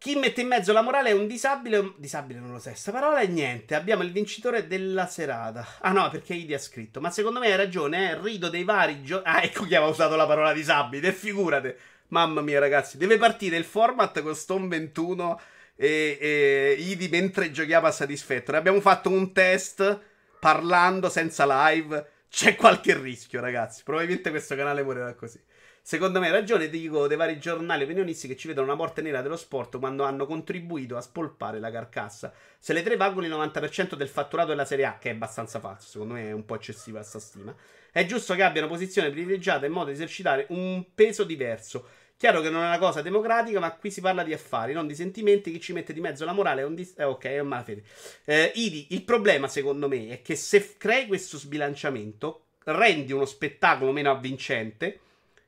Chi 0.06 0.14
mette 0.14 0.42
in 0.42 0.48
mezzo 0.50 0.72
la 0.72 0.84
morale 0.84 1.10
è 1.10 1.14
un 1.14 1.26
disabile. 1.26 1.78
Un... 1.78 1.94
Disabile 1.98 2.38
non 2.38 2.52
lo 2.52 2.60
sai. 2.60 2.76
Sta 2.76 2.92
parola 2.92 3.22
è 3.22 3.26
niente. 3.26 3.74
Abbiamo 3.74 4.04
il 4.04 4.12
vincitore 4.12 4.68
della 4.68 5.08
serata. 5.08 5.66
Ah 5.80 5.94
no, 5.94 6.12
perché 6.12 6.36
Idi 6.36 6.54
ha 6.54 6.60
scritto. 6.60 7.02
Ma 7.02 7.10
secondo 7.10 7.40
me 7.40 7.48
hai 7.48 7.56
ragione, 7.56 8.12
eh. 8.12 8.22
Rido 8.22 8.50
dei 8.50 8.64
vari 8.64 9.02
giochi. 9.02 9.28
Ah, 9.28 9.42
ecco 9.42 9.64
chi 9.66 9.74
aveva 9.74 9.90
usato 9.90 10.16
la 10.16 10.28
parola 10.28 10.54
disabile. 10.54 11.12
Figurate. 11.12 11.76
Mamma 12.10 12.42
mia, 12.42 12.60
ragazzi. 12.60 13.00
Deve 13.00 13.18
partire 13.18 13.58
il 13.58 13.64
format 13.64 14.22
con 14.22 14.36
Stone 14.36 14.68
21 14.68 15.42
e, 15.76 16.20
e 16.22 16.76
Idi 16.78 17.08
mentre 17.08 17.50
giochiamo 17.50 17.88
a 17.88 17.92
Satisfactory. 17.92 18.60
Abbiamo 18.60 18.82
fatto 18.82 19.10
un 19.10 19.34
test 19.34 20.00
parlando 20.40 21.10
senza 21.10 21.48
live, 21.48 22.10
c'è 22.30 22.54
qualche 22.54 22.96
rischio, 22.96 23.42
ragazzi. 23.42 23.82
Probabilmente 23.84 24.30
questo 24.30 24.56
canale 24.56 24.84
morirà 24.84 25.16
così. 25.16 25.42
Secondo 25.88 26.20
me, 26.20 26.32
ragione 26.32 26.68
dico 26.68 27.06
dei 27.06 27.16
vari 27.16 27.38
giornali 27.38 27.84
opinionisti 27.84 28.28
che 28.28 28.36
ci 28.36 28.48
vedono 28.48 28.66
una 28.66 28.76
morte 28.76 29.04
nera 29.04 29.22
dello 29.22 29.38
sport 29.38 29.78
quando 29.78 30.02
hanno 30.02 30.26
contribuito 30.26 30.98
a 30.98 31.02
spolpare 31.02 31.60
la 31.60 31.70
carcassa. 31.70 32.34
Se 32.58 32.74
le 32.74 32.82
tre 32.82 32.96
valgono 32.96 33.28
il 33.28 33.32
90% 33.32 33.94
del 33.94 34.08
fatturato 34.08 34.50
della 34.50 34.66
Serie 34.66 34.86
A, 34.86 34.98
che 34.98 35.12
è 35.12 35.14
abbastanza 35.14 35.60
falso, 35.60 35.88
secondo 35.88 36.16
me 36.16 36.30
è 36.30 36.32
un 36.32 36.44
po' 36.44 36.56
eccessiva 36.56 36.98
questa 36.98 37.20
stima, 37.20 37.56
è 37.92 38.04
giusto 38.08 38.34
che 38.34 38.42
abbiano 38.42 38.68
posizione 38.68 39.12
privilegiata 39.12 39.68
in 39.68 39.74
modo 39.74 39.86
di 39.86 39.92
esercitare 39.92 40.48
un 40.50 40.84
peso 40.96 41.24
diverso 41.24 41.88
Chiaro 42.18 42.42
che 42.42 42.50
non 42.50 42.64
è 42.64 42.68
una 42.68 42.80
cosa 42.80 43.04
democratica, 43.04 43.60
ma 43.60 43.76
qui 43.76 43.92
si 43.92 44.02
parla 44.02 44.24
di 44.24 44.34
affari, 44.34 44.74
non 44.74 44.88
di 44.88 44.96
sentimenti. 44.96 45.52
Chi 45.52 45.60
ci 45.60 45.74
mette 45.74 45.94
di 45.94 46.00
mezzo 46.00 46.26
la 46.26 46.32
morale 46.32 46.62
è 46.62 46.66
un 46.66 46.74
dis- 46.74 46.98
eh, 46.98 47.04
ok, 47.04 47.26
è 47.26 47.40
un 47.40 47.48
malafede. 47.48 47.84
Eh, 48.24 48.54
Idi, 48.56 48.88
il 48.92 49.04
problema 49.04 49.50
secondo 49.50 49.88
me 49.90 50.08
è 50.08 50.22
che 50.24 50.36
se 50.36 50.78
crei 50.78 51.06
questo 51.08 51.38
sbilanciamento, 51.38 52.46
rendi 52.64 53.12
uno 53.12 53.26
spettacolo 53.26 53.92
meno 53.92 54.10
avvincente 54.10 55.02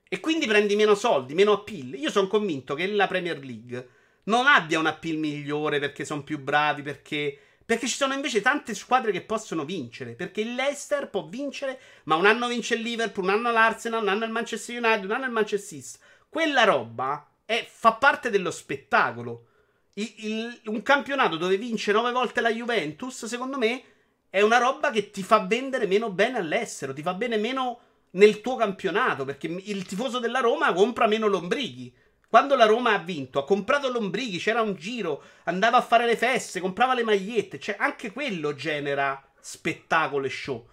e 0.10 0.20
quindi 0.20 0.48
prendi 0.48 0.76
meno 0.76 0.96
soldi, 0.96 1.34
meno 1.34 1.54
appeal. 1.54 1.96
Io 1.96 2.12
sono 2.12 2.28
convinto 2.28 2.76
che 2.76 2.88
la 2.88 3.08
Premier 3.08 3.40
League 3.44 3.90
non 4.24 4.48
abbia 4.48 4.80
un 4.80 4.86
appeal 4.86 5.18
migliore 5.18 5.80
perché 5.80 6.06
sono 6.06 6.24
più 6.24 6.40
bravi, 6.40 6.82
perché... 6.82 7.40
Perché 7.68 7.88
ci 7.88 7.98
sono 7.98 8.14
invece 8.14 8.40
tante 8.40 8.74
squadre 8.74 9.12
che 9.12 9.24
possono 9.24 9.66
vincere. 9.66 10.14
Perché 10.14 10.40
il 10.40 10.56
Leicester 10.56 11.10
può 11.10 11.28
vincere, 11.28 11.78
ma 12.06 12.16
un 12.16 12.26
anno 12.26 12.48
vince 12.48 12.76
il 12.76 12.82
Liverpool, 12.82 13.26
un 13.26 13.34
anno 13.34 13.52
l'Arsenal, 13.52 14.04
un 14.04 14.08
anno 14.08 14.24
il 14.24 14.32
Manchester 14.32 14.82
United, 14.82 15.04
un 15.04 15.12
anno 15.12 15.26
il 15.26 15.32
Manchester 15.32 15.82
City. 15.82 15.98
Quella 16.30 16.64
roba 16.64 17.30
è, 17.44 17.68
fa 17.70 17.92
parte 17.94 18.30
dello 18.30 18.52
spettacolo. 18.52 19.48
Il, 19.96 20.14
il, 20.18 20.62
un 20.68 20.82
campionato 20.82 21.36
dove 21.36 21.58
vince 21.58 21.92
nove 21.92 22.14
volte 22.14 22.40
la 22.40 22.54
Juventus, 22.54 23.26
secondo 23.26 23.58
me, 23.58 23.84
è 24.30 24.42
una 24.42 24.60
roba 24.60 24.90
che 24.90 25.10
ti 25.10 25.22
fa 25.22 25.40
vendere 25.40 25.88
meno 25.88 26.10
bene 26.10 26.38
all'estero, 26.38 26.94
ti 26.94 27.02
fa 27.02 27.16
bene 27.16 27.36
meno 27.36 27.80
nel 28.12 28.42
tuo 28.42 28.56
campionato, 28.56 29.26
perché 29.26 29.48
il 29.48 29.86
tifoso 29.86 30.20
della 30.20 30.40
Roma 30.40 30.74
compra 30.74 31.08
meno 31.08 31.28
lombrighi. 31.28 31.94
Quando 32.30 32.56
la 32.56 32.66
Roma 32.66 32.94
ha 32.94 32.98
vinto, 32.98 33.40
ha 33.40 33.46
comprato 33.46 33.90
lombrighi, 33.90 34.38
c'era 34.38 34.62
un 34.62 34.76
giro, 34.76 35.24
andava 35.46 35.78
a 35.78 35.82
fare 35.82 36.06
le 36.06 36.18
feste, 36.18 36.60
comprava 36.60 36.94
le 36.94 37.04
magliette, 37.04 37.60
cioè 37.60 37.78
anche 37.80 38.12
quello 38.12 38.54
genera 38.54 39.22
spettacolo 39.40 40.26
e 40.26 40.30
show. 40.30 40.68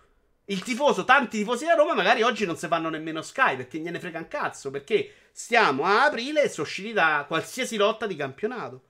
Il 0.46 0.62
tifoso, 0.62 1.04
tanti 1.04 1.38
tifosi 1.38 1.64
da 1.64 1.74
Roma 1.74 1.94
magari 1.94 2.22
oggi 2.22 2.44
non 2.44 2.56
si 2.56 2.66
fanno 2.66 2.90
nemmeno 2.90 3.22
Sky 3.22 3.56
perché 3.56 3.78
gliene 3.78 4.00
frega 4.00 4.18
un 4.18 4.28
cazzo, 4.28 4.70
perché 4.70 5.12
stiamo 5.32 5.84
a 5.84 6.04
aprile 6.04 6.42
e 6.42 6.48
sono 6.48 6.66
usciti 6.66 6.92
da 6.92 7.24
qualsiasi 7.26 7.76
lotta 7.76 8.06
di 8.06 8.16
campionato. 8.16 8.82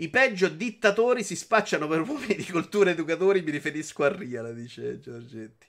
I 0.00 0.10
peggio 0.10 0.48
dittatori 0.48 1.24
si 1.24 1.34
spacciano 1.34 1.88
per 1.88 2.02
uomini 2.02 2.36
di 2.36 2.46
cultura 2.46 2.90
educatori, 2.90 3.42
mi 3.42 3.50
riferisco 3.50 4.04
a 4.04 4.14
Riala, 4.14 4.52
dice 4.52 5.00
Giorgetti. 5.00 5.66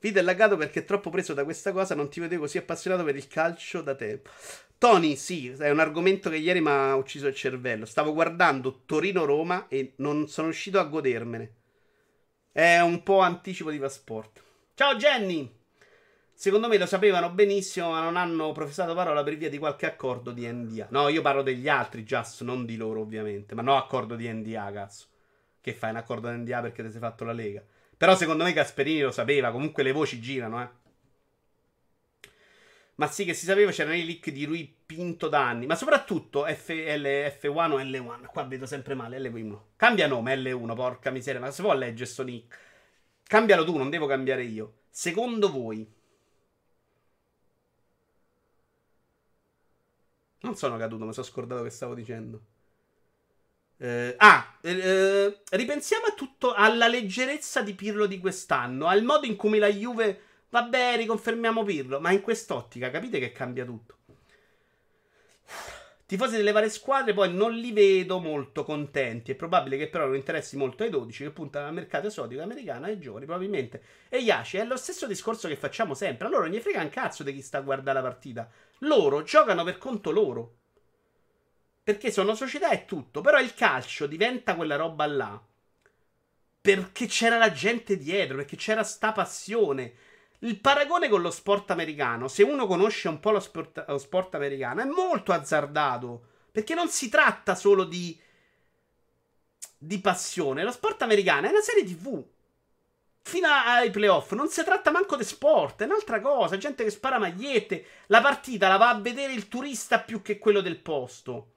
Vito 0.00 0.18
è 0.18 0.22
laggato 0.22 0.56
perché 0.56 0.80
è 0.80 0.84
troppo 0.84 1.10
preso 1.10 1.32
da 1.32 1.44
questa 1.44 1.70
cosa. 1.70 1.94
Non 1.94 2.10
ti 2.10 2.18
vedevo 2.18 2.42
così 2.42 2.58
appassionato 2.58 3.04
per 3.04 3.14
il 3.14 3.28
calcio 3.28 3.80
da 3.80 3.94
tempo. 3.94 4.30
Tony, 4.78 5.14
sì, 5.14 5.48
è 5.50 5.70
un 5.70 5.78
argomento 5.78 6.28
che 6.28 6.38
ieri 6.38 6.60
mi 6.60 6.70
ha 6.70 6.96
ucciso 6.96 7.28
il 7.28 7.36
cervello. 7.36 7.84
Stavo 7.84 8.12
guardando 8.12 8.82
Torino-Roma 8.84 9.68
e 9.68 9.92
non 9.98 10.26
sono 10.26 10.48
riuscito 10.48 10.80
a 10.80 10.84
godermene. 10.84 11.54
È 12.50 12.80
un 12.80 13.04
po' 13.04 13.20
anticipo 13.20 13.70
di 13.70 13.78
passport. 13.78 14.42
Ciao 14.74 14.96
Jenny! 14.96 15.61
Secondo 16.42 16.66
me 16.66 16.76
lo 16.76 16.86
sapevano 16.86 17.30
benissimo, 17.30 17.92
ma 17.92 18.02
non 18.02 18.16
hanno 18.16 18.50
professato 18.50 18.94
parola 18.94 19.22
per 19.22 19.36
via 19.36 19.48
di 19.48 19.58
qualche 19.58 19.86
accordo 19.86 20.32
di 20.32 20.44
NDA. 20.44 20.88
No, 20.90 21.06
io 21.06 21.22
parlo 21.22 21.40
degli 21.40 21.68
altri, 21.68 22.02
Just, 22.02 22.42
non 22.42 22.66
di 22.66 22.76
loro, 22.76 23.00
ovviamente. 23.00 23.54
Ma 23.54 23.62
no, 23.62 23.76
accordo 23.76 24.16
di 24.16 24.28
NDA, 24.28 24.72
cazzo. 24.72 25.06
Che 25.60 25.72
fai 25.72 25.90
un 25.90 25.98
accordo 25.98 26.28
di 26.28 26.38
NDA 26.38 26.60
perché 26.62 26.82
ti 26.82 26.90
sei 26.90 26.98
fatto 26.98 27.22
la 27.22 27.30
Lega? 27.30 27.62
Però 27.96 28.16
secondo 28.16 28.42
me 28.42 28.52
Gasperini 28.52 29.02
lo 29.02 29.12
sapeva. 29.12 29.52
Comunque 29.52 29.84
le 29.84 29.92
voci 29.92 30.18
girano, 30.18 30.60
eh. 30.60 30.68
Ma 32.96 33.06
sì, 33.06 33.24
che 33.24 33.34
si 33.34 33.44
sapeva, 33.44 33.70
c'erano 33.70 33.94
i 33.94 34.04
leak 34.04 34.30
di 34.30 34.44
lui 34.44 34.78
Pinto 34.84 35.28
da 35.28 35.46
anni. 35.46 35.66
Ma 35.66 35.76
soprattutto 35.76 36.44
FL, 36.44 37.06
F1 37.40 37.70
o 37.70 37.78
L1. 37.78 38.24
Qua 38.26 38.42
vedo 38.42 38.66
sempre 38.66 38.96
male, 38.96 39.20
L1. 39.20 39.58
Cambia 39.76 40.08
nome, 40.08 40.34
L1, 40.34 40.74
porca 40.74 41.10
miseria. 41.10 41.38
Ma 41.38 41.52
si 41.52 41.62
può 41.62 41.72
leggere 41.72 42.10
sto 42.10 42.24
nick? 42.24 42.58
Cambialo 43.28 43.62
tu, 43.62 43.76
non 43.76 43.90
devo 43.90 44.06
cambiare 44.06 44.42
io. 44.42 44.78
Secondo 44.90 45.48
voi... 45.48 46.00
Non 50.42 50.56
sono 50.56 50.76
caduto, 50.76 51.04
mi 51.04 51.12
sono 51.12 51.26
scordato 51.26 51.62
che 51.62 51.70
stavo 51.70 51.94
dicendo. 51.94 52.40
Eh, 53.78 54.14
ah, 54.16 54.58
eh, 54.60 55.40
ripensiamo 55.50 56.06
a 56.06 56.12
tutto, 56.12 56.52
alla 56.52 56.86
leggerezza 56.86 57.62
di 57.62 57.74
Pirlo 57.74 58.06
di 58.06 58.18
quest'anno, 58.18 58.86
al 58.86 59.02
modo 59.02 59.26
in 59.26 59.36
cui 59.36 59.58
la 59.58 59.68
Juve 59.68 60.30
Vabbè, 60.52 60.98
riconfermiamo 60.98 61.64
Pirlo. 61.64 61.98
Ma 61.98 62.12
in 62.12 62.20
quest'ottica, 62.20 62.90
capite 62.90 63.18
che 63.18 63.32
cambia 63.32 63.64
tutto. 63.64 63.96
Tifosi 66.12 66.36
delle 66.36 66.52
varie 66.52 66.68
squadre 66.68 67.14
poi 67.14 67.32
non 67.32 67.54
li 67.54 67.72
vedo 67.72 68.18
molto 68.18 68.64
contenti. 68.64 69.32
È 69.32 69.34
probabile 69.34 69.78
che 69.78 69.88
però 69.88 70.04
non 70.04 70.14
interessi 70.14 70.58
molto 70.58 70.82
ai 70.82 70.90
12 70.90 71.24
che 71.24 71.30
puntano 71.30 71.68
al 71.68 71.72
mercato 71.72 72.08
esotico 72.08 72.42
americano 72.42 72.84
ai 72.84 73.00
giovani, 73.00 73.24
probabilmente. 73.24 73.82
E 74.10 74.18
Yashi 74.18 74.58
è 74.58 74.64
lo 74.66 74.76
stesso 74.76 75.06
discorso 75.06 75.48
che 75.48 75.56
facciamo 75.56 75.94
sempre. 75.94 76.26
Allora 76.26 76.42
non 76.42 76.50
gli 76.50 76.60
frega 76.60 76.82
un 76.82 76.90
cazzo 76.90 77.22
di 77.22 77.32
chi 77.32 77.40
sta 77.40 77.56
a 77.56 77.62
guardare 77.62 78.02
la 78.02 78.06
partita. 78.06 78.46
Loro 78.80 79.22
giocano 79.22 79.64
per 79.64 79.78
conto 79.78 80.10
loro. 80.10 80.56
Perché 81.82 82.10
sono 82.10 82.34
società 82.34 82.68
e 82.72 82.84
tutto. 82.84 83.22
Però 83.22 83.40
il 83.40 83.54
calcio 83.54 84.06
diventa 84.06 84.54
quella 84.54 84.76
roba 84.76 85.06
là. 85.06 85.42
Perché 86.60 87.06
c'era 87.06 87.38
la 87.38 87.52
gente 87.52 87.96
dietro, 87.96 88.36
perché 88.36 88.56
c'era 88.56 88.82
sta 88.82 89.12
passione 89.12 89.94
il 90.42 90.58
paragone 90.58 91.08
con 91.08 91.22
lo 91.22 91.30
sport 91.30 91.70
americano, 91.70 92.28
se 92.28 92.42
uno 92.42 92.66
conosce 92.66 93.08
un 93.08 93.20
po' 93.20 93.30
lo 93.30 93.40
sport, 93.40 93.84
lo 93.86 93.98
sport 93.98 94.34
americano, 94.34 94.82
è 94.82 94.84
molto 94.84 95.32
azzardato. 95.32 96.30
Perché 96.50 96.74
non 96.74 96.88
si 96.88 97.08
tratta 97.08 97.54
solo 97.54 97.84
di, 97.84 98.18
di 99.78 99.98
passione. 100.00 100.64
Lo 100.64 100.72
sport 100.72 101.02
americano 101.02 101.46
è 101.46 101.50
una 101.50 101.60
serie 101.60 101.84
TV. 101.84 102.22
Fino 103.24 103.46
ai 103.46 103.90
playoff 103.90 104.32
non 104.32 104.48
si 104.48 104.62
tratta 104.64 104.90
manco 104.90 105.16
di 105.16 105.24
sport, 105.24 105.82
è 105.82 105.84
un'altra 105.84 106.20
cosa. 106.20 106.58
Gente 106.58 106.82
che 106.84 106.90
spara 106.90 107.18
magliette. 107.18 107.84
La 108.06 108.20
partita 108.20 108.68
la 108.68 108.76
va 108.76 108.90
a 108.90 109.00
vedere 109.00 109.32
il 109.32 109.48
turista 109.48 110.00
più 110.00 110.22
che 110.22 110.38
quello 110.38 110.60
del 110.60 110.80
posto. 110.80 111.52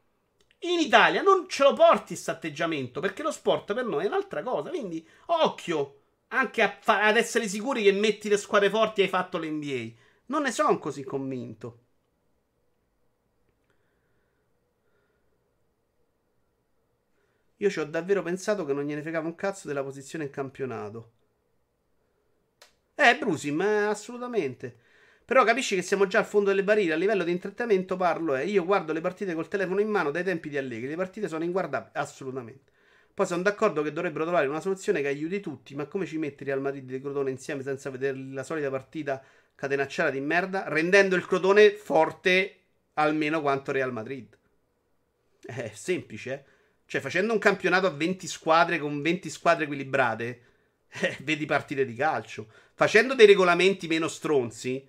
In 0.59 0.79
Italia 0.79 1.21
non 1.21 1.49
ce 1.49 1.63
lo 1.63 1.73
porti 1.73 2.13
questo 2.13 2.31
atteggiamento 2.31 2.99
perché 2.99 3.23
lo 3.23 3.31
sport 3.31 3.73
per 3.73 3.85
noi 3.85 4.05
è 4.05 4.07
un'altra 4.07 4.43
cosa. 4.43 4.69
Quindi, 4.69 5.05
occhio 5.25 6.04
anche 6.37 6.61
a 6.61 6.77
fa- 6.79 7.03
ad 7.05 7.17
essere 7.17 7.47
sicuri 7.47 7.83
che 7.83 7.91
metti 7.91 8.29
le 8.29 8.37
squadre 8.37 8.69
forti 8.69 9.01
hai 9.01 9.07
fatto 9.07 9.37
l'NBA. 9.37 10.01
Non 10.27 10.43
ne 10.43 10.51
sono 10.51 10.77
così 10.79 11.03
convinto. 11.03 11.79
Io 17.57 17.69
ci 17.69 17.79
ho 17.81 17.85
davvero 17.85 18.21
pensato 18.23 18.63
che 18.63 18.71
non 18.71 18.85
gliene 18.85 19.01
fregava 19.01 19.27
un 19.27 19.35
cazzo 19.35 19.67
della 19.67 19.83
posizione 19.83 20.23
in 20.23 20.29
campionato. 20.29 21.11
Eh, 22.95 23.17
Brusim, 23.17 23.61
eh, 23.61 23.85
assolutamente. 23.85 24.77
Però 25.25 25.43
capisci 25.43 25.75
che 25.75 25.81
siamo 25.81 26.07
già 26.07 26.19
al 26.19 26.25
fondo 26.25 26.49
delle 26.49 26.63
barriere. 26.63 26.93
A 26.93 26.97
livello 26.97 27.23
di 27.23 27.31
intrattenimento 27.31 27.95
parlo, 27.97 28.35
eh. 28.35 28.45
Io 28.45 28.63
guardo 28.65 28.93
le 28.93 29.01
partite 29.01 29.33
col 29.33 29.47
telefono 29.47 29.79
in 29.81 29.89
mano 29.89 30.11
dai 30.11 30.23
tempi 30.23 30.49
di 30.49 30.57
Allegri. 30.57 30.87
Le 30.87 30.95
partite 30.95 31.27
sono 31.27 31.43
inguardabili, 31.43 31.91
assolutamente. 31.95 32.71
Poi 33.15 33.25
sono 33.25 33.43
d'accordo 33.43 33.81
che 33.81 33.93
dovrebbero 33.93 34.25
trovare 34.25 34.45
una 34.47 34.59
soluzione 34.59 34.99
che 34.99 35.07
aiuti 35.07 35.39
tutti, 35.39 35.73
ma 35.73 35.85
come 35.85 36.05
ci 36.05 36.17
metti 36.17 36.43
Real 36.43 36.59
Madrid 36.59 36.91
e 36.91 36.99
Crotone 36.99 37.31
insieme 37.31 37.63
senza 37.63 37.89
vedere 37.89 38.17
la 38.17 38.43
solita 38.43 38.69
partita 38.69 39.23
catenacciata 39.55 40.09
di 40.09 40.19
merda, 40.19 40.65
rendendo 40.67 41.15
il 41.15 41.25
Crotone 41.25 41.71
forte 41.71 42.57
almeno 42.95 43.39
quanto 43.39 43.71
Real 43.71 43.93
Madrid? 43.93 44.37
È 45.45 45.71
semplice, 45.73 46.33
eh? 46.33 46.43
Cioè, 46.87 46.99
facendo 46.99 47.31
un 47.31 47.39
campionato 47.39 47.87
a 47.87 47.91
20 47.91 48.27
squadre 48.27 48.79
con 48.79 49.01
20 49.01 49.29
squadre 49.29 49.63
equilibrate, 49.63 50.41
eh, 50.91 51.17
vedi 51.21 51.45
partite 51.45 51.85
di 51.85 51.95
calcio. 51.95 52.47
Facendo 52.73 53.15
dei 53.15 53.27
regolamenti 53.27 53.87
meno 53.87 54.09
stronzi, 54.09 54.85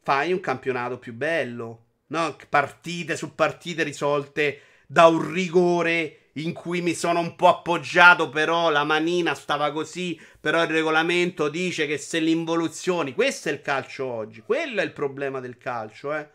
fai 0.00 0.32
un 0.32 0.38
campionato 0.38 0.96
più 1.00 1.12
bello. 1.12 1.86
No? 2.06 2.36
Partite 2.48 3.16
su 3.16 3.34
partite 3.34 3.82
risolte 3.82 4.60
da 4.86 5.08
un 5.08 5.32
rigore 5.32 6.21
in 6.34 6.52
cui 6.52 6.80
mi 6.80 6.94
sono 6.94 7.20
un 7.20 7.36
po' 7.36 7.48
appoggiato, 7.48 8.28
però 8.30 8.70
la 8.70 8.84
manina 8.84 9.34
stava 9.34 9.70
così, 9.72 10.18
però 10.40 10.62
il 10.62 10.68
regolamento 10.68 11.48
dice 11.48 11.86
che 11.86 11.98
se 11.98 12.20
l'involuzioni, 12.20 13.12
questo 13.14 13.48
è 13.48 13.52
il 13.52 13.60
calcio 13.60 14.06
oggi, 14.06 14.40
quello 14.40 14.80
è 14.80 14.84
il 14.84 14.92
problema 14.92 15.40
del 15.40 15.58
calcio, 15.58 16.14
eh. 16.14 16.28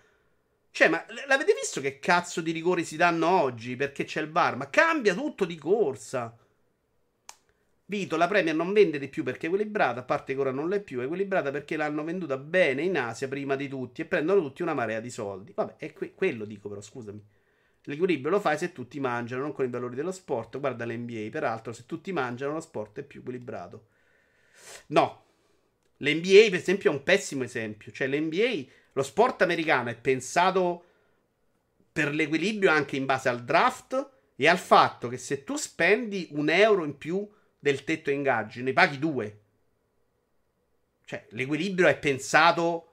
Cioè, 0.71 0.89
ma 0.89 1.03
l'avete 1.27 1.55
visto 1.59 1.81
che 1.81 1.97
cazzo 1.97 2.39
di 2.39 2.51
rigori 2.51 2.83
si 2.83 2.97
danno 2.97 3.27
oggi 3.27 3.75
perché 3.75 4.03
c'è 4.03 4.21
il 4.21 4.27
bar? 4.27 4.57
Ma 4.57 4.69
cambia 4.69 5.15
tutto 5.15 5.43
di 5.43 5.57
corsa. 5.57 6.37
Vito, 7.89 8.15
la 8.17 8.27
Premier 8.27 8.53
non 8.53 8.73
vende 8.73 8.99
di 8.99 9.07
più 9.07 9.23
perché 9.23 9.47
è 9.47 9.49
equilibrata, 9.49 10.01
a 10.01 10.03
parte 10.03 10.33
che 10.33 10.39
ora 10.39 10.51
non 10.51 10.67
l'è 10.69 10.81
più, 10.81 10.99
è 10.99 11.05
equilibrata 11.05 11.51
perché 11.51 11.77
l'hanno 11.77 12.03
venduta 12.03 12.37
bene 12.37 12.83
in 12.83 12.97
Asia 12.97 13.27
prima 13.27 13.55
di 13.55 13.67
tutti 13.67 14.01
e 14.01 14.05
prendono 14.05 14.41
tutti 14.41 14.61
una 14.61 14.73
marea 14.73 14.99
di 14.99 15.09
soldi. 15.09 15.53
Vabbè, 15.55 15.77
è 15.77 15.93
que- 15.93 16.13
quello 16.13 16.45
dico 16.45 16.69
però, 16.69 16.81
scusami. 16.81 17.23
L'equilibrio 17.87 18.31
lo 18.31 18.39
fai 18.41 18.57
se 18.57 18.73
tutti 18.73 18.99
mangiano, 18.99 19.43
non 19.43 19.53
con 19.53 19.65
i 19.65 19.69
valori 19.69 19.95
dello 19.95 20.11
sport. 20.11 20.59
Guarda 20.59 20.85
l'NBA, 20.85 21.29
peraltro, 21.31 21.71
se 21.71 21.85
tutti 21.85 22.11
mangiano, 22.11 22.53
lo 22.53 22.59
sport 22.59 22.99
è 22.99 23.03
più 23.03 23.21
equilibrato. 23.21 23.87
No. 24.87 25.23
L'NBA, 25.97 26.49
per 26.49 26.55
esempio, 26.55 26.91
è 26.91 26.93
un 26.93 27.03
pessimo 27.03 27.43
esempio. 27.43 27.91
Cioè, 27.93 28.07
l'NBA, 28.07 28.65
lo 28.91 29.03
sport 29.03 29.41
americano 29.41 29.89
è 29.89 29.95
pensato 29.95 30.83
per 31.93 32.13
l'equilibrio 32.13 32.69
anche 32.71 32.97
in 32.97 33.05
base 33.05 33.29
al 33.29 33.43
draft 33.45 34.11
e 34.35 34.47
al 34.47 34.59
fatto 34.59 35.07
che 35.07 35.17
se 35.17 35.45
tu 35.45 35.55
spendi 35.55 36.27
un 36.31 36.49
euro 36.49 36.83
in 36.83 36.97
più 36.97 37.27
del 37.57 37.85
tetto 37.85 38.11
ingaggi, 38.11 38.63
ne 38.63 38.73
paghi 38.73 38.99
due. 38.99 39.39
Cioè, 41.05 41.25
l'equilibrio 41.29 41.87
è 41.87 41.97
pensato 41.97 42.86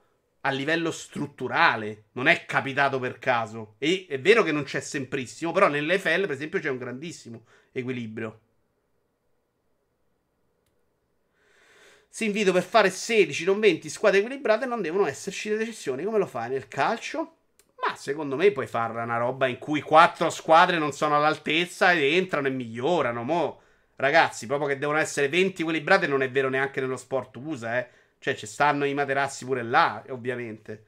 a 0.47 0.51
livello 0.51 0.91
strutturale, 0.91 2.05
non 2.13 2.27
è 2.27 2.45
capitato 2.45 2.99
per 2.99 3.19
caso. 3.19 3.77
E 3.79 4.07
è 4.09 4.21
vero 4.21 4.43
che 4.43 4.53
non 4.53 4.65
c'è 4.65 4.81
semprissimo, 4.81 5.53
però 5.53 5.69
nell'EFL, 5.69 6.23
per 6.23 6.33
esempio, 6.33 6.59
c'è 6.61 6.69
un 6.69 6.79
grandissimo 6.79 7.45
equilibrio. 7.73 8.41
Si 12.09 12.27
invito 12.27 12.53
per 12.53 12.63
fare 12.63 12.91
16, 12.91 13.45
non 13.45 13.59
20 13.59 13.89
squadre 13.89 14.21
equilibrate, 14.21 14.67
non 14.67 14.83
devono 14.83 15.07
esserci 15.07 15.49
le 15.49 15.57
decisioni 15.57 16.05
come 16.05 16.19
lo 16.19 16.27
fai 16.27 16.51
nel 16.51 16.69
calcio. 16.69 17.37
Ma 17.87 17.97
secondo 17.97 18.37
me 18.37 18.53
puoi 18.53 18.67
fare 18.67 19.01
una 19.01 19.17
roba 19.17 19.47
in 19.47 19.59
cui 19.59 19.81
quattro 19.81 20.31
squadre 20.31 20.79
non 20.79 20.93
sono 20.93 21.17
all'altezza 21.17 21.93
ed 21.93 22.03
entrano 22.03 22.47
e 22.47 22.51
migliorano. 22.51 23.23
Mo, 23.25 23.61
ragazzi, 23.97 24.47
proprio 24.47 24.69
che 24.69 24.79
devono 24.79 24.99
essere 24.99 25.29
20 25.29 25.63
equilibrate 25.63 26.07
non 26.07 26.23
è 26.23 26.31
vero 26.31 26.49
neanche 26.49 26.81
nello 26.81 26.97
sport 26.97 27.35
USA, 27.37 27.79
eh. 27.79 27.89
Cioè, 28.25 28.35
ci 28.37 28.47
stanno 28.47 28.87
i 28.87 28.95
materassi 28.95 29.45
pure 29.45 29.63
là, 29.63 30.03
ovviamente. 30.09 30.85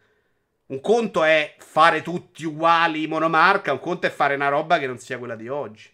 Un 0.69 0.81
conto 0.81 1.23
è 1.23 1.55
fare 1.59 2.01
tutti 2.01 2.47
uguali 2.47 3.07
monomarca, 3.07 3.73
un 3.73 3.79
conto 3.79 4.07
è 4.07 4.11
fare 4.11 4.37
una 4.37 4.49
roba 4.49 4.79
che 4.79 4.87
non 4.87 4.97
sia 4.97 5.19
quella 5.19 5.37
di 5.37 5.47
oggi. 5.47 5.87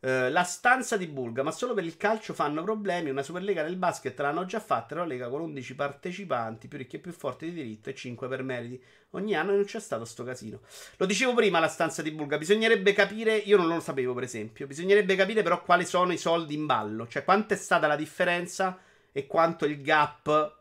Uh, 0.00 0.30
la 0.30 0.42
stanza 0.42 0.96
di 0.96 1.06
Bulga, 1.06 1.44
ma 1.44 1.52
solo 1.52 1.74
per 1.74 1.84
il 1.84 1.96
calcio 1.96 2.34
fanno 2.34 2.64
problemi. 2.64 3.10
Una 3.10 3.22
Superlega 3.22 3.62
del 3.62 3.76
basket 3.76 4.18
l'hanno 4.18 4.46
già 4.46 4.58
fatta. 4.58 4.96
Una 4.96 5.04
lega 5.04 5.28
con 5.28 5.42
11 5.42 5.76
partecipanti, 5.76 6.66
più 6.66 6.78
ricchi 6.78 6.96
e 6.96 6.98
più 6.98 7.12
forti 7.12 7.44
di 7.44 7.52
diritto 7.52 7.88
e 7.88 7.94
5 7.94 8.26
per 8.26 8.42
meriti. 8.42 8.82
Ogni 9.10 9.36
anno 9.36 9.52
non 9.52 9.62
c'è 9.62 9.78
stato 9.78 10.04
sto 10.04 10.24
casino. 10.24 10.62
Lo 10.96 11.06
dicevo 11.06 11.34
prima, 11.34 11.60
la 11.60 11.68
stanza 11.68 12.02
di 12.02 12.10
Bulga. 12.10 12.36
Bisognerebbe 12.36 12.92
capire, 12.94 13.36
io 13.36 13.56
non 13.56 13.68
lo 13.68 13.78
sapevo 13.78 14.12
per 14.12 14.24
esempio, 14.24 14.66
bisognerebbe 14.66 15.14
capire 15.14 15.44
però 15.44 15.62
quali 15.62 15.84
sono 15.84 16.12
i 16.12 16.18
soldi 16.18 16.54
in 16.54 16.66
ballo. 16.66 17.06
Cioè, 17.06 17.22
quanto 17.22 17.54
è 17.54 17.56
stata 17.56 17.86
la 17.86 17.94
differenza 17.94 18.76
e 19.12 19.26
quanto 19.26 19.64
il 19.64 19.82
gap 19.82 20.58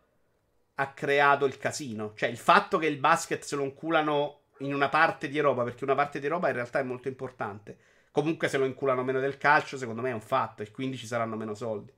ha 0.75 0.93
creato 0.93 1.45
il 1.45 1.57
casino. 1.57 2.13
Cioè, 2.15 2.29
il 2.29 2.37
fatto 2.37 2.77
che 2.77 2.87
il 2.87 2.97
basket 2.97 3.43
se 3.43 3.55
lo 3.55 3.63
inculano 3.63 4.41
in 4.59 4.73
una 4.73 4.89
parte 4.89 5.27
di 5.27 5.37
Europa, 5.37 5.63
perché 5.63 5.83
una 5.83 5.95
parte 5.95 6.19
di 6.19 6.25
Europa 6.25 6.47
in 6.47 6.53
realtà 6.53 6.79
è 6.79 6.83
molto 6.83 7.07
importante. 7.07 7.77
Comunque, 8.11 8.47
se 8.47 8.57
lo 8.57 8.65
inculano 8.65 9.03
meno 9.03 9.19
del 9.19 9.37
calcio, 9.37 9.77
secondo 9.77 10.01
me 10.01 10.09
è 10.09 10.13
un 10.13 10.21
fatto, 10.21 10.63
e 10.63 10.71
quindi 10.71 10.97
ci 10.97 11.05
saranno 11.05 11.35
meno 11.35 11.53
soldi. 11.53 11.93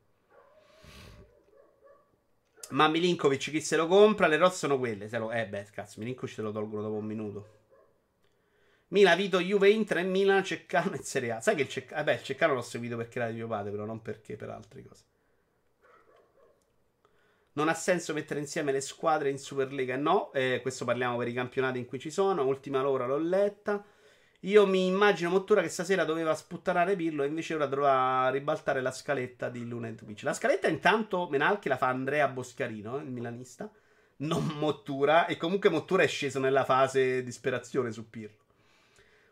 Ma 2.70 2.88
Milinkovic 2.88 3.50
chi 3.52 3.62
se 3.62 3.76
lo 3.76 3.88
compra? 3.88 4.28
Le 4.28 4.38
rosse 4.38 4.58
sono 4.58 4.78
quelle. 4.78 5.10
Se 5.10 5.18
lo... 5.18 5.32
Eh 5.32 5.48
beh, 5.48 5.68
cazzo, 5.72 6.00
Milinkovic 6.00 6.36
te 6.36 6.42
lo 6.42 6.52
tolgono 6.52 6.82
dopo 6.82 6.96
un 6.96 7.06
minuto. 7.06 7.60
Milan, 8.90 9.18
Vito, 9.18 9.40
Juve, 9.40 9.70
Inter 9.70 10.00
e 10.00 10.04
Milan, 10.04 10.44
Ceccano 10.44 10.94
e 10.94 11.04
Serie 11.04 11.32
A. 11.32 11.42
Sai 11.42 11.56
che 11.56 11.62
il 11.64 11.70
Ceccano... 11.70 12.04
Vabbè, 12.04 12.14
il 12.18 12.24
Ceccano 12.24 12.54
l'ho 12.54 12.62
seguito 12.62 12.98
perché 12.98 13.20
era 13.20 13.30
di 13.30 13.36
mio 13.36 13.48
padre, 13.48 13.72
però 13.72 13.86
non 13.86 14.02
perché 14.02 14.36
per 14.36 14.50
altre 14.50 14.84
cose. 14.84 15.04
Non 17.54 17.68
ha 17.68 17.74
senso 17.74 18.14
mettere 18.14 18.40
insieme 18.40 18.72
le 18.72 18.82
squadre 18.82 19.30
in 19.30 19.38
Superlega? 19.38 19.98
No, 19.98 20.32
eh, 20.34 20.60
questo 20.62 20.86
parliamo 20.86 21.18
per 21.18 21.28
i 21.28 21.34
campionati 21.34 21.80
in 21.80 21.86
cui 21.86 22.00
ci 22.00 22.10
sono. 22.10 22.46
Ultima 22.46 22.82
l'ora 22.82 23.06
l'ho 23.06 23.18
letta. 23.18 23.84
Io 24.46 24.66
mi 24.66 24.88
immagino 24.88 25.30
Mottura 25.30 25.62
che 25.62 25.70
stasera 25.70 26.04
doveva 26.04 26.34
sputtanare 26.34 26.96
Pirlo 26.96 27.24
e 27.24 27.28
invece 27.28 27.54
ora 27.54 27.68
dovrà 27.68 28.30
ribaltare 28.30 28.82
la 28.82 28.92
scaletta 28.92 29.50
di 29.50 29.68
Luna 29.68 29.92
Twitch. 29.92 30.24
La 30.24 30.34
scaletta 30.34 30.68
intanto 30.68 31.28
Menalchi 31.30 31.68
la 31.70 31.78
fa 31.78 31.88
Andrea 31.88 32.28
Boscarino, 32.28 32.98
il 32.98 33.12
milanista, 33.12 33.70
non 34.18 34.46
Mottura. 34.58 35.28
E 35.28 35.38
comunque 35.38 35.70
Mottura 35.70 36.04
è 36.04 36.08
sceso 36.08 36.40
nella 36.40 36.64
fase 36.64 37.22
disperazione 37.22 37.92
su 37.92 38.10
Pirlo. 38.10 38.40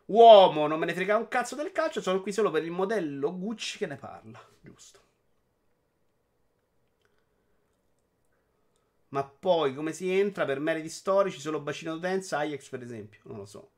Uomo, 0.06 0.66
non 0.66 0.78
me 0.78 0.86
ne 0.86 0.94
frega 0.94 1.16
un 1.16 1.28
cazzo 1.28 1.54
del 1.56 1.72
calcio, 1.72 2.00
sono 2.00 2.20
qui 2.20 2.32
solo 2.32 2.50
per 2.50 2.64
il 2.64 2.70
modello 2.70 3.36
Gucci 3.36 3.78
che 3.78 3.86
ne 3.86 3.96
parla. 3.96 4.40
Giusto. 4.60 5.00
Ma 9.10 9.24
poi 9.24 9.74
come 9.74 9.92
si 9.92 10.10
entra 10.10 10.44
per 10.44 10.60
meriti 10.60 10.88
storici 10.88 11.40
solo 11.40 11.60
bacino 11.60 11.94
d'utenza, 11.94 12.38
Ajax 12.38 12.68
per 12.68 12.82
esempio, 12.82 13.20
non 13.24 13.38
lo 13.38 13.46
so. 13.46 13.70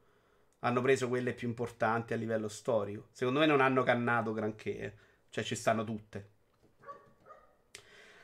Hanno 0.60 0.80
preso 0.82 1.08
quelle 1.08 1.32
più 1.32 1.48
importanti 1.48 2.12
a 2.12 2.16
livello 2.16 2.48
storico. 2.48 3.08
Secondo 3.12 3.40
me 3.40 3.46
non 3.46 3.60
hanno 3.60 3.82
cannato 3.82 4.32
granché, 4.32 4.78
eh. 4.78 4.92
cioè 5.30 5.42
ci 5.42 5.54
stanno 5.54 5.84
tutte. 5.84 6.30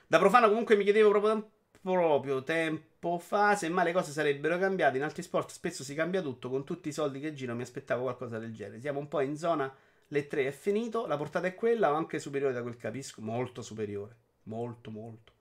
Da 0.07 0.19
profano 0.19 0.49
comunque 0.49 0.77
mi 0.77 0.85
chiedevo 0.85 1.09
proprio, 1.11 1.51
proprio 1.81 2.43
tempo 2.45 3.19
fa 3.19 3.57
se 3.57 3.69
mai 3.69 3.87
le 3.87 3.93
cose 3.93 4.13
sarebbero 4.13 4.59
cambiate. 4.59 4.99
In 4.99 5.03
altri 5.03 5.23
sport 5.23 5.51
spesso 5.51 5.83
si 5.83 5.95
cambia 5.95 6.21
tutto, 6.21 6.51
con 6.51 6.65
tutti 6.65 6.89
i 6.89 6.93
soldi 6.93 7.21
che 7.21 7.33
girano 7.33 7.59
mi 7.59 7.65
aspettavo 7.65 8.03
qualcosa 8.03 8.39
del 8.39 8.55
genere. 8.55 8.81
Siamo 8.81 9.01
un 9.01 9.09
po' 9.09 9.21
in 9.21 9.37
zona, 9.37 9.75
le 10.09 10.27
tre 10.27 10.47
è 10.47 10.51
finito, 10.51 11.07
la 11.07 11.17
portata 11.17 11.47
è 11.47 11.55
quella 11.55 11.91
o 11.91 11.95
anche 11.95 12.19
superiore 12.19 12.53
da 12.53 12.63
quel 12.63 12.77
capisco? 12.77 13.23
Molto 13.23 13.63
superiore, 13.63 14.17
molto 14.45 14.91
molto. 14.91 15.37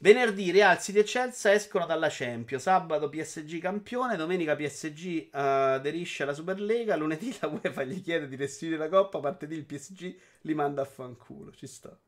Venerdì 0.00 0.52
Real 0.52 0.78
City 0.78 1.00
e 1.00 1.02
Chelsea 1.02 1.52
escono 1.52 1.84
dalla 1.84 2.06
Champions. 2.08 2.62
Sabato 2.62 3.08
PSG 3.08 3.58
campione. 3.58 4.14
Domenica 4.14 4.54
PSG 4.54 5.28
uh, 5.32 5.36
eh, 5.36 5.40
aderisce 5.40 6.22
alla 6.22 6.34
Superlega. 6.34 6.94
Lunedì 6.94 7.36
la 7.40 7.48
UEFA 7.48 7.82
gli 7.82 8.00
chiede 8.00 8.28
di 8.28 8.36
restituire 8.36 8.78
la 8.78 8.88
coppa. 8.88 9.18
Martedì 9.18 9.56
il 9.56 9.64
PSG 9.64 10.16
li 10.42 10.54
manda 10.54 10.82
a 10.82 10.84
fanculo. 10.84 11.52
Ci 11.52 11.66
sta. 11.66 11.98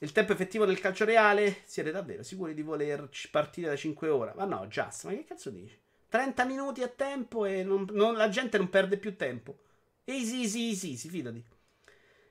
Il 0.00 0.12
tempo 0.12 0.32
effettivo 0.32 0.66
del 0.66 0.78
calcio 0.78 1.06
reale? 1.06 1.62
Siete 1.64 1.90
davvero 1.90 2.22
sicuri 2.22 2.52
di 2.52 2.62
voler 2.62 3.08
partire 3.30 3.68
da 3.68 3.76
5 3.76 4.08
ore? 4.08 4.32
Ma 4.36 4.44
no, 4.44 4.66
Just, 4.68 5.04
ma 5.04 5.10
che 5.10 5.24
cazzo 5.24 5.50
dici? 5.50 5.76
30 6.08 6.44
minuti 6.44 6.82
a 6.82 6.88
tempo 6.88 7.46
e 7.46 7.64
non, 7.64 7.86
non, 7.92 8.14
la 8.14 8.28
gente 8.28 8.58
non 8.58 8.68
perde 8.68 8.98
più 8.98 9.16
tempo. 9.16 9.58
Easy, 10.04 10.42
easy, 10.42 10.90
easy, 10.90 11.08
fidati. 11.08 11.44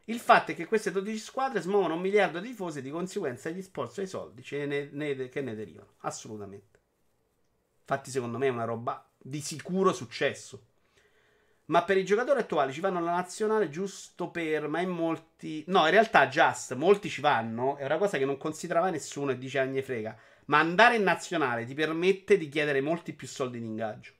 Il 0.09 0.19
fatto 0.19 0.51
è 0.51 0.55
che 0.55 0.67
queste 0.67 0.91
12 0.91 1.17
squadre 1.17 1.59
smuovono 1.59 1.95
un 1.95 1.99
miliardo 1.99 2.39
di 2.39 2.47
tifosi 2.49 2.79
e 2.79 2.81
di 2.81 2.89
conseguenza 2.89 3.49
gli 3.49 3.61
sponsor 3.61 4.05
i 4.05 4.07
soldi 4.07 4.41
ne, 4.51 4.89
ne, 4.89 5.27
che 5.27 5.41
ne 5.41 5.53
derivano. 5.53 5.95
Assolutamente. 5.99 6.79
Infatti, 7.81 8.09
secondo 8.09 8.37
me 8.37 8.47
è 8.47 8.51
una 8.51 8.63
roba 8.63 9.05
di 9.17 9.41
sicuro 9.41 9.91
successo. 9.91 10.65
Ma 11.65 11.83
per 11.83 11.97
i 11.97 12.05
giocatori 12.05 12.39
attuali 12.39 12.71
ci 12.71 12.79
vanno 12.79 12.99
alla 12.99 13.11
nazionale 13.11 13.69
giusto 13.69 14.29
per. 14.29 14.69
Ma 14.69 14.79
in 14.79 14.89
molti. 14.91 15.65
No, 15.67 15.83
in 15.83 15.91
realtà, 15.91 16.29
just 16.29 16.73
molti 16.75 17.09
ci 17.09 17.19
vanno. 17.19 17.75
È 17.75 17.83
una 17.83 17.97
cosa 17.97 18.17
che 18.17 18.23
non 18.23 18.37
considerava 18.37 18.89
nessuno 18.89 19.31
e 19.31 19.37
dice 19.37 19.59
anni 19.59 19.81
frega. 19.81 20.17
Ma 20.45 20.59
andare 20.59 20.95
in 20.95 21.03
nazionale 21.03 21.65
ti 21.65 21.73
permette 21.73 22.37
di 22.37 22.47
chiedere 22.47 22.79
molti 22.79 23.11
più 23.11 23.27
soldi 23.27 23.57
in 23.57 23.65
ingaggio. 23.65 24.13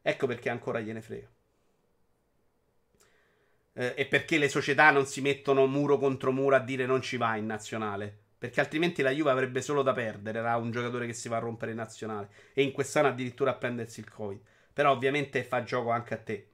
Ecco 0.00 0.28
perché 0.28 0.48
ancora 0.48 0.78
gliene 0.78 1.02
frega 1.02 1.28
eh, 3.74 3.94
e 3.96 4.06
perché 4.06 4.38
le 4.38 4.48
società 4.48 4.90
non 4.90 5.06
si 5.06 5.20
mettono 5.20 5.66
muro 5.66 5.98
contro 5.98 6.32
muro 6.32 6.56
a 6.56 6.60
dire 6.60 6.86
non 6.86 7.02
ci 7.02 7.16
va 7.16 7.36
in 7.36 7.46
nazionale. 7.46 8.20
Perché 8.38 8.60
altrimenti 8.60 9.02
la 9.02 9.10
Juve 9.10 9.30
avrebbe 9.30 9.62
solo 9.62 9.82
da 9.82 9.92
perdere. 9.92 10.40
Era 10.40 10.56
un 10.56 10.70
giocatore 10.72 11.06
che 11.06 11.12
si 11.12 11.28
va 11.28 11.36
a 11.36 11.40
rompere 11.40 11.70
in 11.70 11.76
nazionale. 11.76 12.28
E 12.54 12.62
in 12.62 12.72
quest'anno 12.72 13.08
addirittura 13.08 13.52
a 13.52 13.54
prendersi 13.54 14.00
il 14.00 14.10
Covid. 14.10 14.40
Però 14.72 14.90
ovviamente 14.90 15.44
fa 15.44 15.62
gioco 15.62 15.90
anche 15.90 16.14
a 16.14 16.18
te. 16.18 16.50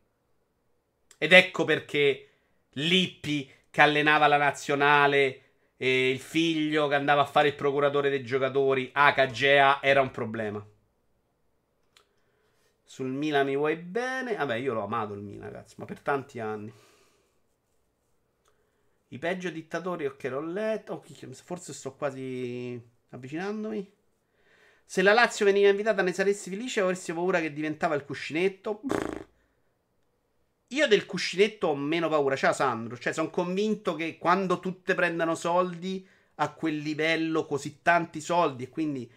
Ed 1.17 1.33
ecco 1.33 1.65
perché 1.65 2.29
Lippi 2.73 3.51
che 3.71 3.81
allenava 3.81 4.27
la 4.27 4.37
nazionale 4.37 5.43
e 5.77 6.11
il 6.11 6.19
figlio 6.19 6.89
che 6.89 6.95
andava 6.95 7.23
a 7.23 7.27
fare 7.27 7.49
il 7.49 7.55
procuratore 7.55 8.11
dei 8.11 8.23
giocatori 8.23 8.91
a 8.93 9.13
Cagea 9.15 9.81
era 9.83 10.01
un 10.01 10.11
problema. 10.11 10.65
Sul 12.85 13.09
Milan 13.09 13.47
mi 13.47 13.57
vuoi 13.57 13.77
bene? 13.77 14.35
Vabbè, 14.37 14.57
io 14.57 14.75
l'ho 14.75 14.85
amato 14.85 15.15
il 15.15 15.21
Milan, 15.21 15.51
ragazzi, 15.51 15.75
ma 15.79 15.85
per 15.85 16.01
tanti 16.01 16.41
anni. 16.41 16.73
I 19.09 19.19
peggio 19.19 19.51
dittatori, 19.51 20.07
ok, 20.07 20.25
l'ho 20.25 20.41
letto. 20.41 21.03
Forse 21.45 21.73
sto 21.73 21.95
quasi 21.95 22.81
avvicinandomi. 23.11 23.93
Se 24.85 25.03
la 25.03 25.13
Lazio 25.13 25.45
veniva 25.45 25.69
invitata, 25.69 26.03
ne 26.03 26.13
saresti 26.13 26.51
felice 26.51 26.81
o 26.81 26.85
avresti 26.85 27.13
paura 27.13 27.41
che 27.41 27.53
diventava 27.53 27.95
il 27.95 28.05
cuscinetto? 28.05 28.83
Io 30.69 30.87
del 30.87 31.07
cuscinetto 31.07 31.69
ho 31.69 31.77
meno 31.77 32.09
paura. 32.09 32.37
Ciao 32.37 32.53
Sandro. 32.53 32.99
Cioè, 32.99 33.13
sono 33.13 33.31
convinto 33.31 33.95
che 33.95 34.19
quando 34.19 34.61
tutte 34.61 34.95
prendano 34.95 35.35
soldi 35.35 36.07
a 36.37 36.53
quel 36.53 36.77
livello, 36.77 37.47
così 37.47 37.81
tanti 37.83 38.21
soldi, 38.21 38.65
e 38.65 38.69
quindi 38.69 39.11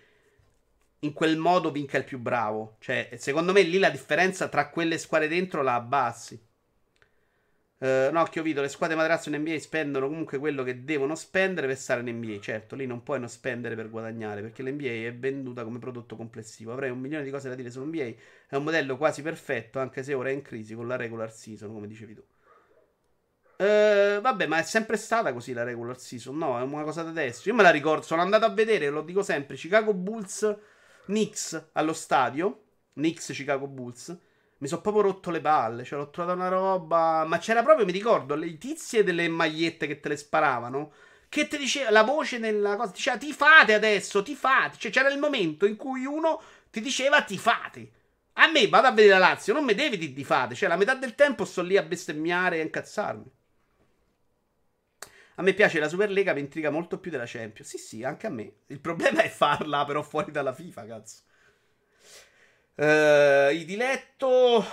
in 0.99 1.13
quel 1.13 1.37
modo 1.37 1.71
vinca 1.71 1.97
il 1.97 2.05
più 2.05 2.19
bravo. 2.19 2.77
Cioè, 2.79 3.15
secondo 3.17 3.51
me 3.51 3.61
lì 3.61 3.77
la 3.77 3.89
differenza 3.89 4.47
tra 4.47 4.69
quelle 4.69 4.97
squadre 4.97 5.27
dentro 5.27 5.61
la 5.61 5.75
abbassi. 5.75 6.49
Uh, 7.81 8.11
no, 8.11 8.29
visto, 8.43 8.61
le 8.61 8.69
squadre 8.69 8.95
materasso 8.95 9.29
in 9.29 9.41
NBA 9.41 9.57
spendono 9.57 10.07
comunque 10.07 10.37
quello 10.37 10.61
che 10.61 10.83
devono 10.83 11.15
spendere 11.15 11.65
per 11.65 11.77
stare 11.77 12.07
in 12.07 12.15
NBA. 12.15 12.39
Certo, 12.39 12.75
lì 12.75 12.85
non 12.85 13.01
puoi 13.01 13.19
non 13.19 13.27
spendere 13.27 13.73
per 13.73 13.89
guadagnare, 13.89 14.41
perché 14.41 14.61
l'NBA 14.61 15.07
è 15.07 15.15
venduta 15.15 15.63
come 15.63 15.79
prodotto 15.79 16.15
complessivo. 16.15 16.73
Avrei 16.73 16.91
un 16.91 16.99
milione 16.99 17.23
di 17.23 17.31
cose 17.31 17.49
da 17.49 17.55
dire 17.55 17.71
sull'NBA. 17.71 18.13
È 18.49 18.55
un 18.55 18.65
modello 18.65 18.97
quasi 18.97 19.23
perfetto, 19.23 19.79
anche 19.79 20.03
se 20.03 20.13
ora 20.13 20.29
è 20.29 20.31
in 20.31 20.43
crisi 20.43 20.75
con 20.75 20.87
la 20.87 20.95
regular 20.95 21.33
season, 21.33 21.73
come 21.73 21.87
dicevi 21.87 22.13
tu. 22.13 22.23
Uh, 23.57 24.21
vabbè, 24.21 24.45
ma 24.45 24.59
è 24.59 24.63
sempre 24.63 24.95
stata 24.95 25.33
così 25.33 25.51
la 25.51 25.63
regular 25.63 25.99
season, 25.99 26.37
no? 26.37 26.59
È 26.59 26.61
una 26.61 26.83
cosa 26.83 27.01
da 27.01 27.09
adesso. 27.09 27.49
Io 27.49 27.55
me 27.55 27.63
la 27.63 27.71
ricordo, 27.71 28.03
sono 28.03 28.21
andato 28.21 28.45
a 28.45 28.49
vedere, 28.49 28.91
lo 28.91 29.01
dico 29.01 29.23
sempre, 29.23 29.55
Chicago 29.55 29.95
Bulls 29.95 30.55
Knicks 31.05 31.69
allo 31.71 31.93
stadio, 31.93 32.63
Knicks 32.93 33.31
Chicago 33.33 33.65
Bulls 33.65 34.15
mi 34.61 34.67
sono 34.67 34.81
proprio 34.81 35.03
rotto 35.03 35.31
le 35.31 35.41
palle. 35.41 35.83
Cioè, 35.83 35.99
l'ho 35.99 36.09
trovata 36.09 36.35
una 36.35 36.47
roba. 36.47 37.25
Ma 37.25 37.37
c'era 37.39 37.63
proprio, 37.63 37.85
mi 37.85 37.91
ricordo, 37.91 38.35
le 38.35 38.57
tizie 38.57 39.03
delle 39.03 39.27
magliette 39.27 39.87
che 39.87 39.99
te 39.99 40.09
le 40.09 40.17
sparavano. 40.17 40.93
Che 41.29 41.47
ti 41.47 41.57
diceva 41.57 41.89
la 41.91 42.03
voce 42.03 42.37
nella 42.37 42.75
cosa. 42.75 42.91
Diceva 42.91 43.17
ti 43.17 43.33
fate 43.33 43.73
adesso, 43.73 44.21
ti 44.23 44.35
fate. 44.35 44.77
Cioè, 44.77 44.91
c'era 44.91 45.09
il 45.09 45.19
momento 45.19 45.65
in 45.65 45.75
cui 45.75 46.05
uno 46.05 46.41
ti 46.69 46.81
diceva 46.81 47.21
ti 47.23 47.37
fate. 47.37 47.91
A 48.33 48.47
me 48.49 48.67
vado 48.67 48.87
a 48.87 48.91
vedere 48.91 49.13
la 49.19 49.27
Lazio, 49.27 49.53
non 49.53 49.65
mi 49.65 49.73
devi 49.73 49.97
dire 49.97 50.13
ti 50.13 50.23
fate. 50.23 50.55
Cioè, 50.55 50.69
la 50.69 50.77
metà 50.77 50.95
del 50.95 51.15
tempo 51.15 51.43
sto 51.45 51.61
lì 51.61 51.77
a 51.77 51.83
bestemmiare 51.83 52.57
e 52.57 52.59
a 52.59 52.63
incazzarmi. 52.63 53.31
A 55.35 55.41
me 55.43 55.53
piace 55.53 55.79
la 55.79 55.89
Superlega, 55.89 56.33
mi 56.33 56.41
intriga 56.41 56.69
molto 56.69 56.99
più 56.99 57.09
della 57.09 57.25
Champions. 57.25 57.69
Sì, 57.69 57.77
sì, 57.77 58.03
anche 58.03 58.27
a 58.27 58.29
me. 58.29 58.53
Il 58.67 58.79
problema 58.79 59.21
è 59.23 59.29
farla, 59.29 59.85
però, 59.85 60.01
fuori 60.03 60.31
dalla 60.31 60.53
FIFA, 60.53 60.85
cazzo. 60.85 61.21
Uh, 62.81 63.53
I 63.53 63.63
diletto. 63.63 64.65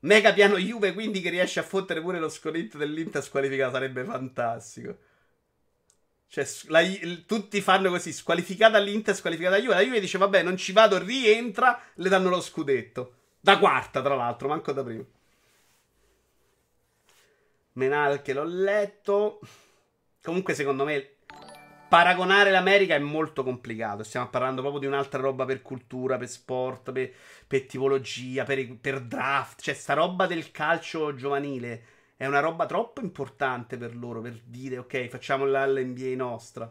Mega 0.00 0.32
piano 0.32 0.56
Juve, 0.56 0.92
quindi 0.92 1.20
che 1.20 1.30
riesce 1.30 1.58
a 1.58 1.64
fottere 1.64 2.00
pure 2.00 2.20
lo 2.20 2.28
sconetto 2.28 2.78
dell'Inter 2.78 3.24
squalificato 3.24 3.72
sarebbe 3.72 4.04
fantastico. 4.04 4.98
Cioè, 6.28 6.46
la, 6.68 6.80
tutti 7.26 7.60
fanno 7.60 7.90
così, 7.90 8.12
squalificata 8.12 8.78
l'Inter, 8.78 9.16
squalificata 9.16 9.56
la 9.56 9.62
Juve. 9.62 9.74
La 9.74 9.80
Juve 9.82 9.98
dice, 9.98 10.18
vabbè, 10.18 10.44
non 10.44 10.56
ci 10.56 10.70
vado, 10.70 10.96
rientra, 11.02 11.82
le 11.94 12.08
danno 12.08 12.28
lo 12.28 12.40
scudetto. 12.40 13.14
Da 13.40 13.58
quarta, 13.58 14.00
tra 14.00 14.14
l'altro, 14.14 14.46
manco 14.46 14.70
da 14.70 14.84
prima. 14.84 15.04
Menal 17.72 18.22
che 18.22 18.32
l'ho 18.32 18.44
letto. 18.44 19.40
Comunque, 20.22 20.54
secondo 20.54 20.84
me, 20.84 21.13
paragonare 21.94 22.50
l'America 22.50 22.96
è 22.96 22.98
molto 22.98 23.44
complicato. 23.44 24.02
Stiamo 24.02 24.28
parlando 24.28 24.62
proprio 24.62 24.80
di 24.80 24.86
un'altra 24.86 25.20
roba 25.20 25.44
per 25.44 25.62
cultura, 25.62 26.18
per 26.18 26.28
sport, 26.28 26.90
per, 26.90 27.12
per 27.46 27.66
tipologia, 27.66 28.42
per, 28.42 28.76
per, 28.78 29.00
draft. 29.00 29.62
Cioè, 29.62 29.74
sta 29.74 29.94
roba 29.94 30.26
del 30.26 30.50
calcio 30.50 31.14
giovanile 31.14 31.84
è 32.16 32.26
una 32.26 32.40
roba 32.40 32.66
troppo 32.66 33.00
importante 33.00 33.76
per 33.76 33.94
loro 33.94 34.20
per 34.20 34.40
dire, 34.44 34.78
ok, 34.78 35.06
facciamo 35.06 35.44
l'NBA 35.44 36.16
nostra. 36.16 36.68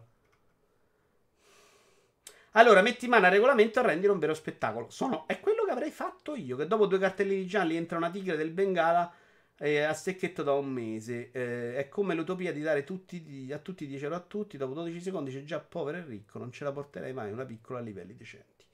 Allora, 2.51 2.81
metti 2.81 3.07
mano 3.07 3.25
al 3.25 3.31
regolamento 3.31 3.79
e 3.79 3.83
rendilo 3.83 4.11
un 4.11 4.19
vero 4.19 4.33
spettacolo. 4.33 4.89
Sono, 4.89 5.25
è 5.25 5.39
quello 5.39 5.63
che 5.63 5.71
avrei 5.71 5.91
fatto 5.91 6.35
io, 6.35 6.57
che 6.57 6.67
dopo 6.67 6.85
due 6.85 6.99
cartellini 6.99 7.47
gialli 7.47 7.77
entra 7.77 7.95
una 7.95 8.11
tigre 8.11 8.35
del 8.35 8.51
Bengala 8.51 9.09
eh, 9.57 9.81
a 9.81 9.93
stecchetto 9.93 10.43
da 10.43 10.53
un 10.53 10.69
mese. 10.69 11.31
Eh, 11.31 11.75
è 11.75 11.87
come 11.89 12.15
l'utopia 12.15 12.51
di 12.51 12.61
dare 12.61 12.83
tutti, 12.83 13.49
a 13.51 13.59
tutti 13.59 13.87
10 13.87 14.03
euro 14.03 14.15
a 14.15 14.19
tutti. 14.21 14.57
Dopo 14.57 14.73
12 14.73 15.01
secondi 15.01 15.31
c'è 15.31 15.43
già 15.43 15.59
povero 15.59 15.97
e 15.97 16.05
ricco. 16.05 16.39
Non 16.39 16.51
ce 16.51 16.63
la 16.63 16.71
porterei 16.71 17.13
mai 17.13 17.31
una 17.31 17.45
piccola 17.45 17.79
a 17.79 17.81
livelli 17.81 18.15
decenti. 18.15 18.65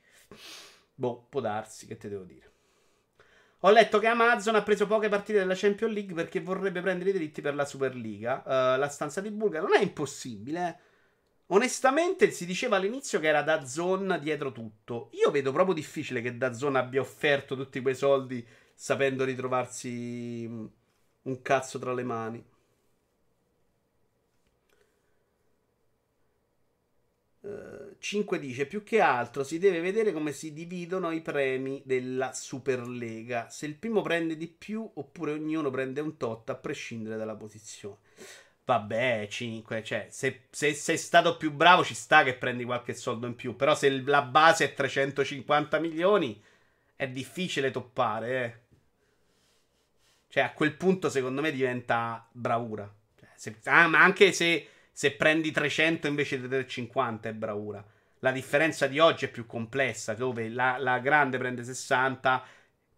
Boh, 0.95 1.25
può 1.29 1.41
darsi, 1.41 1.85
che 1.87 1.97
te 1.97 2.09
devo 2.09 2.23
dire. 2.23 2.47
Ho 3.63 3.71
letto 3.71 3.99
che 3.99 4.07
Amazon 4.07 4.55
ha 4.55 4.63
preso 4.63 4.87
poche 4.87 5.09
partite 5.09 5.39
della 5.39 5.53
Champions 5.53 5.93
League 5.93 6.13
perché 6.13 6.39
vorrebbe 6.39 6.79
prendere 6.79 7.09
i 7.09 7.13
diritti 7.13 7.41
per 7.41 7.55
la 7.55 7.65
Superliga. 7.65 8.41
Uh, 8.45 8.79
la 8.79 8.87
stanza 8.87 9.19
di 9.19 9.31
Bulga 9.31 9.59
non 9.59 9.73
è 9.73 9.81
impossibile. 9.81 10.67
Eh. 10.67 10.87
Onestamente 11.47 12.31
si 12.31 12.45
diceva 12.45 12.77
all'inizio 12.77 13.19
che 13.19 13.27
era 13.27 13.41
da 13.41 13.65
Zone 13.65 14.19
dietro 14.19 14.53
tutto. 14.53 15.09
Io 15.13 15.29
vedo 15.29 15.51
proprio 15.51 15.73
difficile 15.73 16.21
che 16.21 16.37
da 16.37 16.53
Zone 16.53 16.77
abbia 16.79 17.01
offerto 17.01 17.57
tutti 17.57 17.81
quei 17.81 17.95
soldi 17.95 18.45
sapendo 18.81 19.25
ritrovarsi 19.25 20.45
mm, 20.47 20.65
un 21.23 21.41
cazzo 21.41 21.79
tra 21.79 21.93
le 21.93 22.03
mani. 22.03 22.45
5 27.99 28.39
dice 28.39 28.65
più 28.65 28.83
che 28.83 29.01
altro 29.01 29.43
si 29.43 29.59
deve 29.59 29.81
vedere 29.81 30.13
come 30.13 30.31
si 30.31 30.53
dividono 30.53 31.11
i 31.11 31.21
premi 31.21 31.81
della 31.85 32.31
Superlega. 32.33 33.49
Se 33.49 33.65
il 33.65 33.75
primo 33.75 34.01
prende 34.01 34.37
di 34.37 34.47
più 34.47 34.89
oppure 34.93 35.33
ognuno 35.33 35.69
prende 35.69 35.99
un 35.99 36.15
tot 36.15 36.49
a 36.49 36.55
prescindere 36.55 37.17
dalla 37.17 37.35
posizione. 37.35 37.97
Vabbè, 38.63 39.27
5, 39.29 39.83
cioè 39.83 40.07
se, 40.09 40.43
se 40.51 40.73
sei 40.73 40.97
stato 40.97 41.35
più 41.37 41.51
bravo 41.51 41.83
ci 41.83 41.95
sta 41.95 42.23
che 42.23 42.35
prendi 42.35 42.63
qualche 42.63 42.93
soldo 42.93 43.27
in 43.27 43.35
più, 43.35 43.55
però 43.55 43.75
se 43.75 43.89
la 43.89 44.21
base 44.21 44.65
è 44.65 44.73
350 44.73 45.79
milioni 45.79 46.41
è 46.95 47.07
difficile 47.09 47.71
toppare, 47.71 48.43
eh. 48.43 48.68
Cioè 50.29 50.43
a 50.43 50.53
quel 50.53 50.75
punto 50.75 51.09
secondo 51.09 51.41
me 51.41 51.51
diventa 51.51 52.25
bravura. 52.31 52.89
Cioè, 53.19 53.29
se, 53.35 53.55
ah, 53.65 53.87
ma 53.87 54.01
anche 54.01 54.31
se 54.31 54.67
se 54.99 55.11
prendi 55.11 55.51
300 55.51 56.07
invece 56.07 56.41
di 56.41 56.49
350 56.49 57.29
è 57.29 57.33
bravura. 57.33 57.81
La 58.19 58.31
differenza 58.31 58.85
di 58.85 58.99
oggi 58.99 59.23
è 59.23 59.29
più 59.29 59.45
complessa, 59.45 60.13
dove 60.13 60.49
la, 60.49 60.75
la 60.77 60.99
grande 60.99 61.37
prende 61.37 61.63
60, 61.63 62.43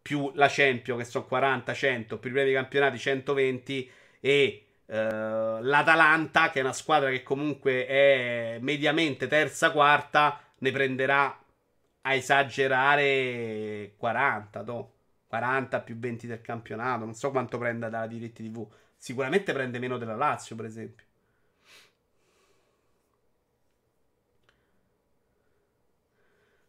più 0.01 0.31
la 0.33 0.47
Champion 0.49 0.97
che 0.97 1.03
sono 1.03 1.25
40, 1.25 1.71
100, 1.75 2.17
più 2.17 2.31
i 2.31 2.33
premi 2.33 2.53
campionati 2.53 2.97
120 2.97 3.91
e 4.19 4.65
uh, 4.87 4.95
l'Atalanta 5.61 6.49
che 6.49 6.57
è 6.57 6.63
una 6.63 6.73
squadra 6.73 7.11
che 7.11 7.21
comunque 7.21 7.85
è 7.85 8.57
mediamente 8.61 9.27
terza, 9.27 9.69
quarta, 9.69 10.41
ne 10.57 10.71
prenderà 10.71 11.39
a 12.01 12.13
esagerare 12.15 13.93
40, 13.95 14.63
no? 14.63 14.91
40 15.31 15.79
più 15.79 15.97
20 15.97 16.27
del 16.27 16.41
campionato, 16.41 17.05
non 17.05 17.13
so 17.13 17.31
quanto 17.31 17.57
prenda 17.57 17.87
dalla 17.87 18.05
diritti 18.05 18.51
TV. 18.51 18.67
Sicuramente 18.97 19.53
prende 19.53 19.79
meno 19.79 19.97
della 19.97 20.17
Lazio, 20.17 20.57
per 20.57 20.65
esempio. 20.65 21.05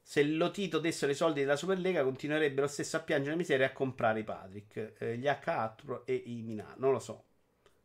Se 0.01 0.23
Lotito 0.23 0.79
dessero 0.79 1.11
i 1.11 1.17
soldi 1.17 1.41
della 1.41 1.57
Superlega, 1.57 2.05
continuerebbero 2.05 2.69
stesso 2.69 2.97
a 2.97 3.01
piangere 3.01 3.35
miseria 3.35 3.67
e 3.67 3.71
a 3.71 3.73
comprare 3.73 4.21
i 4.21 4.25
Patrick, 4.25 4.93
eh, 4.97 5.17
gli 5.17 5.27
H 5.27 6.03
e 6.05 6.15
i 6.15 6.43
Minà. 6.43 6.73
Non 6.79 6.93
lo 6.93 7.01
so. 7.01 7.25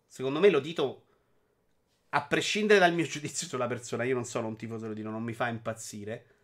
Secondo 0.06 0.40
me 0.40 0.52
Lotito, 0.52 1.06
a 2.10 2.24
prescindere 2.24 2.80
dal 2.80 2.94
mio 2.94 3.06
giudizio 3.10 3.48
sulla 3.48 3.66
persona, 3.66 4.04
io 4.04 4.14
non 4.14 4.26
sono 4.26 4.46
un 4.46 4.56
tifoso 4.56 4.88
Lotito, 4.88 5.10
non 5.10 5.24
mi 5.24 5.34
fa 5.34 5.48
impazzire. 5.48 6.37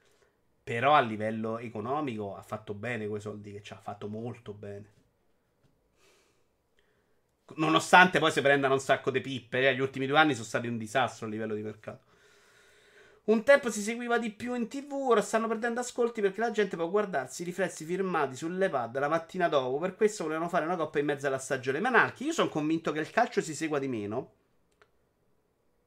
Però 0.64 0.94
a 0.94 1.02
livello 1.02 1.60
economico 1.60 2.36
ha 2.38 2.42
fatto 2.42 2.74
bene 2.74 3.08
quei 3.08 3.20
soldi 3.20 3.52
che 3.52 3.62
ci 3.62 3.74
ha 3.74 3.78
fatto 3.78 4.08
molto 4.08 4.54
bene. 4.54 4.92
Nonostante 7.56 8.20
poi 8.20 8.32
si 8.32 8.42
prendano 8.42 8.74
un 8.74 8.80
sacco 8.80 9.12
di 9.12 9.20
pippe, 9.20 9.68
eh, 9.68 9.76
gli 9.76 9.82
ultimi 9.82 10.08
due 10.08 10.18
anni 10.18 10.34
sono 10.34 10.46
stati 10.46 10.68
un 10.68 10.78
disastro 10.78 11.28
a 11.28 11.30
livello 11.30 11.54
di 11.54 11.62
mercato. 11.62 12.12
Un 13.26 13.44
tempo 13.44 13.72
si 13.72 13.82
seguiva 13.82 14.18
di 14.18 14.32
più 14.32 14.54
in 14.54 14.68
tv, 14.68 14.92
ora 14.94 15.22
stanno 15.22 15.48
perdendo 15.48 15.80
ascolti 15.80 16.20
perché 16.20 16.42
la 16.42 16.52
gente 16.52 16.76
può 16.76 16.90
guardarsi 16.90 17.42
i 17.42 17.46
riflessi 17.46 17.86
firmati 17.86 18.36
sull'EPAD 18.36 19.00
la 19.00 19.08
mattina 19.08 19.48
dopo. 19.48 19.78
Per 19.80 19.96
questo 19.96 20.24
volevano 20.24 20.50
fare 20.50 20.66
una 20.66 20.76
coppa 20.76 21.00
in 21.00 21.06
mezzo 21.06 21.28
alla 21.28 21.38
stagione. 21.38 21.80
Manalchi, 21.80 22.26
io 22.26 22.34
sono 22.34 22.50
convinto 22.50 22.92
che 22.92 23.00
il 23.00 23.10
calcio 23.12 23.42
si 23.42 23.56
segua 23.56 23.80
di 23.80 23.88
meno 23.88 24.34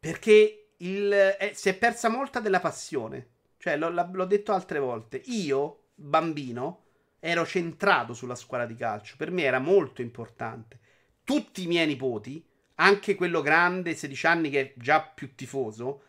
perché 0.00 0.68
il, 0.78 1.12
eh, 1.12 1.52
si 1.54 1.68
è 1.68 1.76
persa 1.76 2.08
molta 2.08 2.40
della 2.40 2.60
passione. 2.60 3.34
Cioè, 3.66 3.76
l'ho, 3.76 3.90
l'ho 3.90 4.24
detto 4.26 4.52
altre 4.52 4.78
volte. 4.78 5.20
Io, 5.24 5.88
bambino, 5.96 6.84
ero 7.18 7.44
centrato 7.44 8.14
sulla 8.14 8.36
squadra 8.36 8.64
di 8.64 8.76
calcio. 8.76 9.16
Per 9.18 9.32
me 9.32 9.42
era 9.42 9.58
molto 9.58 10.02
importante. 10.02 10.78
Tutti 11.24 11.64
i 11.64 11.66
miei 11.66 11.88
nipoti, 11.88 12.46
anche 12.76 13.16
quello 13.16 13.40
grande, 13.40 13.96
16 13.96 14.26
anni, 14.28 14.50
che 14.50 14.60
è 14.60 14.72
già 14.76 15.02
più 15.02 15.34
tifoso 15.34 16.02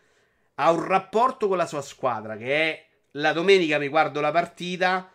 ha 0.60 0.70
un 0.70 0.84
rapporto 0.84 1.48
con 1.48 1.56
la 1.56 1.66
sua 1.66 1.82
squadra 1.82 2.36
che 2.36 2.46
è 2.46 2.86
la 3.12 3.32
domenica 3.32 3.78
mi 3.78 3.88
guardo 3.88 4.20
la 4.20 4.30
partita, 4.30 5.10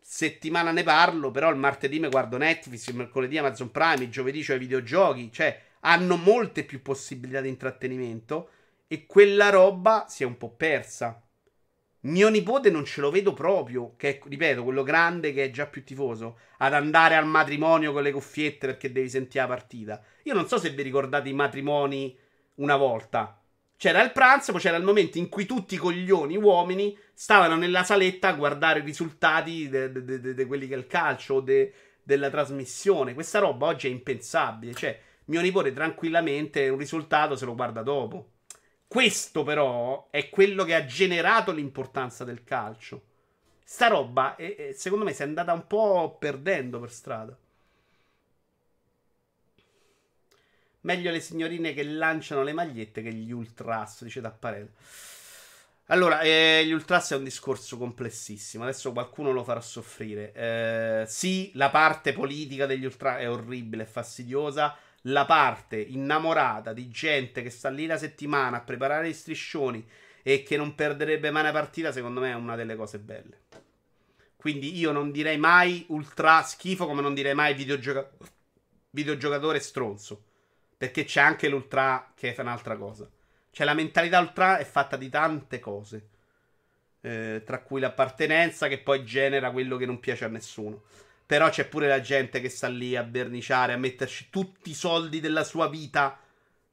settimana 0.00 0.72
ne 0.72 0.82
parlo, 0.82 1.30
però 1.30 1.50
il 1.50 1.56
martedì 1.56 2.00
mi 2.00 2.08
guardo 2.08 2.36
Netflix, 2.36 2.88
il 2.88 2.96
mercoledì 2.96 3.38
Amazon 3.38 3.70
Prime, 3.70 4.04
il 4.04 4.10
giovedì 4.10 4.44
c'ho 4.44 4.54
i 4.54 4.58
videogiochi, 4.58 5.30
cioè 5.30 5.60
hanno 5.80 6.16
molte 6.16 6.64
più 6.64 6.82
possibilità 6.82 7.40
di 7.40 7.48
intrattenimento 7.48 8.50
e 8.88 9.06
quella 9.06 9.50
roba 9.50 10.06
si 10.08 10.24
è 10.24 10.26
un 10.26 10.36
po' 10.36 10.50
persa. 10.50 11.20
Mio 12.02 12.30
nipote 12.30 12.70
non 12.70 12.86
ce 12.86 13.02
lo 13.02 13.10
vedo 13.10 13.34
proprio, 13.34 13.94
che 13.96 14.18
è, 14.18 14.20
ripeto, 14.26 14.64
quello 14.64 14.82
grande 14.82 15.34
che 15.34 15.44
è 15.44 15.50
già 15.50 15.66
più 15.66 15.84
tifoso, 15.84 16.38
ad 16.58 16.72
andare 16.72 17.14
al 17.14 17.26
matrimonio 17.26 17.92
con 17.92 18.02
le 18.02 18.10
cuffiette 18.10 18.66
perché 18.66 18.90
devi 18.90 19.10
sentire 19.10 19.44
la 19.44 19.50
partita. 19.50 20.02
Io 20.22 20.32
non 20.32 20.48
so 20.48 20.58
se 20.58 20.70
vi 20.70 20.82
ricordate 20.82 21.28
i 21.28 21.34
matrimoni 21.34 22.16
una 22.54 22.76
volta. 22.76 23.38
C'era 23.76 24.02
il 24.02 24.12
pranzo, 24.12 24.52
poi 24.52 24.60
c'era 24.60 24.76
il 24.76 24.84
momento 24.84 25.18
in 25.18 25.28
cui 25.28 25.44
tutti 25.46 25.74
i 25.74 25.78
coglioni 25.78 26.36
uomini 26.36 26.96
stavano 27.12 27.56
nella 27.56 27.82
saletta 27.82 28.28
a 28.28 28.34
guardare 28.34 28.80
i 28.80 28.84
risultati 28.84 29.68
di 29.68 30.44
quelli 30.46 30.68
che 30.68 30.74
è 30.74 30.78
il 30.78 30.86
calcio 30.86 31.34
o 31.34 31.40
della 31.40 32.30
trasmissione. 32.30 33.14
Questa 33.14 33.38
roba 33.38 33.66
oggi 33.66 33.88
è 33.88 33.90
impensabile. 33.90 34.74
Cioè, 34.74 35.00
mio 35.26 35.40
nipote 35.40 35.72
tranquillamente 35.72 36.68
un 36.68 36.78
risultato 36.78 37.36
se 37.36 37.44
lo 37.44 37.54
guarda 37.54 37.82
dopo. 37.82 38.32
Questo 38.90 39.44
però 39.44 40.08
è 40.10 40.28
quello 40.30 40.64
che 40.64 40.74
ha 40.74 40.84
generato 40.84 41.52
l'importanza 41.52 42.24
del 42.24 42.42
calcio. 42.42 43.00
Sta 43.62 43.86
roba, 43.86 44.34
è, 44.34 44.72
secondo 44.74 45.04
me, 45.04 45.12
si 45.12 45.22
è 45.22 45.26
andata 45.26 45.52
un 45.52 45.64
po' 45.68 46.16
perdendo 46.18 46.80
per 46.80 46.90
strada. 46.90 47.38
Meglio 50.80 51.12
le 51.12 51.20
signorine 51.20 51.72
che 51.72 51.84
lanciano 51.84 52.42
le 52.42 52.52
magliette 52.52 53.00
che 53.00 53.12
gli 53.12 53.30
ultras, 53.30 54.02
dice 54.02 54.20
Tapparello. 54.20 54.70
Allora, 55.86 56.22
eh, 56.22 56.64
gli 56.66 56.72
ultras 56.72 57.12
è 57.12 57.16
un 57.16 57.22
discorso 57.22 57.78
complessissimo. 57.78 58.64
Adesso 58.64 58.90
qualcuno 58.90 59.30
lo 59.30 59.44
farà 59.44 59.60
soffrire. 59.60 60.32
Eh, 60.32 61.04
sì, 61.06 61.52
la 61.54 61.70
parte 61.70 62.12
politica 62.12 62.66
degli 62.66 62.84
ultras 62.84 63.20
è 63.20 63.30
orribile, 63.30 63.84
è 63.84 63.86
fastidiosa. 63.86 64.76
La 65.04 65.24
parte 65.24 65.80
innamorata 65.80 66.72
di 66.72 66.88
gente 66.90 67.42
che 67.42 67.50
sta 67.50 67.70
lì 67.70 67.86
la 67.86 67.96
settimana 67.96 68.58
a 68.58 68.60
preparare 68.60 69.08
gli 69.08 69.14
striscioni 69.14 69.86
e 70.22 70.42
che 70.42 70.56
non 70.56 70.74
perderebbe 70.74 71.30
mai 71.30 71.42
una 71.42 71.52
partita, 71.52 71.92
secondo 71.92 72.20
me 72.20 72.30
è 72.30 72.34
una 72.34 72.56
delle 72.56 72.76
cose 72.76 72.98
belle. 72.98 73.38
Quindi 74.36 74.76
io 74.78 74.90
non 74.92 75.10
direi 75.10 75.36
mai 75.36 75.84
ultra 75.88 76.42
schifo 76.42 76.86
come 76.86 77.02
non 77.02 77.14
direi 77.14 77.34
mai 77.34 77.54
videogioca- 77.54 78.10
videogiocatore 78.90 79.60
stronzo. 79.60 80.24
Perché 80.76 81.04
c'è 81.04 81.20
anche 81.20 81.48
l'ultra 81.48 82.12
che 82.14 82.34
è 82.34 82.40
un'altra 82.40 82.76
cosa. 82.76 83.06
Cioè 83.50 83.66
la 83.66 83.74
mentalità 83.74 84.18
ultra 84.18 84.56
è 84.56 84.64
fatta 84.64 84.96
di 84.96 85.10
tante 85.10 85.58
cose. 85.58 86.08
Eh, 87.02 87.42
tra 87.44 87.60
cui 87.60 87.80
l'appartenenza 87.80 88.68
che 88.68 88.78
poi 88.78 89.04
genera 89.04 89.50
quello 89.50 89.76
che 89.76 89.84
non 89.84 90.00
piace 90.00 90.24
a 90.24 90.28
nessuno. 90.28 90.84
Però 91.30 91.48
c'è 91.48 91.68
pure 91.68 91.86
la 91.86 92.00
gente 92.00 92.40
che 92.40 92.48
sta 92.48 92.66
lì 92.66 92.96
a 92.96 93.04
verniciare, 93.04 93.72
a 93.72 93.76
metterci 93.76 94.30
tutti 94.30 94.70
i 94.70 94.74
soldi 94.74 95.20
della 95.20 95.44
sua 95.44 95.68
vita 95.68 96.18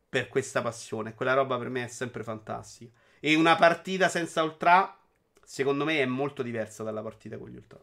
per 0.09 0.29
questa 0.29 0.63
passione. 0.63 1.13
Quella 1.13 1.35
roba 1.35 1.59
per 1.59 1.69
me 1.69 1.83
è 1.83 1.87
sempre 1.87 2.23
fantastica. 2.23 2.91
E 3.19 3.35
una 3.35 3.55
partita 3.55 4.09
senza 4.09 4.41
ultra, 4.41 4.97
secondo 5.43 5.85
me, 5.85 5.99
è 5.99 6.07
molto 6.07 6.41
diversa 6.41 6.81
dalla 6.81 7.03
partita 7.03 7.37
con 7.37 7.49
gli 7.49 7.55
ultra. 7.55 7.79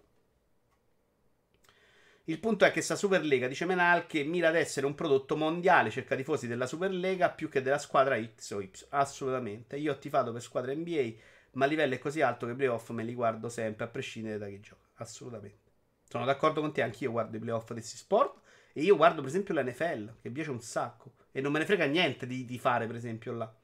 Il 2.24 2.40
punto 2.40 2.64
è 2.64 2.72
che 2.72 2.80
sta 2.80 2.96
Superlega, 2.96 3.46
dice 3.46 3.66
Menal, 3.66 4.08
che 4.08 4.24
mira 4.24 4.48
ad 4.48 4.56
essere 4.56 4.86
un 4.86 4.96
prodotto 4.96 5.36
mondiale, 5.36 5.90
cerca 5.90 6.16
tifosi 6.16 6.48
della 6.48 6.66
Superlega 6.66 7.30
più 7.30 7.48
che 7.48 7.62
della 7.62 7.78
squadra 7.78 8.20
X 8.20 8.50
o 8.50 8.60
Y. 8.60 8.68
Assolutamente. 8.88 9.76
Io 9.76 9.92
ho 9.92 9.98
tifato 10.00 10.32
per 10.32 10.42
squadra 10.42 10.74
NBA, 10.74 11.12
ma 11.52 11.66
il 11.66 11.70
livello 11.70 11.94
è 11.94 11.98
così 11.98 12.20
alto 12.20 12.46
che 12.46 12.52
i 12.52 12.56
playoff 12.56 12.90
me 12.90 13.04
li 13.04 13.14
guardo 13.14 13.48
sempre, 13.48 13.84
a 13.84 13.88
prescindere 13.88 14.38
da 14.38 14.48
chi 14.48 14.58
gioca. 14.58 14.82
Assolutamente. 14.94 15.63
Sono 16.08 16.24
d'accordo 16.24 16.60
con 16.60 16.72
te, 16.72 16.82
anch'io 16.82 17.10
guardo 17.10 17.36
i 17.36 17.40
playoff 17.40 17.72
di 17.72 17.80
sport. 17.80 18.40
E 18.72 18.82
io 18.82 18.96
guardo, 18.96 19.20
per 19.20 19.30
esempio, 19.30 19.54
l'NFL, 19.54 20.20
che 20.20 20.28
mi 20.28 20.34
piace 20.34 20.50
un 20.50 20.60
sacco. 20.60 21.14
E 21.32 21.40
non 21.40 21.52
me 21.52 21.58
ne 21.60 21.64
frega 21.64 21.84
niente 21.86 22.26
di, 22.26 22.44
di 22.44 22.58
fare, 22.58 22.86
per 22.86 22.96
esempio, 22.96 23.32
là. 23.32 23.54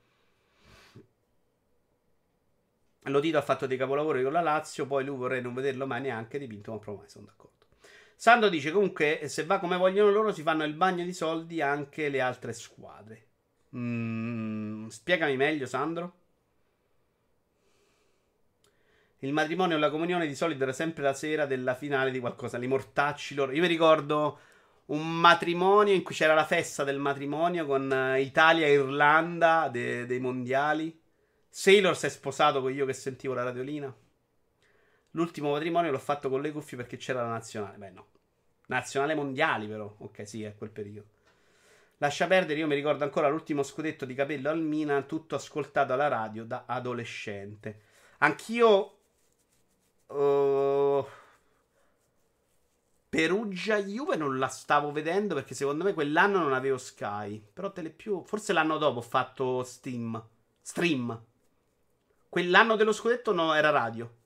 Lotito 3.04 3.38
ha 3.38 3.42
fatto 3.42 3.66
dei 3.66 3.76
capolavori 3.76 4.22
con 4.22 4.32
la 4.32 4.40
Lazio, 4.40 4.86
poi 4.86 5.04
lui 5.04 5.16
vorrei 5.16 5.42
non 5.42 5.54
vederlo 5.54 5.86
mai 5.86 6.00
neanche 6.02 6.38
dipinto, 6.38 6.70
ma 6.70 6.78
proprio 6.78 7.02
mai 7.02 7.10
sono 7.10 7.26
d'accordo. 7.26 7.66
Sandro 8.14 8.50
dice 8.50 8.70
comunque 8.70 9.22
se 9.28 9.46
va 9.46 9.58
come 9.58 9.78
vogliono 9.78 10.10
loro 10.10 10.30
si 10.30 10.42
fanno 10.42 10.64
il 10.64 10.74
bagno 10.74 11.04
di 11.04 11.12
soldi 11.14 11.62
anche 11.62 12.10
le 12.10 12.20
altre 12.20 12.52
squadre. 12.52 13.28
Mm, 13.74 14.88
spiegami 14.88 15.36
meglio 15.36 15.66
Sandro. 15.66 16.18
Il 19.20 19.32
matrimonio 19.32 19.76
e 19.76 19.78
la 19.78 19.90
comunione 19.90 20.26
di 20.26 20.34
solito 20.34 20.62
era 20.62 20.72
sempre 20.72 21.02
la 21.02 21.12
sera 21.12 21.46
della 21.46 21.74
finale 21.74 22.10
di 22.10 22.20
qualcosa. 22.20 22.56
Li 22.58 22.66
mortacci 22.66 23.34
loro. 23.34 23.52
Io 23.52 23.60
mi 23.60 23.66
ricordo 23.66 24.38
un 24.86 25.20
matrimonio 25.20 25.92
in 25.92 26.02
cui 26.02 26.14
c'era 26.14 26.34
la 26.34 26.46
festa 26.46 26.84
del 26.84 26.98
matrimonio 26.98 27.66
con 27.66 27.92
eh, 27.92 28.22
Italia 28.22 28.66
e 28.66 28.72
Irlanda 28.72 29.68
de- 29.70 30.06
dei 30.06 30.20
mondiali. 30.20 30.98
Sailor 31.48 31.96
si 31.96 32.06
è 32.06 32.08
sposato 32.08 32.62
con 32.62 32.72
io 32.72 32.86
che 32.86 32.92
sentivo 32.94 33.34
la 33.34 33.42
radiolina. 33.42 33.94
L'ultimo 35.12 35.52
matrimonio 35.52 35.90
l'ho 35.90 35.98
fatto 35.98 36.30
con 36.30 36.40
le 36.40 36.52
cuffie 36.52 36.78
perché 36.78 36.96
c'era 36.96 37.22
la 37.22 37.28
nazionale. 37.28 37.76
Beh, 37.76 37.90
no. 37.90 38.06
Nazionale 38.68 39.14
mondiali, 39.14 39.66
però. 39.66 39.92
Ok, 39.98 40.26
sì, 40.26 40.44
è 40.44 40.54
quel 40.54 40.70
periodo. 40.70 41.08
Lascia 41.98 42.26
perdere, 42.26 42.60
io 42.60 42.66
mi 42.66 42.74
ricordo 42.74 43.04
ancora 43.04 43.28
l'ultimo 43.28 43.62
scudetto 43.62 44.06
di 44.06 44.14
capello 44.14 44.48
al 44.48 44.62
Milan, 44.62 45.06
tutto 45.06 45.34
ascoltato 45.34 45.92
alla 45.92 46.08
radio 46.08 46.44
da 46.44 46.64
adolescente. 46.66 47.82
Anch'io 48.18 48.99
Uh, 50.10 51.06
Perugia 53.08 53.78
Juve 53.78 54.16
non 54.16 54.38
la 54.38 54.48
stavo 54.48 54.92
vedendo 54.92 55.34
perché 55.34 55.54
secondo 55.54 55.84
me 55.84 55.94
quell'anno 55.94 56.38
non 56.38 56.52
avevo 56.52 56.78
Sky. 56.78 57.44
Però 57.52 57.72
Telepiù, 57.72 58.24
forse 58.24 58.52
l'anno 58.52 58.78
dopo 58.78 58.98
ho 58.98 59.02
fatto 59.02 59.62
Steam. 59.64 60.22
Stream. 60.62 61.24
Quell'anno 62.28 62.76
dello 62.76 62.92
scudetto 62.92 63.32
no, 63.32 63.54
era 63.54 63.70
radio. 63.70 64.18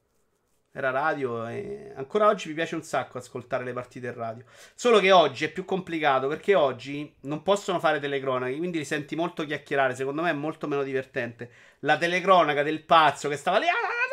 Era 0.77 0.91
radio 0.91 1.47
e 1.47 1.93
ancora 1.95 2.27
oggi 2.27 2.49
mi 2.49 2.55
piace 2.55 2.75
un 2.75 2.83
sacco 2.83 3.19
ascoltare 3.19 3.65
le 3.65 3.73
partite 3.73 4.09
in 4.09 4.15
radio. 4.15 4.45
Solo 4.75 4.99
che 4.99 5.13
oggi 5.13 5.45
è 5.45 5.53
più 5.53 5.65
complicato 5.65 6.27
perché 6.27 6.55
oggi 6.55 7.15
non 7.21 7.43
possono 7.43 7.79
fare 7.79 8.01
telecronache, 8.01 8.57
quindi 8.57 8.79
li 8.79 8.85
senti 8.85 9.15
molto 9.17 9.47
chiacchierare. 9.47 9.95
Secondo 9.95 10.23
me 10.23 10.31
è 10.31 10.35
molto 10.35 10.67
meno 10.67 10.83
divertente. 10.83 11.51
La 11.81 11.97
telecronaca 11.97 12.63
del 12.63 12.83
pazzo 12.85 13.29
che 13.29 13.37
stava 13.37 13.59
lì. 13.59 13.67
Ah, 13.67 14.04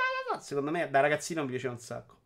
secondo 0.42 0.72
me 0.72 0.90
da 0.90 1.00
ragazzino 1.00 1.44
mi 1.44 1.50
piaceva 1.50 1.74
un 1.74 1.80
sacco. 1.80 2.20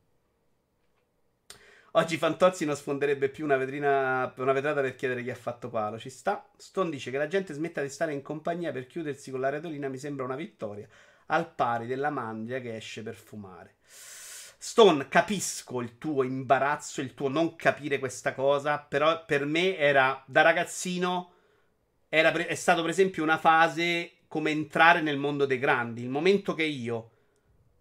Oggi 1.91 2.17
Fantozzi 2.17 2.65
non 2.65 2.75
sfonderebbe 2.75 3.29
più 3.29 3.45
una, 3.45 3.55
vetrina, 3.55 4.33
una 4.37 4.51
vetrata 4.51 4.81
per 4.81 4.95
chiedere 4.95 5.23
chi 5.23 5.29
ha 5.29 5.35
fatto 5.35 5.69
palo. 5.69 5.97
Ci 5.97 6.09
sta. 6.09 6.45
Stone 6.57 6.89
dice 6.89 7.09
che 7.09 7.17
la 7.17 7.27
gente 7.27 7.53
smetta 7.53 7.81
di 7.81 7.87
stare 7.87 8.11
in 8.11 8.21
compagnia 8.21 8.73
per 8.73 8.85
chiudersi 8.85 9.31
con 9.31 9.39
la 9.39 9.47
redolina 9.47 9.87
mi 9.87 9.97
sembra 9.97 10.25
una 10.25 10.35
vittoria, 10.35 10.89
al 11.27 11.53
pari 11.53 11.87
della 11.87 12.09
mandria 12.09 12.59
che 12.59 12.75
esce 12.75 13.01
per 13.01 13.15
fumare. 13.15 13.75
Stone, 13.85 15.07
capisco 15.07 15.79
il 15.79 15.97
tuo 15.97 16.23
imbarazzo, 16.23 16.99
il 16.99 17.13
tuo 17.13 17.29
non 17.29 17.55
capire 17.55 17.97
questa 17.99 18.33
cosa, 18.33 18.79
però 18.79 19.23
per 19.23 19.45
me 19.45 19.77
era 19.77 20.21
da 20.25 20.41
ragazzino 20.41 21.31
era 22.09 22.31
è 22.31 22.55
stato 22.55 22.81
per 22.81 22.91
esempio 22.91 23.23
una 23.23 23.37
fase 23.37 24.11
come 24.27 24.51
entrare 24.51 25.01
nel 25.01 25.17
mondo 25.17 25.45
dei 25.45 25.59
grandi, 25.59 26.01
il 26.01 26.09
momento 26.09 26.53
che 26.53 26.63
io 26.63 27.11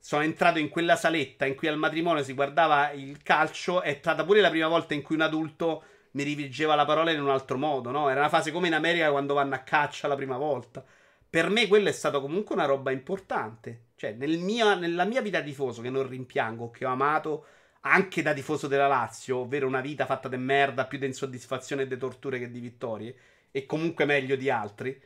sono 0.04 0.22
entrato 0.22 0.58
in 0.58 0.68
quella 0.68 0.96
saletta 0.96 1.46
in 1.46 1.54
cui 1.54 1.66
al 1.66 1.78
matrimonio 1.78 2.22
si 2.22 2.34
guardava 2.34 2.90
il 2.90 3.22
calcio. 3.22 3.80
È 3.80 3.96
stata 3.98 4.22
pure 4.22 4.42
la 4.42 4.50
prima 4.50 4.68
volta 4.68 4.92
in 4.92 5.00
cui 5.00 5.14
un 5.14 5.22
adulto 5.22 5.82
mi 6.10 6.24
rivolgeva 6.24 6.74
la 6.74 6.84
parola 6.84 7.10
in 7.10 7.22
un 7.22 7.30
altro 7.30 7.56
modo, 7.56 7.90
no? 7.90 8.10
Era 8.10 8.20
una 8.20 8.28
fase 8.28 8.52
come 8.52 8.66
in 8.66 8.74
America 8.74 9.10
quando 9.10 9.32
vanno 9.32 9.54
a 9.54 9.60
caccia 9.60 10.06
la 10.06 10.14
prima 10.14 10.36
volta. 10.36 10.84
Per 11.30 11.48
me 11.48 11.66
quello 11.68 11.88
è 11.88 11.92
stato 11.92 12.20
comunque 12.20 12.54
una 12.54 12.66
roba 12.66 12.90
importante. 12.90 13.92
Cioè, 13.96 14.12
nel 14.12 14.36
mia, 14.40 14.74
nella 14.74 15.04
mia 15.04 15.22
vita 15.22 15.40
tifoso, 15.40 15.80
che 15.80 15.88
non 15.88 16.06
rimpiango, 16.06 16.70
che 16.70 16.84
ho 16.84 16.90
amato 16.90 17.46
anche 17.80 18.20
da 18.20 18.34
tifoso 18.34 18.66
della 18.68 18.86
Lazio, 18.86 19.38
ovvero 19.38 19.66
una 19.66 19.80
vita 19.80 20.04
fatta 20.04 20.28
di 20.28 20.36
merda, 20.36 20.84
più 20.84 20.98
di 20.98 21.06
insoddisfazione 21.06 21.82
e 21.82 21.86
di 21.86 21.96
torture 21.96 22.38
che 22.38 22.50
di 22.50 22.60
vittorie, 22.60 23.16
e 23.50 23.64
comunque 23.64 24.04
meglio 24.04 24.36
di 24.36 24.50
altri, 24.50 25.00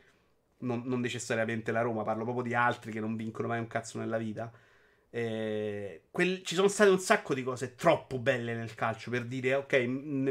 non, 0.57 0.81
non 0.83 0.99
necessariamente 0.99 1.71
la 1.71 1.79
Roma, 1.83 2.03
parlo 2.03 2.23
proprio 2.23 2.43
di 2.43 2.53
altri 2.53 2.91
che 2.91 2.99
non 2.99 3.15
vincono 3.15 3.47
mai 3.47 3.59
un 3.59 3.67
cazzo 3.67 3.97
nella 3.97 4.17
vita 4.17 4.51
eh, 5.11 6.03
quel, 6.11 6.43
ci 6.43 6.55
sono 6.55 6.67
state 6.67 6.89
un 6.89 6.99
sacco 6.99 7.33
di 7.33 7.43
cose 7.43 7.75
troppo 7.75 8.19
belle 8.19 8.53
nel 8.55 8.75
calcio 8.75 9.09
per 9.09 9.25
dire, 9.25 9.55
ok, 9.55 9.73
m- 9.73 10.27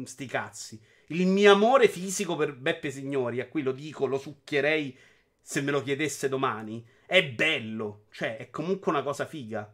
m- 0.00 0.04
sti 0.04 0.26
cazzi. 0.26 0.80
Il 1.08 1.26
mio 1.26 1.52
amore 1.52 1.88
fisico 1.88 2.36
per 2.36 2.54
Beppe 2.54 2.90
Signori, 2.90 3.40
a 3.40 3.48
cui 3.48 3.62
lo 3.62 3.72
dico, 3.72 4.06
lo 4.06 4.18
succhierei 4.18 4.96
se 5.42 5.60
me 5.62 5.70
lo 5.72 5.82
chiedesse 5.82 6.28
domani, 6.28 6.86
è 7.06 7.24
bello. 7.26 8.04
Cioè, 8.10 8.36
è 8.36 8.50
comunque 8.50 8.92
una 8.92 9.02
cosa 9.02 9.26
figa. 9.26 9.72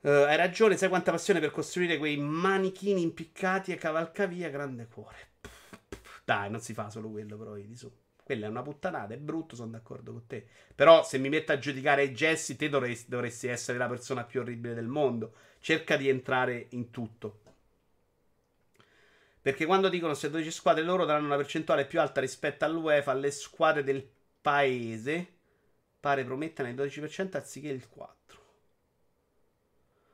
Uh, 0.00 0.08
hai 0.28 0.36
ragione, 0.36 0.76
sai 0.76 0.90
quanta 0.90 1.10
passione 1.10 1.40
per 1.40 1.50
costruire 1.50 1.96
quei 1.96 2.18
manichini 2.18 3.00
impiccati 3.00 3.72
e 3.72 3.76
cavalcavia, 3.76 4.50
grande 4.50 4.86
cuore. 4.86 5.32
Dai, 6.24 6.50
non 6.50 6.60
si 6.60 6.74
fa 6.74 6.90
solo 6.90 7.10
quello, 7.10 7.36
però, 7.38 7.54
di 7.54 7.74
su. 7.76 7.90
Quella 8.24 8.46
è 8.46 8.48
una 8.48 8.62
puttanata, 8.62 9.12
è 9.12 9.18
brutto, 9.18 9.54
sono 9.54 9.72
d'accordo 9.72 10.12
con 10.12 10.26
te. 10.26 10.46
Però 10.74 11.04
se 11.04 11.18
mi 11.18 11.28
metto 11.28 11.52
a 11.52 11.58
giudicare 11.58 12.10
Jesse, 12.10 12.56
te 12.56 12.70
dovresti, 12.70 13.10
dovresti 13.10 13.48
essere 13.48 13.76
la 13.76 13.86
persona 13.86 14.24
più 14.24 14.40
orribile 14.40 14.72
del 14.72 14.86
mondo. 14.86 15.34
Cerca 15.60 15.98
di 15.98 16.08
entrare 16.08 16.68
in 16.70 16.90
tutto. 16.90 17.40
Perché 19.42 19.66
quando 19.66 19.90
dicono 19.90 20.14
se 20.14 20.30
12 20.30 20.50
squadre 20.50 20.82
loro 20.82 21.04
daranno 21.04 21.26
una 21.26 21.36
percentuale 21.36 21.84
più 21.84 22.00
alta 22.00 22.22
rispetto 22.22 22.64
all'UEFA 22.64 23.10
alle 23.10 23.30
squadre 23.30 23.84
del 23.84 24.08
paese, 24.40 25.32
pare 26.00 26.24
promettano 26.24 26.70
il 26.70 26.74
12% 26.74 27.36
anziché 27.36 27.68
il 27.68 27.86
4%. 27.94 28.08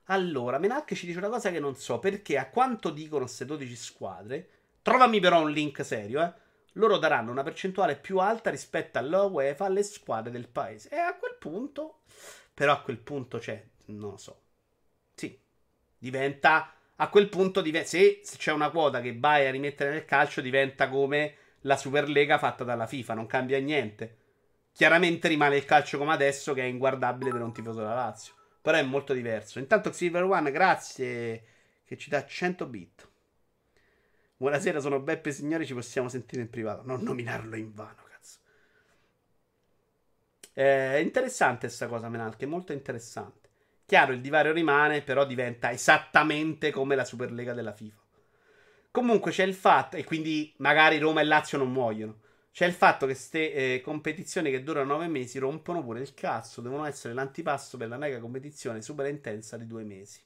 Allora, 0.06 0.58
Menach 0.58 0.92
ci 0.94 1.06
dice 1.06 1.18
una 1.18 1.28
cosa 1.28 1.52
che 1.52 1.60
non 1.60 1.76
so, 1.76 2.00
perché 2.00 2.38
a 2.38 2.48
quanto 2.48 2.90
dicono 2.90 3.26
queste 3.26 3.44
12 3.44 3.76
squadre, 3.76 4.48
trovami 4.82 5.20
però 5.20 5.42
un 5.42 5.52
link 5.52 5.84
serio, 5.84 6.20
eh 6.24 6.48
loro 6.74 6.98
daranno 6.98 7.30
una 7.30 7.42
percentuale 7.42 7.96
più 7.96 8.18
alta 8.18 8.50
rispetto 8.50 8.98
alla 8.98 9.22
UEFA 9.22 9.64
alle 9.64 9.82
squadre 9.82 10.30
del 10.30 10.48
paese. 10.48 10.88
E 10.90 10.96
a 10.96 11.16
quel 11.16 11.36
punto, 11.38 12.02
però 12.54 12.72
a 12.72 12.82
quel 12.82 12.98
punto 12.98 13.38
c'è, 13.38 13.62
non 13.86 14.10
lo 14.10 14.16
so. 14.16 14.42
Sì, 15.14 15.38
diventa, 15.98 16.72
a 16.96 17.08
quel 17.08 17.28
punto, 17.28 17.60
div- 17.60 17.82
se, 17.82 18.20
c'è 18.22 18.52
una 18.52 18.70
quota 18.70 19.00
che 19.00 19.18
vai 19.18 19.46
a 19.46 19.50
rimettere 19.50 19.90
nel 19.90 20.04
calcio, 20.04 20.40
diventa 20.40 20.88
come 20.88 21.36
la 21.62 21.76
Superlega 21.76 22.38
fatta 22.38 22.64
dalla 22.64 22.86
FIFA, 22.86 23.14
non 23.14 23.26
cambia 23.26 23.58
niente. 23.58 24.16
Chiaramente 24.72 25.28
rimane 25.28 25.56
il 25.56 25.64
calcio 25.64 25.98
come 25.98 26.12
adesso, 26.12 26.54
che 26.54 26.62
è 26.62 26.66
inguardabile 26.66 27.32
per 27.32 27.42
un 27.42 27.52
tifoso 27.52 27.80
della 27.80 27.94
Lazio. 27.94 28.34
Però 28.62 28.76
è 28.76 28.82
molto 28.82 29.12
diverso. 29.12 29.58
Intanto 29.58 29.92
Silver 29.92 30.22
One, 30.24 30.50
grazie, 30.50 31.44
che 31.84 31.96
ci 31.96 32.08
dà 32.08 32.24
100 32.24 32.66
bit. 32.66 33.09
Buonasera, 34.40 34.80
sono 34.80 35.00
Beppe 35.00 35.32
Signori, 35.32 35.66
ci 35.66 35.74
possiamo 35.74 36.08
sentire 36.08 36.40
in 36.40 36.48
privato. 36.48 36.80
Non 36.86 37.02
nominarlo 37.02 37.56
in 37.56 37.74
vano, 37.74 38.02
cazzo. 38.08 38.38
È 40.54 40.98
interessante 40.98 41.66
questa 41.66 41.86
cosa, 41.88 42.08
Menalche, 42.08 42.46
molto 42.46 42.72
interessante. 42.72 43.50
Chiaro, 43.84 44.12
il 44.12 44.22
divario 44.22 44.52
rimane, 44.52 45.02
però 45.02 45.26
diventa 45.26 45.70
esattamente 45.70 46.70
come 46.70 46.94
la 46.94 47.04
Superlega 47.04 47.52
della 47.52 47.74
FIFA. 47.74 48.00
Comunque 48.90 49.30
c'è 49.30 49.44
il 49.44 49.52
fatto, 49.52 49.98
e 49.98 50.04
quindi 50.04 50.54
magari 50.56 50.96
Roma 50.96 51.20
e 51.20 51.24
Lazio 51.24 51.58
non 51.58 51.70
muoiono. 51.70 52.20
C'è 52.50 52.64
il 52.64 52.72
fatto 52.72 53.04
che 53.04 53.12
queste 53.12 53.52
eh, 53.52 53.80
competizioni 53.82 54.50
che 54.50 54.62
durano 54.62 54.94
nove 54.94 55.06
mesi 55.08 55.38
rompono 55.38 55.84
pure 55.84 56.00
il 56.00 56.14
cazzo, 56.14 56.62
devono 56.62 56.86
essere 56.86 57.12
l'antipasto 57.12 57.76
per 57.76 57.88
la 57.88 57.98
mega 57.98 58.18
competizione 58.18 58.80
super 58.80 59.06
intensa 59.06 59.58
di 59.58 59.66
due 59.66 59.84
mesi. 59.84 60.18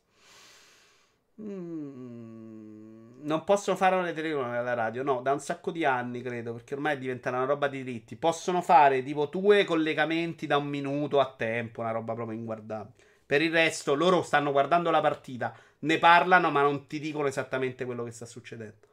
Mm, 1.40 3.23
non 3.27 3.43
possono 3.44 3.77
fare 3.77 4.01
le 4.02 4.12
telecronache 4.12 4.56
alla 4.56 4.74
radio, 4.74 5.02
no, 5.02 5.20
da 5.20 5.32
un 5.32 5.40
sacco 5.40 5.70
di 5.70 5.85
anni 5.85 6.23
credo, 6.23 6.52
perché 6.52 6.74
ormai 6.74 6.94
è 6.94 6.98
diventata 6.98 7.36
una 7.36 7.47
roba 7.47 7.69
di 7.69 7.82
diritti. 7.82 8.16
Possono 8.16 8.61
fare 8.62 9.02
tipo 9.02 9.27
due 9.27 9.65
collegamenti 9.65 10.47
da 10.47 10.56
un 10.59 10.66
minuto 10.66 11.20
a 11.20 11.32
tempo, 11.36 11.81
una 11.81 11.90
roba 11.90 12.15
proprio 12.15 12.36
inguardabile. 12.39 12.94
Per 13.27 13.40
il 13.43 13.51
resto, 13.51 13.94
loro 13.94 14.23
stanno 14.23 14.52
guardando 14.52 14.90
la 14.90 15.01
partita, 15.01 15.55
ne 15.81 15.98
parlano, 15.98 16.51
ma 16.51 16.62
non 16.62 16.86
ti 16.86 17.01
dicono 17.01 17.27
esattamente 17.27 17.85
quello 17.85 18.05
che 18.05 18.11
sta 18.12 18.27
succedendo. 18.27 18.86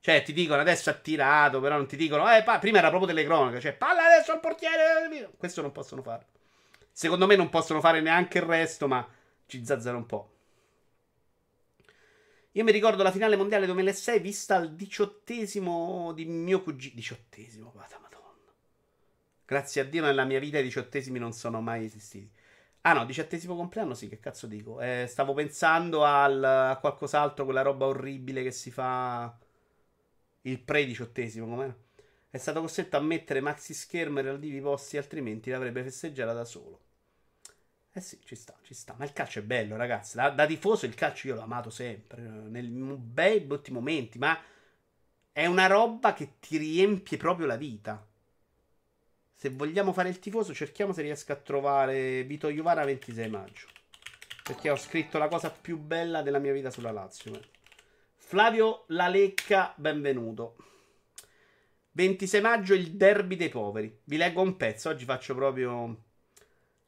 Cioè, 0.00 0.22
ti 0.22 0.32
dicono 0.32 0.60
adesso 0.60 0.90
ha 0.90 0.94
tirato, 0.94 1.60
però 1.60 1.76
non 1.76 1.86
ti 1.86 1.96
dicono, 1.96 2.30
eh, 2.34 2.42
pa- 2.42 2.58
prima 2.58 2.78
era 2.78 2.88
proprio 2.88 3.08
telecronaca, 3.08 3.60
cioè, 3.60 3.72
palla 3.74 4.04
adesso 4.04 4.32
al 4.32 4.40
portiere. 4.40 5.30
Questo 5.36 5.62
non 5.62 5.72
possono 5.72 6.02
fare. 6.02 6.26
Secondo 6.92 7.26
me 7.26 7.36
non 7.36 7.48
possono 7.50 7.80
fare 7.80 8.00
neanche 8.00 8.38
il 8.38 8.44
resto, 8.44 8.86
ma 8.88 9.06
ci 9.46 9.64
zazzano 9.64 9.98
un 9.98 10.06
po'. 10.06 10.33
Io 12.56 12.62
mi 12.62 12.70
ricordo 12.70 13.02
la 13.02 13.10
finale 13.10 13.34
mondiale 13.34 13.66
2006 13.66 14.20
vista 14.20 14.54
al 14.54 14.76
diciottesimo 14.76 16.12
di 16.12 16.24
mio 16.24 16.62
cugino. 16.62 16.94
Diciottesimo, 16.94 17.72
vada 17.74 17.98
madonna. 18.00 18.52
Grazie 19.44 19.80
a 19.80 19.84
Dio 19.84 20.02
nella 20.02 20.24
mia 20.24 20.38
vita 20.38 20.58
i 20.58 20.62
diciottesimi 20.62 21.18
non 21.18 21.32
sono 21.32 21.60
mai 21.60 21.84
esistiti. 21.84 22.30
Ah 22.82 22.92
no, 22.92 23.04
diciottesimo 23.06 23.56
compleanno 23.56 23.94
sì, 23.94 24.08
che 24.08 24.20
cazzo 24.20 24.46
dico. 24.46 24.80
Eh, 24.80 25.06
stavo 25.08 25.34
pensando 25.34 26.04
al, 26.04 26.44
a 26.44 26.78
qualcos'altro, 26.80 27.44
quella 27.44 27.62
roba 27.62 27.86
orribile 27.86 28.44
che 28.44 28.52
si 28.52 28.70
fa 28.70 29.36
il 30.42 30.60
pre-diciottesimo, 30.60 31.48
com'era? 31.48 31.76
È 32.30 32.38
stato 32.38 32.60
costretto 32.60 32.96
a 32.96 33.00
mettere 33.00 33.40
maxi 33.40 33.74
schermo 33.74 34.20
e 34.20 34.22
relativi 34.22 34.60
posti, 34.60 34.96
altrimenti 34.96 35.50
l'avrebbe 35.50 35.82
festeggiata 35.82 36.32
da 36.32 36.44
solo. 36.44 36.83
Eh 37.96 38.00
sì, 38.00 38.18
ci 38.24 38.34
sta, 38.34 38.56
ci 38.62 38.74
sta. 38.74 38.96
Ma 38.98 39.04
il 39.04 39.12
calcio 39.12 39.38
è 39.38 39.42
bello, 39.42 39.76
ragazzi. 39.76 40.16
Da, 40.16 40.30
da 40.30 40.46
tifoso 40.46 40.84
il 40.84 40.94
calcio 40.94 41.28
io 41.28 41.36
l'ho 41.36 41.42
amato 41.42 41.70
sempre. 41.70 42.22
Nei 42.22 42.64
bei 42.64 43.38
brutti 43.40 43.70
momenti. 43.70 44.18
Ma 44.18 44.36
è 45.30 45.46
una 45.46 45.68
roba 45.68 46.12
che 46.12 46.40
ti 46.40 46.56
riempie 46.56 47.16
proprio 47.16 47.46
la 47.46 47.54
vita. 47.56 48.04
Se 49.36 49.48
vogliamo 49.50 49.92
fare 49.92 50.08
il 50.08 50.18
tifoso, 50.18 50.52
cerchiamo 50.52 50.92
se 50.92 51.02
riesco 51.02 51.30
a 51.30 51.36
trovare 51.36 52.24
Vito 52.24 52.48
Iuvara 52.48 52.84
26 52.84 53.28
maggio. 53.30 53.68
Perché 54.42 54.70
ho 54.70 54.76
scritto 54.76 55.18
la 55.18 55.28
cosa 55.28 55.50
più 55.50 55.78
bella 55.78 56.22
della 56.22 56.40
mia 56.40 56.52
vita 56.52 56.70
sulla 56.70 56.90
Lazio. 56.90 57.40
Flavio 58.16 58.86
La 58.88 59.06
Lecca, 59.06 59.72
benvenuto. 59.76 60.56
26 61.92 62.40
maggio 62.40 62.74
il 62.74 62.96
derby 62.96 63.36
dei 63.36 63.50
poveri. 63.50 64.00
Vi 64.02 64.16
leggo 64.16 64.42
un 64.42 64.56
pezzo, 64.56 64.88
oggi 64.88 65.04
faccio 65.04 65.36
proprio 65.36 66.03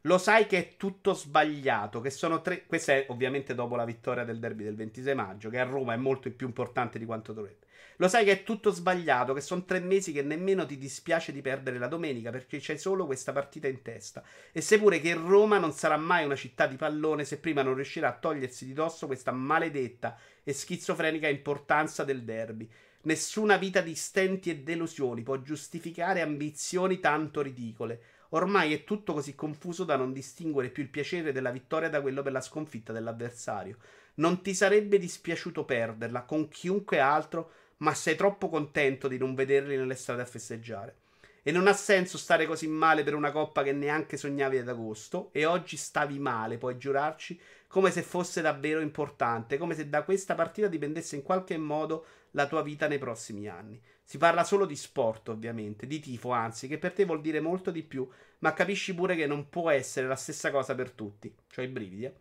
lo 0.06 0.18
sai 0.18 0.46
che 0.46 0.58
è 0.58 0.76
tutto 0.76 1.14
sbagliato, 1.14 2.00
che 2.00 2.10
sono 2.10 2.40
tre... 2.40 2.64
Questa 2.64 2.92
è 2.92 3.06
ovviamente 3.08 3.54
dopo 3.54 3.74
la 3.74 3.84
vittoria 3.84 4.24
del 4.24 4.38
derby 4.38 4.62
del 4.62 4.76
26 4.76 5.14
maggio, 5.16 5.50
che 5.50 5.58
a 5.58 5.64
Roma 5.64 5.94
è 5.94 5.96
molto 5.96 6.30
più 6.30 6.46
importante 6.46 6.98
di 6.98 7.04
quanto 7.04 7.32
dovrebbe. 7.32 7.66
Lo 7.96 8.06
sai 8.06 8.24
che 8.24 8.30
è 8.30 8.42
tutto 8.44 8.70
sbagliato, 8.70 9.32
che 9.32 9.40
sono 9.40 9.64
tre 9.64 9.80
mesi 9.80 10.12
che 10.12 10.22
nemmeno 10.22 10.64
ti 10.64 10.78
dispiace 10.78 11.32
di 11.32 11.40
perdere 11.40 11.78
la 11.78 11.88
domenica 11.88 12.30
perché 12.30 12.58
c'è 12.58 12.76
solo 12.76 13.06
questa 13.06 13.32
partita 13.32 13.66
in 13.66 13.82
testa. 13.82 14.22
E 14.52 14.60
seppure 14.60 15.00
che 15.00 15.14
Roma 15.14 15.58
non 15.58 15.72
sarà 15.72 15.96
mai 15.96 16.24
una 16.24 16.36
città 16.36 16.66
di 16.66 16.76
pallone 16.76 17.24
se 17.24 17.38
prima 17.38 17.62
non 17.62 17.74
riuscirà 17.74 18.08
a 18.08 18.16
togliersi 18.16 18.64
di 18.64 18.74
dosso 18.74 19.06
questa 19.06 19.32
maledetta 19.32 20.16
e 20.44 20.52
schizofrenica 20.52 21.26
importanza 21.26 22.04
del 22.04 22.22
derby. 22.22 22.70
Nessuna 23.02 23.56
vita 23.56 23.80
di 23.80 23.94
stenti 23.94 24.50
e 24.50 24.58
delusioni 24.58 25.22
può 25.22 25.40
giustificare 25.40 26.20
ambizioni 26.20 27.00
tanto 27.00 27.40
ridicole. 27.40 28.00
Ormai 28.30 28.72
è 28.74 28.84
tutto 28.84 29.12
così 29.12 29.34
confuso 29.34 29.84
da 29.84 29.96
non 29.96 30.12
distinguere 30.12 30.70
più 30.70 30.82
il 30.82 30.88
piacere 30.88 31.32
della 31.32 31.50
vittoria 31.50 31.88
da 31.88 32.00
quello 32.00 32.22
per 32.22 32.32
la 32.32 32.40
sconfitta 32.40 32.92
dell'avversario. 32.92 33.76
Non 34.14 34.42
ti 34.42 34.54
sarebbe 34.54 34.98
dispiaciuto 34.98 35.64
perderla 35.64 36.22
con 36.22 36.48
chiunque 36.48 36.98
altro, 36.98 37.50
ma 37.78 37.94
sei 37.94 38.16
troppo 38.16 38.48
contento 38.48 39.08
di 39.08 39.18
non 39.18 39.34
vederli 39.34 39.76
nelle 39.76 39.94
strade 39.94 40.22
a 40.22 40.26
festeggiare. 40.26 40.96
E 41.42 41.52
non 41.52 41.68
ha 41.68 41.72
senso 41.72 42.18
stare 42.18 42.44
così 42.44 42.66
male 42.66 43.04
per 43.04 43.14
una 43.14 43.30
coppa 43.30 43.62
che 43.62 43.72
neanche 43.72 44.16
sognavi 44.16 44.58
ad 44.58 44.68
agosto, 44.68 45.28
e 45.32 45.44
oggi 45.44 45.76
stavi 45.76 46.18
male, 46.18 46.58
puoi 46.58 46.76
giurarci, 46.76 47.38
come 47.68 47.90
se 47.90 48.02
fosse 48.02 48.40
davvero 48.40 48.80
importante, 48.80 49.58
come 49.58 49.74
se 49.74 49.88
da 49.88 50.02
questa 50.02 50.34
partita 50.34 50.66
dipendesse 50.66 51.14
in 51.14 51.22
qualche 51.22 51.56
modo 51.56 52.06
la 52.36 52.46
tua 52.46 52.62
vita 52.62 52.86
nei 52.86 52.98
prossimi 52.98 53.48
anni. 53.48 53.80
Si 54.04 54.18
parla 54.18 54.44
solo 54.44 54.66
di 54.66 54.76
sport, 54.76 55.30
ovviamente, 55.30 55.86
di 55.86 55.98
tifo, 55.98 56.30
anzi, 56.30 56.68
che 56.68 56.78
per 56.78 56.92
te 56.92 57.06
vuol 57.06 57.22
dire 57.22 57.40
molto 57.40 57.70
di 57.70 57.82
più, 57.82 58.06
ma 58.40 58.52
capisci 58.52 58.94
pure 58.94 59.16
che 59.16 59.26
non 59.26 59.48
può 59.48 59.70
essere 59.70 60.06
la 60.06 60.16
stessa 60.16 60.50
cosa 60.50 60.74
per 60.74 60.90
tutti. 60.90 61.34
Cioè 61.48 61.64
i 61.64 61.68
brividi, 61.68 62.04
eh? 62.04 62.14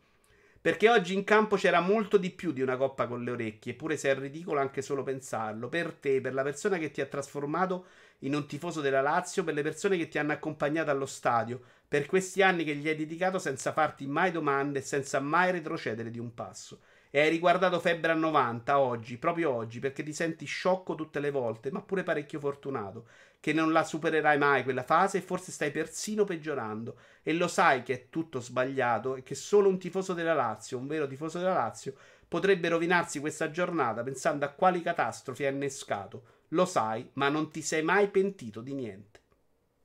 Perché 0.61 0.89
oggi 0.89 1.13
in 1.13 1.23
campo 1.23 1.57
c'era 1.57 1.79
molto 1.79 2.17
di 2.17 2.31
più 2.31 2.51
di 2.51 2.61
una 2.61 2.75
coppa 2.75 3.05
con 3.05 3.23
le 3.23 3.29
orecchie, 3.29 3.73
eppure 3.73 3.97
se 3.97 4.09
è 4.09 4.17
ridicolo 4.17 4.59
anche 4.59 4.81
solo 4.81 5.03
pensarlo. 5.03 5.69
Per 5.69 5.93
te, 5.93 6.21
per 6.21 6.33
la 6.33 6.41
persona 6.41 6.79
che 6.79 6.89
ti 6.89 7.01
ha 7.01 7.05
trasformato 7.05 7.85
in 8.19 8.33
un 8.33 8.47
tifoso 8.47 8.81
della 8.81 9.01
Lazio, 9.01 9.43
per 9.43 9.53
le 9.53 9.61
persone 9.61 9.95
che 9.97 10.07
ti 10.07 10.17
hanno 10.17 10.31
accompagnato 10.31 10.89
allo 10.89 11.05
stadio, 11.05 11.61
per 11.87 12.07
questi 12.07 12.41
anni 12.41 12.63
che 12.63 12.75
gli 12.75 12.87
hai 12.87 12.95
dedicato 12.95 13.37
senza 13.37 13.73
farti 13.73 14.07
mai 14.07 14.31
domande 14.31 14.81
senza 14.81 15.19
mai 15.19 15.51
retrocedere 15.51 16.09
di 16.09 16.19
un 16.19 16.33
passo. 16.33 16.79
E 17.15 17.21
hai 17.21 17.29
riguardato 17.29 17.79
Febbre 17.79 18.11
a 18.11 18.15
90 18.15 18.77
oggi, 18.77 19.17
proprio 19.17 19.49
oggi, 19.49 19.79
perché 19.79 20.03
ti 20.03 20.11
senti 20.11 20.43
sciocco 20.43 20.95
tutte 20.95 21.21
le 21.21 21.31
volte, 21.31 21.71
ma 21.71 21.81
pure 21.81 22.03
parecchio 22.03 22.41
fortunato, 22.41 23.07
che 23.39 23.53
non 23.53 23.71
la 23.71 23.85
supererai 23.85 24.37
mai 24.37 24.63
quella 24.63 24.83
fase 24.83 25.19
e 25.19 25.21
forse 25.21 25.53
stai 25.53 25.71
persino 25.71 26.25
peggiorando. 26.25 26.97
E 27.23 27.31
lo 27.31 27.47
sai 27.47 27.83
che 27.83 27.93
è 27.93 28.09
tutto 28.09 28.41
sbagliato 28.41 29.15
e 29.15 29.23
che 29.23 29.33
solo 29.33 29.69
un 29.69 29.79
tifoso 29.79 30.13
della 30.13 30.33
Lazio, 30.33 30.77
un 30.77 30.87
vero 30.87 31.07
tifoso 31.07 31.37
della 31.37 31.53
Lazio, 31.53 31.95
potrebbe 32.27 32.67
rovinarsi 32.67 33.21
questa 33.21 33.49
giornata 33.49 34.03
pensando 34.03 34.43
a 34.43 34.49
quali 34.49 34.81
catastrofi 34.81 35.45
ha 35.45 35.51
innescato. 35.51 36.23
Lo 36.49 36.65
sai, 36.65 37.09
ma 37.13 37.29
non 37.29 37.49
ti 37.49 37.61
sei 37.61 37.81
mai 37.81 38.09
pentito 38.09 38.59
di 38.59 38.73
niente. 38.73 39.21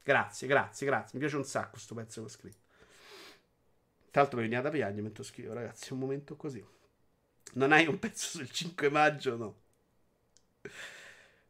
Grazie, 0.02 0.48
grazie, 0.48 0.85
grazie. 0.85 1.11
Mi 1.12 1.20
piace 1.20 1.36
un 1.36 1.44
sacco 1.44 1.74
questo 1.74 1.94
pezzo 1.94 2.23
che 2.23 2.27
ho 2.27 2.28
scritto. 2.28 2.66
Tra 4.11 4.23
l'altro 4.23 4.39
mi 4.39 4.48
veniva 4.48 4.62
da 4.62 4.70
piangere 4.70 5.02
mentre 5.02 5.23
scrivo, 5.23 5.52
ragazzi, 5.52 5.90
è 5.90 5.93
un 5.93 6.01
momento 6.01 6.35
così. 6.35 6.78
Non 7.55 7.72
hai 7.72 7.86
un 7.86 7.98
pezzo 7.98 8.39
sul 8.39 8.51
5 8.51 8.89
maggio, 8.90 9.36
no? 9.36 9.55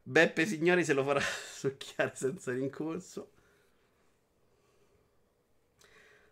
Beppe 0.03 0.47
Signori 0.47 0.85
se 0.85 0.93
lo 0.93 1.05
farà 1.05 1.21
succhiare 1.21 2.13
senza 2.15 2.53
rincorso. 2.53 3.33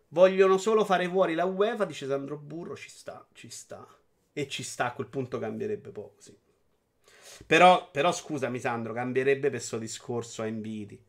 Vogliono 0.09 0.57
solo 0.57 0.85
fare 0.85 1.07
fuori 1.07 1.35
la 1.35 1.45
UEFA, 1.45 1.85
dice 1.85 2.07
Sandro 2.07 2.39
Burro. 2.39 2.77
Ci 2.77 2.89
sta, 2.89 3.27
ci 3.35 3.51
sta. 3.51 3.87
E 4.33 4.49
ci 4.49 4.63
sta, 4.63 4.87
a 4.87 4.93
quel 4.93 5.09
punto 5.09 5.39
cambierebbe 5.39 5.91
poco, 5.91 6.15
sì. 6.19 6.37
Però, 7.47 7.91
però 7.91 8.11
scusami 8.11 8.59
Sandro, 8.59 8.93
cambierebbe 8.93 9.51
per 9.51 9.63
suo 9.63 9.79
discorso 9.79 10.43
a 10.43 10.47
inviti. 10.47 11.01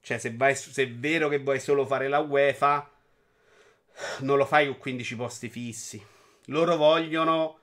Cioè, 0.00 0.18
se, 0.18 0.34
vai, 0.34 0.56
se 0.56 0.82
è 0.82 0.90
vero 0.90 1.28
che 1.28 1.38
vuoi 1.38 1.60
solo 1.60 1.86
fare 1.86 2.08
la 2.08 2.18
UEFA, 2.18 2.90
non 4.20 4.36
lo 4.36 4.44
fai 4.44 4.66
con 4.66 4.78
15 4.78 5.16
posti 5.16 5.48
fissi. 5.48 6.04
Loro 6.46 6.76
vogliono 6.76 7.60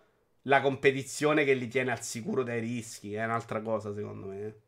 la 0.50 0.62
competizione 0.62 1.46
che 1.46 1.54
li 1.54 1.68
tiene 1.68 1.92
al 1.92 2.02
sicuro 2.02 2.42
dai 2.42 2.60
rischi 2.60 3.14
è 3.14 3.24
un'altra 3.24 3.62
cosa, 3.62 3.94
secondo 3.94 4.28
me. 4.28 4.62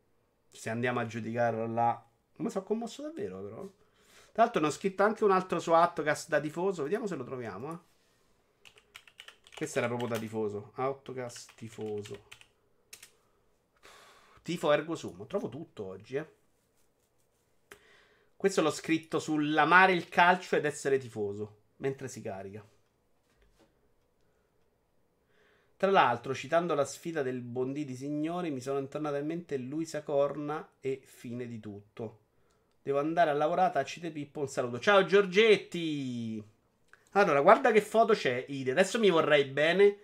Se 0.52 0.70
andiamo 0.70 0.99
a 0.99 1.08
giudicarlo 1.08 1.66
là. 1.66 2.06
Ma 2.38 2.49
sono 2.49 2.64
commosso 2.64 3.02
davvero, 3.02 3.41
però. 3.41 3.62
Tra 4.32 4.44
l'altro, 4.44 4.62
ne 4.62 4.68
ho 4.68 4.72
scritto 4.72 5.03
anche 5.03 5.24
un 5.24 5.32
altro 5.32 5.60
su 5.60 5.74
Autocast 5.74 6.30
da 6.30 6.40
tifoso. 6.40 6.84
Vediamo 6.84 7.08
se 7.08 7.16
lo 7.16 7.24
troviamo. 7.24 7.74
Eh. 7.74 7.80
Questo 9.56 9.80
era 9.80 9.88
proprio 9.88 10.08
da 10.08 10.20
tifoso. 10.20 10.72
Autocast 10.76 11.52
tifoso. 11.56 12.28
Tifo 14.44 14.72
ergo 14.72 14.95
sum. 14.95 15.26
Trovo 15.26 15.49
tutto 15.49 15.86
oggi, 15.86 16.16
eh. 16.16 16.30
Questo 18.36 18.62
l'ho 18.62 18.72
scritto 18.72 19.20
sull'amare 19.20 19.94
il 19.94 20.10
calcio 20.10 20.56
ed 20.56 20.66
essere 20.66 20.99
tifoso. 20.99 21.62
Mentre 21.78 22.08
si 22.08 22.22
carica. 22.22 22.64
Tra 25.82 25.90
l'altro, 25.90 26.36
citando 26.36 26.76
la 26.76 26.86
sfida 26.86 27.24
del 27.24 27.41
Bondi 27.41 27.86
di 27.86 27.95
Signori, 27.95 28.52
mi 28.52 28.62
sono 28.62 28.78
intornata 28.78 29.18
in 29.18 29.26
mente 29.26 29.58
Luisa 29.58 30.03
Corna 30.03 30.74
e 30.80 31.02
fine 31.03 31.48
di 31.48 31.60
tutto. 31.60 32.20
Devo 32.84 32.99
andare 32.99 33.32
a 33.32 33.34
lavorare, 33.34 33.74
tacite 33.74 34.12
Pippo, 34.12 34.41
un 34.41 34.48
saluto. 34.48 34.80
Ciao 34.80 35.06
Giorgetti! 35.06 36.40
Allora, 37.14 37.41
guarda 37.41 37.72
che 37.72 37.82
foto 37.82 38.14
c'è, 38.14 38.45
Ide. 38.49 38.70
Adesso 38.70 38.99
mi 38.99 39.10
vorrei 39.10 39.45
bene, 39.45 39.98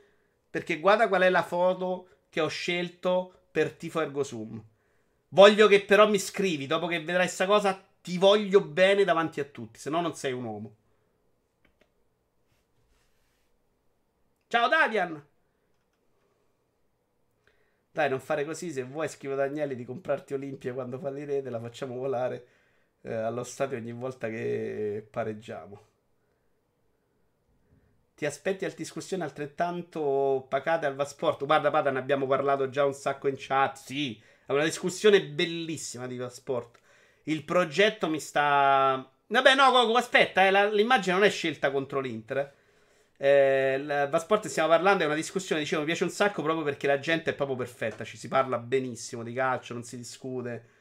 perché 0.49 0.79
guarda 0.79 1.07
qual 1.07 1.21
è 1.21 1.29
la 1.29 1.43
foto 1.43 2.07
che 2.29 2.41
ho 2.41 2.47
scelto 2.47 3.41
per 3.51 3.71
Tifo 3.73 4.01
Ergosum. 4.01 4.59
Voglio 5.27 5.67
che 5.67 5.85
però 5.85 6.09
mi 6.09 6.17
scrivi, 6.17 6.65
dopo 6.65 6.87
che 6.87 6.97
vedrai 7.01 7.25
questa 7.25 7.45
cosa, 7.45 7.79
ti 8.01 8.17
voglio 8.17 8.61
bene 8.61 9.03
davanti 9.03 9.39
a 9.39 9.45
tutti, 9.45 9.77
se 9.77 9.91
no 9.91 10.01
non 10.01 10.15
sei 10.15 10.31
un 10.31 10.43
uomo. 10.43 10.75
Ciao 14.47 14.67
Davian! 14.67 15.35
Dai, 17.97 18.09
non 18.09 18.19
fare 18.19 18.45
così. 18.45 18.71
Se 18.71 18.83
vuoi, 18.83 19.09
scrivo 19.09 19.33
ad 19.33 19.39
Agnelli 19.39 19.73
di 19.75 19.83
comprarti 19.83 20.35
Olimpia 20.35 20.71
quando 20.71 20.99
fallirete. 20.99 21.49
La 21.49 21.59
facciamo 21.59 21.95
volare 21.95 22.45
eh, 23.01 23.11
allo 23.11 23.43
stadio 23.43 23.75
ogni 23.75 23.91
volta 23.91 24.29
che 24.29 25.03
pareggiamo. 25.09 25.81
Ti 28.13 28.25
aspetti 28.27 28.65
al 28.65 28.73
discussioni 28.73 29.23
altrettanto 29.23 30.45
pacate 30.47 30.85
al 30.85 30.93
Vasport? 30.93 31.43
Guarda, 31.43 31.71
Pada, 31.71 31.89
ne 31.89 31.97
abbiamo 31.97 32.27
parlato 32.27 32.69
già 32.69 32.85
un 32.85 32.93
sacco 32.93 33.29
in 33.29 33.35
chat. 33.35 33.77
Sì, 33.77 34.21
è 34.45 34.51
una 34.51 34.63
discussione 34.63 35.25
bellissima 35.25 36.05
di 36.05 36.17
Vasport. 36.17 36.77
Il 37.23 37.43
progetto 37.45 38.07
mi 38.09 38.19
sta. 38.19 39.11
Vabbè, 39.25 39.55
no, 39.55 39.71
Coco, 39.71 39.97
aspetta, 39.97 40.45
eh, 40.45 40.51
la, 40.51 40.69
l'immagine 40.69 41.15
non 41.15 41.25
è 41.25 41.31
scelta 41.31 41.71
contro 41.71 41.99
l'Inter. 41.99 42.37
Eh. 42.37 42.51
Eh, 43.19 44.07
Vasport 44.09 44.47
stiamo 44.47 44.69
parlando, 44.69 45.03
è 45.03 45.05
una 45.07 45.15
discussione, 45.15 45.61
dicevo, 45.61 45.81
mi 45.81 45.87
piace 45.87 46.03
un 46.03 46.09
sacco 46.11 46.41
proprio 46.43 46.63
perché 46.63 46.85
la 46.87 46.99
gente 46.99 47.31
è 47.31 47.33
proprio 47.35 47.57
perfetta, 47.57 48.03
ci 48.03 48.15
si 48.17 48.27
parla 48.27 48.57
benissimo 48.59 49.23
di 49.23 49.33
calcio, 49.33 49.73
non 49.73 49.83
si 49.83 49.97
discute. 49.97 50.75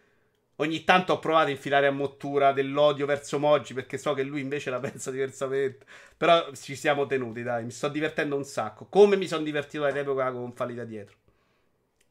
Ogni 0.57 0.85
tanto 0.85 1.13
ho 1.15 1.19
provato 1.19 1.49
a 1.49 1.51
infilare 1.51 1.87
a 1.87 1.91
mottura 1.91 2.53
dell'odio 2.53 3.05
verso 3.07 3.39
Moggi 3.39 3.75
perché 3.75 3.99
so 3.99 4.15
che 4.15 4.23
lui 4.23 4.41
invece 4.41 4.71
la 4.71 4.81
pensa 4.81 5.11
diversamente. 5.11 5.85
Però 6.17 6.53
ci 6.55 6.77
siamo 6.77 7.07
tenuti, 7.07 7.43
dai, 7.43 7.65
mi 7.65 7.71
sto 7.71 7.89
divertendo 7.89 8.37
un 8.37 8.45
sacco. 8.45 8.87
Come 8.87 9.17
mi 9.17 9.27
sono 9.29 9.43
divertito 9.45 9.85
all'epoca 9.85 10.31
con 10.33 10.53
Fallita 10.53 10.85
dietro. 10.85 11.17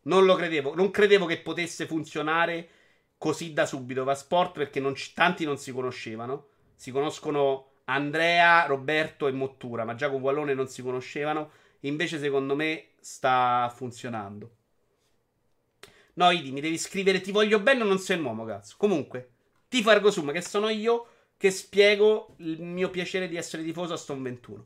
Non 0.03 0.25
lo 0.25 0.35
credevo, 0.35 0.75
non 0.75 0.91
credevo 0.91 1.25
che 1.25 1.39
potesse 1.39 1.87
funzionare 1.87 2.69
così 3.17 3.53
da 3.53 3.65
subito 3.65 4.03
Vasport 4.03 4.53
perché 4.53 4.79
non 4.79 4.93
c- 4.93 5.13
tanti 5.13 5.45
non 5.45 5.57
si 5.57 5.71
conoscevano. 5.71 6.49
Si 6.75 6.91
conoscono 6.91 7.71
Andrea, 7.85 8.65
Roberto 8.65 9.27
e 9.27 9.31
Mottura, 9.31 9.83
ma 9.85 9.95
già 9.95 10.09
con 10.09 10.21
Wallone 10.21 10.53
non 10.53 10.67
si 10.67 10.81
conoscevano. 10.81 11.51
Invece, 11.81 12.19
secondo 12.19 12.55
me, 12.55 12.89
sta 12.99 13.71
funzionando. 13.75 14.55
No, 16.15 16.31
Idi, 16.31 16.51
mi 16.51 16.61
devi 16.61 16.77
scrivere 16.77 17.21
ti 17.21 17.31
voglio 17.31 17.59
bene 17.59 17.83
o 17.83 17.85
non 17.85 17.99
sei 17.99 18.17
un 18.17 18.25
uomo, 18.25 18.45
cazzo. 18.45 18.75
Comunque, 18.77 19.31
tifo 19.67 19.91
Ergosum, 19.91 20.31
che 20.31 20.41
sono 20.41 20.69
io, 20.69 21.07
che 21.37 21.51
spiego 21.51 22.35
il 22.37 22.61
mio 22.61 22.89
piacere 22.89 23.27
di 23.27 23.35
essere 23.35 23.63
tifoso 23.63 23.93
a 23.93 23.97
Stone 23.97 24.21
21. 24.21 24.65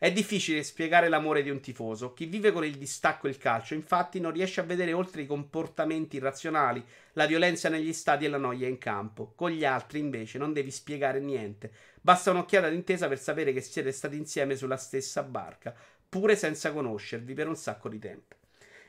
È 0.00 0.12
difficile 0.12 0.62
spiegare 0.62 1.08
l'amore 1.08 1.42
di 1.42 1.50
un 1.50 1.58
tifoso. 1.58 2.14
Chi 2.14 2.26
vive 2.26 2.52
con 2.52 2.64
il 2.64 2.76
distacco 2.76 3.26
e 3.26 3.30
il 3.30 3.36
calcio, 3.36 3.74
infatti, 3.74 4.20
non 4.20 4.30
riesce 4.30 4.60
a 4.60 4.64
vedere 4.64 4.92
oltre 4.92 5.22
i 5.22 5.26
comportamenti 5.26 6.18
irrazionali, 6.18 6.84
la 7.14 7.26
violenza 7.26 7.68
negli 7.68 7.92
stadi 7.92 8.24
e 8.24 8.28
la 8.28 8.36
noia 8.36 8.68
in 8.68 8.78
campo. 8.78 9.32
Con 9.34 9.50
gli 9.50 9.64
altri, 9.64 9.98
invece, 9.98 10.38
non 10.38 10.52
devi 10.52 10.70
spiegare 10.70 11.18
niente. 11.18 11.72
Basta 12.00 12.30
un'occhiata 12.30 12.68
d'intesa 12.68 13.08
per 13.08 13.18
sapere 13.18 13.52
che 13.52 13.60
siete 13.60 13.90
stati 13.90 14.16
insieme 14.16 14.54
sulla 14.54 14.76
stessa 14.76 15.24
barca, 15.24 15.74
pure 16.08 16.36
senza 16.36 16.70
conoscervi 16.70 17.34
per 17.34 17.48
un 17.48 17.56
sacco 17.56 17.88
di 17.88 17.98
tempo. 17.98 18.37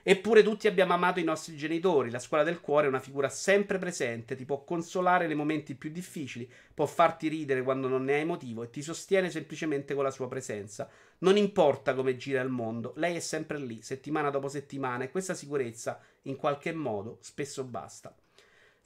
Eppure 0.10 0.41
tutti 0.41 0.68
abbiamo 0.68 0.94
amato 0.94 1.19
i 1.19 1.23
nostri 1.23 1.56
genitori, 1.56 2.10
la 2.10 2.18
scuola 2.18 2.41
del 2.41 2.61
cuore 2.61 2.88
è 2.88 2.90
una 2.90 2.99
figura 2.99 3.30
sempre 3.30 3.77
presente, 3.77 4.34
ti 4.34 4.44
può 4.44 4.64
consolare 4.64 5.27
nei 5.27 5.36
momenti 5.36 5.76
più 5.76 5.91
difficili, 5.91 6.52
può 6.73 6.88
farti 6.88 7.27
ridere 7.27 7.61
quando 7.61 7.88
non 7.88 8.06
ne 8.06 8.15
hai 8.15 8.26
motivo 8.26 8.64
e 8.64 8.72
ti 8.72 8.81
sostiene 8.81 9.30
semplicemente 9.30 9.94
con 9.94 10.03
la 10.03 10.10
sua 10.10 10.27
presenza. 10.27 10.90
Non 11.19 11.38
importa 11.38 11.94
come 11.94 12.18
gira 12.18 12.41
il 12.41 12.49
mondo, 12.49 12.94
lei 12.95 13.18
è 13.18 13.19
sempre 13.19 13.60
lì, 13.60 13.84
settimana 13.84 14.31
dopo 14.31 14.48
settimana, 14.48 15.03
e 15.03 15.11
questa 15.11 15.36
sicurezza, 15.36 15.99
in 16.23 16.38
qualche 16.38 16.73
modo, 16.73 17.19
spesso 17.22 17.64
basta. 17.64 18.11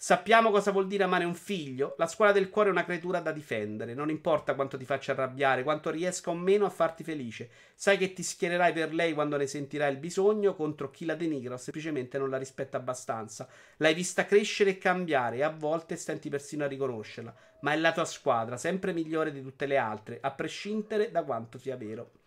Sappiamo 0.06 0.52
cosa 0.52 0.72
vuol 0.72 0.88
dire 0.88 1.06
amare 1.06 1.24
un 1.24 1.34
figlio. 1.34 1.96
La 1.98 2.08
scuola 2.08 2.34
del 2.34 2.50
cuore 2.50 2.68
è 2.68 2.72
una 2.74 2.84
creatura 2.84 3.22
da 3.22 3.32
difendere. 3.32 3.94
Non 3.94 4.10
importa 4.10 4.54
quanto 4.54 4.76
ti 4.78 4.84
faccia 4.84 5.14
arrabbiare, 5.14 5.64
quanto 5.64 5.90
riesca 5.90 6.30
o 6.30 6.36
meno 6.36 6.66
a 6.66 6.70
farti 6.70 7.06
felice. 7.06 7.50
Sai 7.74 7.98
che 7.98 8.12
ti 8.12 8.22
schiererai 8.22 8.74
per 8.74 8.94
lei 8.94 9.14
quando 9.14 9.38
ne 9.38 9.48
sentirai 9.48 9.94
il 9.94 10.00
bisogno 10.00 10.56
contro 10.56 10.92
chi 10.92 11.06
la 11.06 11.16
denigra 11.16 11.54
o 11.54 11.58
semplicemente 11.58 12.18
non 12.18 12.30
la 12.30 12.38
rispetta 12.38 12.76
abbastanza. 12.76 13.48
L'hai 13.78 13.94
vista 13.94 14.26
crescere 14.26 14.72
e 14.72 14.78
cambiare 14.78 15.38
e 15.38 15.44
a 15.44 15.50
volte 15.50 15.96
stenti 15.96 16.28
persino 16.28 16.66
a 16.66 16.68
riconoscerla. 16.68 17.34
Ma 17.62 17.72
è 17.72 17.78
la 17.78 17.94
tua 17.94 18.04
squadra, 18.04 18.58
sempre 18.58 18.92
migliore 18.92 19.32
di 19.32 19.42
tutte 19.42 19.66
le 19.66 19.78
altre, 19.78 20.18
a 20.20 20.32
prescindere 20.32 21.12
da 21.12 21.24
quanto 21.24 21.58
sia 21.58 21.78
vero. 21.78 22.23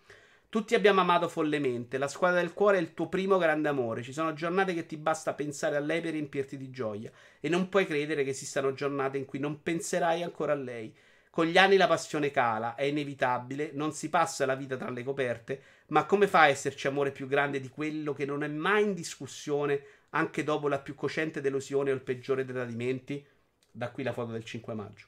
Tutti 0.56 0.74
abbiamo 0.74 1.02
amato 1.02 1.28
follemente. 1.28 1.98
La 1.98 2.08
squadra 2.08 2.40
del 2.40 2.54
cuore 2.54 2.78
è 2.78 2.80
il 2.80 2.94
tuo 2.94 3.10
primo 3.10 3.36
grande 3.36 3.68
amore. 3.68 4.02
Ci 4.02 4.14
sono 4.14 4.32
giornate 4.32 4.72
che 4.72 4.86
ti 4.86 4.96
basta 4.96 5.34
pensare 5.34 5.76
a 5.76 5.80
lei 5.80 6.00
per 6.00 6.12
riempirti 6.12 6.56
di 6.56 6.70
gioia. 6.70 7.12
E 7.40 7.50
non 7.50 7.68
puoi 7.68 7.84
credere 7.84 8.24
che 8.24 8.30
esistano 8.30 8.72
giornate 8.72 9.18
in 9.18 9.26
cui 9.26 9.38
non 9.38 9.62
penserai 9.62 10.22
ancora 10.22 10.52
a 10.52 10.56
lei. 10.56 10.96
Con 11.28 11.44
gli 11.44 11.58
anni 11.58 11.76
la 11.76 11.86
passione 11.86 12.30
cala, 12.30 12.74
è 12.74 12.84
inevitabile, 12.84 13.72
non 13.74 13.92
si 13.92 14.08
passa 14.08 14.46
la 14.46 14.54
vita 14.54 14.78
tra 14.78 14.88
le 14.88 15.04
coperte, 15.04 15.60
ma 15.88 16.06
come 16.06 16.26
fa 16.26 16.40
a 16.40 16.48
esserci 16.48 16.86
amore 16.86 17.10
più 17.10 17.26
grande 17.26 17.60
di 17.60 17.68
quello 17.68 18.14
che 18.14 18.24
non 18.24 18.42
è 18.42 18.48
mai 18.48 18.84
in 18.84 18.94
discussione 18.94 19.82
anche 20.10 20.42
dopo 20.42 20.68
la 20.68 20.78
più 20.78 20.94
cocente 20.94 21.42
delusione 21.42 21.90
o 21.90 21.94
il 21.94 22.00
peggiore 22.00 22.46
dei 22.46 22.54
tradimenti? 22.54 23.22
Da 23.70 23.90
qui 23.90 24.02
la 24.02 24.14
foto 24.14 24.32
del 24.32 24.44
5 24.44 24.72
maggio. 24.72 25.04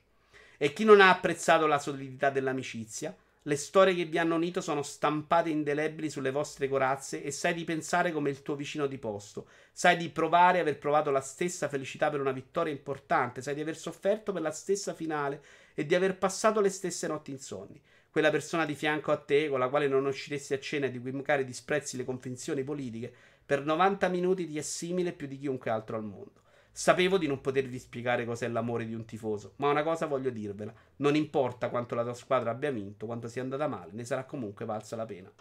E 0.58 0.74
chi 0.74 0.84
non 0.84 1.00
ha 1.00 1.08
apprezzato 1.08 1.66
la 1.66 1.78
solidità 1.78 2.28
dell'amicizia? 2.28 3.16
Le 3.48 3.56
storie 3.56 3.94
che 3.94 4.04
vi 4.04 4.18
hanno 4.18 4.34
unito 4.34 4.60
sono 4.60 4.82
stampate 4.82 5.48
indelebili 5.48 6.10
sulle 6.10 6.30
vostre 6.30 6.68
corazze 6.68 7.22
e 7.22 7.30
sai 7.30 7.54
di 7.54 7.64
pensare 7.64 8.12
come 8.12 8.28
il 8.28 8.42
tuo 8.42 8.54
vicino 8.54 8.86
di 8.86 8.98
posto. 8.98 9.48
Sai 9.72 9.96
di 9.96 10.10
provare 10.10 10.58
aver 10.58 10.76
provato 10.76 11.10
la 11.10 11.22
stessa 11.22 11.66
felicità 11.66 12.10
per 12.10 12.20
una 12.20 12.32
vittoria 12.32 12.74
importante, 12.74 13.40
sai 13.40 13.54
di 13.54 13.62
aver 13.62 13.78
sofferto 13.78 14.34
per 14.34 14.42
la 14.42 14.50
stessa 14.50 14.92
finale 14.92 15.42
e 15.72 15.86
di 15.86 15.94
aver 15.94 16.18
passato 16.18 16.60
le 16.60 16.68
stesse 16.68 17.06
notti 17.06 17.30
insonni. 17.30 17.80
Quella 18.10 18.30
persona 18.30 18.66
di 18.66 18.74
fianco 18.74 19.12
a 19.12 19.16
te, 19.16 19.48
con 19.48 19.60
la 19.60 19.70
quale 19.70 19.88
non 19.88 20.04
usciresti 20.04 20.52
a 20.52 20.60
cena 20.60 20.84
e 20.84 20.90
di 20.90 21.00
cui 21.00 21.12
magari 21.12 21.46
disprezzi 21.46 21.96
le 21.96 22.04
convinzioni 22.04 22.62
politiche, 22.62 23.10
per 23.46 23.64
90 23.64 24.08
minuti 24.08 24.46
ti 24.46 24.58
è 24.58 24.62
simile 24.62 25.12
più 25.12 25.26
di 25.26 25.38
chiunque 25.38 25.70
altro 25.70 25.96
al 25.96 26.04
mondo. 26.04 26.42
Sapevo 26.72 27.18
di 27.18 27.26
non 27.26 27.40
potervi 27.40 27.78
spiegare 27.78 28.24
cos'è 28.24 28.48
l'amore 28.48 28.86
di 28.86 28.94
un 28.94 29.04
tifoso, 29.04 29.54
ma 29.56 29.68
una 29.68 29.82
cosa 29.82 30.06
voglio 30.06 30.30
dirvela: 30.30 30.72
non 30.96 31.16
importa 31.16 31.68
quanto 31.70 31.94
la 31.94 32.04
tua 32.04 32.14
squadra 32.14 32.50
abbia 32.50 32.70
vinto, 32.70 33.06
quanto 33.06 33.28
sia 33.28 33.42
andata 33.42 33.66
male, 33.66 33.92
ne 33.92 34.04
sarà 34.04 34.24
comunque 34.24 34.64
valsa 34.64 34.96
la 34.96 35.06
pena. 35.06 35.32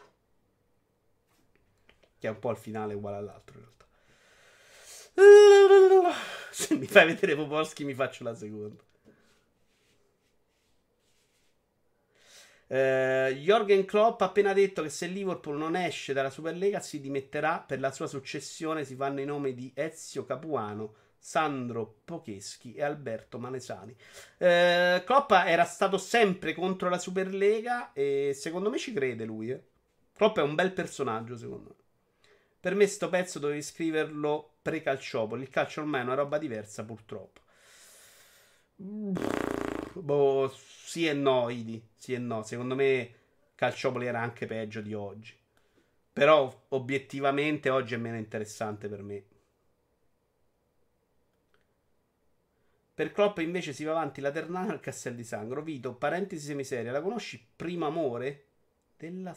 Che 2.20 2.28
è 2.28 2.32
un 2.32 2.40
po' 2.40 2.50
il 2.52 2.58
finale 2.58 2.96
uguale 2.96 3.18
all'altro, 3.18 3.60
in 3.60 3.64
realtà. 3.64 3.86
Se 6.52 6.76
mi 6.76 6.88
fai 6.88 7.06
vedere 7.06 7.36
Popolski, 7.36 7.84
mi 7.84 7.94
faccio 7.94 8.24
la 8.24 8.34
seconda. 8.34 8.84
Uh, 12.70 13.32
Jorgen 13.34 13.86
Klopp 13.86 14.20
ha 14.22 14.26
appena 14.26 14.52
detto 14.52 14.82
che 14.82 14.90
se 14.90 15.08
Liverpool 15.08 15.58
non 15.58 15.78
esce 15.78 16.12
dalla 16.12 16.30
Superlega 16.30 16.82
si 16.82 17.00
dimetterà 17.00 17.64
per 17.66 17.80
la 17.80 17.92
sua 17.92 18.08
successione. 18.08 18.84
Si 18.84 18.96
fanno 18.96 19.22
i 19.22 19.26
nomi 19.26 19.54
di 19.54 19.72
Ezio 19.74 20.26
Capuano 20.26 20.96
Sandro 21.20 22.02
Pocheschi 22.06 22.74
e 22.74 22.84
Alberto 22.84 23.40
Manesani. 23.40 23.96
Eh, 24.38 25.04
Klopp 25.06 25.32
era 25.32 25.66
stato 25.66 25.98
sempre 25.98 26.54
contro 26.54 26.90
la 26.90 27.00
Superlega 27.00 27.94
e 27.94 28.34
secondo 28.34 28.70
me 28.70 28.78
ci 28.78 28.94
crede 28.94 29.26
lui. 29.26 29.52
Eh. 29.52 29.64
Klopp 30.14 30.38
è 30.38 30.42
un 30.42 30.56
bel 30.56 30.72
personaggio, 30.72 31.36
secondo 31.38 31.76
me. 31.78 31.86
Per 32.60 32.76
me 32.76 32.88
sto 32.88 33.10
pezzo 33.10 33.40
dovevi 33.40 33.62
scriverlo 33.62 34.58
pre-calciopoli. 34.62 35.44
Il 35.44 35.50
calcio 35.50 35.82
ormai 35.82 36.02
è 36.02 36.04
una 36.04 36.16
roba 36.16 36.38
diversa, 36.38 36.84
purtroppo. 36.84 37.42
Boh, 38.76 40.54
sì 40.54 41.08
e 41.08 41.14
no, 41.14 41.50
Idi. 41.50 41.82
Sì 41.96 42.14
e 42.14 42.18
no. 42.18 42.44
Secondo 42.44 42.76
me 42.76 43.14
Calciopoli 43.56 44.06
era 44.06 44.22
anche 44.22 44.46
peggio 44.46 44.82
di 44.82 44.94
oggi. 44.94 45.36
Però 46.14 46.66
obiettivamente 46.70 47.70
oggi 47.70 47.94
è 47.94 47.98
meno 47.98 48.18
interessante 48.18 48.88
per 48.88 49.02
me. 49.04 49.24
Per 52.98 53.12
Klopp 53.12 53.38
invece 53.38 53.74
si 53.74 53.84
va 53.84 53.92
avanti 53.92 54.22
la 54.22 54.32
Ternana 54.32 54.72
al 54.72 54.80
Castel 54.80 55.14
di 55.14 55.24
Sangro. 55.24 55.62
Vito, 55.62 55.94
parentesi 55.94 56.48
semiseria, 56.48 56.92
la 56.92 57.04
conosci? 57.04 57.48
Primo 57.56 57.86
amore? 57.86 58.46
Della 58.98 59.36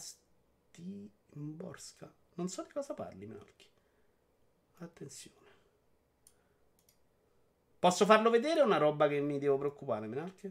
Stimborska. 0.70 2.10
Non 2.36 2.48
so 2.48 2.62
di 2.62 2.70
cosa 2.72 2.94
parli, 2.94 3.26
Menarchi. 3.26 3.68
Attenzione. 4.78 5.36
Posso 7.78 8.06
farlo 8.06 8.30
vedere 8.30 8.62
una 8.62 8.78
roba 8.78 9.08
che 9.08 9.20
mi 9.20 9.38
devo 9.38 9.58
preoccupare, 9.58 10.06
Menarchi? 10.06 10.50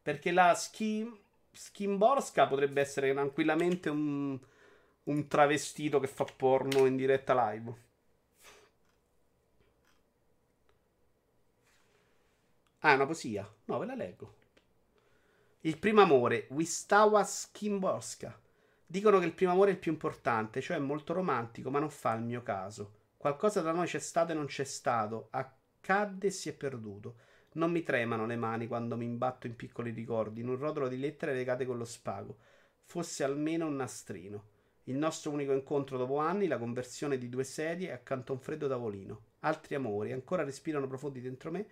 Perché 0.00 0.30
la 0.30 0.54
Skim... 0.54 1.14
Skimborska 1.52 2.46
potrebbe 2.46 2.80
essere 2.80 3.12
tranquillamente 3.12 3.90
un, 3.90 4.40
un 5.02 5.28
travestito 5.28 6.00
che 6.00 6.06
fa 6.06 6.24
porno 6.24 6.86
in 6.86 6.96
diretta 6.96 7.52
live. 7.52 7.87
Ah, 12.88 12.92
è 12.92 12.94
una 12.94 13.04
poesia. 13.04 13.46
No, 13.66 13.78
ve 13.78 13.84
la 13.84 13.94
leggo. 13.94 14.36
Il 15.60 15.76
primo 15.76 16.00
amore, 16.00 16.46
Wistawa 16.48 17.22
Skimborska. 17.22 18.40
Dicono 18.86 19.18
che 19.18 19.26
il 19.26 19.34
primo 19.34 19.52
amore 19.52 19.72
è 19.72 19.74
il 19.74 19.78
più 19.78 19.92
importante, 19.92 20.62
cioè 20.62 20.78
è 20.78 20.80
molto 20.80 21.12
romantico, 21.12 21.68
ma 21.68 21.80
non 21.80 21.90
fa 21.90 22.14
il 22.14 22.22
mio 22.22 22.42
caso. 22.42 22.94
Qualcosa 23.18 23.60
tra 23.60 23.72
noi 23.72 23.86
c'è 23.86 23.98
stato 23.98 24.32
e 24.32 24.34
non 24.34 24.46
c'è 24.46 24.64
stato. 24.64 25.28
Accadde 25.32 26.28
e 26.28 26.30
si 26.30 26.48
è 26.48 26.54
perduto. 26.54 27.16
Non 27.52 27.70
mi 27.72 27.82
tremano 27.82 28.24
le 28.24 28.36
mani 28.36 28.66
quando 28.66 28.96
mi 28.96 29.04
imbatto 29.04 29.46
in 29.46 29.54
piccoli 29.54 29.90
ricordi, 29.90 30.40
in 30.40 30.48
un 30.48 30.56
rotolo 30.56 30.88
di 30.88 30.98
lettere 30.98 31.34
legate 31.34 31.66
con 31.66 31.76
lo 31.76 31.84
spago. 31.84 32.38
Fosse 32.84 33.22
almeno 33.22 33.66
un 33.66 33.76
nastrino. 33.76 34.44
Il 34.84 34.96
nostro 34.96 35.30
unico 35.30 35.52
incontro 35.52 35.98
dopo 35.98 36.16
anni, 36.16 36.46
la 36.46 36.56
conversione 36.56 37.18
di 37.18 37.28
due 37.28 37.44
sedie 37.44 37.92
accanto 37.92 38.32
a 38.32 38.36
un 38.36 38.40
freddo 38.40 38.66
tavolino. 38.66 39.24
Altri 39.40 39.74
amori 39.74 40.12
ancora 40.12 40.42
respirano 40.42 40.86
profondi 40.86 41.20
dentro 41.20 41.50
me 41.50 41.66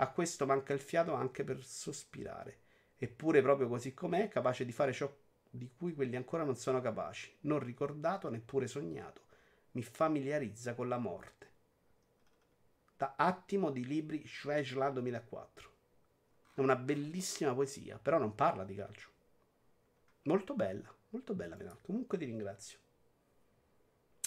a 0.00 0.08
questo 0.08 0.46
manca 0.46 0.72
il 0.72 0.80
fiato 0.80 1.12
anche 1.14 1.44
per 1.44 1.62
sospirare. 1.62 2.58
Eppure, 2.96 3.42
proprio 3.42 3.68
così 3.68 3.92
com'è, 3.92 4.28
capace 4.28 4.64
di 4.64 4.72
fare 4.72 4.92
ciò 4.92 5.10
di 5.50 5.70
cui 5.76 5.94
quelli 5.94 6.16
ancora 6.16 6.44
non 6.44 6.56
sono 6.56 6.80
capaci, 6.80 7.36
non 7.40 7.58
ricordato 7.58 8.30
neppure 8.30 8.66
sognato, 8.66 9.22
mi 9.72 9.82
familiarizza 9.82 10.74
con 10.74 10.88
la 10.88 10.98
morte. 10.98 11.48
Da 12.96 13.14
Attimo 13.16 13.70
di 13.70 13.84
libri 13.84 14.26
Schweischla 14.26 14.90
2004. 14.90 15.70
È 16.54 16.60
una 16.60 16.76
bellissima 16.76 17.54
poesia, 17.54 17.98
però 17.98 18.18
non 18.18 18.34
parla 18.34 18.64
di 18.64 18.74
calcio. 18.74 19.08
Molto 20.22 20.54
bella, 20.54 20.94
molto 21.10 21.34
bella 21.34 21.56
Menarca. 21.56 21.80
Comunque 21.82 22.16
ti 22.16 22.24
ringrazio. 22.24 22.78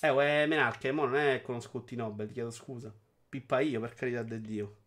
Eh, 0.01 0.09
è 0.09 0.45
Menarca, 0.47 0.91
mo 0.91 1.05
non 1.05 1.15
è 1.15 1.41
con 1.41 1.61
Scotti 1.61 1.95
Nobel, 1.95 2.27
ti 2.27 2.33
chiedo 2.33 2.51
scusa. 2.51 2.93
Pippa 3.29 3.59
io, 3.59 3.79
per 3.79 3.93
carità 3.93 4.23
del 4.23 4.41
Dio. 4.41 4.81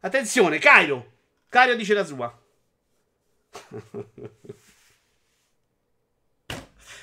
Attenzione, 0.00 0.58
Cairo. 0.58 1.12
Cairo 1.48 1.74
dice 1.74 1.94
la 1.94 2.04
sua. 2.04 2.32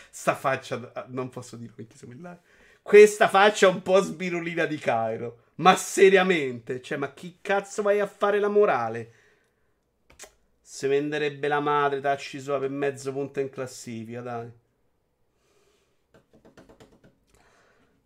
Sta 0.10 0.36
faccia, 0.36 0.92
ah, 0.94 1.06
non 1.10 1.30
posso 1.30 1.58
dire 1.58 1.74
perché 1.76 1.96
live. 2.06 2.40
Questa 2.82 3.28
faccia 3.28 3.68
un 3.68 3.82
po' 3.82 4.00
sbirulina 4.00 4.66
di 4.66 4.78
Cairo. 4.78 5.44
Ma 5.56 5.76
seriamente, 5.76 6.82
cioè, 6.82 6.98
ma 6.98 7.14
chi 7.14 7.40
cazzo 7.42 7.82
vai 7.82 8.00
a 8.00 8.08
fare 8.08 8.40
la 8.40 8.48
morale? 8.48 9.14
Se 10.62 10.88
venderebbe 10.88 11.48
la 11.48 11.60
madre, 11.60 12.00
tacci 12.02 12.40
sua 12.40 12.60
per 12.60 12.70
mezzo 12.70 13.12
punto 13.12 13.40
in 13.40 13.50
classifica, 13.50 14.22
dai. 14.22 14.52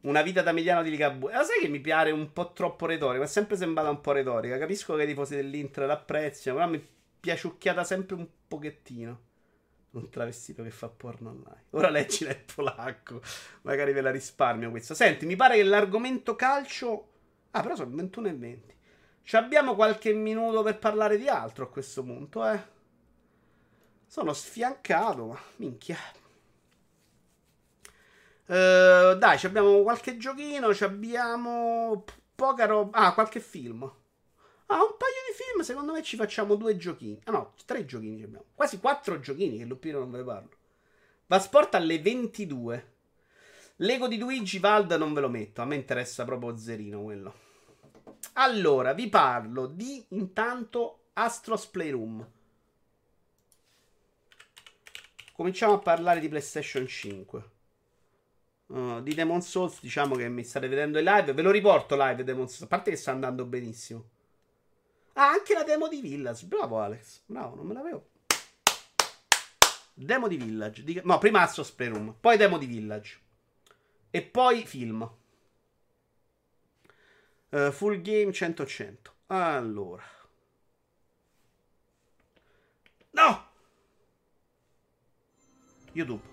Una 0.01 0.21
vita 0.21 0.41
da 0.41 0.53
mediano 0.53 0.81
di 0.81 0.89
Ligabue. 0.89 1.33
Ma 1.33 1.43
sai 1.43 1.59
che 1.59 1.67
mi 1.67 1.79
piace 1.79 2.11
un 2.11 2.31
po' 2.31 2.53
troppo 2.53 2.85
retorica? 2.85 3.19
Mi 3.19 3.25
è 3.25 3.27
sempre 3.27 3.57
sembrata 3.57 3.89
un 3.89 3.99
po' 3.99 4.13
retorica. 4.13 4.57
Capisco 4.57 4.95
che 4.95 5.03
i 5.03 5.07
tifosi 5.07 5.35
dell'Inter 5.35 5.85
l'apprezzano, 5.85 6.57
però 6.57 6.69
mi 6.69 6.87
piaciucchiata 7.19 7.83
sempre 7.83 8.15
un 8.15 8.27
pochettino. 8.47 9.27
Un 9.91 10.09
travestito 10.09 10.63
che 10.63 10.69
fa 10.69 10.87
porno 10.87 11.31
online. 11.31 11.63
Ora 11.71 11.89
leggila 11.89 12.31
in 12.31 12.43
polacco. 12.53 13.21
Magari 13.63 13.91
ve 13.91 14.01
la 14.01 14.11
risparmio 14.11 14.69
questa. 14.69 14.93
Senti, 14.93 15.25
mi 15.25 15.35
pare 15.35 15.55
che 15.55 15.63
l'argomento 15.63 16.35
calcio. 16.35 17.07
Ah, 17.51 17.61
però 17.61 17.75
sono 17.75 17.93
21 17.95 18.27
e 18.27 18.33
20. 18.33 18.75
Ci 19.23 19.35
abbiamo 19.35 19.75
qualche 19.75 20.13
minuto 20.13 20.63
per 20.63 20.79
parlare 20.79 21.17
di 21.17 21.27
altro 21.27 21.65
a 21.65 21.69
questo 21.69 22.03
punto, 22.03 22.47
eh. 22.49 22.59
Sono 24.07 24.33
sfiancato, 24.33 25.25
ma 25.25 25.39
minchia. 25.57 25.97
Uh, 28.49 29.13
dai, 29.13 29.39
abbiamo 29.43 29.83
qualche 29.83 30.17
giochino, 30.17 30.69
abbiamo 30.79 32.03
poca 32.33 32.65
roba. 32.65 32.97
Ah, 32.97 33.13
qualche 33.13 33.39
film. 33.39 33.83
Ah, 33.83 34.81
un 34.81 34.95
paio 34.97 35.13
di 35.27 35.35
film, 35.35 35.61
secondo 35.61 35.93
me 35.93 36.01
ci 36.01 36.15
facciamo 36.15 36.55
due 36.55 36.75
giochini. 36.75 37.19
Ah 37.25 37.31
no, 37.31 37.53
tre 37.65 37.85
giochini 37.85 38.23
abbiamo. 38.23 38.45
Quasi 38.55 38.79
quattro 38.79 39.19
giochini, 39.19 39.59
che 39.59 39.65
Lupino 39.65 39.99
non 39.99 40.09
ve 40.09 40.17
ne 40.17 40.23
parlo. 40.23 40.49
Va 41.27 41.39
sport 41.39 41.75
alle 41.75 41.99
22. 41.99 42.93
Lego 43.77 44.07
di 44.07 44.17
Luigi 44.17 44.57
Vald 44.57 44.91
non 44.93 45.13
ve 45.13 45.21
lo 45.21 45.29
metto, 45.29 45.61
a 45.61 45.65
me 45.65 45.75
interessa 45.75 46.25
proprio 46.25 46.57
zerino 46.57 47.03
quello. 47.03 47.33
Allora, 48.33 48.93
vi 48.93 49.09
parlo 49.09 49.67
di 49.67 50.03
intanto 50.09 51.09
Astros 51.13 51.67
Playroom. 51.67 52.27
Cominciamo 55.33 55.73
a 55.73 55.79
parlare 55.79 56.19
di 56.19 56.27
PlayStation 56.27 56.87
5. 56.87 57.57
Uh, 58.69 59.01
di 59.01 59.15
Demon 59.15 59.41
Souls, 59.41 59.79
diciamo 59.81 60.15
che 60.15 60.29
mi 60.29 60.43
state 60.43 60.67
vedendo 60.67 60.99
in 60.99 61.05
live. 61.05 61.33
Ve 61.33 61.41
lo 61.41 61.49
riporto 61.49 61.95
live 61.95 62.23
Demon 62.23 62.47
Souls. 62.47 62.61
A 62.63 62.67
parte 62.67 62.91
che 62.91 62.97
sta 62.97 63.11
andando 63.11 63.45
benissimo. 63.45 64.09
Ah, 65.13 65.29
anche 65.29 65.53
la 65.53 65.63
demo 65.63 65.87
di 65.87 66.01
Village. 66.01 66.45
Bravo 66.45 66.79
Alex. 66.79 67.21
Bravo, 67.25 67.55
non 67.55 67.65
me 67.65 67.73
l'avevo. 67.73 68.09
Demo 69.95 70.27
di 70.27 70.37
Village. 70.37 70.83
Di... 70.83 71.01
No, 71.03 71.17
prima 71.17 71.41
Astros 71.41 71.71
Playroom. 71.71 72.15
Poi 72.19 72.37
demo 72.37 72.57
di 72.57 72.67
Village. 72.67 73.19
E 74.11 74.21
poi 74.21 74.65
film. 74.65 75.01
Uh, 77.49 77.71
full 77.71 78.01
game 78.01 78.31
100-100. 78.31 78.97
Allora. 79.27 80.03
No! 83.11 83.47
YouTube. 85.91 86.28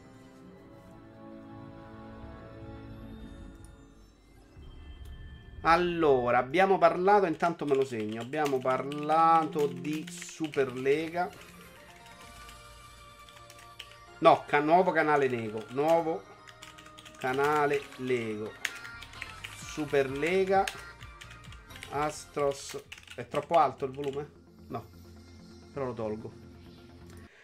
Allora, 5.69 6.39
abbiamo 6.39 6.79
parlato, 6.79 7.27
intanto 7.27 7.65
me 7.65 7.75
lo 7.75 7.85
segno, 7.85 8.21
abbiamo 8.21 8.59
parlato 8.59 9.67
di 9.67 10.07
Superlega. 10.09 11.29
No, 14.19 14.45
ca- 14.47 14.61
nuovo 14.61 14.93
canale 14.93 15.27
Lego, 15.27 15.65
nuovo 15.71 16.23
canale 17.19 17.83
Lego. 17.97 18.53
Superlega. 19.57 20.65
Astros. 21.91 22.81
È 23.17 23.27
troppo 23.27 23.59
alto 23.59 23.87
il 23.87 23.91
volume? 23.91 24.31
No, 24.69 24.87
però 25.73 25.87
lo 25.87 25.95
tolgo. 25.95 26.33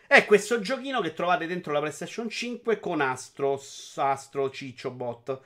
È 0.07 0.25
questo 0.27 0.61
giochino 0.61 1.01
che 1.01 1.13
trovate 1.13 1.49
dentro 1.49 1.73
la 1.73 1.81
PlayStation 1.81 2.29
5 2.31 2.79
con 2.79 3.01
Astros, 3.01 3.99
Astro 3.99 4.49
Ciccio 4.49 4.93
Bot. 4.93 5.41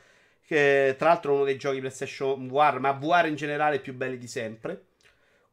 Che 0.46 0.94
tra 0.96 1.08
l'altro 1.08 1.32
è 1.32 1.34
uno 1.34 1.44
dei 1.44 1.58
giochi 1.58 1.80
PlayStation 1.80 2.46
VR, 2.46 2.78
ma 2.78 2.92
VR 2.92 3.26
in 3.26 3.34
generale 3.34 3.80
più 3.80 3.94
belli 3.94 4.16
di 4.16 4.28
sempre. 4.28 4.86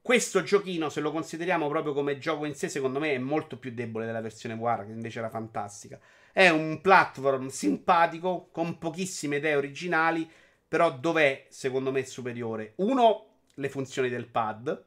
Questo 0.03 0.43
giochino, 0.43 0.89
se 0.89 0.99
lo 0.99 1.11
consideriamo 1.11 1.67
proprio 1.67 1.93
come 1.93 2.19
gioco 2.19 2.45
in 2.45 2.53
sé, 2.53 2.69
secondo 2.69 2.99
me 2.99 3.13
è 3.13 3.17
molto 3.17 3.57
più 3.57 3.73
debole 3.73 4.05
della 4.05 4.21
versione 4.21 4.55
VR, 4.55 4.85
che 4.85 4.91
invece 4.91 5.19
era 5.19 5.29
fantastica. 5.29 5.99
È 6.31 6.49
un 6.49 6.79
platform 6.81 7.47
simpatico, 7.47 8.49
con 8.51 8.77
pochissime 8.77 9.37
idee 9.37 9.55
originali, 9.55 10.29
però 10.67 10.91
dov'è, 10.91 11.47
secondo 11.49 11.91
me, 11.91 12.05
superiore? 12.05 12.73
Uno, 12.77 13.37
le 13.55 13.69
funzioni 13.69 14.09
del 14.09 14.27
pad, 14.27 14.85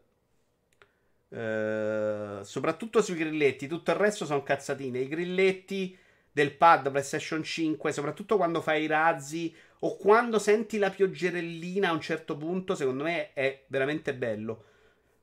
eh, 1.30 2.38
soprattutto 2.42 3.02
sui 3.02 3.16
grilletti, 3.16 3.66
tutto 3.66 3.90
il 3.90 3.96
resto 3.96 4.24
sono 4.24 4.42
cazzatine. 4.42 5.00
I 5.00 5.08
grilletti 5.08 5.98
del 6.30 6.54
pad 6.54 6.90
PlayStation 6.90 7.42
5, 7.42 7.90
soprattutto 7.90 8.36
quando 8.36 8.60
fai 8.60 8.82
i 8.82 8.86
razzi 8.86 9.54
o 9.81 9.97
quando 9.97 10.39
senti 10.39 10.78
la 10.78 10.90
pioggerellina 10.90 11.90
a 11.90 11.93
un 11.93 12.01
certo 12.01 12.36
punto, 12.36 12.74
secondo 12.74 13.05
me 13.05 13.32
è 13.32 13.65
veramente 13.69 14.15
bello. 14.15 14.65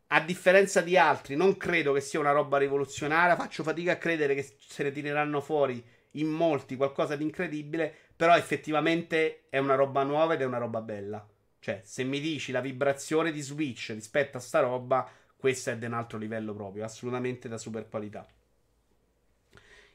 A 0.08 0.22
differenza 0.22 0.82
di 0.82 0.96
altri, 0.96 1.36
non 1.36 1.58
credo 1.58 1.92
che 1.92 2.02
sia 2.02 2.20
una 2.20 2.32
roba 2.32 2.60
rivoluzionaria. 2.60 3.36
Faccio 3.36 3.64
fatica 3.64 3.94
a 3.94 3.98
credere 3.98 4.36
che 4.36 4.56
se 4.60 4.84
ne 4.84 4.92
tireranno 4.92 5.42
fuori 5.42 5.84
in 6.12 6.28
molti 6.28 6.76
qualcosa 6.76 7.16
di 7.16 7.24
incredibile. 7.24 7.92
Però 8.16 8.36
effettivamente 8.36 9.46
è 9.50 9.58
una 9.58 9.74
roba 9.74 10.04
nuova 10.04 10.36
ed 10.36 10.42
è 10.42 10.46
una 10.46 10.60
roba 10.60 10.82
bella. 10.82 11.28
Cioè, 11.60 11.82
se 11.84 12.04
mi 12.04 12.20
dici 12.20 12.52
la 12.52 12.62
vibrazione 12.62 13.32
di 13.32 13.42
Switch 13.42 13.90
rispetto 13.90 14.38
a 14.38 14.40
sta 14.42 14.60
roba, 14.60 15.10
questo 15.36 15.72
è 15.72 15.78
di 15.78 15.86
un 15.86 15.94
altro 15.94 16.20
livello 16.20 16.54
proprio, 16.54 16.84
assolutamente 16.84 17.50
da 17.50 17.58
super 17.58 17.90
qualità. 17.90 18.28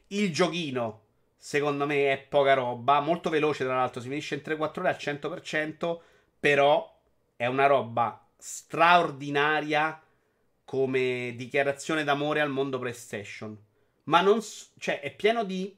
Il 0.07 0.33
giochino, 0.33 1.03
secondo 1.39 1.85
me, 1.85 2.11
è 2.11 2.19
poca 2.19 2.53
roba, 2.53 2.99
molto 2.99 3.29
veloce 3.29 3.63
tra 3.63 3.75
l'altro, 3.75 4.01
si 4.01 4.09
finisce 4.09 4.35
in 4.35 4.41
3-4 4.45 4.79
ore 4.79 4.89
al 4.89 4.97
100%, 4.99 5.99
però 6.39 6.99
è 7.35 7.45
una 7.45 7.65
roba 7.65 8.27
straordinaria 8.37 10.01
come 10.65 11.33
dichiarazione 11.35 12.03
d'amore 12.03 12.41
al 12.41 12.51
mondo 12.51 12.77
PlayStation. 12.77 13.57
Ma 14.03 14.21
non... 14.21 14.39
cioè, 14.77 14.99
è 14.99 15.15
pieno 15.15 15.43
di 15.43 15.75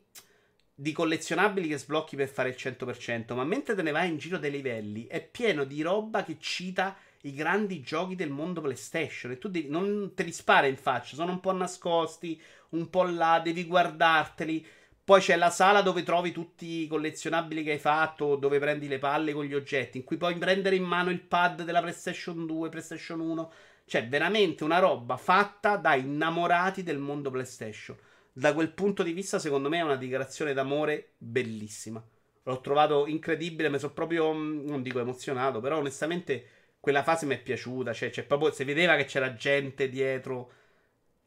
di 0.81 0.93
collezionabili 0.93 1.67
che 1.67 1.77
sblocchi 1.77 2.15
per 2.15 2.27
fare 2.27 2.49
il 2.49 2.55
100%, 2.57 3.35
ma 3.35 3.43
mentre 3.43 3.75
te 3.75 3.83
ne 3.83 3.91
vai 3.91 4.09
in 4.09 4.17
giro 4.17 4.39
dei 4.39 4.49
livelli 4.49 5.05
è 5.05 5.23
pieno 5.23 5.63
di 5.63 5.83
roba 5.83 6.23
che 6.23 6.37
cita 6.39 6.97
i 7.21 7.35
grandi 7.35 7.81
giochi 7.81 8.15
del 8.15 8.31
mondo 8.31 8.61
PlayStation 8.61 9.31
e 9.31 9.37
tu 9.37 9.47
devi, 9.47 9.69
non 9.69 10.13
te 10.15 10.23
li 10.23 10.31
spara 10.31 10.65
in 10.65 10.77
faccia, 10.77 11.15
sono 11.15 11.33
un 11.33 11.39
po' 11.39 11.51
nascosti, 11.51 12.41
un 12.69 12.89
po' 12.89 13.03
là, 13.03 13.39
devi 13.43 13.65
guardarteli. 13.65 14.65
Poi 15.03 15.19
c'è 15.19 15.35
la 15.35 15.49
sala 15.49 15.81
dove 15.81 16.03
trovi 16.03 16.31
tutti 16.31 16.83
i 16.83 16.87
collezionabili 16.87 17.63
che 17.63 17.71
hai 17.71 17.79
fatto, 17.79 18.35
dove 18.35 18.59
prendi 18.59 18.87
le 18.87 18.99
palle 18.99 19.33
con 19.33 19.45
gli 19.45 19.55
oggetti, 19.55 19.97
in 19.97 20.03
cui 20.03 20.17
puoi 20.17 20.37
prendere 20.37 20.75
in 20.75 20.83
mano 20.83 21.09
il 21.09 21.21
pad 21.21 21.63
della 21.63 21.81
PlayStation 21.81 22.45
2, 22.45 22.69
PlayStation 22.69 23.19
1. 23.19 23.51
Cioè, 23.85 24.07
veramente 24.07 24.63
una 24.63 24.79
roba 24.79 25.17
fatta 25.17 25.75
da 25.75 25.95
innamorati 25.95 26.83
del 26.83 26.99
mondo 26.99 27.29
PlayStation. 27.31 27.97
Da 28.31 28.53
quel 28.53 28.71
punto 28.71 29.03
di 29.03 29.11
vista, 29.11 29.39
secondo 29.39 29.69
me, 29.69 29.79
è 29.79 29.81
una 29.81 29.97
dichiarazione 29.97 30.53
d'amore 30.53 31.13
bellissima. 31.17 32.01
L'ho 32.43 32.61
trovato 32.61 33.05
incredibile, 33.07 33.69
mi 33.69 33.79
sono 33.79 33.93
proprio, 33.93 34.31
non 34.33 34.81
dico 34.81 34.99
emozionato, 34.99 35.59
però 35.59 35.77
onestamente 35.77 36.45
quella 36.79 37.03
fase 37.03 37.25
mi 37.25 37.35
è 37.35 37.41
piaciuta. 37.41 37.91
Cioè, 37.91 38.11
cioè, 38.11 38.23
proprio 38.23 38.51
si 38.51 38.63
vedeva 38.63 38.95
che 38.95 39.05
c'era 39.05 39.33
gente 39.33 39.89
dietro 39.89 40.51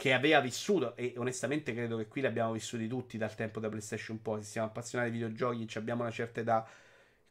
che 0.05 0.13
aveva 0.13 0.41
vissuto. 0.41 0.95
E 0.97 1.15
onestamente 1.17 1.73
credo 1.73 1.97
che 1.97 2.09
qui 2.09 2.21
li 2.21 2.27
abbiamo 2.27 2.53
vissuti 2.53 2.87
tutti 2.87 3.17
dal 3.17 3.35
tempo 3.35 3.59
da 3.59 3.71
PlayStation 3.71 4.21
poi. 4.21 4.43
Se 4.43 4.51
siamo 4.51 4.67
appassionati 4.67 5.11
di 5.11 5.17
videogiochi, 5.17 5.79
abbiamo 5.79 6.03
una 6.03 6.11
certa 6.11 6.41
età. 6.41 6.69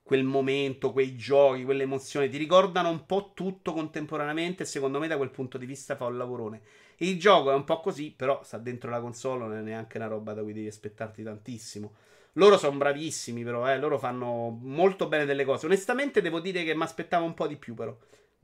Quel 0.01 0.23
momento, 0.23 0.91
quei 0.91 1.15
giochi, 1.15 1.65
quelle 1.65 1.83
emozioni 1.83 2.29
ti 2.29 2.37
ricordano 2.37 2.89
un 2.89 3.05
po' 3.05 3.33
tutto 3.35 3.73
contemporaneamente. 3.73 4.65
Secondo 4.65 4.97
me, 4.97 5.07
da 5.07 5.17
quel 5.17 5.29
punto 5.29 5.59
di 5.59 5.67
vista, 5.67 5.95
fa 5.95 6.05
un 6.05 6.17
lavorone. 6.17 6.61
Il 6.97 7.19
gioco 7.19 7.51
è 7.51 7.53
un 7.53 7.63
po' 7.63 7.79
così, 7.79 8.09
però 8.09 8.41
sta 8.43 8.57
dentro 8.57 8.89
la 8.89 8.99
console, 9.01 9.45
non 9.45 9.55
è 9.55 9.61
neanche 9.61 9.97
una 9.97 10.07
roba 10.07 10.33
da 10.33 10.41
cui 10.41 10.53
devi 10.53 10.65
aspettarti 10.65 11.21
tantissimo. 11.21 11.93
Loro 12.33 12.57
sono 12.57 12.75
bravissimi, 12.75 13.43
però, 13.43 13.71
eh. 13.71 13.77
Loro 13.77 13.99
fanno 13.99 14.49
molto 14.49 15.07
bene 15.07 15.25
delle 15.25 15.45
cose. 15.45 15.67
Onestamente, 15.67 16.21
devo 16.21 16.39
dire 16.39 16.63
che 16.63 16.73
mi 16.73 16.81
aspettavo 16.81 17.23
un 17.23 17.35
po' 17.35 17.45
di 17.45 17.55
più, 17.55 17.75
però. 17.75 17.95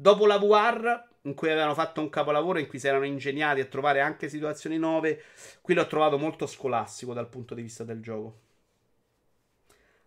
Dopo 0.02 0.26
la 0.26 0.38
VR, 0.38 1.08
in 1.24 1.34
cui 1.34 1.50
avevano 1.50 1.74
fatto 1.74 2.00
un 2.00 2.08
capolavoro, 2.08 2.58
in 2.58 2.68
cui 2.68 2.80
si 2.80 2.88
erano 2.88 3.04
ingegnati 3.04 3.60
a 3.60 3.66
trovare 3.66 4.00
anche 4.00 4.30
situazioni 4.30 4.78
nuove, 4.78 5.22
qui 5.60 5.74
l'ho 5.74 5.88
trovato 5.88 6.18
molto 6.18 6.48
scolastico 6.48 7.14
dal 7.14 7.28
punto 7.28 7.54
di 7.54 7.62
vista 7.62 7.84
del 7.84 8.00
gioco. 8.00 8.40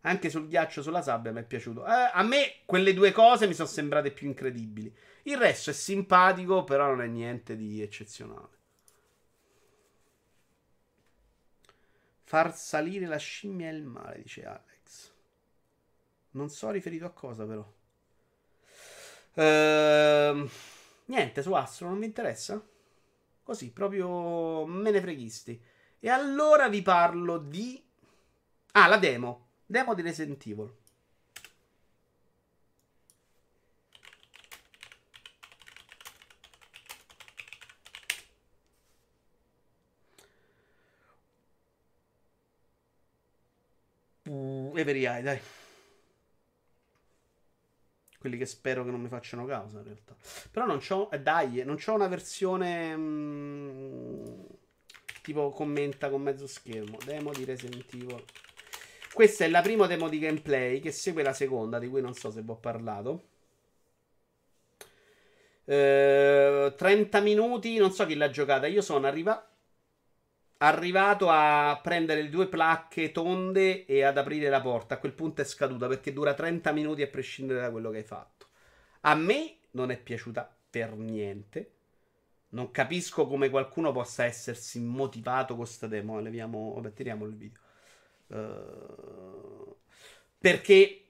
Anche 0.00 0.30
sul 0.30 0.48
ghiaccio, 0.48 0.80
sulla 0.80 1.02
sabbia 1.02 1.30
mi 1.30 1.40
è 1.40 1.44
piaciuto. 1.44 1.84
Eh, 1.84 2.10
a 2.10 2.22
me 2.22 2.60
quelle 2.64 2.94
due 2.94 3.12
cose 3.12 3.46
mi 3.46 3.52
sono 3.52 3.68
sembrate 3.68 4.12
più 4.12 4.28
incredibili. 4.28 4.90
Il 5.24 5.36
resto 5.36 5.68
è 5.68 5.74
simpatico, 5.74 6.64
però 6.64 6.86
non 6.86 7.02
è 7.02 7.06
niente 7.06 7.54
di 7.54 7.82
eccezionale. 7.82 8.48
Far 12.24 12.56
salire 12.56 13.04
la 13.04 13.18
scimmia 13.18 13.68
è 13.68 13.72
il 13.72 13.84
male, 13.84 14.22
dice 14.22 14.46
Alex. 14.46 15.12
Non 16.30 16.48
so 16.48 16.70
riferito 16.70 17.04
a 17.04 17.10
cosa, 17.10 17.44
però. 17.44 17.80
Ehm, 19.34 20.48
niente, 21.06 21.42
su 21.42 21.52
Astro 21.52 21.88
non 21.88 21.98
mi 21.98 22.06
interessa. 22.06 22.62
Così, 23.42 23.70
proprio 23.70 24.64
me 24.66 24.90
ne 24.90 25.00
freghisti. 25.00 25.60
E 26.00 26.08
allora 26.08 26.68
vi 26.68 26.82
parlo 26.82 27.38
di... 27.38 27.82
Ah, 28.72 28.86
la 28.88 28.98
demo. 28.98 29.48
Demo 29.66 29.94
di 29.94 30.02
Resident 30.02 30.44
Evil. 30.46 30.74
Uh, 44.24 44.72
Every 44.76 45.04
Eye, 45.04 45.22
dai. 45.22 45.40
Quelli 48.22 48.36
che 48.38 48.46
spero 48.46 48.84
che 48.84 48.92
non 48.92 49.00
mi 49.00 49.08
facciano 49.08 49.44
causa, 49.46 49.78
in 49.78 49.84
realtà. 49.84 50.14
Però 50.52 50.64
non 50.64 50.78
c'ho. 50.78 51.10
Eh, 51.10 51.20
dai, 51.20 51.64
non 51.64 51.74
c'ho 51.74 51.94
una 51.94 52.06
versione. 52.06 52.96
mm, 52.96 54.24
tipo 55.22 55.50
commenta 55.50 56.08
con 56.08 56.22
mezzo 56.22 56.46
schermo. 56.46 56.98
Demo 57.04 57.32
di 57.32 57.44
Resident 57.44 57.92
Evil. 57.92 58.22
Questa 59.12 59.44
è 59.44 59.48
la 59.48 59.60
prima 59.60 59.88
demo 59.88 60.08
di 60.08 60.20
gameplay 60.20 60.78
che 60.78 60.92
segue 60.92 61.24
la 61.24 61.32
seconda, 61.32 61.80
di 61.80 61.88
cui 61.88 62.00
non 62.00 62.14
so 62.14 62.30
se 62.30 62.42
vi 62.42 62.50
ho 62.50 62.56
parlato. 62.56 63.24
Eh, 65.64 66.74
30 66.76 67.20
minuti, 67.20 67.76
non 67.78 67.90
so 67.92 68.06
chi 68.06 68.14
l'ha 68.14 68.30
giocata. 68.30 68.66
Io 68.68 68.82
sono 68.82 69.06
arriva- 69.08 69.51
arrivato 70.62 71.28
a 71.28 71.78
prendere 71.82 72.22
le 72.22 72.28
due 72.28 72.46
placche 72.46 73.10
tonde 73.10 73.84
e 73.84 74.02
ad 74.02 74.16
aprire 74.16 74.48
la 74.48 74.60
porta. 74.60 74.94
A 74.94 74.98
quel 74.98 75.12
punto 75.12 75.42
è 75.42 75.44
scaduta 75.44 75.88
perché 75.88 76.12
dura 76.12 76.34
30 76.34 76.72
minuti 76.72 77.02
a 77.02 77.08
prescindere 77.08 77.60
da 77.60 77.70
quello 77.70 77.90
che 77.90 77.98
hai 77.98 78.04
fatto. 78.04 78.46
A 79.00 79.14
me 79.14 79.56
non 79.72 79.90
è 79.90 79.98
piaciuta 79.98 80.54
per 80.70 80.94
niente. 80.94 81.70
Non 82.50 82.70
capisco 82.70 83.26
come 83.26 83.50
qualcuno 83.50 83.90
possa 83.92 84.24
essersi 84.24 84.78
motivato 84.78 85.56
con 85.56 85.66
sta 85.66 85.88
demo. 85.88 86.20
Leviamo, 86.20 86.74
vabbè, 86.74 86.92
tiriamo 86.92 87.24
il 87.24 87.34
video. 87.34 87.60
Uh, 88.28 89.76
perché 90.38 91.02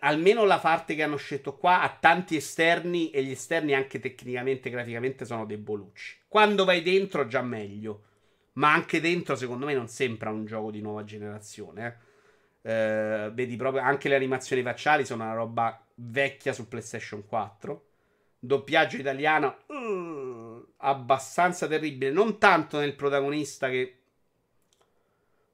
almeno 0.00 0.44
la 0.44 0.58
parte 0.58 0.94
che 0.94 1.02
hanno 1.02 1.16
scelto 1.16 1.56
qua 1.56 1.82
ha 1.82 1.96
tanti 2.00 2.36
esterni 2.36 3.10
e 3.10 3.22
gli 3.22 3.30
esterni 3.30 3.74
anche 3.74 4.00
tecnicamente, 4.00 4.70
graficamente 4.70 5.24
sono 5.24 5.46
debolucci. 5.46 6.22
Quando 6.26 6.64
vai 6.64 6.82
dentro 6.82 7.26
già 7.26 7.42
meglio, 7.42 8.02
ma 8.54 8.72
anche 8.72 9.00
dentro 9.00 9.36
secondo 9.36 9.66
me 9.66 9.74
non 9.74 9.88
sembra 9.88 10.30
un 10.30 10.44
gioco 10.44 10.70
di 10.70 10.80
nuova 10.80 11.04
generazione. 11.04 11.86
eh. 11.86 12.12
Eh, 12.66 13.30
vedi 13.34 13.56
proprio 13.56 13.82
anche 13.82 14.08
le 14.08 14.14
animazioni 14.14 14.62
facciali 14.62 15.04
sono 15.04 15.24
una 15.24 15.34
roba 15.34 15.84
vecchia 15.96 16.52
su 16.52 16.66
PlayStation 16.68 17.26
4. 17.26 17.86
Doppiaggio 18.38 18.96
italiano 18.96 19.58
uh, 19.66 20.66
abbastanza 20.78 21.66
terribile, 21.66 22.10
non 22.10 22.38
tanto 22.38 22.78
nel 22.78 22.94
protagonista 22.94 23.68
che 23.70 23.98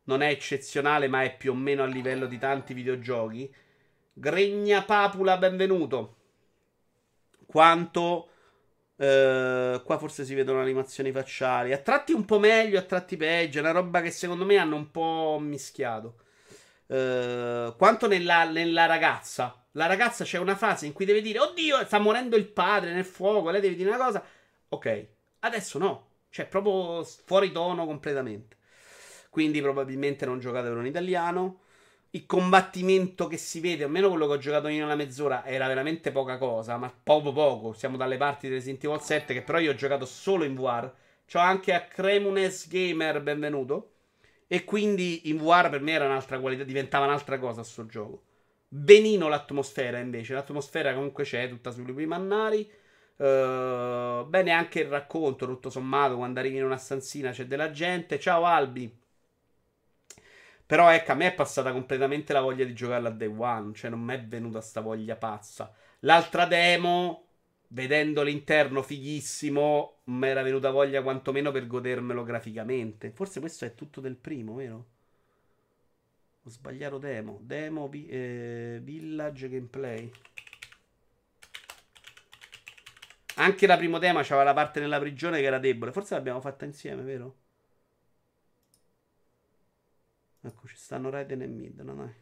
non 0.05 0.23
è 0.23 0.29
eccezionale, 0.29 1.07
ma 1.09 1.23
è 1.23 1.37
più 1.37 1.53
o 1.53 1.55
meno 1.55 1.83
a 1.85 1.87
livello 1.87 2.27
di 2.27 2.39
tanti 2.39 2.75
videogiochi. 2.75 3.53
Gregna 4.13 4.83
Papula, 4.83 5.37
benvenuto. 5.39 6.17
Quanto 7.47 8.30
eh, 9.01 9.81
qua 9.83 9.97
forse 9.99 10.27
si 10.27 10.35
vedono 10.35 10.61
animazioni 10.61 11.11
facciali. 11.11 11.73
A 11.73 11.79
tratti 11.79 12.13
un 12.13 12.27
po' 12.27 12.39
meglio, 12.39 12.79
a 12.79 12.83
tratti 12.83 13.17
peggio. 13.17 13.59
È 13.59 13.63
una 13.63 13.71
roba 13.71 14.03
che 14.03 14.11
secondo 14.11 14.45
me 14.45 14.59
hanno 14.59 14.77
un 14.77 14.91
po' 14.91 15.39
mischiato. 15.41 16.17
Eh, 16.87 17.75
quanto 17.79 18.07
nella, 18.07 18.45
nella 18.45 18.85
ragazza. 18.85 19.65
La 19.73 19.87
ragazza 19.87 20.25
c'è 20.25 20.39
una 20.39 20.55
fase 20.55 20.85
in 20.85 20.93
cui 20.93 21.07
deve 21.07 21.23
dire: 21.23 21.39
Oddio, 21.39 21.85
sta 21.87 21.99
morendo 21.99 22.37
il 22.37 22.47
padre 22.49 22.93
nel 22.93 23.07
fuoco. 23.07 23.49
Lei 23.51 23.63
deve 23.63 23.75
dire 23.75 23.89
una 23.89 23.99
cosa. 24.05 24.23
Ok, 24.69 25.07
adesso 25.41 25.79
no. 25.79 26.09
Cioè, 26.29 26.47
proprio 26.47 27.03
fuori 27.25 27.53
tono 27.53 27.87
completamente. 27.87 28.59
Quindi 29.31 29.63
probabilmente 29.63 30.27
non 30.27 30.41
giocatevelo 30.41 30.81
in 30.81 30.87
italiano. 30.87 31.63
Il 32.13 32.27
combattimento 32.27 33.29
che 33.29 33.37
si 33.37 33.61
vede, 33.61 33.85
almeno 33.85 34.09
quello 34.09 34.27
che 34.27 34.33
ho 34.33 34.39
giocato 34.39 34.67
io 34.69 34.81
nella 34.83 34.97
mezz'ora, 34.97 35.45
era 35.45 35.69
veramente 35.69 36.11
poca 36.11 36.39
cosa, 36.39 36.77
ma 36.77 36.93
poco 36.93 37.33
poco. 37.33 37.73
Siamo 37.73 37.97
dalle 37.97 38.17
parti 38.17 38.49
di 38.49 38.55
Resident 38.55 38.83
Evil 38.83 39.01
7, 39.01 39.33
che 39.33 39.43
però 39.43 39.59
io 39.61 39.71
ho 39.71 39.75
giocato 39.75 40.05
solo 40.07 40.43
in 40.43 40.57
VR. 40.57 40.93
C'ho 41.31 41.39
anche 41.39 41.73
a 41.73 41.83
Cremunes 41.83 42.67
Gamer, 42.69 43.23
benvenuto. 43.23 43.93
E 44.49 44.65
quindi 44.65 45.29
in 45.31 45.37
VR 45.37 45.71
per 45.71 45.81
me 45.81 45.93
era 45.93 46.07
un'altra 46.07 46.41
qualità, 46.41 46.65
diventava 46.65 47.05
un'altra 47.05 47.39
cosa 47.39 47.63
sto 47.63 47.87
gioco. 47.87 48.23
Benino 48.67 49.29
l'atmosfera 49.29 49.99
invece, 49.99 50.35
l'atmosfera 50.35 50.93
comunque 50.95 51.23
c'è, 51.23 51.49
tutta 51.49 51.71
sui 51.71 51.85
lupi 51.85 52.07
mannari. 52.07 52.69
Uh, 53.17 54.27
bene 54.27 54.51
anche 54.51 54.81
il 54.81 54.89
racconto, 54.89 55.47
tutto 55.47 55.71
sommato, 55.71 56.17
quando 56.17 56.41
arrivi 56.41 56.57
in 56.57 56.65
una 56.65 56.77
stanzina 56.77 57.31
c'è 57.31 57.47
della 57.47 57.71
gente. 57.71 58.19
Ciao 58.19 58.45
Albi. 58.45 59.00
Però 60.71 60.89
ecco, 60.89 61.11
a 61.11 61.15
me 61.17 61.27
è 61.27 61.35
passata 61.35 61.73
completamente 61.73 62.33
la 62.33 62.43
voglia 62.43 62.65
di 62.65 62.75
giocarla 62.75 63.09
a 63.09 63.11
Day 63.11 63.35
One. 63.37 63.75
Cioè, 63.75 63.91
non 63.91 64.03
mi 64.03 64.15
è 64.15 64.25
venuta 64.25 64.61
sta 64.61 64.81
voglia 64.81 65.17
pazza. 65.17 65.75
L'altra 66.03 66.47
demo, 66.47 67.25
vedendo 67.71 68.23
l'interno 68.23 68.81
fighissimo, 68.81 70.03
mi 70.05 70.29
era 70.29 70.43
venuta 70.43 70.71
voglia 70.71 71.03
quantomeno 71.03 71.51
per 71.51 71.67
godermelo 71.67 72.23
graficamente. 72.23 73.11
Forse 73.11 73.41
questo 73.41 73.65
è 73.65 73.75
tutto 73.75 74.01
del 74.01 74.15
primo, 74.15 74.55
vero? 74.55 74.87
Ho 76.45 76.51
sbagliato 76.51 76.99
demo. 76.99 77.41
Demo 77.43 77.91
eh, 77.93 78.79
Village 78.81 79.49
Gameplay. 79.49 80.09
Anche 83.39 83.67
la 83.67 83.77
primo 83.77 83.99
tema 83.99 84.23
c'aveva 84.23 84.45
la 84.45 84.55
parte 84.55 84.79
nella 84.79 85.01
prigione 85.01 85.41
che 85.41 85.47
era 85.47 85.59
debole. 85.59 85.91
Forse 85.91 86.15
l'abbiamo 86.15 86.41
fatta 86.41 86.65
insieme, 86.65 87.03
vero? 87.03 87.35
Ecco, 90.43 90.67
ci 90.67 90.77
stanno 90.77 91.09
Raiden 91.09 91.41
e 91.43 91.47
Mid, 91.47 91.81
no, 91.81 91.95
dai. 91.95 92.15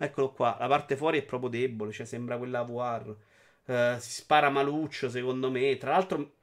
Eccolo 0.00 0.32
qua, 0.32 0.56
la 0.60 0.68
parte 0.68 0.96
fuori 0.96 1.18
è 1.18 1.24
proprio 1.24 1.50
debole, 1.50 1.92
cioè 1.92 2.06
sembra 2.06 2.38
quella 2.38 2.62
VR. 2.62 3.16
Eh, 3.66 3.96
si 4.00 4.10
spara 4.10 4.48
maluccio, 4.48 5.10
secondo 5.10 5.50
me. 5.50 5.76
Tra 5.76 5.90
l'altro, 5.92 6.34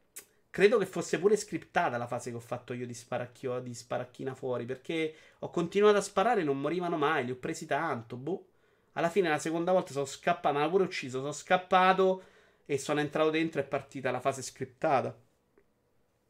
credo 0.50 0.78
che 0.78 0.86
fosse 0.86 1.20
pure 1.20 1.38
scriptata 1.38 1.98
la 1.98 2.08
fase 2.08 2.32
che 2.32 2.36
ho 2.38 2.40
fatto 2.40 2.74
io 2.74 2.86
di, 2.86 2.94
sparacchio, 2.94 3.60
di 3.62 3.74
sparacchina 3.74 4.34
fuori, 4.36 4.66
perché 4.66 5.14
ho 5.40 5.50
continuato 5.50 5.98
a 5.98 6.02
sparare 6.02 6.42
e 6.42 6.44
non 6.44 6.60
morivano 6.60 6.98
mai, 6.98 7.26
li 7.26 7.32
ho 7.32 7.36
presi 7.38 7.66
tanto, 7.66 8.18
boh. 8.18 8.46
Alla 8.94 9.10
fine, 9.10 9.30
la 9.30 9.40
seconda 9.40 9.72
volta 9.72 9.92
sono 9.94 10.06
scappato, 10.06 10.54
ma 10.58 10.64
l'ho 10.64 10.70
pure 10.70 10.84
ucciso, 10.84 11.20
sono 11.20 11.32
scappato 11.32 12.24
e 12.66 12.78
sono 12.78 13.00
entrato 13.00 13.30
dentro 13.30 13.62
e 13.62 13.64
è 13.64 13.68
partita 13.68 14.12
la 14.12 14.20
fase 14.20 14.42
scriptata. 14.42 15.16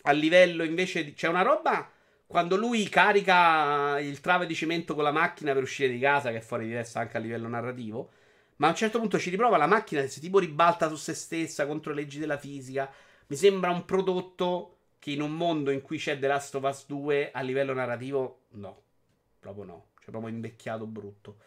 A 0.06 0.12
livello 0.12 0.64
invece 0.64 1.04
di... 1.04 1.14
C'è 1.14 1.28
una 1.28 1.42
roba 1.42 1.90
quando 2.28 2.56
lui 2.56 2.90
carica 2.90 4.00
il 4.00 4.20
trave 4.20 4.46
di 4.46 4.56
cemento 4.56 4.96
con 4.96 5.04
la 5.04 5.12
macchina 5.12 5.54
per 5.54 5.62
uscire 5.62 5.92
di 5.92 6.00
casa, 6.00 6.32
che 6.32 6.38
è 6.38 6.42
fuori 6.42 6.66
di 6.68 6.74
testa 6.74 7.00
anche 7.00 7.18
a 7.18 7.20
livello 7.20 7.48
narrativo. 7.48 8.10
Ma 8.58 8.68
a 8.68 8.70
un 8.72 8.76
certo 8.76 9.00
punto 9.00 9.20
ci 9.20 9.30
riprova 9.30 9.58
la 9.58 9.68
macchina 9.68 10.06
si 10.08 10.20
tipo 10.20 10.40
ribalta 10.40 10.88
su 10.88 10.96
se 10.96 11.14
stessa 11.14 11.68
contro 11.68 11.94
le 11.94 12.02
leggi 12.02 12.20
della 12.20 12.38
fisica. 12.38 12.92
Mi 13.28 13.36
sembra 13.36 13.70
un 13.70 13.86
prodotto 13.86 14.78
che 15.00 15.12
in 15.12 15.22
un 15.22 15.32
mondo 15.32 15.72
in 15.72 15.82
cui 15.82 15.98
c'è 15.98 16.18
The 16.18 16.28
Last 16.28 16.56
of 16.56 16.64
Us 16.64 16.86
2 16.88 17.32
a 17.32 17.42
livello 17.42 17.74
narrativo, 17.74 18.46
no. 18.52 18.82
Proprio 19.40 19.66
no. 19.66 19.86
Cioè, 20.00 20.12
proprio 20.12 20.34
invecchiato 20.34 20.86
brutto. 20.86 21.38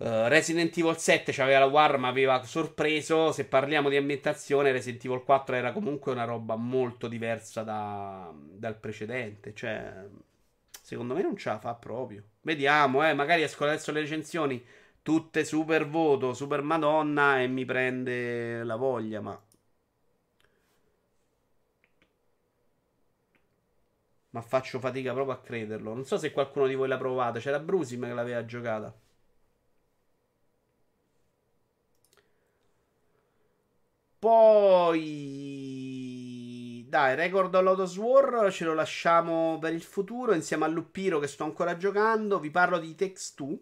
Uh, 0.00 0.28
Resident 0.28 0.74
Evil 0.78 0.96
7 0.96 1.30
c'aveva 1.30 1.58
la 1.58 1.66
War, 1.66 1.98
ma 1.98 2.08
aveva 2.08 2.42
sorpreso. 2.44 3.32
Se 3.32 3.44
parliamo 3.44 3.90
di 3.90 3.96
ambientazione, 3.96 4.72
Resident 4.72 5.04
Evil 5.04 5.22
4 5.22 5.54
era 5.56 5.72
comunque 5.72 6.10
una 6.10 6.24
roba 6.24 6.56
molto 6.56 7.06
diversa 7.06 7.62
da, 7.62 8.32
dal 8.34 8.76
precedente. 8.78 9.52
Cioè, 9.54 10.06
secondo 10.80 11.12
me 11.14 11.20
non 11.22 11.36
ce 11.36 11.50
la 11.50 11.58
fa 11.58 11.74
proprio. 11.74 12.22
Vediamo, 12.40 13.06
eh. 13.06 13.12
Magari 13.12 13.42
esco 13.42 13.64
adesso 13.64 13.92
le 13.92 14.00
recensioni 14.00 14.64
tutte 15.02 15.44
super 15.44 15.86
voto, 15.86 16.32
super 16.32 16.62
madonna 16.62 17.40
e 17.42 17.46
mi 17.48 17.66
prende 17.66 18.64
la 18.64 18.76
voglia, 18.76 19.20
ma. 19.20 19.38
Ma 24.30 24.40
faccio 24.42 24.78
fatica 24.78 25.12
proprio 25.12 25.34
a 25.34 25.40
crederlo. 25.40 25.92
Non 25.92 26.04
so 26.04 26.16
se 26.16 26.32
qualcuno 26.32 26.66
di 26.66 26.74
voi 26.74 26.88
l'ha 26.88 26.96
provato. 26.96 27.38
C'era 27.38 27.58
Brusim 27.58 28.06
che 28.06 28.14
l'aveva 28.14 28.44
giocata. 28.46 28.94
Poi, 34.20 35.00
dai, 36.86 37.14
Record 37.14 37.58
Lotus 37.58 37.96
War 37.96 38.52
ce 38.52 38.64
lo 38.66 38.74
lasciamo 38.74 39.58
per 39.58 39.72
il 39.72 39.82
futuro 39.82 40.34
insieme 40.34 40.66
a 40.66 40.68
Luppiro 40.68 41.18
che 41.18 41.26
sto 41.26 41.44
ancora 41.44 41.76
giocando. 41.78 42.38
Vi 42.38 42.50
parlo 42.50 42.78
di 42.78 42.94
Text 42.94 43.36
2. 43.38 43.58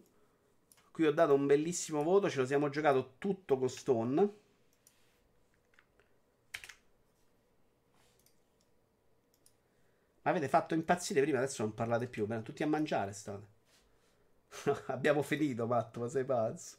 Qui 0.90 1.06
ho 1.06 1.12
dato 1.12 1.34
un 1.34 1.46
bellissimo 1.46 2.02
voto, 2.02 2.28
ce 2.28 2.40
lo 2.40 2.46
siamo 2.46 2.70
giocato 2.70 3.14
tutto 3.18 3.56
con 3.56 3.68
Stone. 3.68 4.32
Avete 10.22 10.48
fatto 10.48 10.74
impazzire 10.74 11.20
prima, 11.22 11.38
adesso 11.38 11.62
non 11.62 11.74
parlate 11.74 12.08
più. 12.08 12.26
Bene, 12.26 12.42
tutti 12.42 12.64
a 12.64 12.66
mangiare 12.66 13.12
state. 13.12 13.46
Abbiamo 14.86 15.22
finito, 15.22 15.66
Matto, 15.68 16.00
ma 16.00 16.08
sei 16.08 16.24
pazzo. 16.24 16.77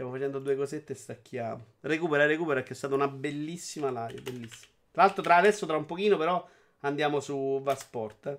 Stiamo 0.00 0.16
facendo 0.16 0.38
due 0.38 0.56
cosette 0.56 0.94
e 0.94 0.96
stacchiamo. 0.96 1.64
Recupera, 1.80 2.24
recupera, 2.24 2.62
che 2.62 2.72
è 2.72 2.74
stata 2.74 2.94
una 2.94 3.06
bellissima 3.06 3.90
live. 3.90 4.22
Bellissima. 4.22 4.72
Tra 4.90 5.02
l'altro, 5.02 5.22
tra 5.22 5.36
adesso, 5.36 5.66
tra 5.66 5.76
un 5.76 5.84
pochino, 5.84 6.16
però, 6.16 6.48
andiamo 6.78 7.20
su 7.20 7.60
Vasport. 7.62 8.26
Eh. 8.26 8.38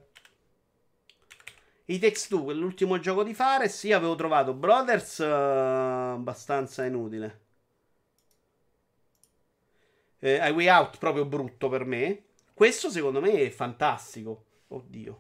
I 1.94 2.00
Text 2.00 2.30
2, 2.30 2.56
l'ultimo 2.56 2.98
gioco 2.98 3.22
di 3.22 3.36
fare. 3.36 3.70
Sì, 3.70 3.92
avevo 3.92 4.16
trovato 4.16 4.56
Brothers 4.56 5.20
uh, 5.20 6.16
abbastanza 6.16 6.84
inutile. 6.84 7.40
Eh, 10.18 10.38
I 10.38 10.50
Way 10.50 10.68
Out 10.68 10.98
proprio 10.98 11.26
brutto 11.26 11.70
per 11.70 11.86
me. 11.86 12.24
Questo 12.56 12.90
secondo 12.90 13.22
me 13.22 13.34
è 13.34 13.52
fantastico. 13.52 14.46
Oddio. 14.70 15.18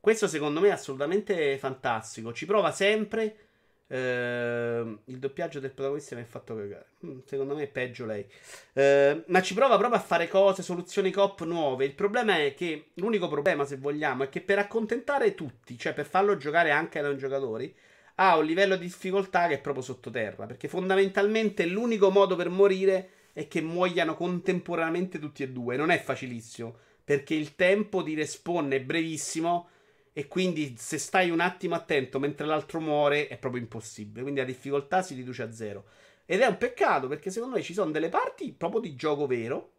Questo 0.00 0.26
secondo 0.26 0.58
me 0.58 0.70
è 0.70 0.72
assolutamente 0.72 1.56
fantastico. 1.56 2.32
Ci 2.32 2.46
prova 2.46 2.72
sempre. 2.72 3.43
Uh, 3.86 4.98
il 5.04 5.18
doppiaggio 5.18 5.60
del 5.60 5.72
protagonista 5.72 6.14
mi 6.14 6.22
ha 6.22 6.26
fatto 6.26 6.56
cagare. 6.56 6.86
Mm, 7.04 7.18
secondo 7.26 7.54
me 7.54 7.64
è 7.64 7.68
peggio 7.68 8.06
lei. 8.06 8.26
Uh, 8.72 9.22
ma 9.26 9.42
ci 9.42 9.52
prova 9.52 9.76
proprio 9.76 9.98
a 9.98 10.02
fare 10.02 10.26
cose, 10.26 10.62
soluzioni 10.62 11.10
cop 11.10 11.44
nuove. 11.44 11.84
Il 11.84 11.94
problema 11.94 12.38
è 12.38 12.54
che 12.54 12.86
l'unico 12.94 13.28
problema, 13.28 13.66
se 13.66 13.76
vogliamo, 13.76 14.24
è 14.24 14.28
che 14.30 14.40
per 14.40 14.58
accontentare 14.58 15.34
tutti, 15.34 15.76
cioè 15.78 15.92
per 15.92 16.06
farlo 16.06 16.36
giocare 16.38 16.70
anche 16.70 16.98
ai 16.98 17.04
non 17.04 17.18
giocatori, 17.18 17.74
ha 18.16 18.38
un 18.38 18.44
livello 18.46 18.76
di 18.76 18.86
difficoltà 18.86 19.48
che 19.48 19.54
è 19.54 19.60
proprio 19.60 19.84
sottoterra. 19.84 20.46
Perché 20.46 20.66
fondamentalmente 20.66 21.66
l'unico 21.66 22.10
modo 22.10 22.36
per 22.36 22.48
morire 22.48 23.10
è 23.34 23.48
che 23.48 23.60
muoiano 23.60 24.16
contemporaneamente 24.16 25.18
tutti 25.18 25.42
e 25.42 25.50
due. 25.50 25.76
Non 25.76 25.90
è 25.90 26.00
facilissimo. 26.00 26.76
Perché 27.04 27.34
il 27.34 27.54
tempo 27.54 28.02
di 28.02 28.14
respawn 28.14 28.70
è 28.70 28.80
brevissimo. 28.80 29.68
E 30.16 30.28
quindi 30.28 30.76
se 30.78 30.96
stai 30.96 31.28
un 31.30 31.40
attimo 31.40 31.74
attento 31.74 32.20
mentre 32.20 32.46
l'altro 32.46 32.78
muore 32.78 33.26
è 33.26 33.36
proprio 33.36 33.60
impossibile. 33.60 34.22
Quindi 34.22 34.38
la 34.38 34.46
difficoltà 34.46 35.02
si 35.02 35.14
riduce 35.14 35.42
a 35.42 35.52
zero. 35.52 35.86
Ed 36.24 36.40
è 36.40 36.46
un 36.46 36.56
peccato 36.56 37.08
perché 37.08 37.32
secondo 37.32 37.56
me 37.56 37.62
ci 37.62 37.74
sono 37.74 37.90
delle 37.90 38.08
parti 38.08 38.52
proprio 38.52 38.80
di 38.80 38.94
gioco 38.94 39.26
vero. 39.26 39.72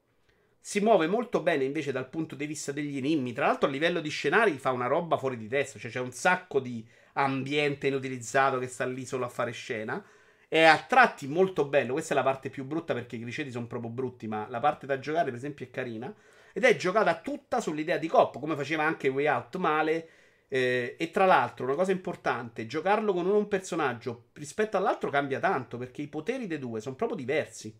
Si 0.60 0.82
muove 0.82 1.08
molto 1.08 1.42
bene 1.42 1.64
invece 1.64 1.94
dal 1.94 2.10
punto 2.10 2.36
di 2.36 2.46
vista 2.48 2.74
degli 2.74 2.98
enigmi. 2.98 3.32
Tra 3.32 3.46
l'altro 3.46 3.70
a 3.70 3.72
livello 3.72 4.02
di 4.02 4.10
scenari 4.10 4.58
fa 4.58 4.72
una 4.72 4.88
roba 4.88 5.16
fuori 5.16 5.38
di 5.38 5.48
testa. 5.48 5.80
Cioè 5.80 5.90
c'è 5.90 6.02
un 6.02 6.12
sacco 6.12 6.60
di 6.60 6.86
ambiente 7.14 7.88
inutilizzato 7.88 8.60
che 8.60 8.68
sta 8.68 8.86
lì 8.86 9.06
solo 9.06 9.24
a 9.24 9.30
fare 9.30 9.52
scena. 9.52 10.04
È 10.50 10.62
a 10.64 10.78
tratti 10.80 11.28
molto 11.28 11.66
bello. 11.66 11.94
Questa 11.94 12.14
è 12.14 12.18
la 12.18 12.24
parte 12.24 12.50
più 12.50 12.66
brutta 12.66 12.94
perché 12.94 13.16
i 13.16 13.22
criceti 13.22 13.52
sono 13.52 13.68
proprio 13.68 13.90
brutti. 13.90 14.28
Ma 14.28 14.48
la 14.50 14.60
parte 14.60 14.86
da 14.86 15.00
giocare, 15.00 15.26
per 15.26 15.36
esempio, 15.36 15.66
è 15.66 15.70
carina. 15.70 16.14
Ed 16.52 16.66
è 16.66 16.76
giocata 16.76 17.22
tutta 17.22 17.62
sull'idea 17.62 17.98
di 17.98 18.08
coppa, 18.08 18.40
come 18.40 18.56
faceva 18.56 18.84
anche 18.84 19.08
Way 19.08 19.28
Out 19.28 19.56
male. 19.56 20.10
Eh, 20.48 20.96
e 20.98 21.12
tra 21.12 21.26
l'altro, 21.26 21.66
una 21.66 21.76
cosa 21.76 21.92
importante: 21.92 22.66
giocarlo 22.66 23.14
con 23.14 23.26
un 23.28 23.48
personaggio 23.48 24.30
rispetto 24.34 24.78
all'altro 24.78 25.10
cambia 25.10 25.40
tanto 25.40 25.78
perché 25.78 26.02
i 26.02 26.08
poteri 26.08 26.48
dei 26.48 26.60
due 26.60 26.82
sono 26.82 26.96
proprio 26.96 27.18
diversi. 27.18 27.78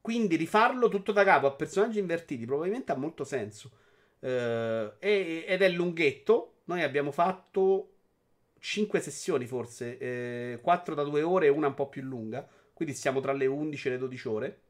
Quindi 0.00 0.36
rifarlo 0.36 0.88
tutto 0.88 1.12
da 1.12 1.24
capo 1.24 1.46
a 1.46 1.52
personaggi 1.54 1.98
invertiti 1.98 2.44
probabilmente 2.46 2.92
ha 2.92 2.96
molto 2.96 3.24
senso. 3.24 3.72
Eh, 4.20 4.92
ed 5.00 5.62
è 5.62 5.68
lunghetto. 5.68 6.52
Noi 6.64 6.82
abbiamo 6.82 7.10
fatto 7.12 7.90
5 8.58 9.00
sessioni 9.00 9.46
forse, 9.46 9.98
eh, 9.98 10.58
4 10.62 10.94
da 10.94 11.02
2 11.04 11.22
ore 11.22 11.46
e 11.46 11.48
una 11.50 11.68
un 11.68 11.74
po' 11.74 11.88
più 11.88 12.02
lunga, 12.02 12.48
quindi 12.72 12.94
siamo 12.94 13.20
tra 13.20 13.32
le 13.32 13.46
11 13.46 13.88
e 13.88 13.90
le 13.92 13.98
12 13.98 14.28
ore. 14.28 14.60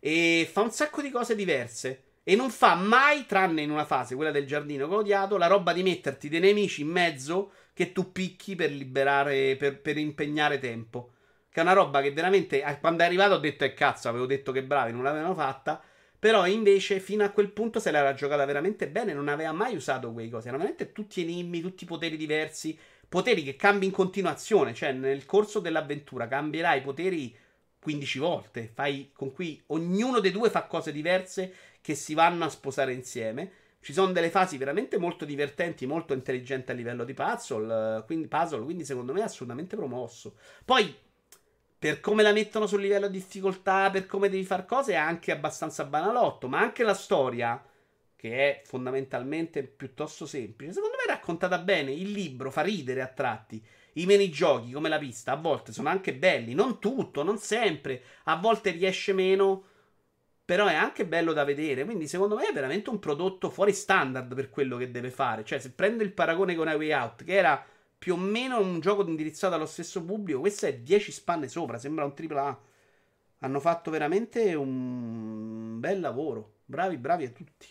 E 0.00 0.48
fa 0.50 0.60
un 0.60 0.70
sacco 0.70 1.02
di 1.02 1.10
cose 1.10 1.34
diverse. 1.34 2.02
E 2.28 2.34
non 2.34 2.50
fa 2.50 2.74
mai, 2.74 3.24
tranne 3.24 3.62
in 3.62 3.70
una 3.70 3.84
fase, 3.84 4.16
quella 4.16 4.32
del 4.32 4.48
giardino 4.48 4.88
che 4.88 4.94
ho 4.94 4.98
odiato, 4.98 5.36
la 5.36 5.46
roba 5.46 5.72
di 5.72 5.84
metterti 5.84 6.28
dei 6.28 6.40
nemici 6.40 6.80
in 6.80 6.88
mezzo 6.88 7.52
che 7.72 7.92
tu 7.92 8.10
picchi 8.10 8.56
per 8.56 8.72
liberare, 8.72 9.54
per, 9.54 9.80
per 9.80 9.96
impegnare 9.96 10.58
tempo. 10.58 11.10
Che 11.48 11.60
è 11.60 11.62
una 11.62 11.72
roba 11.72 12.02
che 12.02 12.10
veramente, 12.10 12.64
quando 12.80 13.04
è 13.04 13.06
arrivato 13.06 13.34
ho 13.34 13.38
detto, 13.38 13.62
e 13.62 13.68
eh, 13.68 13.74
cazzo, 13.74 14.08
avevo 14.08 14.26
detto 14.26 14.50
che 14.50 14.64
bravi, 14.64 14.90
non 14.90 15.04
l'avevano 15.04 15.36
fatta. 15.36 15.80
Però 16.18 16.44
invece 16.48 16.98
fino 16.98 17.22
a 17.22 17.30
quel 17.30 17.52
punto 17.52 17.78
se 17.78 17.92
l'era 17.92 18.12
giocata 18.12 18.44
veramente 18.44 18.88
bene, 18.88 19.12
non 19.12 19.28
aveva 19.28 19.52
mai 19.52 19.76
usato 19.76 20.12
quei 20.12 20.28
cose. 20.28 20.48
Erano 20.48 20.64
veramente 20.64 20.92
tutti 20.92 21.22
enigmi, 21.22 21.60
tutti 21.60 21.84
poteri 21.84 22.16
diversi, 22.16 22.76
poteri 23.08 23.44
che 23.44 23.54
cambi 23.54 23.86
in 23.86 23.92
continuazione, 23.92 24.74
cioè 24.74 24.90
nel 24.90 25.26
corso 25.26 25.60
dell'avventura 25.60 26.26
cambierai 26.26 26.78
i 26.78 26.82
poteri 26.82 27.36
15 27.78 28.18
volte, 28.18 28.68
fai 28.74 29.12
con 29.14 29.32
cui 29.32 29.62
ognuno 29.66 30.18
dei 30.18 30.32
due 30.32 30.50
fa 30.50 30.64
cose 30.64 30.90
diverse 30.90 31.54
che 31.86 31.94
si 31.94 32.14
vanno 32.14 32.44
a 32.44 32.48
sposare 32.48 32.92
insieme. 32.92 33.48
Ci 33.78 33.92
sono 33.92 34.10
delle 34.10 34.28
fasi 34.28 34.58
veramente 34.58 34.98
molto 34.98 35.24
divertenti, 35.24 35.86
molto 35.86 36.14
intelligenti 36.14 36.72
a 36.72 36.74
livello 36.74 37.04
di 37.04 37.14
puzzle, 37.14 38.02
quindi, 38.06 38.26
puzzle, 38.26 38.64
quindi 38.64 38.84
secondo 38.84 39.12
me 39.12 39.20
è 39.20 39.22
assolutamente 39.22 39.76
promosso. 39.76 40.34
Poi 40.64 40.92
per 41.78 42.00
come 42.00 42.24
la 42.24 42.32
mettono 42.32 42.66
sul 42.66 42.80
livello 42.80 43.06
di 43.06 43.18
difficoltà, 43.18 43.88
per 43.90 44.06
come 44.06 44.28
devi 44.28 44.42
fare 44.42 44.66
cose, 44.66 44.94
è 44.94 44.96
anche 44.96 45.30
abbastanza 45.30 45.84
banalotto. 45.84 46.48
Ma 46.48 46.58
anche 46.58 46.82
la 46.82 46.92
storia, 46.92 47.64
che 48.16 48.36
è 48.36 48.62
fondamentalmente 48.64 49.62
piuttosto 49.62 50.26
semplice, 50.26 50.72
secondo 50.72 50.96
me 50.96 51.04
è 51.04 51.14
raccontata 51.14 51.58
bene. 51.58 51.92
Il 51.92 52.10
libro 52.10 52.50
fa 52.50 52.62
ridere 52.62 53.00
a 53.00 53.06
tratti. 53.06 53.64
I 53.92 54.06
minigiochi, 54.06 54.72
come 54.72 54.88
la 54.88 54.98
pista, 54.98 55.30
a 55.30 55.36
volte 55.36 55.70
sono 55.70 55.88
anche 55.88 56.16
belli. 56.16 56.52
Non 56.52 56.80
tutto, 56.80 57.22
non 57.22 57.38
sempre. 57.38 58.02
A 58.24 58.34
volte 58.34 58.72
riesce 58.72 59.12
meno. 59.12 59.66
Però 60.46 60.66
è 60.66 60.74
anche 60.74 61.04
bello 61.06 61.32
da 61.32 61.44
vedere. 61.44 61.84
Quindi, 61.84 62.06
secondo 62.08 62.36
me, 62.36 62.48
è 62.48 62.52
veramente 62.52 62.88
un 62.88 63.00
prodotto 63.00 63.50
fuori 63.50 63.72
standard 63.72 64.34
per 64.34 64.48
quello 64.48 64.76
che 64.76 64.90
deve 64.90 65.10
fare. 65.10 65.44
Cioè, 65.44 65.58
se 65.58 65.72
prendo 65.72 66.02
il 66.04 66.12
paragone 66.12 66.54
con 66.54 66.68
A 66.68 66.76
Way 66.76 66.92
Out, 66.92 67.24
che 67.24 67.34
era 67.34 67.62
più 67.98 68.14
o 68.14 68.16
meno 68.16 68.60
un 68.60 68.80
gioco 68.80 69.04
indirizzato 69.06 69.54
allo 69.54 69.66
stesso 69.66 70.04
pubblico. 70.04 70.40
Questo 70.40 70.66
è 70.66 70.78
10 70.78 71.10
spanne 71.12 71.48
sopra, 71.48 71.78
sembra 71.78 72.04
un 72.04 72.14
AAA. 72.14 72.60
Hanno 73.40 73.60
fatto 73.60 73.90
veramente 73.90 74.54
un 74.54 75.78
bel 75.80 76.00
lavoro. 76.00 76.58
Bravi, 76.64 76.96
bravi 76.96 77.24
a 77.24 77.30
tutti. 77.30 77.66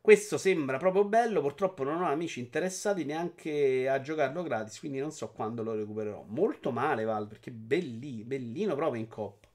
Questo 0.00 0.38
sembra 0.38 0.76
proprio 0.78 1.04
bello. 1.04 1.40
Purtroppo 1.40 1.82
non 1.82 2.02
ho 2.02 2.08
amici 2.08 2.40
interessati 2.40 3.04
neanche 3.04 3.88
a 3.88 4.00
giocarlo 4.00 4.42
gratis. 4.42 4.78
Quindi 4.78 4.98
non 4.98 5.10
so 5.12 5.30
quando 5.32 5.62
lo 5.62 5.74
recupererò. 5.74 6.24
Molto 6.28 6.70
male, 6.70 7.04
Val, 7.04 7.26
perché 7.26 7.50
belli, 7.50 8.22
bellino 8.24 8.74
proprio 8.74 9.00
in 9.00 9.08
coppa. 9.08 9.45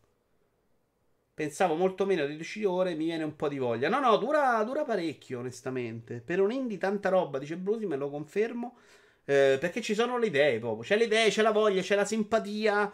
Pensavo 1.42 1.74
molto 1.74 2.06
meno 2.06 2.28
di 2.28 2.34
12 2.34 2.66
ore, 2.66 2.94
mi 2.94 3.06
viene 3.06 3.24
un 3.24 3.36
po' 3.36 3.48
di 3.48 3.58
voglia. 3.58 3.90
No, 3.90 4.00
no, 4.00 4.16
dura, 4.18 4.64
dura 4.64 4.84
parecchio, 4.84 5.40
onestamente. 5.40 6.22
Per 6.22 6.40
un 6.40 6.52
indie 6.52 6.78
tanta 6.78 7.10
roba, 7.10 7.40
dice 7.40 7.58
Brusi, 7.58 7.88
me 7.88 7.96
lo 7.96 8.12
confermo. 8.12 8.78
Eh, 9.26 9.58
perché 9.60 9.82
ci 9.82 9.96
sono 9.96 10.20
le 10.20 10.28
idee 10.28 10.60
proprio. 10.60 10.84
C'è 10.84 10.98
le 10.98 11.06
idee, 11.06 11.30
c'è 11.30 11.42
la 11.42 11.50
voglia, 11.50 11.82
c'è 11.82 11.96
la 11.96 12.06
simpatia. 12.06 12.94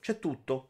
C'è 0.00 0.18
tutto. 0.18 0.68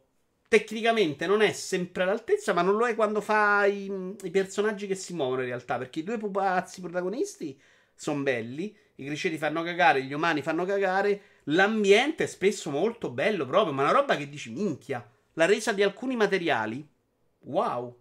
Tecnicamente 0.49 1.29
non 1.29 1.41
è 1.41 1.53
sempre 1.53 2.03
all'altezza, 2.03 2.53
ma 2.53 2.63
non 2.63 2.77
lo 2.77 2.85
è 2.85 2.97
quando 2.97 3.21
fa 3.21 3.65
i, 3.67 4.17
i 4.25 4.31
personaggi 4.31 4.89
che 4.89 4.97
si 4.97 5.15
muovono 5.15 5.43
in 5.43 5.47
realtà. 5.47 5.79
Perché 5.79 6.01
i 6.01 6.03
due 6.03 6.19
pupazzi 6.19 6.81
protagonisti 6.81 7.57
sono 7.95 8.25
belli. 8.25 8.77
I 8.97 9.05
criceti 9.07 9.39
fanno 9.39 9.63
cagare, 9.63 10.03
gli 10.03 10.15
umani 10.15 10.43
fanno 10.43 10.65
cagare. 10.65 11.21
L'ambiente 11.45 12.25
è 12.25 12.27
spesso 12.27 12.71
molto 12.71 13.09
bello 13.09 13.47
proprio, 13.47 13.73
ma 13.73 13.83
una 13.83 13.93
roba 13.93 14.17
che 14.17 14.29
dici 14.29 14.51
minchia. 14.51 15.09
La 15.35 15.47
resa 15.47 15.71
di 15.71 15.85
alcuni 15.85 16.17
materiali 16.17 16.91
Wow. 17.45 17.97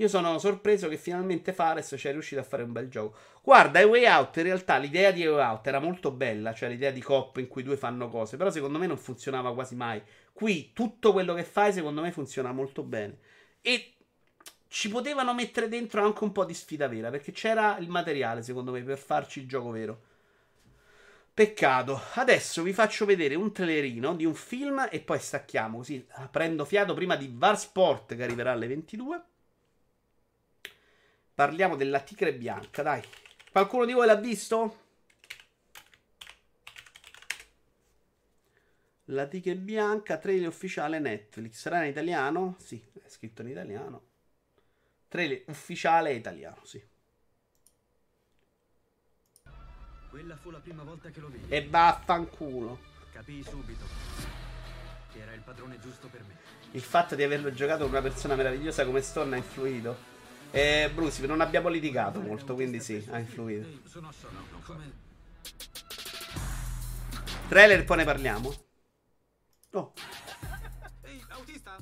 Io 0.00 0.06
sono 0.06 0.38
sorpreso 0.38 0.88
che 0.88 0.96
finalmente 0.96 1.52
Fares 1.52 1.92
sia 1.96 2.12
riuscito 2.12 2.40
a 2.40 2.44
fare 2.44 2.62
un 2.62 2.70
bel 2.70 2.88
gioco. 2.88 3.16
Guarda, 3.42 3.84
Way 3.84 4.06
Out, 4.06 4.36
in 4.36 4.44
realtà 4.44 4.76
l'idea 4.76 5.10
di 5.10 5.26
Way 5.26 5.44
Out 5.44 5.66
era 5.66 5.80
molto 5.80 6.12
bella, 6.12 6.54
cioè 6.54 6.68
l'idea 6.68 6.92
di 6.92 7.02
cop 7.02 7.38
in 7.38 7.48
cui 7.48 7.64
due 7.64 7.76
fanno 7.76 8.08
cose, 8.08 8.36
però 8.36 8.48
secondo 8.50 8.78
me 8.78 8.86
non 8.86 8.96
funzionava 8.96 9.52
quasi 9.52 9.74
mai. 9.74 10.00
Qui 10.32 10.72
tutto 10.72 11.12
quello 11.12 11.34
che 11.34 11.42
fai 11.42 11.72
secondo 11.72 12.00
me 12.00 12.12
funziona 12.12 12.52
molto 12.52 12.84
bene. 12.84 13.18
E 13.60 13.94
ci 14.68 14.88
potevano 14.88 15.34
mettere 15.34 15.66
dentro 15.68 16.04
anche 16.04 16.22
un 16.22 16.30
po' 16.30 16.44
di 16.44 16.54
sfida 16.54 16.86
vera, 16.86 17.10
perché 17.10 17.32
c'era 17.32 17.76
il 17.78 17.88
materiale 17.88 18.42
secondo 18.42 18.70
me 18.70 18.82
per 18.82 18.98
farci 18.98 19.40
il 19.40 19.48
gioco 19.48 19.70
vero. 19.70 20.02
Peccato. 21.38 22.00
Adesso 22.14 22.64
vi 22.64 22.72
faccio 22.72 23.04
vedere 23.04 23.36
un 23.36 23.52
trailerino 23.52 24.16
di 24.16 24.24
un 24.24 24.34
film 24.34 24.88
e 24.90 24.98
poi 24.98 25.20
stacchiamo 25.20 25.76
così 25.76 26.04
prendo 26.32 26.64
fiato 26.64 26.94
prima 26.94 27.14
di 27.14 27.30
Var 27.32 27.56
Sport 27.56 28.16
che 28.16 28.24
arriverà 28.24 28.50
alle 28.50 28.66
22. 28.66 29.22
Parliamo 31.34 31.76
della 31.76 32.00
tigre 32.00 32.34
bianca, 32.34 32.82
dai. 32.82 33.00
Qualcuno 33.52 33.84
di 33.84 33.92
voi 33.92 34.06
l'ha 34.06 34.16
visto? 34.16 34.78
La 39.04 39.28
tigre 39.28 39.54
bianca, 39.54 40.18
trailer 40.18 40.48
ufficiale 40.48 40.98
Netflix. 40.98 41.60
Sarà 41.60 41.84
in 41.84 41.90
italiano? 41.90 42.56
Sì, 42.58 42.84
è 42.94 43.08
scritto 43.08 43.42
in 43.42 43.50
italiano. 43.50 44.06
Trailer 45.06 45.44
ufficiale 45.46 46.14
italiano, 46.14 46.64
sì. 46.64 46.87
Quella 50.18 50.36
fu 50.36 50.50
la 50.50 50.58
prima 50.58 50.82
volta 50.82 51.10
che 51.10 51.20
lo 51.20 51.28
vidi. 51.28 51.44
E 51.46 51.68
vaffanculo. 51.68 52.80
Capii 53.12 53.44
subito 53.44 53.84
che 55.12 55.20
era 55.20 55.32
il 55.32 55.42
padrone 55.42 55.78
giusto 55.78 56.08
per 56.08 56.24
me. 56.24 56.36
Il 56.72 56.82
fatto 56.82 57.14
di 57.14 57.22
averlo 57.22 57.52
giocato 57.52 57.82
con 57.82 57.92
una 57.92 58.02
persona 58.02 58.34
meravigliosa 58.34 58.84
come 58.84 59.00
Storm 59.00 59.34
ha 59.34 59.36
influito. 59.36 59.96
E 60.50 60.90
Bruce, 60.92 61.24
non 61.24 61.40
abbiamo 61.40 61.68
litigato 61.68 62.20
molto, 62.20 62.54
quindi 62.54 62.80
sì, 62.80 63.06
ha 63.12 63.18
influito. 63.20 63.88
Sono 63.88 64.10
come... 64.64 64.92
Trailer, 67.46 67.84
poi 67.84 67.96
ne 67.98 68.04
parliamo. 68.04 68.52
Oh. 69.70 69.92
Ehi, 71.02 71.24
autista? 71.28 71.76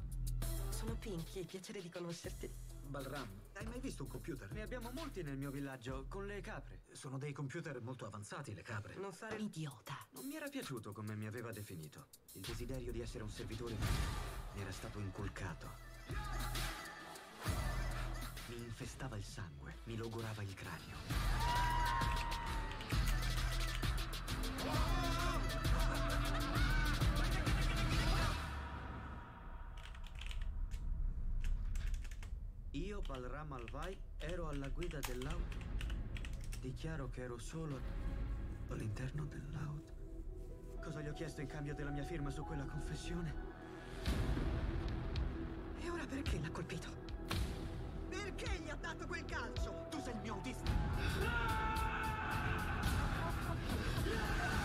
Sono 0.69 0.95
Pinky, 0.97 1.43
piacere 1.45 1.81
di 1.81 1.89
conoscerti. 1.89 2.53
Balram, 2.83 3.27
hai 3.59 3.67
mai 3.67 3.81
visto 3.81 4.03
un 4.03 4.09
computer? 4.09 4.51
Ne 4.53 4.63
abbiamo 4.63 4.91
molti 4.93 5.23
nel 5.23 5.37
mio 5.37 5.51
villaggio, 5.51 6.07
con 6.09 6.27
le 6.27 6.41
capre. 6.41 6.83
Sono 6.93 7.17
dei 7.19 7.33
computer 7.33 7.81
molto 7.81 8.05
avanzati, 8.07 8.55
le 8.55 8.63
capre. 8.63 8.95
Non 8.97 9.13
fare 9.13 9.39
l'idiota. 9.39 9.97
Non 10.11 10.27
mi 10.27 10.37
era 10.37 10.49
piaciuto 10.49 10.93
come 10.93 11.15
mi 11.17 11.27
aveva 11.27 11.51
definito. 11.53 12.09
Il 12.33 12.43
desiderio 12.43 12.93
di 12.93 13.01
essere 13.01 13.23
un 13.23 13.31
servitore 13.31 13.75
mi 14.55 14.61
era 14.61 14.71
stato 14.71 14.99
inculcato. 14.99 15.69
Mi 18.49 18.57
infestava 18.57 19.17
il 19.17 19.25
sangue, 19.25 19.79
mi 19.85 19.97
logorava 19.97 20.43
il 20.43 20.55
cranio. 20.55 20.97
Io, 32.97 33.03
Balram 33.03 33.53
Alvai, 33.53 33.95
ero 34.17 34.49
alla 34.49 34.71
guida 34.71 34.99
dell'auto. 35.01 35.59
Dichiaro 36.61 37.11
che 37.11 37.25
ero 37.25 37.37
solo 37.37 37.79
all'interno 38.71 39.27
dell'auto. 39.27 39.93
Cosa 40.83 41.03
gli 41.03 41.09
ho 41.09 41.13
chiesto 41.13 41.43
in 41.43 41.47
cambio 41.47 41.75
della 41.75 41.91
mia 41.91 42.05
firma 42.05 42.31
su 42.31 42.43
quella 42.43 42.65
confessione? 42.65 43.35
E 45.79 45.91
ora 45.91 46.07
perché 46.07 46.41
l'ha 46.41 46.51
colpito? 46.51 46.89
Perché 48.09 48.61
gli 48.61 48.71
ha 48.71 48.77
dato 48.77 49.07
quel 49.07 49.27
calcio? 49.27 49.89
Tu 49.91 50.01
sei 50.01 50.15
il 50.15 50.21
mio 50.23 50.33
autista. 50.33 50.71
I 54.05 54.56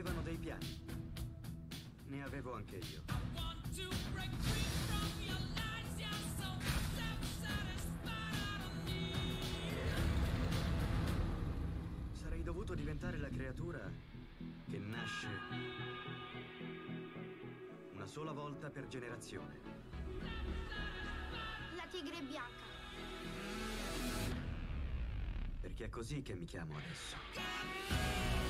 avevano 0.00 0.22
dei 0.22 0.38
piani. 0.38 0.80
Ne 2.06 2.22
avevo 2.22 2.54
anche 2.54 2.76
io. 2.76 3.02
Sarei 12.12 12.42
dovuto 12.42 12.74
diventare 12.74 13.18
la 13.18 13.28
creatura 13.28 13.92
che 14.70 14.78
nasce 14.78 15.28
una 17.92 18.06
sola 18.06 18.32
volta 18.32 18.70
per 18.70 18.86
generazione. 18.86 19.60
La 21.76 21.86
tigre 21.90 22.22
bianca. 22.22 22.68
Perché 25.60 25.84
è 25.84 25.88
così 25.90 26.22
che 26.22 26.34
mi 26.34 26.46
chiamo 26.46 26.76
adesso. 26.78 28.49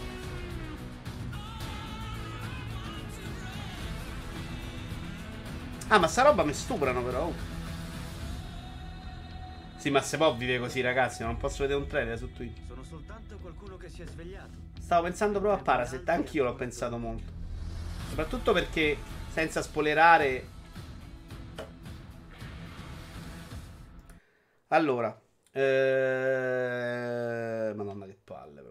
Ah, 5.92 5.98
ma 5.98 6.06
sta 6.06 6.22
roba 6.22 6.44
mi 6.44 6.52
stuprano 6.54 7.02
però. 7.02 7.32
Sì, 9.76 9.90
ma 9.90 10.00
se 10.00 10.18
può 10.18 10.32
vive 10.36 10.60
così, 10.60 10.80
ragazzi. 10.82 11.24
Non 11.24 11.36
posso 11.36 11.62
vedere 11.62 11.80
un 11.80 11.88
trailer 11.88 12.16
su 12.16 12.32
Twitch. 12.32 12.60
Sono 12.68 12.84
soltanto 12.84 13.36
qualcuno 13.38 13.76
che 13.76 13.88
si 13.88 14.02
è 14.02 14.06
svegliato. 14.06 14.52
Stavo 14.78 15.02
pensando 15.02 15.40
proprio 15.40 15.60
a 15.60 15.64
Parasite. 15.64 16.08
Anch'io 16.12 16.44
l'ho 16.44 16.54
pensato 16.54 16.96
molto. 16.96 17.32
Soprattutto 18.08 18.52
perché, 18.52 18.96
senza 19.32 19.62
spoilerare. 19.62 20.46
Allora. 24.68 25.20
Eh... 25.50 25.62
Madonna, 27.74 28.06
che 28.06 28.16
palle, 28.22 28.60
però. 28.60 28.69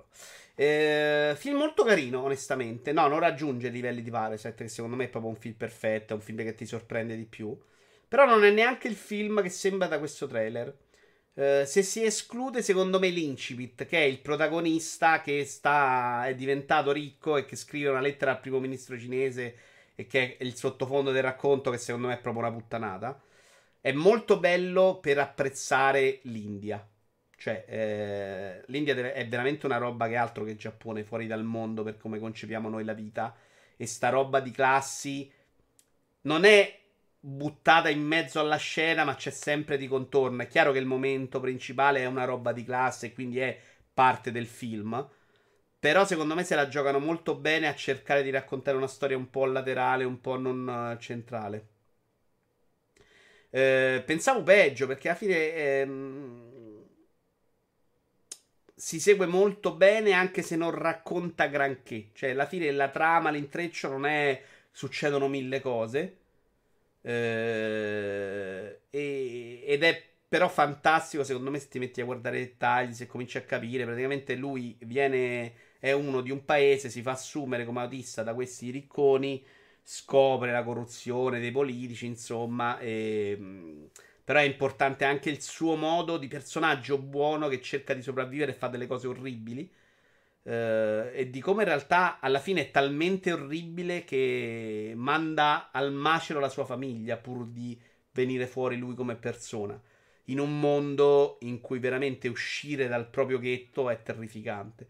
Eh, 0.61 1.35
film 1.37 1.55
molto 1.55 1.85
carino, 1.85 2.21
onestamente. 2.21 2.91
No, 2.91 3.07
non 3.07 3.19
raggiunge 3.19 3.67
i 3.67 3.71
livelli 3.71 4.01
di 4.01 4.09
Parasite, 4.09 4.55
che 4.55 4.67
secondo 4.67 4.97
me 4.97 5.05
è 5.05 5.07
proprio 5.07 5.31
un 5.31 5.37
film 5.37 5.55
perfetto. 5.55 6.11
È 6.11 6.15
un 6.17 6.21
film 6.21 6.39
che 6.43 6.53
ti 6.53 6.65
sorprende 6.65 7.15
di 7.15 7.23
più. 7.23 7.57
Però 8.09 8.25
non 8.25 8.43
è 8.43 8.51
neanche 8.51 8.89
il 8.89 8.95
film 8.95 9.41
che 9.41 9.47
sembra 9.49 9.87
da 9.87 9.99
questo 9.99 10.27
trailer. 10.27 10.75
Eh, 11.33 11.63
se 11.65 11.81
si 11.81 12.03
esclude, 12.03 12.61
secondo 12.61 12.99
me, 12.99 13.07
l'Incipit, 13.07 13.85
che 13.85 13.99
è 13.99 14.03
il 14.03 14.19
protagonista 14.19 15.21
che 15.21 15.45
sta, 15.45 16.27
è 16.27 16.35
diventato 16.35 16.91
ricco 16.91 17.37
e 17.37 17.45
che 17.45 17.55
scrive 17.55 17.89
una 17.89 18.01
lettera 18.01 18.31
al 18.31 18.41
primo 18.41 18.59
ministro 18.59 18.99
cinese 18.99 19.55
e 19.95 20.07
che 20.07 20.35
è 20.37 20.43
il 20.43 20.55
sottofondo 20.55 21.11
del 21.11 21.23
racconto, 21.23 21.71
che 21.71 21.77
secondo 21.77 22.07
me 22.07 22.15
è 22.15 22.19
proprio 22.19 22.43
una 22.45 22.51
puttanata. 22.51 23.17
È 23.79 23.93
molto 23.93 24.39
bello 24.39 24.99
per 24.99 25.19
apprezzare 25.19 26.19
l'India. 26.23 26.85
Cioè, 27.39 27.65
eh, 27.69 28.63
l'India 28.67 28.93
è 29.13 29.25
veramente 29.27 29.65
una 29.65 29.77
roba 29.77 30.07
che 30.07 30.13
è 30.13 30.17
altro 30.17 30.43
che 30.43 30.57
Giappone, 30.57 31.05
fuori 31.05 31.25
dal 31.25 31.45
mondo 31.45 31.83
per 31.83 31.95
come 31.97 32.19
concepiamo 32.19 32.67
noi 32.67 32.83
la 32.83 32.93
vita. 32.93 33.33
E 33.77 33.85
sta 33.87 34.09
roba 34.09 34.41
di 34.41 34.51
classi 34.51 35.31
non 36.23 36.43
è 36.43 36.77
buttata 37.21 37.89
in 37.89 38.01
mezzo 38.01 38.39
alla 38.41 38.57
scena, 38.57 39.05
ma 39.05 39.15
c'è 39.15 39.29
sempre 39.31 39.77
di 39.77 39.87
contorno. 39.87 40.41
È 40.43 40.47
chiaro 40.47 40.73
che 40.73 40.79
il 40.79 40.85
momento 40.85 41.39
principale 41.39 42.01
è 42.01 42.05
una 42.05 42.25
roba 42.25 42.51
di 42.51 42.63
classe 42.65 43.13
quindi 43.13 43.39
è 43.39 43.57
parte 43.93 44.31
del 44.31 44.47
film. 44.47 45.07
Però 45.79 46.05
secondo 46.05 46.35
me 46.35 46.43
se 46.43 46.55
la 46.55 46.67
giocano 46.67 46.99
molto 46.99 47.35
bene 47.35 47.67
a 47.67 47.75
cercare 47.75 48.21
di 48.23 48.31
raccontare 48.31 48.75
una 48.77 48.87
storia 48.87 49.15
un 49.17 49.29
po' 49.29 49.45
laterale, 49.45 50.03
un 50.03 50.19
po' 50.19 50.37
non 50.37 50.91
eh, 50.93 51.01
centrale. 51.01 51.67
Eh, 53.51 54.03
pensavo 54.05 54.43
peggio 54.43 54.85
perché 54.87 55.09
alla 55.09 55.17
fine 55.17 55.53
ehm, 55.53 56.58
si 58.79 59.01
segue 59.01 59.25
molto 59.25 59.75
bene 59.75 60.13
anche 60.13 60.41
se 60.41 60.55
non 60.55 60.71
racconta 60.71 61.47
granché. 61.47 62.11
Cioè, 62.13 62.29
alla 62.29 62.45
fine 62.45 62.71
la 62.71 62.87
trama, 62.89 63.29
l'intreccio 63.29 63.89
non 63.89 64.05
è 64.05 64.41
succedono 64.71 65.27
mille 65.27 65.59
cose. 65.59 66.17
Eh, 67.01 68.79
ed 68.89 69.83
è 69.83 70.03
però 70.27 70.47
fantastico 70.47 71.23
secondo 71.23 71.49
me 71.49 71.59
se 71.59 71.67
ti 71.67 71.79
metti 71.79 71.99
a 72.01 72.05
guardare 72.05 72.37
i 72.39 72.45
dettagli, 72.45 72.93
se 72.93 73.07
cominci 73.07 73.37
a 73.37 73.41
capire, 73.41 73.83
praticamente 73.83 74.35
lui 74.35 74.77
viene 74.81 75.53
è 75.79 75.91
uno 75.91 76.21
di 76.21 76.31
un 76.31 76.45
paese, 76.45 76.89
si 76.89 77.01
fa 77.01 77.11
assumere 77.11 77.65
come 77.65 77.81
autista 77.81 78.23
da 78.23 78.33
questi 78.33 78.69
ricconi, 78.69 79.43
scopre 79.83 80.51
la 80.51 80.63
corruzione 80.63 81.39
dei 81.39 81.51
politici, 81.51 82.05
insomma, 82.05 82.79
e, 82.79 83.89
però 84.29 84.41
è 84.41 84.43
importante 84.43 85.05
anche 85.05 85.31
il 85.31 85.41
suo 85.41 85.75
modo 85.75 86.19
di 86.19 86.27
personaggio 86.27 86.99
buono 86.99 87.47
che 87.47 87.59
cerca 87.61 87.95
di 87.95 88.03
sopravvivere 88.03 88.51
e 88.51 88.53
fa 88.53 88.67
delle 88.67 88.85
cose 88.85 89.07
orribili. 89.07 89.67
Eh, 90.43 91.09
e 91.15 91.29
di 91.31 91.41
come 91.41 91.63
in 91.63 91.69
realtà 91.69 92.19
alla 92.19 92.37
fine 92.37 92.61
è 92.61 92.69
talmente 92.69 93.31
orribile 93.31 94.03
che 94.03 94.93
manda 94.95 95.71
al 95.71 95.91
macero 95.91 96.39
la 96.39 96.49
sua 96.49 96.63
famiglia 96.63 97.17
pur 97.17 97.47
di 97.47 97.75
venire 98.11 98.45
fuori 98.45 98.77
lui 98.77 98.93
come 98.93 99.15
persona. 99.15 99.81
In 100.25 100.39
un 100.39 100.59
mondo 100.59 101.39
in 101.41 101.59
cui 101.59 101.79
veramente 101.79 102.27
uscire 102.27 102.87
dal 102.87 103.09
proprio 103.09 103.39
ghetto 103.39 103.89
è 103.89 103.99
terrificante. 104.03 104.87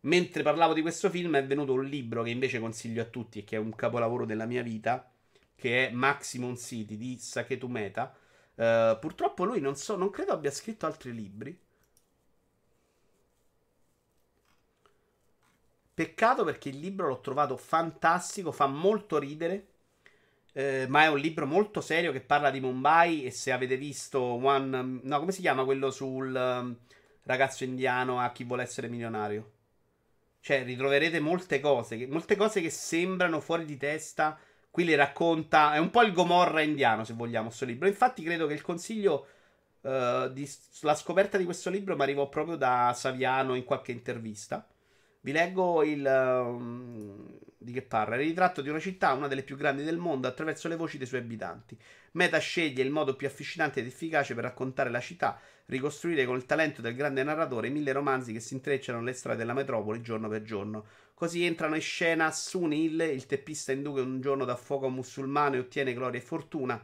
Mentre 0.00 0.42
parlavo 0.42 0.72
di 0.72 0.82
questo 0.82 1.08
film 1.08 1.36
è 1.36 1.46
venuto 1.46 1.72
un 1.72 1.84
libro 1.84 2.24
che 2.24 2.30
invece 2.30 2.58
consiglio 2.58 3.02
a 3.02 3.06
tutti 3.06 3.38
e 3.38 3.44
che 3.44 3.54
è 3.54 3.60
un 3.60 3.72
capolavoro 3.76 4.24
della 4.24 4.44
mia 4.44 4.64
vita, 4.64 5.08
che 5.54 5.86
è 5.86 5.92
Maximum 5.92 6.56
City 6.56 6.96
di 6.96 7.16
Saketu 7.16 7.68
Meta. 7.68 8.12
Eh, 8.56 8.96
purtroppo 9.00 9.44
lui 9.44 9.60
non 9.60 9.76
so, 9.76 9.96
non 9.96 10.10
credo 10.10 10.32
abbia 10.32 10.50
scritto 10.50 10.86
altri 10.86 11.12
libri. 11.14 11.58
Peccato 15.94 16.44
perché 16.44 16.68
il 16.68 16.78
libro 16.78 17.08
l'ho 17.08 17.20
trovato 17.20 17.56
fantastico, 17.56 18.52
fa 18.52 18.66
molto 18.66 19.18
ridere. 19.18 19.68
eh, 20.52 20.86
ma 20.88 21.04
è 21.04 21.08
un 21.08 21.18
libro 21.18 21.46
molto 21.46 21.80
serio 21.82 22.12
che 22.12 22.20
parla 22.20 22.50
di 22.50 22.60
Mumbai. 22.60 23.24
E 23.24 23.30
se 23.30 23.52
avete 23.52 23.76
visto 23.76 24.20
One. 24.22 25.00
No, 25.02 25.18
come 25.18 25.32
si 25.32 25.40
chiama 25.40 25.64
quello 25.64 25.90
sul 25.90 26.34
um, 26.34 26.76
ragazzo 27.24 27.64
indiano 27.64 28.20
a 28.20 28.30
chi 28.32 28.44
vuole 28.44 28.62
essere 28.62 28.88
milionario? 28.88 29.52
Cioè, 30.40 30.64
ritroverete 30.64 31.20
molte 31.20 31.60
cose, 31.60 31.96
che- 31.98 32.06
molte 32.08 32.36
cose 32.36 32.60
che 32.62 32.70
sembrano 32.70 33.40
fuori 33.40 33.64
di 33.66 33.76
testa. 33.78 34.38
Qui 34.76 34.84
le 34.84 34.94
racconta. 34.94 35.72
È 35.72 35.78
un 35.78 35.88
po' 35.88 36.02
il 36.02 36.12
Gomorra 36.12 36.60
indiano, 36.60 37.02
se 37.02 37.14
vogliamo, 37.14 37.46
questo 37.46 37.64
libro. 37.64 37.88
Infatti, 37.88 38.22
credo 38.22 38.46
che 38.46 38.52
il 38.52 38.60
consiglio. 38.60 39.26
sulla 39.80 40.94
scoperta 40.94 41.38
di 41.38 41.46
questo 41.46 41.70
libro 41.70 41.96
mi 41.96 42.02
arrivò 42.02 42.28
proprio 42.28 42.56
da 42.56 42.92
Saviano 42.94 43.54
in 43.54 43.64
qualche 43.64 43.92
intervista. 43.92 44.68
Vi 45.22 45.32
leggo 45.32 45.82
il. 45.82 46.04
um, 46.04 47.38
di 47.56 47.72
che 47.72 47.80
parla? 47.80 48.16
Il 48.16 48.28
ritratto 48.28 48.60
di 48.60 48.68
una 48.68 48.78
città, 48.78 49.14
una 49.14 49.28
delle 49.28 49.44
più 49.44 49.56
grandi 49.56 49.82
del 49.82 49.96
mondo, 49.96 50.28
attraverso 50.28 50.68
le 50.68 50.76
voci 50.76 50.98
dei 50.98 51.06
suoi 51.06 51.20
abitanti. 51.20 51.74
Meta 52.12 52.36
sceglie 52.36 52.82
il 52.82 52.90
modo 52.90 53.16
più 53.16 53.26
affascinante 53.26 53.80
ed 53.80 53.86
efficace 53.86 54.34
per 54.34 54.44
raccontare 54.44 54.90
la 54.90 55.00
città, 55.00 55.40
ricostruire 55.68 56.26
con 56.26 56.36
il 56.36 56.44
talento 56.44 56.82
del 56.82 56.94
grande 56.94 57.22
narratore 57.22 57.70
mille 57.70 57.92
romanzi 57.92 58.34
che 58.34 58.40
si 58.40 58.52
intrecciano 58.52 58.98
nelle 58.98 59.14
strade 59.14 59.38
della 59.38 59.54
metropoli 59.54 60.02
giorno 60.02 60.28
per 60.28 60.42
giorno. 60.42 60.84
Così 61.16 61.46
entrano 61.46 61.76
in 61.76 61.80
scena 61.80 62.30
Sunil, 62.30 63.00
il 63.00 63.24
teppista 63.24 63.72
indù 63.72 63.94
che 63.94 64.02
un 64.02 64.20
giorno 64.20 64.44
dà 64.44 64.54
fuoco 64.54 64.84
a 64.84 64.88
un 64.88 64.96
musulmano 64.96 65.54
e 65.54 65.60
ottiene 65.60 65.94
gloria 65.94 66.20
e 66.20 66.22
fortuna. 66.22 66.78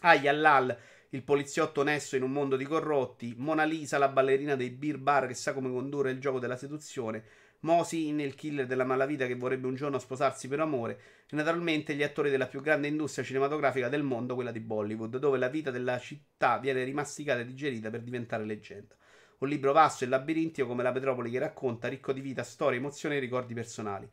Aya 0.00 0.30
Allal, 0.30 0.76
il 1.08 1.22
poliziotto 1.22 1.80
onesto 1.80 2.16
in 2.16 2.22
un 2.22 2.32
mondo 2.32 2.58
di 2.58 2.66
corrotti. 2.66 3.32
Mona 3.38 3.64
Lisa, 3.64 3.96
la 3.96 4.08
ballerina 4.08 4.56
dei 4.56 4.68
beer 4.68 4.98
bar 4.98 5.26
che 5.26 5.32
sa 5.32 5.54
come 5.54 5.70
condurre 5.70 6.10
il 6.10 6.20
gioco 6.20 6.38
della 6.38 6.58
seduzione. 6.58 7.24
Mosin, 7.60 8.20
il 8.20 8.34
killer 8.34 8.66
della 8.66 8.84
malavita 8.84 9.26
che 9.26 9.36
vorrebbe 9.36 9.68
un 9.68 9.74
giorno 9.74 9.98
sposarsi 9.98 10.46
per 10.46 10.60
amore. 10.60 11.00
E 11.26 11.34
naturalmente 11.34 11.94
gli 11.94 12.02
attori 12.02 12.28
della 12.28 12.46
più 12.46 12.60
grande 12.60 12.88
industria 12.88 13.24
cinematografica 13.24 13.88
del 13.88 14.02
mondo, 14.02 14.34
quella 14.34 14.52
di 14.52 14.60
Bollywood, 14.60 15.16
dove 15.16 15.38
la 15.38 15.48
vita 15.48 15.70
della 15.70 15.98
città 15.98 16.58
viene 16.58 16.84
rimasticata 16.84 17.40
e 17.40 17.46
digerita 17.46 17.88
per 17.88 18.02
diventare 18.02 18.44
leggenda. 18.44 18.94
Un 19.40 19.48
libro 19.48 19.72
vasto 19.72 20.04
e 20.04 20.06
labirintico 20.06 20.66
come 20.66 20.82
la 20.82 20.92
Metropoli 20.92 21.30
che 21.30 21.38
racconta, 21.38 21.88
ricco 21.88 22.12
di 22.12 22.20
vita, 22.20 22.42
storie, 22.42 22.78
emozioni 22.78 23.16
e 23.16 23.20
ricordi 23.20 23.54
personali. 23.54 24.08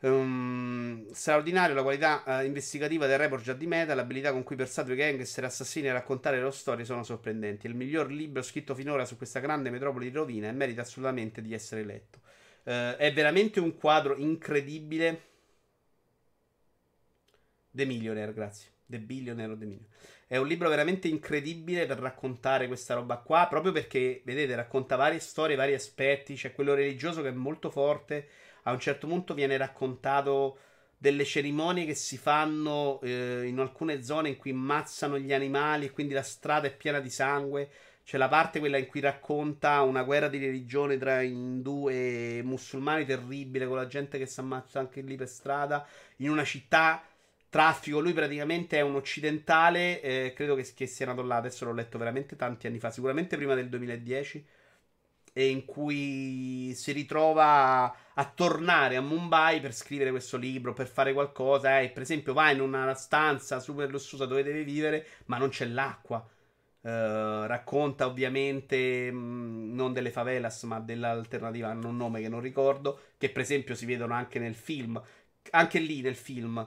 Um, 0.00 1.10
straordinario 1.12 1.74
la 1.74 1.82
qualità 1.82 2.22
eh, 2.24 2.44
investigativa 2.44 3.06
del 3.06 3.18
report 3.18 3.42
già 3.42 3.54
di 3.54 3.66
meta, 3.66 3.94
l'abilità 3.94 4.32
con 4.32 4.42
cui 4.42 4.56
personaggi 4.56 4.94
gangster 4.94 5.44
e 5.44 5.46
assassini 5.46 5.88
a 5.88 5.92
raccontare 5.92 6.36
le 6.36 6.42
loro 6.42 6.54
storie 6.54 6.84
sono 6.84 7.04
sorprendenti. 7.04 7.66
È 7.66 7.70
il 7.70 7.76
miglior 7.76 8.10
libro 8.10 8.42
scritto 8.42 8.74
finora 8.74 9.04
su 9.04 9.16
questa 9.16 9.38
grande 9.38 9.70
metropoli 9.70 10.10
di 10.10 10.16
rovina 10.16 10.48
e 10.48 10.52
merita 10.52 10.82
assolutamente 10.82 11.40
di 11.40 11.54
essere 11.54 11.84
letto. 11.84 12.18
Eh, 12.64 12.96
è 12.96 13.12
veramente 13.12 13.60
un 13.60 13.76
quadro 13.76 14.16
incredibile. 14.16 15.22
The 17.70 17.84
Millionaire, 17.84 18.32
grazie. 18.32 18.70
The 18.86 18.98
Billionaire 18.98 19.52
o 19.52 19.56
The 19.56 19.64
Millionaire. 19.64 19.94
È 20.28 20.36
un 20.36 20.48
libro 20.48 20.68
veramente 20.68 21.06
incredibile 21.06 21.86
per 21.86 22.00
raccontare 22.00 22.66
questa 22.66 22.94
roba 22.94 23.18
qua, 23.18 23.46
proprio 23.48 23.70
perché, 23.70 24.22
vedete, 24.24 24.56
racconta 24.56 24.96
varie 24.96 25.20
storie, 25.20 25.54
vari 25.54 25.72
aspetti. 25.72 26.34
C'è 26.34 26.52
quello 26.52 26.74
religioso 26.74 27.22
che 27.22 27.28
è 27.28 27.32
molto 27.32 27.70
forte. 27.70 28.28
A 28.64 28.72
un 28.72 28.80
certo 28.80 29.06
punto 29.06 29.34
viene 29.34 29.56
raccontato 29.56 30.58
delle 30.98 31.24
cerimonie 31.24 31.86
che 31.86 31.94
si 31.94 32.16
fanno 32.16 33.00
eh, 33.02 33.44
in 33.46 33.60
alcune 33.60 34.02
zone 34.02 34.30
in 34.30 34.36
cui 34.36 34.50
ammazzano 34.50 35.16
gli 35.16 35.32
animali 35.32 35.86
e 35.86 35.90
quindi 35.92 36.12
la 36.12 36.22
strada 36.22 36.66
è 36.66 36.76
piena 36.76 36.98
di 36.98 37.10
sangue. 37.10 37.70
C'è 38.02 38.18
la 38.18 38.28
parte 38.28 38.58
quella 38.58 38.78
in 38.78 38.86
cui 38.86 39.00
racconta 39.00 39.80
una 39.82 40.02
guerra 40.02 40.26
di 40.26 40.38
religione 40.38 40.98
tra 40.98 41.22
indù 41.22 41.88
e 41.88 42.40
musulmani 42.42 43.04
terribile 43.04 43.66
con 43.68 43.76
la 43.76 43.86
gente 43.86 44.18
che 44.18 44.26
si 44.26 44.40
ammazza 44.40 44.80
anche 44.80 45.02
lì 45.02 45.14
per 45.14 45.28
strada 45.28 45.86
in 46.16 46.30
una 46.30 46.44
città 46.44 47.02
traffico. 47.48 48.00
Lui 48.00 48.12
praticamente 48.12 48.78
è 48.78 48.80
un 48.82 48.94
occidentale, 48.96 50.00
eh, 50.00 50.32
credo 50.34 50.54
che, 50.54 50.70
che 50.74 50.86
sia 50.86 51.06
nato 51.06 51.22
là, 51.22 51.36
adesso 51.36 51.64
l'ho 51.64 51.72
letto 51.72 51.98
veramente 51.98 52.36
tanti 52.36 52.66
anni 52.66 52.78
fa, 52.78 52.90
sicuramente 52.90 53.36
prima 53.36 53.54
del 53.54 53.68
2010 53.68 54.46
e 55.38 55.48
in 55.50 55.66
cui 55.66 56.72
si 56.74 56.92
ritrova 56.92 57.94
a 58.14 58.24
tornare 58.34 58.96
a 58.96 59.02
Mumbai 59.02 59.60
per 59.60 59.74
scrivere 59.74 60.08
questo 60.10 60.38
libro, 60.38 60.72
per 60.72 60.88
fare 60.88 61.12
qualcosa. 61.12 61.78
Eh. 61.80 61.90
Per 61.90 62.00
esempio, 62.00 62.32
va 62.32 62.50
in 62.50 62.60
una 62.60 62.94
stanza 62.94 63.60
super 63.60 63.90
lussuosa 63.90 64.24
dove 64.24 64.42
deve 64.42 64.64
vivere, 64.64 65.06
ma 65.26 65.36
non 65.36 65.50
c'è 65.50 65.66
l'acqua. 65.66 66.26
Eh, 66.80 67.46
racconta 67.46 68.06
ovviamente 68.06 69.10
mh, 69.12 69.74
non 69.74 69.92
delle 69.92 70.10
favelas, 70.10 70.62
ma 70.62 70.80
dell'alternativa, 70.80 71.68
hanno 71.68 71.88
un 71.88 71.96
nome 71.98 72.22
che 72.22 72.28
non 72.30 72.40
ricordo, 72.40 72.98
che 73.18 73.28
per 73.28 73.42
esempio 73.42 73.74
si 73.74 73.84
vedono 73.84 74.14
anche 74.14 74.38
nel 74.38 74.54
film. 74.54 74.98
Anche 75.50 75.78
lì 75.80 76.00
nel 76.00 76.16
film 76.16 76.66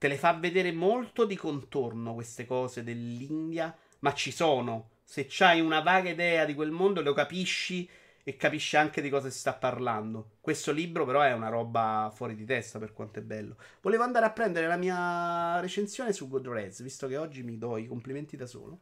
te 0.00 0.08
le 0.08 0.16
fa 0.16 0.32
vedere 0.32 0.72
molto 0.72 1.26
di 1.26 1.36
contorno 1.36 2.14
queste 2.14 2.46
cose 2.46 2.82
dell'India, 2.82 3.76
ma 3.98 4.14
ci 4.14 4.32
sono. 4.32 4.92
Se 5.04 5.26
c'hai 5.28 5.60
una 5.60 5.80
vaga 5.80 6.08
idea 6.08 6.46
di 6.46 6.54
quel 6.54 6.70
mondo, 6.70 7.02
lo 7.02 7.12
capisci 7.12 7.86
e 8.24 8.34
capisci 8.36 8.78
anche 8.78 9.02
di 9.02 9.10
cosa 9.10 9.28
si 9.28 9.38
sta 9.38 9.52
parlando. 9.52 10.36
Questo 10.40 10.72
libro, 10.72 11.04
però, 11.04 11.20
è 11.20 11.34
una 11.34 11.50
roba 11.50 12.10
fuori 12.14 12.34
di 12.34 12.46
testa 12.46 12.78
per 12.78 12.94
quanto 12.94 13.18
è 13.18 13.22
bello. 13.22 13.56
Volevo 13.82 14.02
andare 14.02 14.24
a 14.24 14.30
prendere 14.30 14.66
la 14.66 14.78
mia 14.78 15.60
recensione 15.60 16.14
su 16.14 16.28
Goodreads, 16.28 16.80
visto 16.80 17.06
che 17.06 17.18
oggi 17.18 17.42
mi 17.42 17.58
do 17.58 17.76
i 17.76 17.86
complimenti 17.86 18.38
da 18.38 18.46
solo. 18.46 18.80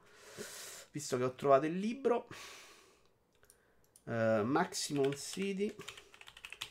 Visto 0.92 1.16
che 1.16 1.24
ho 1.24 1.34
trovato 1.34 1.66
il 1.66 1.80
libro. 1.80 2.28
Uh, 4.04 4.44
Maximum 4.44 5.12
City. 5.16 5.74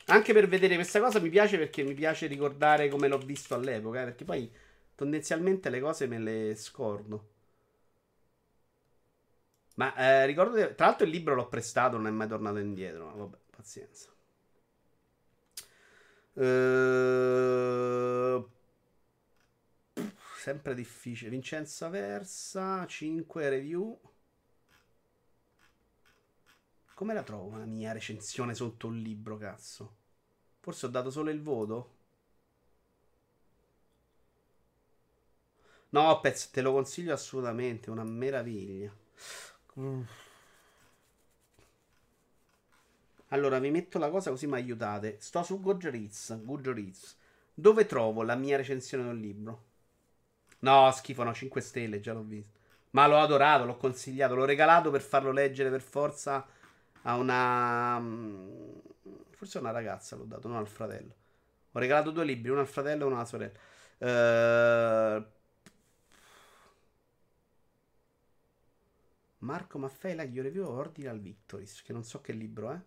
Anche 0.08 0.32
per 0.32 0.48
vedere 0.48 0.74
questa 0.74 1.00
cosa 1.00 1.20
mi 1.20 1.28
piace 1.30 1.56
perché 1.56 1.82
mi 1.82 1.94
piace 1.94 2.26
ricordare 2.26 2.88
come 2.88 3.08
l'ho 3.08 3.18
visto 3.18 3.54
all'epoca. 3.54 4.00
eh, 4.02 4.04
perché 4.04 4.24
poi 4.24 4.50
tendenzialmente 4.94 5.70
le 5.70 5.80
cose 5.80 6.06
me 6.06 6.18
le 6.18 6.54
scordo. 6.56 7.28
Ma 9.76 9.94
eh, 9.94 10.26
ricordo 10.26 10.56
che, 10.56 10.74
tra 10.74 10.86
l'altro 10.86 11.06
il 11.06 11.12
libro 11.12 11.34
l'ho 11.34 11.48
prestato, 11.48 11.96
non 11.96 12.06
è 12.06 12.10
mai 12.10 12.28
tornato 12.28 12.58
indietro. 12.58 13.06
ma 13.06 13.12
Vabbè, 13.12 13.36
pazienza. 13.50 14.10
Eh, 16.36 18.38
sempre 20.36 20.74
difficile. 20.74 21.30
Vincenza 21.30 21.88
Versa, 21.88 22.86
5 22.86 23.48
review. 23.48 23.98
Come 26.92 27.14
la 27.14 27.22
trovo 27.22 27.56
la 27.56 27.64
mia 27.64 27.92
recensione 27.92 28.54
sotto 28.54 28.88
un 28.88 28.98
libro, 28.98 29.38
cazzo? 29.38 29.96
Forse 30.68 30.84
ho 30.84 30.90
dato 30.90 31.10
solo 31.10 31.30
il 31.30 31.40
voto? 31.40 31.94
No, 35.88 36.20
Pez, 36.20 36.50
te 36.50 36.60
lo 36.60 36.72
consiglio 36.72 37.14
assolutamente, 37.14 37.88
una 37.88 38.04
meraviglia. 38.04 38.94
Mm. 39.80 40.02
Allora, 43.28 43.58
vi 43.58 43.70
metto 43.70 43.98
la 43.98 44.10
cosa 44.10 44.28
così 44.28 44.46
mi 44.46 44.56
aiutate. 44.56 45.16
Sto 45.20 45.42
su 45.42 45.58
Goodreads, 45.58 46.38
Goodreads. 46.44 47.16
Dove 47.54 47.86
trovo 47.86 48.22
la 48.22 48.34
mia 48.34 48.58
recensione 48.58 49.04
del 49.04 49.20
libro? 49.20 49.64
No, 50.58 50.90
schifo, 50.90 51.22
no, 51.22 51.32
5 51.32 51.62
stelle, 51.62 52.00
già 52.00 52.12
l'ho 52.12 52.24
visto. 52.24 52.58
Ma 52.90 53.06
l'ho 53.06 53.20
adorato, 53.20 53.64
l'ho 53.64 53.78
consigliato, 53.78 54.34
l'ho 54.34 54.44
regalato 54.44 54.90
per 54.90 55.00
farlo 55.00 55.32
leggere 55.32 55.70
per 55.70 55.80
forza 55.80 56.46
a 57.00 57.14
una... 57.14 58.76
Forse 59.38 59.58
a 59.58 59.60
una 59.60 59.70
ragazza 59.70 60.16
l'ho 60.16 60.24
dato, 60.24 60.48
non 60.48 60.56
al 60.56 60.66
fratello. 60.66 61.14
Ho 61.70 61.78
regalato 61.78 62.10
due 62.10 62.24
libri, 62.24 62.50
uno 62.50 62.58
al 62.58 62.66
fratello 62.66 63.04
e 63.04 63.06
uno 63.06 63.14
alla 63.14 63.24
sorella. 63.24 63.58
Eh, 63.98 65.26
Marco 69.38 69.78
Maffei, 69.78 70.16
la 70.16 70.24
io 70.24 70.42
review 70.42 70.66
Ordinal 70.66 71.20
Victories, 71.20 71.82
che 71.82 71.92
non 71.92 72.02
so 72.02 72.20
che 72.20 72.32
libro 72.32 72.72
è. 72.72 72.80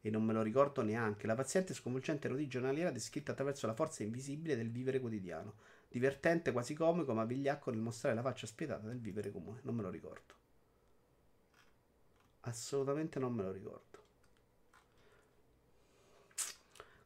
E 0.00 0.08
non 0.08 0.24
me 0.24 0.32
lo 0.32 0.40
ricordo 0.40 0.80
neanche. 0.80 1.26
La 1.26 1.34
paziente 1.34 1.74
sconvolgente 1.74 2.26
routine 2.28 2.48
giornaliera 2.48 2.90
descritta 2.90 3.32
attraverso 3.32 3.66
la 3.66 3.74
forza 3.74 4.02
invisibile 4.02 4.56
del 4.56 4.70
vivere 4.70 4.98
quotidiano. 4.98 5.56
Divertente, 5.90 6.52
quasi 6.52 6.72
comico, 6.72 7.12
ma 7.12 7.26
vigliacco 7.26 7.70
nel 7.70 7.80
mostrare 7.80 8.14
la 8.14 8.22
faccia 8.22 8.46
spietata 8.46 8.86
del 8.86 8.98
vivere 8.98 9.30
comune. 9.30 9.60
Non 9.64 9.74
me 9.74 9.82
lo 9.82 9.90
ricordo. 9.90 10.36
Assolutamente 12.40 13.18
non 13.18 13.34
me 13.34 13.42
lo 13.42 13.52
ricordo. 13.52 13.97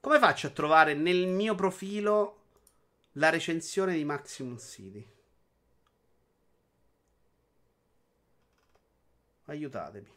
Come 0.03 0.19
faccio 0.19 0.49
a 0.49 0.51
trovare 0.51 0.95
nel 0.95 1.29
mio 1.29 1.55
profilo 1.55 2.41
la 3.13 3.31
recensione 3.31 3.95
di 3.95 4.05
Maximum 4.05 4.59
City? 4.59 5.09
Aiutatemi. 9.45 10.11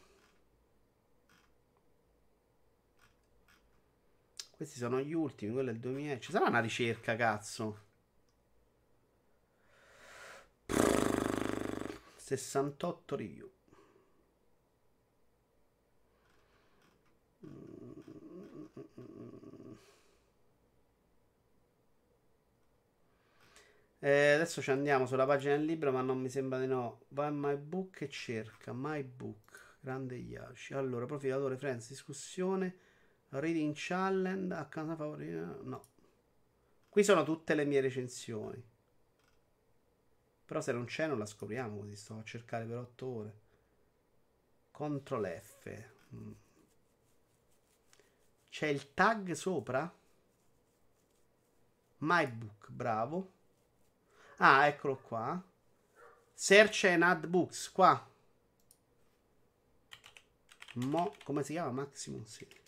Questi 4.56 4.78
sono 4.80 5.00
gli 5.02 5.14
ultimi, 5.14 5.54
quello 5.54 5.70
è 5.70 5.74
il 5.74 5.80
2000. 5.80 6.20
Ci 6.20 6.32
sarà 6.32 6.48
una 6.48 6.62
ricerca, 6.62 7.16
cazzo. 7.16 7.84
68 12.16 13.16
review. 13.16 13.55
Eh, 24.06 24.34
adesso 24.34 24.62
ci 24.62 24.70
andiamo 24.70 25.08
sulla 25.08 25.26
pagina 25.26 25.56
del 25.56 25.66
libro, 25.66 25.92
ma 25.92 26.02
non 26.02 26.20
mi 26.20 26.30
sembra 26.30 26.60
di 26.60 26.68
no. 26.68 27.06
Va 27.08 27.26
in 27.26 27.40
My 27.40 27.56
Book 27.58 28.02
e 28.02 28.08
cerca 28.08 28.72
My 28.72 29.02
Book. 29.02 29.78
Grande 29.80 30.16
Yashi. 30.16 30.76
Allora, 30.76 31.08
profilatore, 31.08 31.58
friends, 31.58 31.88
discussione. 31.88 32.78
Reading 33.30 33.74
challenge. 33.76 34.54
A 34.54 34.68
casa 34.68 34.96
favorita. 34.96 35.58
No. 35.64 35.86
Qui 36.88 37.04
sono 37.04 37.24
tutte 37.24 37.56
le 37.56 37.66
mie 37.66 37.82
recensioni. 37.82 38.64
Però 40.46 40.62
se 40.62 40.72
non 40.72 40.86
c'è 40.86 41.08
non 41.08 41.18
la 41.18 41.26
scopriamo 41.26 41.80
così. 41.80 41.96
Sto 41.96 42.20
a 42.20 42.24
cercare 42.24 42.66
per 42.66 42.78
8 42.78 43.08
ore. 43.08 43.40
Ctrl 44.70 45.42
F. 45.42 45.84
Mm. 46.14 46.32
C'è 48.52 48.68
il 48.68 48.94
tag 48.94 49.32
sopra? 49.32 49.92
My 51.98 52.28
Book, 52.28 52.70
bravo. 52.70 53.35
Ah, 54.38 54.68
eccolo 54.68 54.98
qua. 54.98 55.42
Search 56.34 56.86
and 56.86 57.04
add 57.04 57.26
books, 57.28 57.72
qua. 57.72 58.06
Mo, 60.76 61.16
come 61.24 61.42
si 61.44 61.54
chiama? 61.54 61.72
Maximum 61.72 62.26
City. 62.26 62.62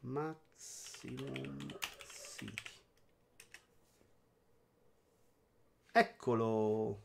Maximum 0.00 1.78
City. 2.06 2.54
Eccolo. 5.92 7.02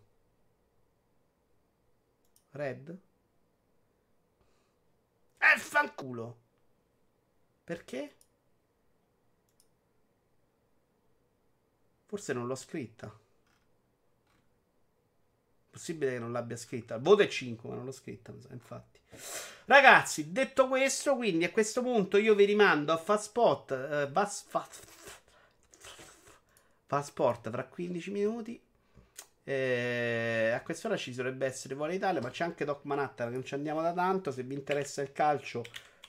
Red. 2.51 2.99
Eh, 5.37 5.57
fanculo. 5.57 6.39
Perché? 7.65 8.15
Forse 12.05 12.33
non 12.33 12.47
l'ho 12.47 12.55
scritta. 12.55 13.20
Possibile 15.71 16.11
che 16.11 16.19
non 16.19 16.33
l'abbia 16.33 16.57
scritta. 16.57 16.95
Il 16.95 17.01
voto 17.01 17.23
è 17.23 17.27
5, 17.27 17.69
ma 17.69 17.75
non 17.75 17.85
l'ho 17.85 17.91
scritta, 17.91 18.33
infatti. 18.51 18.99
Ragazzi, 19.65 20.31
detto 20.31 20.67
questo, 20.67 21.15
quindi 21.15 21.45
a 21.45 21.51
questo 21.51 21.81
punto 21.81 22.17
io 22.17 22.35
vi 22.35 22.43
rimando 22.43 22.91
a 22.91 22.97
Fastspot. 22.97 23.71
Eh, 23.71 24.09
Fast, 24.11 24.49
fast, 24.49 24.85
Fastsport 26.87 27.49
tra 27.49 27.63
15 27.63 28.11
minuti. 28.11 28.61
Eh, 29.43 30.51
a 30.53 30.61
quest'ora 30.61 30.97
ci 30.97 31.15
dovrebbe 31.15 31.45
essere 31.45 31.73
Vuole 31.73 31.95
Italia, 31.95 32.21
ma 32.21 32.29
c'è 32.29 32.43
anche 32.43 32.65
Doc 32.65 32.81
Manhattan 32.83 33.29
che 33.29 33.33
non 33.33 33.45
ci 33.45 33.53
andiamo 33.53 33.81
da 33.81 33.93
tanto. 33.93 34.31
Se 34.31 34.43
vi 34.43 34.55
interessa 34.55 35.01
il 35.01 35.13
calcio, 35.13 35.63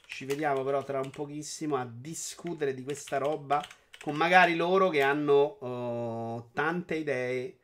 ci 0.07 0.25
vediamo 0.25 0.65
però 0.65 0.83
tra 0.83 0.99
un 0.99 1.11
pochissimo 1.11 1.77
a 1.77 1.89
discutere 1.89 2.75
di 2.75 2.83
questa 2.83 3.19
roba 3.19 3.65
con 4.03 4.17
magari 4.17 4.57
loro 4.57 4.89
che 4.89 5.01
hanno 5.01 5.33
oh, 5.61 6.51
tante 6.53 6.97
idee 6.97 7.59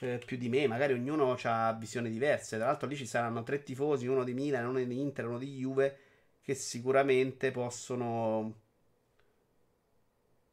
eh, 0.00 0.20
più 0.24 0.36
di 0.36 0.48
me. 0.48 0.66
Magari 0.66 0.92
ognuno 0.92 1.36
ha 1.42 1.72
visioni 1.78 2.10
diverse. 2.10 2.56
Tra 2.56 2.66
l'altro, 2.66 2.88
lì 2.88 2.96
ci 2.96 3.06
saranno 3.06 3.42
tre 3.42 3.62
tifosi: 3.62 4.06
uno 4.06 4.24
di 4.24 4.34
Milan, 4.34 4.66
uno 4.66 4.82
di 4.82 5.00
Inter, 5.00 5.26
uno 5.26 5.38
di 5.38 5.56
Juve, 5.56 5.98
che 6.42 6.54
sicuramente 6.54 7.50
possono 7.50 8.62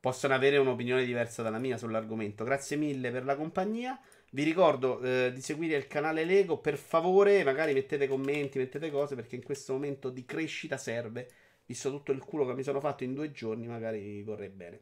possono 0.01 0.33
avere 0.33 0.57
un'opinione 0.57 1.05
diversa 1.05 1.43
dalla 1.43 1.59
mia 1.59 1.77
sull'argomento. 1.77 2.43
Grazie 2.43 2.75
mille 2.75 3.11
per 3.11 3.23
la 3.23 3.35
compagnia. 3.35 3.97
Vi 4.31 4.43
ricordo 4.43 4.99
eh, 5.01 5.31
di 5.31 5.41
seguire 5.41 5.77
il 5.77 5.87
canale 5.87 6.25
Lego. 6.25 6.57
Per 6.57 6.75
favore, 6.75 7.43
magari 7.43 7.73
mettete 7.73 8.07
commenti, 8.07 8.57
mettete 8.57 8.89
cose 8.89 9.15
perché 9.15 9.35
in 9.35 9.43
questo 9.43 9.73
momento 9.73 10.09
di 10.09 10.25
crescita 10.25 10.77
serve. 10.77 11.29
Visto 11.65 11.91
tutto 11.91 12.11
il 12.11 12.19
culo 12.19 12.45
che 12.45 12.55
mi 12.55 12.63
sono 12.63 12.79
fatto 12.79 13.03
in 13.03 13.13
due 13.13 13.31
giorni, 13.31 13.67
magari 13.67 14.23
vorrei 14.23 14.49
bene. 14.49 14.81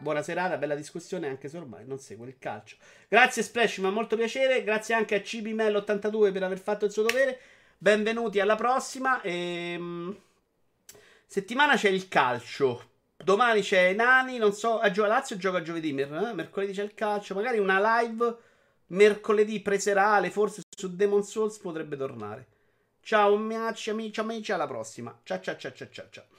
Buona 0.00 0.22
serata, 0.22 0.56
bella 0.58 0.76
discussione, 0.76 1.28
anche 1.28 1.48
se 1.48 1.58
ormai 1.58 1.84
non 1.84 1.98
segue 1.98 2.28
il 2.28 2.38
calcio. 2.38 2.76
Grazie 3.08 3.42
Splash, 3.42 3.78
mi 3.78 3.86
ha 3.86 3.90
molto 3.90 4.16
piacere. 4.16 4.62
Grazie 4.62 4.94
anche 4.94 5.16
a 5.16 5.18
CBML82 5.18 6.32
per 6.32 6.42
aver 6.44 6.60
fatto 6.60 6.84
il 6.84 6.92
suo 6.92 7.02
dovere. 7.02 7.40
Benvenuti 7.76 8.38
alla 8.38 8.54
prossima. 8.54 9.20
Ehm... 9.22 10.16
Settimana 11.26 11.74
c'è 11.76 11.88
il 11.88 12.08
calcio. 12.08 12.90
Domani 13.16 13.60
c'è 13.60 13.92
Nani, 13.92 14.38
non 14.38 14.52
so, 14.52 14.78
a 14.78 14.90
Gio- 14.90 15.04
Lazio 15.04 15.36
gioca 15.36 15.62
giovedì, 15.62 15.92
mer- 15.92 16.12
eh? 16.28 16.32
mercoledì 16.32 16.72
c'è 16.72 16.84
il 16.84 16.94
calcio, 16.94 17.34
magari 17.34 17.58
una 17.58 18.00
live 18.00 18.36
mercoledì 18.88 19.60
preserale, 19.60 20.30
forse 20.30 20.62
su 20.70 20.94
Demon 20.94 21.24
Souls 21.24 21.58
potrebbe 21.58 21.96
tornare. 21.96 22.46
Ciao 23.00 23.34
amici, 23.34 23.90
amici, 23.90 24.20
amici, 24.20 24.52
alla 24.52 24.66
prossima. 24.68 25.18
Ciao 25.24 25.40
ciao 25.40 25.56
ciao 25.56 25.72
ciao 25.72 25.88
ciao. 26.10 26.37